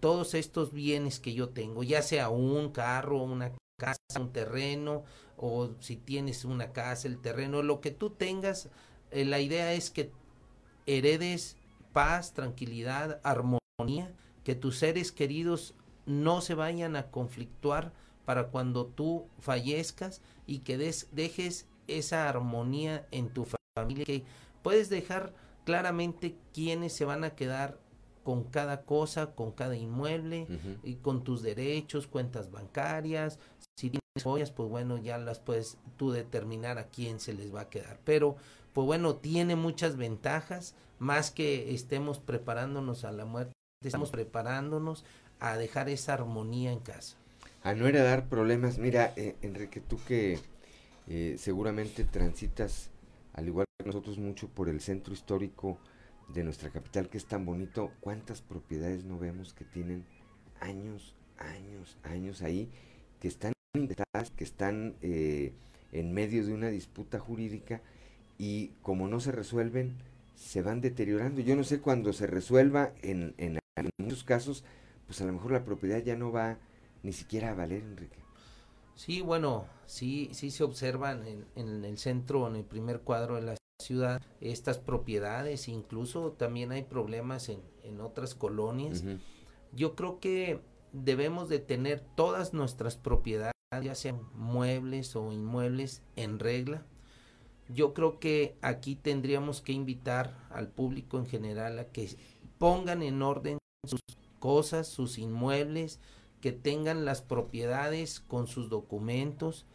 todos 0.00 0.32
estos 0.32 0.72
bienes 0.72 1.20
que 1.20 1.34
yo 1.34 1.50
tengo, 1.50 1.82
ya 1.82 2.00
sea 2.00 2.30
un 2.30 2.70
carro, 2.70 3.22
una 3.22 3.52
casa, 3.76 3.98
un 4.18 4.32
terreno, 4.32 5.04
o 5.36 5.70
si 5.80 5.96
tienes 5.96 6.44
una 6.44 6.72
casa, 6.72 7.08
el 7.08 7.18
terreno, 7.18 7.62
lo 7.62 7.80
que 7.80 7.90
tú 7.90 8.10
tengas, 8.10 8.70
eh, 9.10 9.24
la 9.24 9.40
idea 9.40 9.72
es 9.72 9.90
que 9.90 10.10
heredes 10.86 11.56
paz, 11.92 12.32
tranquilidad, 12.32 13.20
armonía, 13.22 14.12
que 14.44 14.54
tus 14.54 14.78
seres 14.78 15.12
queridos 15.12 15.74
no 16.06 16.40
se 16.40 16.54
vayan 16.54 16.96
a 16.96 17.10
conflictuar 17.10 17.92
para 18.24 18.48
cuando 18.48 18.86
tú 18.86 19.26
fallezcas 19.38 20.20
y 20.46 20.60
que 20.60 20.78
des, 20.78 21.08
dejes 21.12 21.66
esa 21.86 22.28
armonía 22.28 23.06
en 23.10 23.28
tu 23.28 23.46
familia, 23.76 24.04
que 24.04 24.24
puedes 24.62 24.88
dejar 24.88 25.32
claramente 25.64 26.36
quiénes 26.52 26.92
se 26.92 27.04
van 27.04 27.24
a 27.24 27.30
quedar 27.30 27.78
con 28.26 28.42
cada 28.42 28.82
cosa, 28.82 29.36
con 29.36 29.52
cada 29.52 29.76
inmueble, 29.76 30.48
y 30.82 30.96
con 30.96 31.22
tus 31.22 31.42
derechos, 31.42 32.08
cuentas 32.08 32.50
bancarias, 32.50 33.38
joyas, 34.22 34.50
pues 34.50 34.68
bueno, 34.68 34.98
ya 34.98 35.18
las 35.18 35.38
puedes 35.38 35.78
tú 35.96 36.10
determinar 36.10 36.78
a 36.78 36.88
quién 36.88 37.20
se 37.20 37.32
les 37.32 37.54
va 37.54 37.62
a 37.62 37.70
quedar. 37.70 37.98
Pero, 38.04 38.36
pues 38.72 38.86
bueno, 38.86 39.16
tiene 39.16 39.56
muchas 39.56 39.96
ventajas, 39.96 40.74
más 40.98 41.30
que 41.30 41.74
estemos 41.74 42.18
preparándonos 42.18 43.04
a 43.04 43.12
la 43.12 43.24
muerte, 43.24 43.52
estamos 43.84 44.10
preparándonos 44.10 45.04
a 45.40 45.56
dejar 45.56 45.88
esa 45.88 46.14
armonía 46.14 46.72
en 46.72 46.80
casa. 46.80 47.16
A 47.62 47.74
no 47.74 47.90
dar 47.90 48.28
problemas. 48.28 48.78
Mira, 48.78 49.12
eh, 49.16 49.36
Enrique, 49.42 49.80
tú 49.80 49.98
que 50.06 50.38
eh, 51.08 51.36
seguramente 51.38 52.04
transitas, 52.04 52.90
al 53.32 53.48
igual 53.48 53.66
que 53.78 53.86
nosotros, 53.86 54.18
mucho 54.18 54.48
por 54.48 54.68
el 54.68 54.80
centro 54.80 55.12
histórico 55.12 55.78
de 56.28 56.44
nuestra 56.44 56.70
capital 56.70 57.08
que 57.08 57.18
es 57.18 57.26
tan 57.26 57.44
bonito, 57.44 57.92
¿cuántas 58.00 58.40
propiedades 58.40 59.04
no 59.04 59.18
vemos 59.18 59.52
que 59.52 59.64
tienen 59.64 60.04
años, 60.60 61.14
años, 61.38 61.96
años 62.02 62.42
ahí, 62.42 62.70
que 63.20 63.28
están 63.28 63.52
que 64.36 64.44
están 64.44 64.94
eh, 65.02 65.52
en 65.92 66.12
medio 66.12 66.44
de 66.44 66.52
una 66.52 66.68
disputa 66.68 67.18
jurídica 67.18 67.80
y 68.38 68.68
como 68.82 69.08
no 69.08 69.20
se 69.20 69.32
resuelven, 69.32 69.96
se 70.34 70.62
van 70.62 70.80
deteriorando. 70.80 71.40
Yo 71.40 71.56
no 71.56 71.64
sé 71.64 71.80
cuándo 71.80 72.12
se 72.12 72.26
resuelva, 72.26 72.92
en, 73.02 73.34
en, 73.38 73.58
muchos 73.98 74.24
casos, 74.24 74.64
pues 75.06 75.20
a 75.20 75.24
lo 75.24 75.32
mejor 75.32 75.52
la 75.52 75.64
propiedad 75.64 76.02
ya 76.02 76.16
no 76.16 76.32
va 76.32 76.58
ni 77.02 77.12
siquiera 77.12 77.50
a 77.50 77.54
valer, 77.54 77.82
Enrique. 77.82 78.18
Sí, 78.94 79.20
bueno, 79.20 79.66
sí, 79.86 80.30
sí 80.32 80.50
se 80.50 80.64
observan 80.64 81.26
en, 81.26 81.44
en 81.54 81.84
el 81.84 81.98
centro, 81.98 82.46
en 82.46 82.56
el 82.56 82.64
primer 82.64 83.00
cuadro 83.00 83.36
de 83.36 83.42
la 83.42 83.54
ciudad, 83.82 84.22
estas 84.40 84.78
propiedades, 84.78 85.68
incluso 85.68 86.32
también 86.32 86.72
hay 86.72 86.82
problemas 86.82 87.48
en, 87.48 87.60
en 87.82 88.00
otras 88.00 88.34
colonias. 88.34 89.04
Yo 89.72 89.94
creo 89.94 90.18
que 90.18 90.60
debemos 90.92 91.48
de 91.48 91.58
tener 91.58 92.00
todas 92.14 92.54
nuestras 92.54 92.96
propiedades, 92.96 93.52
ya 93.82 93.96
sean 93.96 94.20
muebles 94.34 95.16
o 95.16 95.32
inmuebles, 95.32 96.02
en 96.14 96.38
regla. 96.38 96.84
Yo 97.68 97.94
creo 97.94 98.20
que 98.20 98.56
aquí 98.62 98.94
tendríamos 98.94 99.60
que 99.60 99.72
invitar 99.72 100.38
al 100.50 100.68
público 100.68 101.18
en 101.18 101.26
general 101.26 101.80
a 101.80 101.86
que 101.86 102.16
pongan 102.58 103.02
en 103.02 103.22
orden 103.22 103.58
sus 103.84 104.00
cosas, 104.38 104.86
sus 104.86 105.18
inmuebles, 105.18 105.98
que 106.40 106.52
tengan 106.52 107.04
las 107.04 107.22
propiedades 107.22 108.20
con 108.20 108.46
sus 108.46 108.70
documentos. 108.70 109.66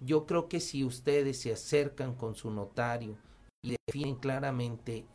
Yo 0.00 0.26
creo 0.26 0.48
que 0.48 0.60
si 0.60 0.84
ustedes 0.84 1.40
se 1.40 1.52
acercan 1.52 2.14
con 2.14 2.34
su 2.34 2.50
notario 2.50 3.16
y 3.62 3.76
definen 3.86 4.16
claramente 4.16 5.06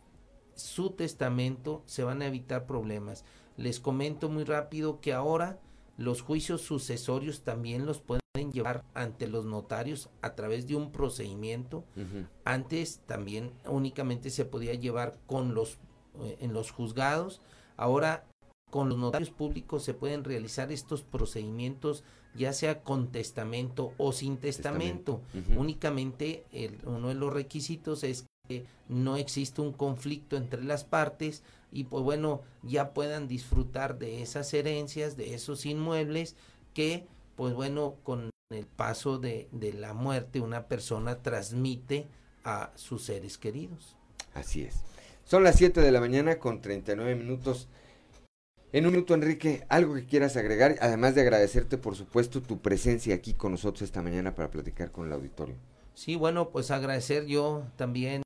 su 0.55 0.89
testamento, 0.89 1.83
se 1.85 2.03
van 2.03 2.23
a 2.23 2.27
evitar 2.27 2.65
problemas. 2.65 3.25
Les 3.57 3.79
comento 3.79 4.27
muy 4.27 4.43
rápido 4.43 5.01
que 5.01 5.13
ahora 5.13 5.59
los 5.97 6.21
juicios 6.21 6.61
sucesorios 6.61 7.41
también 7.41 7.85
los 7.85 7.99
pueden 7.99 8.21
llevar 8.51 8.83
ante 8.93 9.27
los 9.27 9.45
notarios 9.45 10.09
a 10.21 10.35
través 10.35 10.67
de 10.67 10.75
un 10.75 10.91
procedimiento. 10.91 11.83
Antes 12.45 13.01
también 13.05 13.51
únicamente 13.65 14.29
se 14.29 14.45
podía 14.45 14.73
llevar 14.73 15.17
con 15.27 15.53
los 15.53 15.77
eh, 16.21 16.37
en 16.41 16.53
los 16.53 16.71
juzgados. 16.71 17.41
Ahora 17.77 18.25
con 18.69 18.89
los 18.89 18.97
notarios 18.97 19.29
públicos 19.29 19.83
se 19.83 19.93
pueden 19.93 20.23
realizar 20.23 20.71
estos 20.71 21.03
procedimientos 21.03 22.03
ya 22.35 22.53
sea 22.53 22.81
con 22.81 23.11
testamento 23.11 23.93
o 23.97 24.11
sin 24.11 24.37
testamento. 24.37 25.21
Únicamente 25.55 26.45
uno 26.85 27.09
de 27.09 27.13
los 27.13 27.31
requisitos 27.31 28.03
es 28.03 28.25
que 28.47 28.65
no 28.89 29.15
existe 29.17 29.61
un 29.61 29.71
conflicto 29.71 30.35
entre 30.35 30.63
las 30.63 30.83
partes 30.83 31.43
y 31.73 31.85
pues 31.85 32.03
bueno, 32.03 32.41
ya 32.61 32.93
puedan 32.93 33.27
disfrutar 33.27 33.97
de 33.97 34.21
esas 34.21 34.53
herencias, 34.53 35.17
de 35.17 35.33
esos 35.33 35.65
inmuebles 35.65 36.35
que 36.73 37.07
pues 37.35 37.53
bueno, 37.53 37.95
con 38.03 38.29
el 38.51 38.65
paso 38.67 39.17
de, 39.17 39.47
de 39.51 39.73
la 39.73 39.93
muerte 39.93 40.39
una 40.39 40.67
persona 40.67 41.21
transmite 41.21 42.07
a 42.43 42.71
sus 42.75 43.03
seres 43.03 43.37
queridos. 43.37 43.95
Así 44.33 44.61
es. 44.61 44.75
Son 45.25 45.43
las 45.43 45.55
7 45.55 45.81
de 45.81 45.91
la 45.91 45.99
mañana 45.99 46.37
con 46.37 46.61
39 46.61 47.15
minutos. 47.15 47.67
En 48.71 48.85
un 48.85 48.93
minuto, 48.93 49.13
Enrique, 49.13 49.65
algo 49.69 49.93
que 49.93 50.05
quieras 50.05 50.35
agregar, 50.35 50.77
además 50.81 51.13
de 51.15 51.21
agradecerte, 51.21 51.77
por 51.77 51.95
supuesto, 51.95 52.41
tu 52.41 52.59
presencia 52.59 53.13
aquí 53.13 53.33
con 53.33 53.51
nosotros 53.51 53.83
esta 53.83 54.01
mañana 54.01 54.33
para 54.33 54.49
platicar 54.49 54.91
con 54.91 55.07
el 55.07 55.13
auditorio. 55.13 55.55
Sí, 55.93 56.15
bueno, 56.15 56.49
pues 56.49 56.71
agradecer 56.71 57.27
yo 57.27 57.63
también 57.75 58.22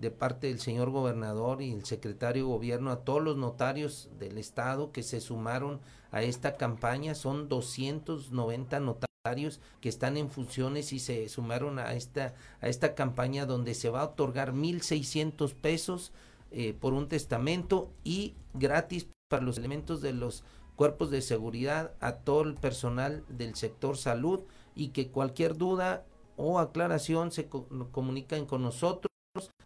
de 0.00 0.10
parte 0.10 0.46
del 0.46 0.60
señor 0.60 0.90
gobernador 0.90 1.62
y 1.62 1.72
el 1.72 1.84
secretario 1.84 2.44
de 2.44 2.50
gobierno 2.50 2.90
a 2.90 3.04
todos 3.04 3.22
los 3.22 3.36
notarios 3.36 4.08
del 4.18 4.38
estado 4.38 4.92
que 4.92 5.02
se 5.02 5.20
sumaron 5.20 5.80
a 6.10 6.22
esta 6.22 6.56
campaña. 6.56 7.14
Son 7.14 7.48
290 7.48 8.80
notarios 8.80 9.60
que 9.80 9.88
están 9.90 10.16
en 10.16 10.30
funciones 10.30 10.92
y 10.92 10.98
se 10.98 11.28
sumaron 11.28 11.78
a 11.78 11.92
esta, 11.94 12.34
a 12.60 12.68
esta 12.68 12.94
campaña 12.94 13.44
donde 13.44 13.74
se 13.74 13.90
va 13.90 14.00
a 14.00 14.06
otorgar 14.06 14.52
1.600 14.52 15.54
pesos 15.54 16.12
eh, 16.50 16.72
por 16.72 16.94
un 16.94 17.08
testamento 17.08 17.92
y 18.02 18.34
gratis 18.54 19.06
para 19.28 19.44
los 19.44 19.58
elementos 19.58 20.00
de 20.00 20.12
los 20.12 20.42
cuerpos 20.74 21.10
de 21.10 21.20
seguridad, 21.20 21.92
a 22.00 22.16
todo 22.16 22.42
el 22.42 22.54
personal 22.54 23.22
del 23.28 23.54
sector 23.54 23.98
salud 23.98 24.40
y 24.74 24.88
que 24.88 25.10
cualquier 25.10 25.58
duda 25.58 26.06
o 26.36 26.58
aclaración 26.58 27.30
se 27.30 27.48
comunican 27.48 28.46
con 28.46 28.62
nosotros 28.62 29.10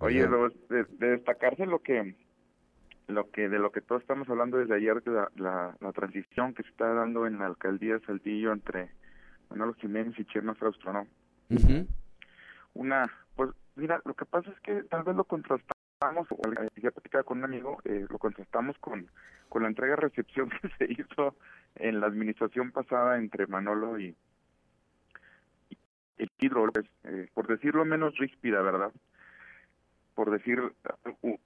Oye, 0.00 0.26
de, 0.26 0.84
de 0.84 1.10
destacarse 1.10 1.66
lo 1.66 1.80
que 1.80 2.14
lo 3.08 3.30
que 3.30 3.48
de 3.48 3.58
lo 3.58 3.72
que 3.72 3.80
todos 3.80 4.02
estamos 4.02 4.28
hablando 4.28 4.58
desde 4.58 4.74
ayer 4.74 5.02
la, 5.06 5.30
la, 5.36 5.76
la, 5.80 5.92
transición 5.92 6.54
que 6.54 6.62
se 6.62 6.68
está 6.68 6.92
dando 6.92 7.26
en 7.26 7.38
la 7.38 7.46
alcaldía 7.46 7.94
de 7.94 8.04
Saltillo 8.04 8.52
entre 8.52 8.90
Manolo 9.50 9.74
Jiménez 9.74 10.14
y 10.18 10.26
Chema 10.26 10.54
Fraustro, 10.54 10.92
¿no? 10.92 11.06
Una, 12.74 13.10
pues 13.34 13.50
mira, 13.76 14.00
lo 14.04 14.14
que 14.14 14.26
pasa 14.26 14.50
es 14.50 14.60
que 14.60 14.82
tal 14.84 15.04
vez 15.04 15.16
lo 15.16 15.24
contrastamos, 15.24 15.77
o 16.00 16.52
ya 16.76 16.90
platicaba 16.90 17.24
con 17.24 17.38
un 17.38 17.44
amigo, 17.44 17.78
eh, 17.84 18.06
lo 18.08 18.18
contrastamos 18.18 18.78
con, 18.78 19.10
con 19.48 19.62
la 19.62 19.68
entrega-recepción 19.68 20.50
que 20.62 20.68
se 20.78 20.92
hizo 20.92 21.36
en 21.76 22.00
la 22.00 22.06
administración 22.06 22.70
pasada 22.70 23.18
entre 23.18 23.46
Manolo 23.46 23.98
y, 23.98 24.14
el 26.18 26.30
Hidro, 26.40 26.70
eh, 27.04 27.28
por 27.32 27.46
decirlo 27.46 27.84
menos 27.84 28.16
ríspida, 28.18 28.60
¿verdad? 28.60 28.92
por 30.18 30.32
decir 30.32 30.60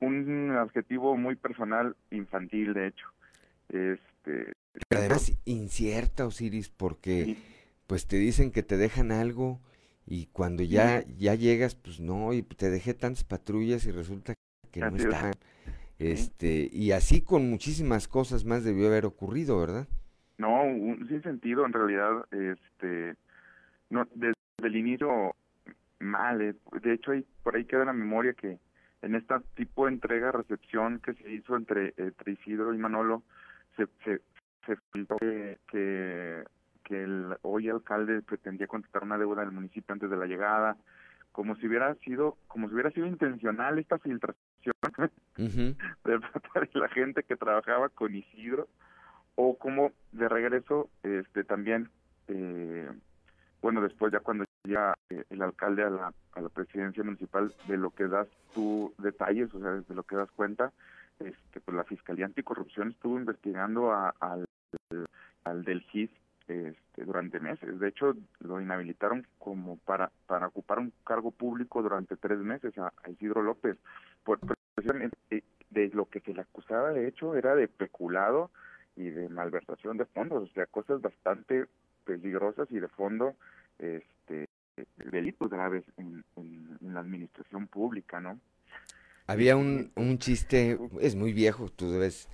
un 0.01 0.51
adjetivo 0.53 1.15
muy 1.19 1.37
personal, 1.37 1.95
infantil, 2.11 2.73
de 2.73 2.87
hecho. 2.87 3.07
Este, 3.69 4.55
Pero 4.89 4.99
además 4.99 5.31
incierta, 5.45 6.27
Osiris, 6.27 6.71
porque 6.71 7.37
pues 7.87 8.07
te 8.07 8.17
dicen 8.17 8.51
que 8.51 8.63
te 8.63 8.79
dejan 8.79 9.13
algo 9.13 9.61
y 10.07 10.25
cuando 10.33 10.63
ya 10.63 11.05
ya 11.19 11.35
llegas, 11.35 11.75
pues 11.75 12.01
no, 12.01 12.33
y 12.33 12.43
te 12.43 12.71
dejé 12.71 12.95
tantas 12.95 13.25
patrullas 13.25 13.85
y 13.85 13.91
resulta 13.91 14.33
que 14.73 14.81
no 14.81 14.97
están. 14.97 15.33
Este, 15.99 16.69
y 16.73 16.91
así 16.91 17.23
con 17.23 17.49
muchísimas 17.49 18.09
cosas 18.09 18.45
más 18.45 18.65
debió 18.65 18.89
haber 18.89 19.07
ocurrido, 19.07 19.61
¿verdad? 19.61 19.87
No, 20.39 20.65
un, 20.65 21.07
sin 21.09 21.23
sentido 21.23 21.65
en 21.65 21.73
realidad, 21.73 22.25
este, 22.33 23.15
no, 23.91 24.09
desde 24.15 24.35
del 24.61 24.77
inicio 24.77 25.37
mal. 26.01 26.41
eh. 26.41 26.55
De 26.83 26.95
hecho, 26.95 27.13
hay, 27.13 27.25
por 27.43 27.55
ahí 27.55 27.65
queda 27.65 27.85
la 27.85 27.93
memoria 27.93 28.33
que 28.33 28.59
en 29.03 29.15
esta 29.15 29.41
tipo 29.55 29.87
de 29.87 29.93
entrega-recepción 29.93 31.01
que 31.01 31.15
se 31.15 31.31
hizo 31.33 31.57
entre, 31.57 31.93
entre 31.97 32.33
Isidro 32.33 32.73
y 32.75 32.79
Manolo, 32.79 33.23
se, 33.77 33.87
se, 34.05 34.21
se 34.67 34.77
filtró 34.93 35.19
que, 35.19 35.59
que, 35.71 36.45
que 36.85 37.03
el 37.03 37.37
hoy 37.43 37.69
alcalde 37.69 38.23
pretendía 38.23 38.67
contratar 38.67 39.03
una 39.05 39.19
deuda 39.19 39.43
del 39.43 39.53
municipio 39.53 39.93
antes 39.93 40.11
de 40.11 40.17
la 40.17 40.27
llegada, 40.27 40.77
como 41.33 41.57
si 41.57 41.67
hubiera 41.67 41.95
sido, 41.97 42.37
como 42.47 42.69
si 42.69 42.75
hubiera 42.75 42.91
sido 42.91 43.07
intencional 43.07 43.79
esta 43.79 43.99
filtración 43.99 44.52
Ujú. 45.39 45.75
de 46.05 46.21
parte 46.53 46.71
de 46.75 46.81
la 46.81 46.89
gente 46.89 47.23
que 47.23 47.37
trabajaba 47.37 47.89
con 47.89 48.15
Isidro, 48.15 48.69
o 49.35 49.57
como 49.57 49.93
de 50.13 50.29
regreso, 50.29 50.91
este 51.03 51.43
también, 51.45 51.89
eh, 52.29 52.91
bueno, 53.63 53.81
después 53.81 54.13
ya 54.13 54.21
cuando 54.21 54.45
llega 54.65 54.95
eh, 55.11 55.25
el 55.31 55.41
alcalde 55.43 55.83
a 55.85 55.91
la, 55.91 56.13
a 56.33 56.41
la 56.41 56.49
presidencia 56.51 57.03
municipal, 57.03 57.53
de 57.67 57.77
lo 57.79 57.91
que 57.91 58.07
das 58.09 58.29
tú 58.55 58.93
detalles, 58.99 59.53
o 59.55 59.61
sea, 59.61 59.71
de 59.71 59.95
lo 59.95 60.03
que 60.03 60.17
das 60.17 60.31
cuenta, 60.33 60.73
este, 61.19 61.61
pues 61.61 61.77
la 61.77 61.85
Fiscalía 61.85 62.27
Anticorrupción 62.27 62.91
estuvo 62.91 63.19
investigando 63.19 63.93
a- 63.93 64.15
al, 64.21 64.45
al 65.45 65.65
del 65.65 65.81
GIS 65.83 66.11
este, 66.49 67.05
durante 67.05 67.41
meses. 67.41 67.79
De 67.79 67.89
hecho, 67.89 68.15
lo 68.41 68.61
inhabilitaron 68.61 69.27
como 69.39 69.79
para, 69.79 70.11
para 70.27 70.49
ocupar 70.49 70.79
un 70.79 70.93
cargo 71.05 71.31
público 71.31 71.83
durante 71.83 72.17
tres 72.17 72.39
meses 72.39 72.77
a, 72.79 72.93
a 73.03 73.11
Isidro 73.11 73.43
López. 73.43 73.79
Por, 74.25 74.39
precisamente 74.75 75.17
de, 75.31 75.43
de 75.71 75.89
lo 75.89 76.07
que 76.09 76.21
se 76.21 76.33
le 76.35 76.43
acusaba, 76.43 76.93
de 76.93 77.09
hecho, 77.09 77.35
era 77.37 77.55
de 77.55 77.69
peculado 77.69 78.51
y 78.97 79.11
de 79.11 79.29
malversación 79.29 79.97
de 79.97 80.05
fondos, 80.07 80.51
o 80.51 80.53
sea, 80.53 80.67
cosas 80.67 81.01
bastante 81.01 81.67
peligrosas 82.05 82.69
y 82.71 82.79
de 82.79 82.89
fondo, 82.89 83.35
este, 83.79 84.47
delitos 85.11 85.51
graves 85.51 85.85
en, 85.97 86.25
en- 86.37 86.79
en 86.81 86.95
la 86.95 87.01
administración 87.01 87.67
pública, 87.69 88.21
¿no? 88.21 88.39
Había 89.27 89.57
un, 89.57 89.93
un 89.97 90.19
chiste, 90.19 90.79
es 91.01 91.15
muy 91.15 91.33
viejo, 91.33 91.69
tú 91.71 91.91
debes 91.91 92.29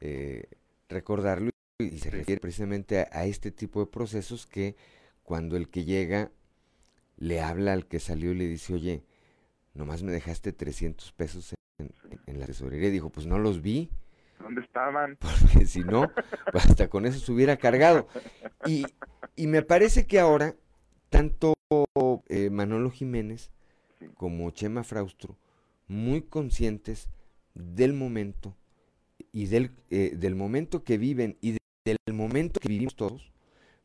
eh, 0.00 0.44
recordarlo, 0.88 1.50
y 1.78 1.98
se 1.98 2.10
refiere 2.10 2.40
precisamente 2.40 3.00
a, 3.00 3.08
a 3.12 3.24
este 3.24 3.50
tipo 3.50 3.80
de 3.80 3.86
procesos 3.90 4.46
que 4.46 4.76
cuando 5.22 5.56
el 5.56 5.68
que 5.68 5.84
llega 5.84 6.30
le 7.16 7.40
habla 7.40 7.72
al 7.72 7.86
que 7.86 8.00
salió 8.00 8.32
y 8.32 8.34
le 8.36 8.46
dice, 8.48 8.74
oye, 8.74 9.04
nomás 9.74 10.02
me 10.02 10.12
dejaste 10.12 10.52
300 10.52 11.12
pesos 11.12 11.54
en, 11.78 11.90
en 12.26 12.40
la 12.40 12.46
tesorería, 12.46 12.90
dijo, 12.90 13.10
pues 13.10 13.26
no 13.26 13.38
los 13.38 13.60
vi, 13.62 13.90
¿Dónde 14.40 14.60
estaban? 14.62 15.16
porque 15.20 15.66
si 15.66 15.80
no, 15.80 16.10
pues 16.52 16.66
hasta 16.66 16.88
con 16.88 17.06
eso 17.06 17.18
se 17.18 17.32
hubiera 17.32 17.56
cargado. 17.56 18.06
Y, 18.66 18.84
y 19.36 19.46
me 19.46 19.62
parece 19.62 20.06
que 20.06 20.18
ahora, 20.20 20.54
tanto 21.08 21.54
eh, 22.28 22.50
Manolo 22.50 22.90
Jiménez 22.90 23.50
como 24.16 24.50
Chema 24.50 24.84
Fraustro, 24.84 25.36
muy 25.88 26.22
conscientes 26.22 27.08
del 27.54 27.92
momento 27.94 28.54
y 29.32 29.46
del, 29.46 29.70
eh, 29.90 30.12
del 30.16 30.34
momento 30.34 30.82
que 30.84 30.98
viven 30.98 31.38
y 31.40 31.52
de- 31.52 31.58
del 31.84 32.14
momento 32.14 32.60
que 32.60 32.68
vivimos 32.68 32.96
todos, 32.96 33.32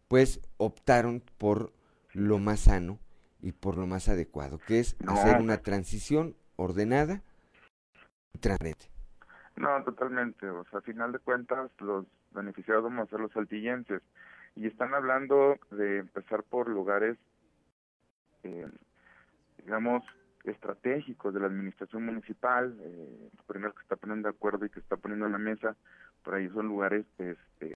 pues 0.08 0.40
optaron 0.58 1.24
por 1.38 1.72
lo 2.14 2.38
más 2.40 2.62
sano 2.62 3.00
y 3.42 3.52
por 3.54 3.78
lo 3.78 3.88
más 3.88 4.10
adecuado, 4.10 4.60
que 4.60 4.80
es 4.80 4.98
No, 5.02 5.14
hacer 5.14 5.42
una 5.42 5.58
transición 5.58 6.36
ordenada 6.56 7.22
y 8.34 8.40
transparente. 8.40 8.90
No, 9.56 9.84
totalmente. 9.84 10.50
O 10.50 10.64
sea, 10.66 10.80
a 10.80 10.82
final 10.82 11.12
de 11.12 11.20
cuentas, 11.20 11.72
los 11.80 12.06
beneficiados 12.32 12.84
vamos 12.84 13.08
a 13.08 13.10
ser 13.10 13.20
los 13.20 13.32
saltillenses. 13.32 14.02
Y 14.56 14.68
están 14.68 14.94
hablando 14.94 15.58
de 15.72 16.00
empezar 16.00 16.44
por 16.44 16.70
lugares, 16.70 17.18
eh, 18.44 18.68
digamos, 19.64 20.04
estratégicos 20.44 21.34
de 21.34 21.40
la 21.40 21.48
administración 21.48 22.06
municipal. 22.06 22.78
Eh, 22.82 23.30
lo 23.38 23.44
primero 23.44 23.74
que 23.74 23.82
está 23.82 23.96
poniendo 23.96 24.30
de 24.30 24.36
acuerdo 24.36 24.66
y 24.66 24.70
que 24.70 24.80
está 24.80 24.98
poniendo 24.98 25.26
en 25.26 25.34
la 25.34 25.38
mesa, 25.38 25.76
por 26.24 26.36
ahí 26.36 26.50
son 26.50 26.68
lugares 26.68 27.06
este, 27.18 27.74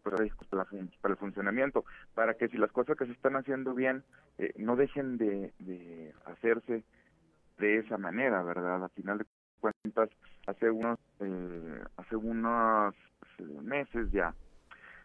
para, 0.00 0.22
el 0.22 1.16
funcionamiento, 1.16 1.84
para 2.14 2.34
que 2.34 2.48
si 2.48 2.58
las 2.58 2.72
cosas 2.72 2.96
que 2.96 3.06
se 3.06 3.12
están 3.12 3.36
haciendo 3.36 3.74
bien 3.74 4.04
eh, 4.38 4.52
no 4.56 4.76
dejen 4.76 5.16
de, 5.18 5.52
de 5.58 6.14
hacerse 6.26 6.84
de 7.58 7.78
esa 7.78 7.98
manera, 7.98 8.42
¿verdad? 8.42 8.84
A 8.84 8.88
final 8.90 9.18
de 9.18 9.26
cuentas, 9.60 10.10
hace 10.46 10.70
unos, 10.70 10.98
eh, 11.20 11.84
hace 11.96 12.16
unos 12.16 12.94
eh, 13.38 13.42
meses 13.62 14.10
ya, 14.10 14.34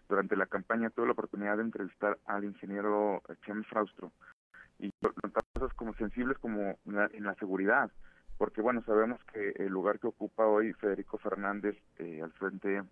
durante 0.08 0.36
la 0.36 0.46
campaña 0.46 0.90
tuve 0.90 1.08
la 1.08 1.14
oportunidad 1.14 1.58
de 1.58 1.64
entrevistar 1.64 2.18
al 2.26 2.44
ingeniero 2.44 3.22
Chem 3.46 3.64
Fraustro 3.64 4.12
y 4.80 4.92
cosas 5.54 5.74
como 5.76 5.94
sensibles 5.96 6.38
como 6.38 6.78
en 6.86 7.24
la 7.24 7.36
seguridad, 7.36 7.92
porque 8.38 8.62
bueno, 8.62 8.84
sabemos 8.86 9.24
que 9.34 9.54
el 9.58 9.70
lugar 9.70 10.00
que 10.00 10.08
ocupa 10.08 10.46
hoy 10.46 10.74
Federico 10.74 11.18
Fernández 11.18 11.78
eh, 11.98 12.22
al 12.22 12.32
frente 12.34 12.84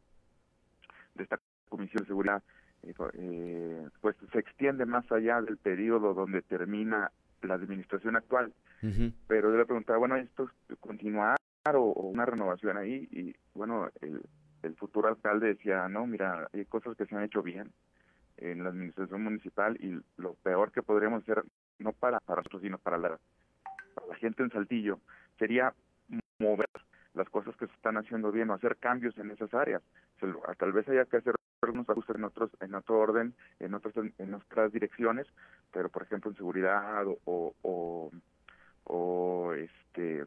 de 1.16 1.24
esta 1.24 1.38
Comisión 1.78 2.04
de 2.04 2.08
Seguridad, 2.08 2.44
eh, 2.84 2.94
eh, 3.14 3.88
pues 4.02 4.16
se 4.32 4.40
extiende 4.40 4.86
más 4.86 5.12
allá 5.12 5.42
del 5.42 5.58
periodo 5.58 6.14
donde 6.14 6.42
termina 6.42 7.12
la 7.42 7.56
administración 7.56 8.16
actual 8.16 8.54
pero 9.28 9.50
yo 9.50 9.58
le 9.58 9.66
preguntaba, 9.66 9.98
bueno, 9.98 10.18
¿esto 10.18 10.50
es 10.70 10.78
continuar 10.80 11.38
o, 11.74 11.80
o 11.80 12.08
una 12.10 12.26
renovación 12.26 12.78
ahí? 12.78 13.08
Y 13.12 13.34
bueno, 13.54 13.88
el, 14.02 14.22
el 14.62 14.76
futuro 14.76 15.08
alcalde 15.08 15.48
decía, 15.48 15.88
no, 15.88 16.06
mira, 16.06 16.50
hay 16.52 16.66
cosas 16.66 16.98
que 16.98 17.06
se 17.06 17.16
han 17.16 17.24
hecho 17.24 17.42
bien 17.42 17.72
en 18.38 18.64
la 18.64 18.72
administración 18.72 19.24
municipal 19.24 19.78
y 19.80 20.02
lo 20.18 20.34
peor 20.44 20.72
que 20.72 20.82
podríamos 20.82 21.24
hacer, 21.24 21.44
no 21.80 21.94
para, 21.94 22.20
para 22.20 22.42
nosotros, 22.42 22.62
sino 22.62 22.78
para 22.78 22.98
la, 22.98 23.18
para 23.96 24.08
la 24.08 24.16
gente 24.16 24.44
en 24.44 24.50
Saltillo, 24.50 25.00
sería 25.40 25.74
mover 26.40 26.68
las 27.14 27.30
cosas 27.30 27.56
que 27.56 27.68
se 27.68 27.74
están 27.74 27.96
haciendo 27.96 28.32
bien 28.34 28.50
o 28.50 28.54
hacer 28.54 28.76
cambios 28.78 29.18
en 29.18 29.32
esas 29.32 29.54
áreas. 29.54 29.82
Tal 30.58 30.74
vez 30.74 30.88
haya 30.90 31.06
que 31.06 31.18
hacer 31.18 31.36
algunos 31.70 31.90
ajustes 31.90 32.16
en 32.16 32.24
otros 32.24 32.52
en 32.60 32.76
otro 32.76 33.00
orden, 33.00 33.34
en 33.60 33.74
otras 33.74 33.94
en 34.18 34.34
otras 34.34 34.72
direcciones, 34.72 35.28
pero 35.72 35.90
por 35.90 36.04
ejemplo 36.04 36.32
en 36.32 36.38
seguridad 36.38 37.06
o, 37.26 37.54
o, 38.86 39.54
este 39.54 40.26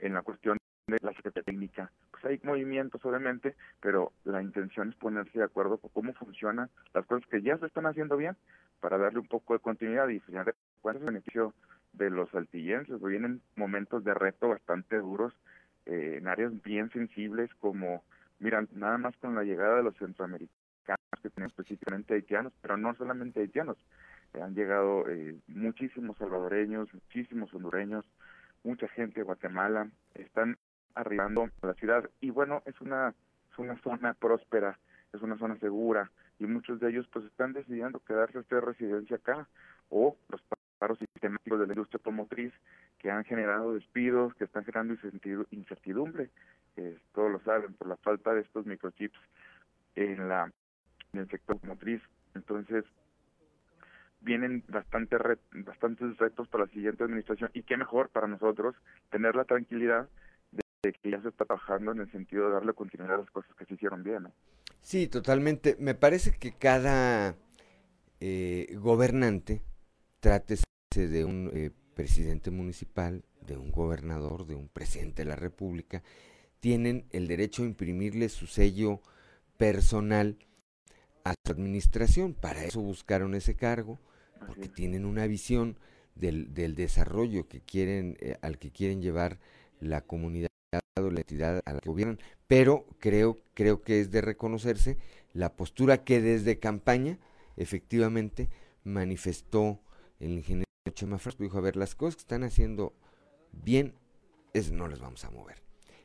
en 0.00 0.14
la 0.14 0.22
cuestión 0.22 0.58
de 0.86 0.98
la 1.02 1.12
Secretaría 1.12 1.44
Técnica. 1.44 1.90
Pues 2.10 2.24
hay 2.24 2.40
movimientos 2.42 3.04
obviamente, 3.04 3.56
pero 3.80 4.12
la 4.24 4.42
intención 4.42 4.90
es 4.90 4.96
ponerse 4.96 5.38
de 5.38 5.44
acuerdo 5.44 5.78
con 5.78 5.90
cómo 5.90 6.14
funcionan 6.14 6.70
las 6.94 7.06
cosas 7.06 7.28
que 7.28 7.42
ya 7.42 7.58
se 7.58 7.66
están 7.66 7.86
haciendo 7.86 8.16
bien 8.16 8.36
para 8.80 8.98
darle 8.98 9.18
un 9.18 9.28
poco 9.28 9.54
de 9.54 9.60
continuidad 9.60 10.08
y 10.08 10.20
final 10.20 10.46
de 10.46 10.54
cuentas 10.80 11.02
el 11.02 11.14
beneficio 11.14 11.54
de 11.92 12.10
los 12.10 12.30
saltillenses. 12.30 13.02
Vienen 13.02 13.42
momentos 13.56 14.04
de 14.04 14.14
reto 14.14 14.48
bastante 14.48 14.96
duros 14.98 15.34
eh, 15.86 16.16
en 16.18 16.28
áreas 16.28 16.52
bien 16.62 16.90
sensibles 16.90 17.52
como, 17.56 18.04
mira, 18.38 18.64
nada 18.72 18.98
más 18.98 19.16
con 19.16 19.34
la 19.34 19.42
llegada 19.42 19.76
de 19.76 19.82
los 19.82 19.96
centroamericanos 19.96 20.57
que 21.20 21.30
tienen 21.30 21.50
específicamente 21.50 22.14
haitianos, 22.14 22.52
pero 22.60 22.76
no 22.76 22.94
solamente 22.94 23.40
haitianos, 23.40 23.76
eh, 24.34 24.42
han 24.42 24.54
llegado 24.54 25.08
eh, 25.08 25.36
muchísimos 25.46 26.16
salvadoreños, 26.18 26.92
muchísimos 26.92 27.52
hondureños, 27.54 28.04
mucha 28.64 28.88
gente 28.88 29.20
de 29.20 29.24
Guatemala, 29.24 29.88
están 30.14 30.56
arribando 30.94 31.48
a 31.62 31.66
la 31.66 31.74
ciudad. 31.74 32.08
Y 32.20 32.30
bueno, 32.30 32.62
es 32.66 32.80
una, 32.80 33.14
es 33.52 33.58
una 33.58 33.76
zona 33.82 34.14
próspera, 34.14 34.78
es 35.12 35.22
una 35.22 35.38
zona 35.38 35.56
segura 35.58 36.10
y 36.38 36.46
muchos 36.46 36.80
de 36.80 36.90
ellos 36.90 37.08
pues 37.12 37.24
están 37.24 37.52
decidiendo 37.52 38.00
quedarse 38.00 38.38
a 38.38 38.40
hacer 38.42 38.64
residencia 38.64 39.16
acá 39.16 39.48
o 39.90 40.16
los 40.28 40.42
paros 40.78 40.98
sistemáticos 40.98 41.58
de 41.58 41.66
la 41.66 41.72
industria 41.72 41.98
automotriz 41.98 42.52
que 42.98 43.10
han 43.10 43.24
generado 43.24 43.74
despidos, 43.74 44.34
que 44.34 44.44
están 44.44 44.64
generando 44.64 44.94
incertidu- 44.94 45.46
incertidumbre, 45.50 46.30
eh, 46.76 46.98
todos 47.12 47.30
lo 47.30 47.40
saben, 47.40 47.74
por 47.74 47.88
la 47.88 47.96
falta 47.96 48.34
de 48.34 48.42
estos 48.42 48.66
microchips 48.66 49.18
en 49.94 50.28
la 50.28 50.52
en 51.12 51.20
el 51.20 51.30
sector 51.30 51.56
automotriz. 51.56 52.00
Entonces, 52.34 52.84
vienen 54.20 54.64
bastante 54.68 55.16
re- 55.18 55.38
bastantes 55.52 56.16
retos 56.18 56.48
para 56.48 56.64
la 56.64 56.70
siguiente 56.70 57.04
administración 57.04 57.50
y 57.54 57.62
qué 57.62 57.76
mejor 57.76 58.08
para 58.10 58.26
nosotros 58.26 58.74
tener 59.10 59.36
la 59.36 59.44
tranquilidad 59.44 60.08
de, 60.50 60.60
de 60.82 60.92
que 60.92 61.10
ya 61.10 61.22
se 61.22 61.28
está 61.28 61.44
trabajando 61.44 61.92
en 61.92 62.00
el 62.00 62.10
sentido 62.10 62.46
de 62.48 62.54
darle 62.54 62.72
continuidad 62.72 63.14
a 63.14 63.18
las 63.18 63.30
cosas 63.30 63.54
que 63.56 63.64
se 63.64 63.74
hicieron 63.74 64.02
bien. 64.02 64.24
¿no? 64.24 64.32
Sí, 64.80 65.06
totalmente. 65.08 65.76
Me 65.78 65.94
parece 65.94 66.32
que 66.36 66.52
cada 66.52 67.36
eh, 68.20 68.74
gobernante, 68.78 69.62
trátese 70.20 70.64
de 70.94 71.24
un 71.24 71.50
eh, 71.54 71.70
presidente 71.94 72.50
municipal, 72.50 73.24
de 73.46 73.56
un 73.56 73.70
gobernador, 73.70 74.46
de 74.46 74.56
un 74.56 74.68
presidente 74.68 75.22
de 75.22 75.28
la 75.28 75.36
República, 75.36 76.02
tienen 76.60 77.06
el 77.10 77.28
derecho 77.28 77.62
a 77.62 77.66
imprimirle 77.66 78.28
su 78.28 78.46
sello 78.46 79.00
personal 79.56 80.36
a 81.24 81.34
su 81.44 81.52
administración. 81.52 82.34
Para 82.34 82.64
eso 82.64 82.80
buscaron 82.80 83.34
ese 83.34 83.54
cargo, 83.54 83.98
porque 84.46 84.68
tienen 84.68 85.04
una 85.04 85.26
visión 85.26 85.76
del, 86.14 86.54
del 86.54 86.74
desarrollo 86.74 87.48
que 87.48 87.60
quieren, 87.60 88.16
eh, 88.20 88.36
al 88.42 88.58
que 88.58 88.70
quieren 88.70 89.00
llevar 89.02 89.38
la 89.80 90.00
comunidad 90.00 90.48
o 90.96 91.10
la 91.10 91.20
entidad 91.20 91.62
a 91.64 91.72
la 91.72 91.80
que 91.80 91.88
gobiernan. 91.88 92.18
Pero 92.46 92.86
creo, 92.98 93.38
creo 93.54 93.82
que 93.82 94.00
es 94.00 94.10
de 94.10 94.20
reconocerse 94.20 94.98
la 95.32 95.54
postura 95.54 96.04
que 96.04 96.20
desde 96.20 96.58
campaña 96.58 97.18
efectivamente 97.56 98.48
manifestó 98.84 99.80
el 100.20 100.32
ingeniero 100.32 100.68
Chema 100.92 101.18
Frasco 101.18 101.42
dijo, 101.42 101.58
a 101.58 101.62
ver, 101.62 101.76
las 101.76 101.94
cosas 101.94 102.16
que 102.16 102.22
están 102.22 102.42
haciendo 102.42 102.92
bien, 103.52 103.94
es, 104.52 104.72
no 104.72 104.88
las 104.88 105.00
vamos 105.00 105.24
a 105.24 105.30
mover. 105.30 105.62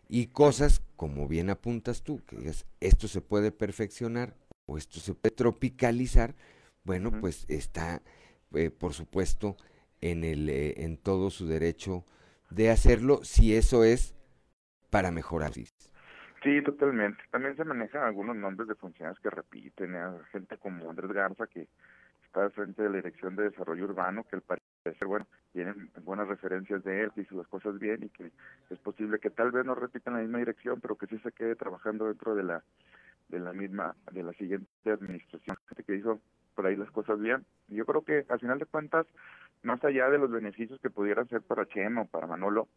Y 0.10 0.28
cosas, 0.28 0.82
como 0.96 1.28
bien 1.28 1.50
apuntas 1.50 2.04
tú, 2.04 2.22
que 2.28 2.38
digas, 2.38 2.66
esto 2.80 3.08
se 3.08 3.22
puede 3.22 3.52
perfeccionar 3.52 4.36
o 4.66 4.78
esto 4.78 5.00
se 5.00 5.14
puede 5.14 5.36
tropicalizar, 5.36 6.36
bueno, 6.84 7.12
pues 7.20 7.46
está, 7.50 8.02
eh, 8.54 8.70
por 8.70 8.94
supuesto, 8.94 9.56
en, 10.02 10.24
el, 10.24 10.50
eh, 10.50 10.84
en 10.84 10.98
todo 10.98 11.30
su 11.30 11.48
derecho 11.48 12.06
de 12.50 12.70
hacerlo, 12.70 13.24
si 13.24 13.56
eso 13.56 13.84
es 13.84 14.16
para 14.90 15.12
mejorar. 15.12 15.52
Sí, 16.44 16.62
totalmente. 16.64 17.24
También 17.32 17.56
se 17.56 17.64
manejan 17.64 18.04
algunos 18.04 18.36
nombres 18.36 18.68
de 18.68 18.76
funcionarios 18.76 19.20
que 19.22 19.30
repiten, 19.30 19.96
¿eh? 19.96 20.20
gente 20.32 20.58
como 20.58 20.90
Andrés 20.90 21.12
Garza, 21.12 21.48
que 21.48 21.68
está 22.26 22.44
al 22.44 22.52
frente 22.52 22.84
de 22.84 22.90
la 22.90 22.98
Dirección 22.98 23.36
de 23.36 23.44
Desarrollo 23.50 23.86
Urbano, 23.86 24.26
que 24.26 24.36
al 24.36 24.42
parecer, 24.42 25.08
bueno, 25.08 25.26
tienen 25.54 25.90
buenas 26.04 26.28
referencias 26.28 26.84
de 26.84 27.04
él, 27.04 27.12
que 27.16 27.22
hizo 27.22 27.38
las 27.38 27.48
cosas 27.48 27.80
bien 27.80 28.04
y 28.04 28.10
que 28.10 28.32
es 28.70 28.80
posible 28.80 29.20
que 29.20 29.30
tal 29.30 29.52
vez 29.52 29.66
no 29.66 29.74
repitan 29.74 30.16
la 30.16 30.20
misma 30.20 30.40
dirección, 30.40 30.82
pero 30.82 30.98
que 30.98 31.08
sí 31.08 31.18
se 31.20 31.32
quede 31.32 31.56
trabajando 31.56 32.08
dentro 32.08 32.36
de 32.36 32.44
la 32.44 32.64
de 33.34 33.40
la 33.40 33.52
misma, 33.52 33.96
de 34.12 34.24
la 34.24 34.32
siguiente 34.34 34.68
administración, 34.86 35.58
gente 35.68 35.84
que 35.84 35.96
hizo 35.96 36.22
por 36.56 36.68
ahí 36.68 36.76
las 36.76 36.92
cosas 36.92 37.20
bien. 37.20 37.44
Yo 37.68 37.84
creo 37.86 38.04
que 38.04 38.26
al 38.30 38.40
final 38.40 38.60
de 38.60 38.68
cuentas, 38.68 39.08
más 39.64 39.84
allá 39.84 40.10
de 40.10 40.20
los 40.20 40.32
beneficios 40.32 40.80
que 40.80 40.92
pudieran 40.92 41.28
ser 41.28 41.42
para 41.42 41.68
Chema 41.68 42.04
o 42.04 42.06
para 42.06 42.28
Manolo, 42.28 42.68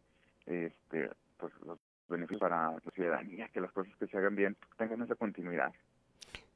este, 0.47 1.11
pues 1.37 1.53
los 1.63 1.79
beneficios 2.09 2.41
para 2.41 2.71
la 2.71 2.91
ciudadanía, 2.93 3.49
que 3.49 3.61
las 3.61 3.71
cosas 3.71 3.95
que 3.97 4.07
se 4.07 4.17
hagan 4.17 4.35
bien 4.35 4.57
tengan 4.77 5.03
esa 5.03 5.15
continuidad. 5.15 5.71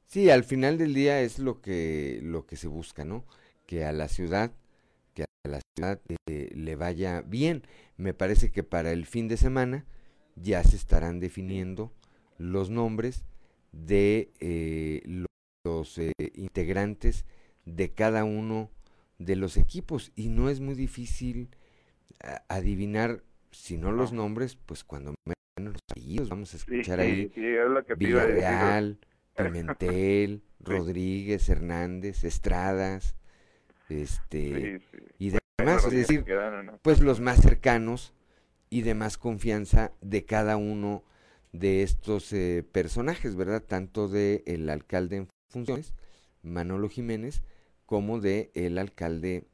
Sí, 0.06 0.30
al 0.30 0.42
final 0.42 0.78
del 0.78 0.94
día 0.94 1.20
es 1.20 1.38
lo 1.38 1.60
que 1.60 2.18
lo 2.22 2.44
que 2.44 2.56
se 2.56 2.66
busca, 2.66 3.04
¿no? 3.04 3.24
Que 3.66 3.84
a 3.84 3.92
la 3.92 4.08
ciudad 4.08 4.50
que 5.14 5.24
a 5.44 5.48
la 5.48 5.60
ciudad 5.76 6.00
eh, 6.26 6.50
le 6.54 6.74
vaya 6.74 7.22
bien. 7.22 7.62
Me 7.96 8.14
parece 8.14 8.50
que 8.50 8.64
para 8.64 8.90
el 8.90 9.06
fin 9.06 9.28
de 9.28 9.36
semana 9.36 9.84
ya 10.34 10.64
se 10.64 10.76
estarán 10.76 11.20
definiendo 11.20 11.92
los 12.38 12.68
nombres 12.68 13.24
de 13.72 14.32
eh, 14.40 15.02
los 15.64 15.98
eh, 15.98 16.12
integrantes 16.34 17.24
de 17.64 17.92
cada 17.92 18.24
uno 18.24 18.70
de 19.18 19.36
los 19.36 19.56
equipos. 19.56 20.12
Y 20.14 20.28
no 20.28 20.48
es 20.50 20.60
muy 20.60 20.74
difícil 20.74 21.50
adivinar 22.48 23.24
si 23.50 23.76
no 23.76 23.92
los 23.92 24.12
nombres 24.12 24.56
pues 24.56 24.84
cuando 24.84 25.14
menos 25.58 25.74
los 25.74 25.82
apellidos. 25.90 26.28
Vamos 26.28 26.54
a 26.54 26.56
escuchar 26.56 27.00
ahí 27.00 27.32
Villarreal, 27.96 28.98
Pimentel, 29.36 30.42
Rodríguez, 30.60 31.48
Hernández, 31.48 32.24
Estradas, 32.24 33.16
este 33.88 34.80
y 35.18 35.32
demás, 35.58 35.84
es 35.86 35.92
decir, 35.92 36.24
pues 36.82 37.00
los 37.00 37.20
más 37.20 37.40
cercanos 37.40 38.14
y 38.70 38.82
de 38.82 38.94
más 38.94 39.18
confianza 39.18 39.92
de 40.00 40.24
cada 40.24 40.56
uno 40.56 41.04
de 41.52 41.82
estos 41.82 42.32
eh, 42.32 42.64
personajes, 42.72 43.36
¿verdad? 43.36 43.62
Tanto 43.62 44.08
de 44.08 44.42
el 44.46 44.68
alcalde 44.68 45.16
en 45.16 45.28
funciones, 45.48 45.94
Manolo 46.42 46.88
Jiménez, 46.88 47.42
como 47.86 48.20
de 48.20 48.50
el 48.54 48.78
alcalde 48.78 49.44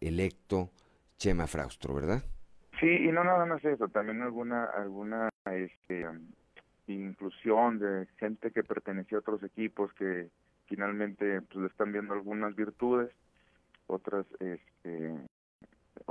electo 0.00 0.70
Chema 1.16 1.46
Fraustro, 1.46 1.94
¿verdad? 1.94 2.22
Sí, 2.78 2.86
y 2.86 3.08
no 3.10 3.24
nada 3.24 3.44
más 3.46 3.64
eso, 3.64 3.88
también 3.88 4.22
alguna 4.22 4.64
alguna 4.64 5.30
este, 5.46 6.06
inclusión 6.86 7.78
de 7.78 8.06
gente 8.18 8.50
que 8.52 8.62
pertenecía 8.62 9.18
a 9.18 9.20
otros 9.20 9.42
equipos 9.42 9.92
que 9.94 10.28
finalmente 10.66 11.42
pues, 11.42 11.56
le 11.56 11.66
están 11.66 11.92
viendo 11.92 12.14
algunas 12.14 12.54
virtudes, 12.54 13.10
otras 13.86 14.26
este, 14.38 15.14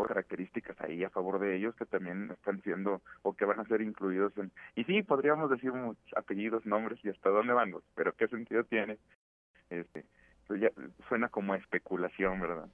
características 0.05 0.79
ahí 0.81 1.03
a 1.03 1.09
favor 1.09 1.39
de 1.39 1.55
ellos 1.55 1.75
que 1.75 1.85
también 1.85 2.29
están 2.31 2.61
siendo 2.63 3.01
o 3.23 3.33
que 3.33 3.45
van 3.45 3.59
a 3.59 3.65
ser 3.65 3.81
incluidos 3.81 4.33
en 4.37 4.51
y 4.75 4.83
sí 4.83 5.03
podríamos 5.03 5.49
decir 5.49 5.73
muchos 5.73 6.03
apellidos 6.15 6.65
nombres 6.65 6.99
y 7.03 7.09
hasta 7.09 7.29
dónde 7.29 7.53
van 7.53 7.73
pero 7.95 8.13
qué 8.13 8.27
sentido 8.27 8.63
tiene 8.63 8.97
este 9.69 10.05
pues 10.47 10.61
ya 10.61 10.69
suena 11.07 11.29
como 11.29 11.55
especulación 11.55 12.39
verdad 12.39 12.67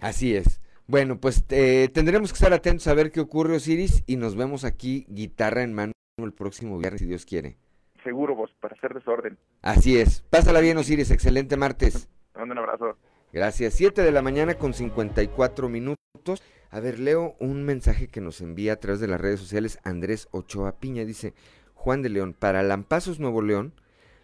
así 0.00 0.36
es. 0.36 0.60
Bueno 0.86 1.18
pues 1.18 1.44
eh, 1.50 1.88
tendremos 1.92 2.32
que 2.32 2.36
estar 2.36 2.52
atentos 2.52 2.86
a 2.88 2.94
ver 2.94 3.10
qué 3.10 3.20
ocurre 3.20 3.56
Osiris 3.56 4.02
y 4.06 4.16
nos 4.16 4.36
vemos 4.36 4.64
aquí 4.64 5.06
guitarra 5.08 5.62
en 5.62 5.72
mano 5.72 5.92
el 6.18 6.32
próximo 6.32 6.78
viernes 6.78 7.00
si 7.00 7.06
Dios 7.06 7.24
quiere. 7.24 7.56
Seguro 8.02 8.34
vos 8.34 8.54
para 8.60 8.76
hacer 8.76 8.92
desorden. 8.94 9.38
Así 9.62 9.98
es. 9.98 10.20
Pásala 10.30 10.60
bien 10.60 10.76
Osiris 10.76 11.10
excelente 11.10 11.56
martes. 11.56 12.08
Un 12.34 12.56
abrazo. 12.56 12.98
Gracias. 13.32 13.74
7 13.74 14.02
de 14.02 14.12
la 14.12 14.22
mañana 14.22 14.54
con 14.54 14.74
54 14.74 15.68
minutos. 15.68 16.42
A 16.74 16.80
ver, 16.80 16.98
leo 16.98 17.36
un 17.38 17.62
mensaje 17.62 18.08
que 18.08 18.20
nos 18.20 18.40
envía 18.40 18.72
a 18.72 18.80
través 18.80 18.98
de 18.98 19.06
las 19.06 19.20
redes 19.20 19.38
sociales 19.38 19.78
Andrés 19.84 20.26
Ochoa 20.32 20.80
Piña. 20.80 21.04
Dice, 21.04 21.32
Juan 21.72 22.02
de 22.02 22.08
León, 22.08 22.34
para 22.36 22.64
Lampazos 22.64 23.20
Nuevo 23.20 23.42
León, 23.42 23.74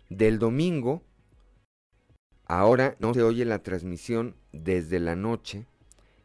del 0.08 0.40
domingo, 0.40 1.04
ahora 2.46 2.96
no 2.98 3.14
se 3.14 3.22
oye 3.22 3.44
la 3.44 3.62
transmisión 3.62 4.34
desde 4.50 4.98
la 4.98 5.14
noche, 5.14 5.68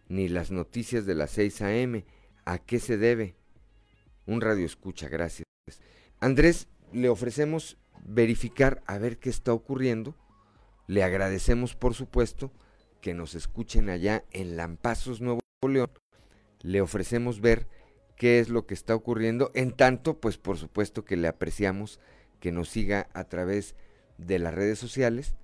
ni 0.10 0.28
las 0.28 0.50
noticias 0.50 1.06
de 1.06 1.14
las 1.14 1.30
6 1.30 1.62
a.m. 1.62 2.04
¿A 2.44 2.58
qué 2.58 2.80
se 2.80 2.98
debe? 2.98 3.36
Un 4.26 4.42
radio 4.42 4.66
escucha, 4.66 5.08
gracias. 5.08 5.46
Andrés, 6.20 6.68
le 6.92 7.10
ofrecemos 7.10 7.78
verificar 8.04 8.82
a 8.88 8.98
ver 8.98 9.20
qué 9.20 9.30
está 9.30 9.54
ocurriendo. 9.54 10.16
Le 10.88 11.04
agradecemos, 11.04 11.76
por 11.76 11.94
supuesto, 11.94 12.52
que 13.00 13.14
nos 13.14 13.36
escuchen 13.36 13.90
allá 13.92 14.26
en 14.32 14.58
Lampazos, 14.58 15.22
Nuevo 15.22 15.42
León, 15.70 15.92
le 16.66 16.82
ofrecemos 16.82 17.42
ver 17.42 17.68
qué 18.16 18.40
es 18.40 18.50
lo 18.50 18.66
que 18.66 18.74
está 18.74 18.96
ocurriendo. 18.96 19.52
En 19.54 19.72
tanto, 19.72 20.20
pues 20.20 20.40
por 20.40 20.58
supuesto 20.58 21.06
que 21.06 21.16
le 21.16 21.28
apreciamos 21.28 22.00
que 22.40 22.52
nos 22.52 22.70
siga 22.70 23.08
a 23.14 23.26
través 23.26 23.76
de 24.18 24.40
las 24.40 24.54
redes 24.54 24.80
sociales. 24.80 25.36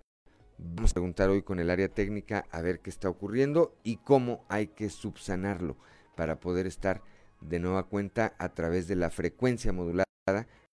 Vamos 0.58 0.92
a 0.92 0.94
preguntar 0.96 1.30
hoy 1.30 1.44
con 1.44 1.60
el 1.60 1.70
área 1.70 1.90
técnica 1.90 2.46
a 2.50 2.62
ver 2.62 2.80
qué 2.80 2.90
está 2.90 3.08
ocurriendo 3.08 3.76
y 3.84 3.98
cómo 3.98 4.46
hay 4.50 4.68
que 4.68 4.90
subsanarlo 4.90 5.78
para 6.16 6.40
poder 6.40 6.66
estar 6.66 7.04
de 7.40 7.60
nueva 7.60 7.84
cuenta 7.84 8.34
a 8.40 8.50
través 8.50 8.88
de 8.88 8.96
la 8.96 9.12
frecuencia 9.12 9.72
modulada 9.74 10.06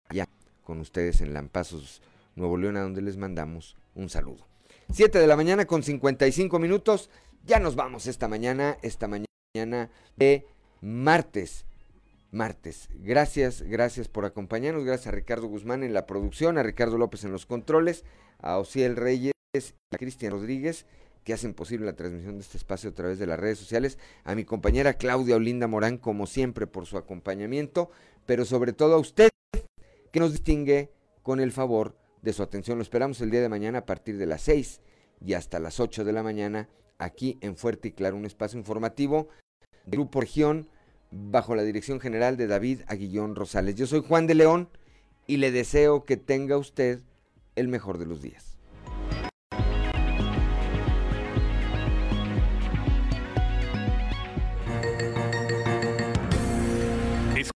allá 0.10 0.28
con 0.64 0.80
ustedes 0.80 1.19
en 1.19 1.34
Lampazos, 1.34 2.02
Nuevo 2.36 2.57
León, 2.57 2.78
a 2.78 2.82
donde 2.82 3.02
les 3.02 3.18
mandamos 3.18 3.76
un 3.95 4.10
saludo. 4.10 4.48
7 4.91 5.19
de 5.19 5.28
la 5.28 5.36
mañana 5.36 5.65
con 5.65 5.84
55 5.84 6.57
minutos. 6.57 7.10
Ya 7.45 7.60
nos 7.60 7.76
vamos 7.76 8.07
esta 8.07 8.28
mañana, 8.28 8.78
esta 8.82 9.07
mañana 9.07 9.26
de 10.15 10.45
martes. 10.81 11.65
Martes. 12.31 12.89
Gracias, 12.93 13.61
gracias 13.61 14.09
por 14.09 14.25
acompañarnos. 14.25 14.84
Gracias 14.84 15.07
a 15.07 15.11
Ricardo 15.11 15.47
Guzmán 15.47 15.84
en 15.84 15.93
la 15.93 16.05
producción, 16.05 16.57
a 16.57 16.63
Ricardo 16.63 16.97
López 16.97 17.23
en 17.23 17.31
los 17.31 17.45
controles, 17.45 18.03
a 18.39 18.57
Ociel 18.57 18.95
Reyes 18.95 19.34
y 19.53 19.95
a 19.95 19.97
Cristian 19.97 20.34
Rodríguez 20.34 20.85
que 21.27 21.34
hacen 21.34 21.53
posible 21.53 21.85
la 21.85 21.95
transmisión 21.95 22.35
de 22.35 22.41
este 22.41 22.57
espacio 22.57 22.89
a 22.89 22.93
través 22.93 23.19
de 23.19 23.27
las 23.27 23.38
redes 23.38 23.59
sociales, 23.59 23.97
a 24.23 24.34
mi 24.34 24.45
compañera 24.45 24.93
Claudia 24.93 25.35
Olinda 25.35 25.67
Morán, 25.67 25.97
como 25.97 26.25
siempre, 26.25 26.67
por 26.67 26.85
su 26.85 26.97
acompañamiento, 26.97 27.91
pero 28.25 28.45
sobre 28.45 28.71
todo 28.71 28.95
a 28.95 28.97
usted, 28.97 29.29
que 30.13 30.21
nos 30.21 30.31
distingue 30.31 30.89
con 31.23 31.41
el 31.41 31.51
favor 31.51 31.97
de 32.21 32.31
su 32.31 32.43
atención. 32.43 32.77
Lo 32.77 32.81
esperamos 32.81 33.19
el 33.19 33.29
día 33.29 33.41
de 33.41 33.49
mañana 33.49 33.79
a 33.79 33.85
partir 33.85 34.17
de 34.17 34.25
las 34.25 34.41
6 34.43 34.79
y 35.19 35.34
hasta 35.34 35.59
las 35.59 35.81
8 35.81 36.05
de 36.05 36.13
la 36.13 36.23
mañana 36.23 36.69
aquí 36.97 37.38
en 37.41 37.57
Fuerte 37.57 37.89
y 37.89 37.91
Claro, 37.91 38.15
un 38.15 38.25
espacio 38.25 38.57
informativo 38.57 39.27
Grupo 39.88 40.22
Región 40.22 40.68
bajo 41.11 41.55
la 41.55 41.64
dirección 41.64 41.99
general 41.99 42.38
de 42.38 42.47
David 42.47 42.81
Aguillón 42.88 43.35
Rosales. 43.35 43.76
Yo 43.76 43.88
soy 43.88 44.03
Juan 44.05 44.27
de 44.27 44.35
León 44.35 44.69
y 45.26 45.38
le 45.38 45.51
deseo 45.51 46.03
que 46.03 46.18
tenga 46.18 46.57
usted 46.57 46.99
el 47.55 47.69
mejor 47.69 47.97
de 47.97 48.05
los 48.05 48.22
días. 48.22 48.56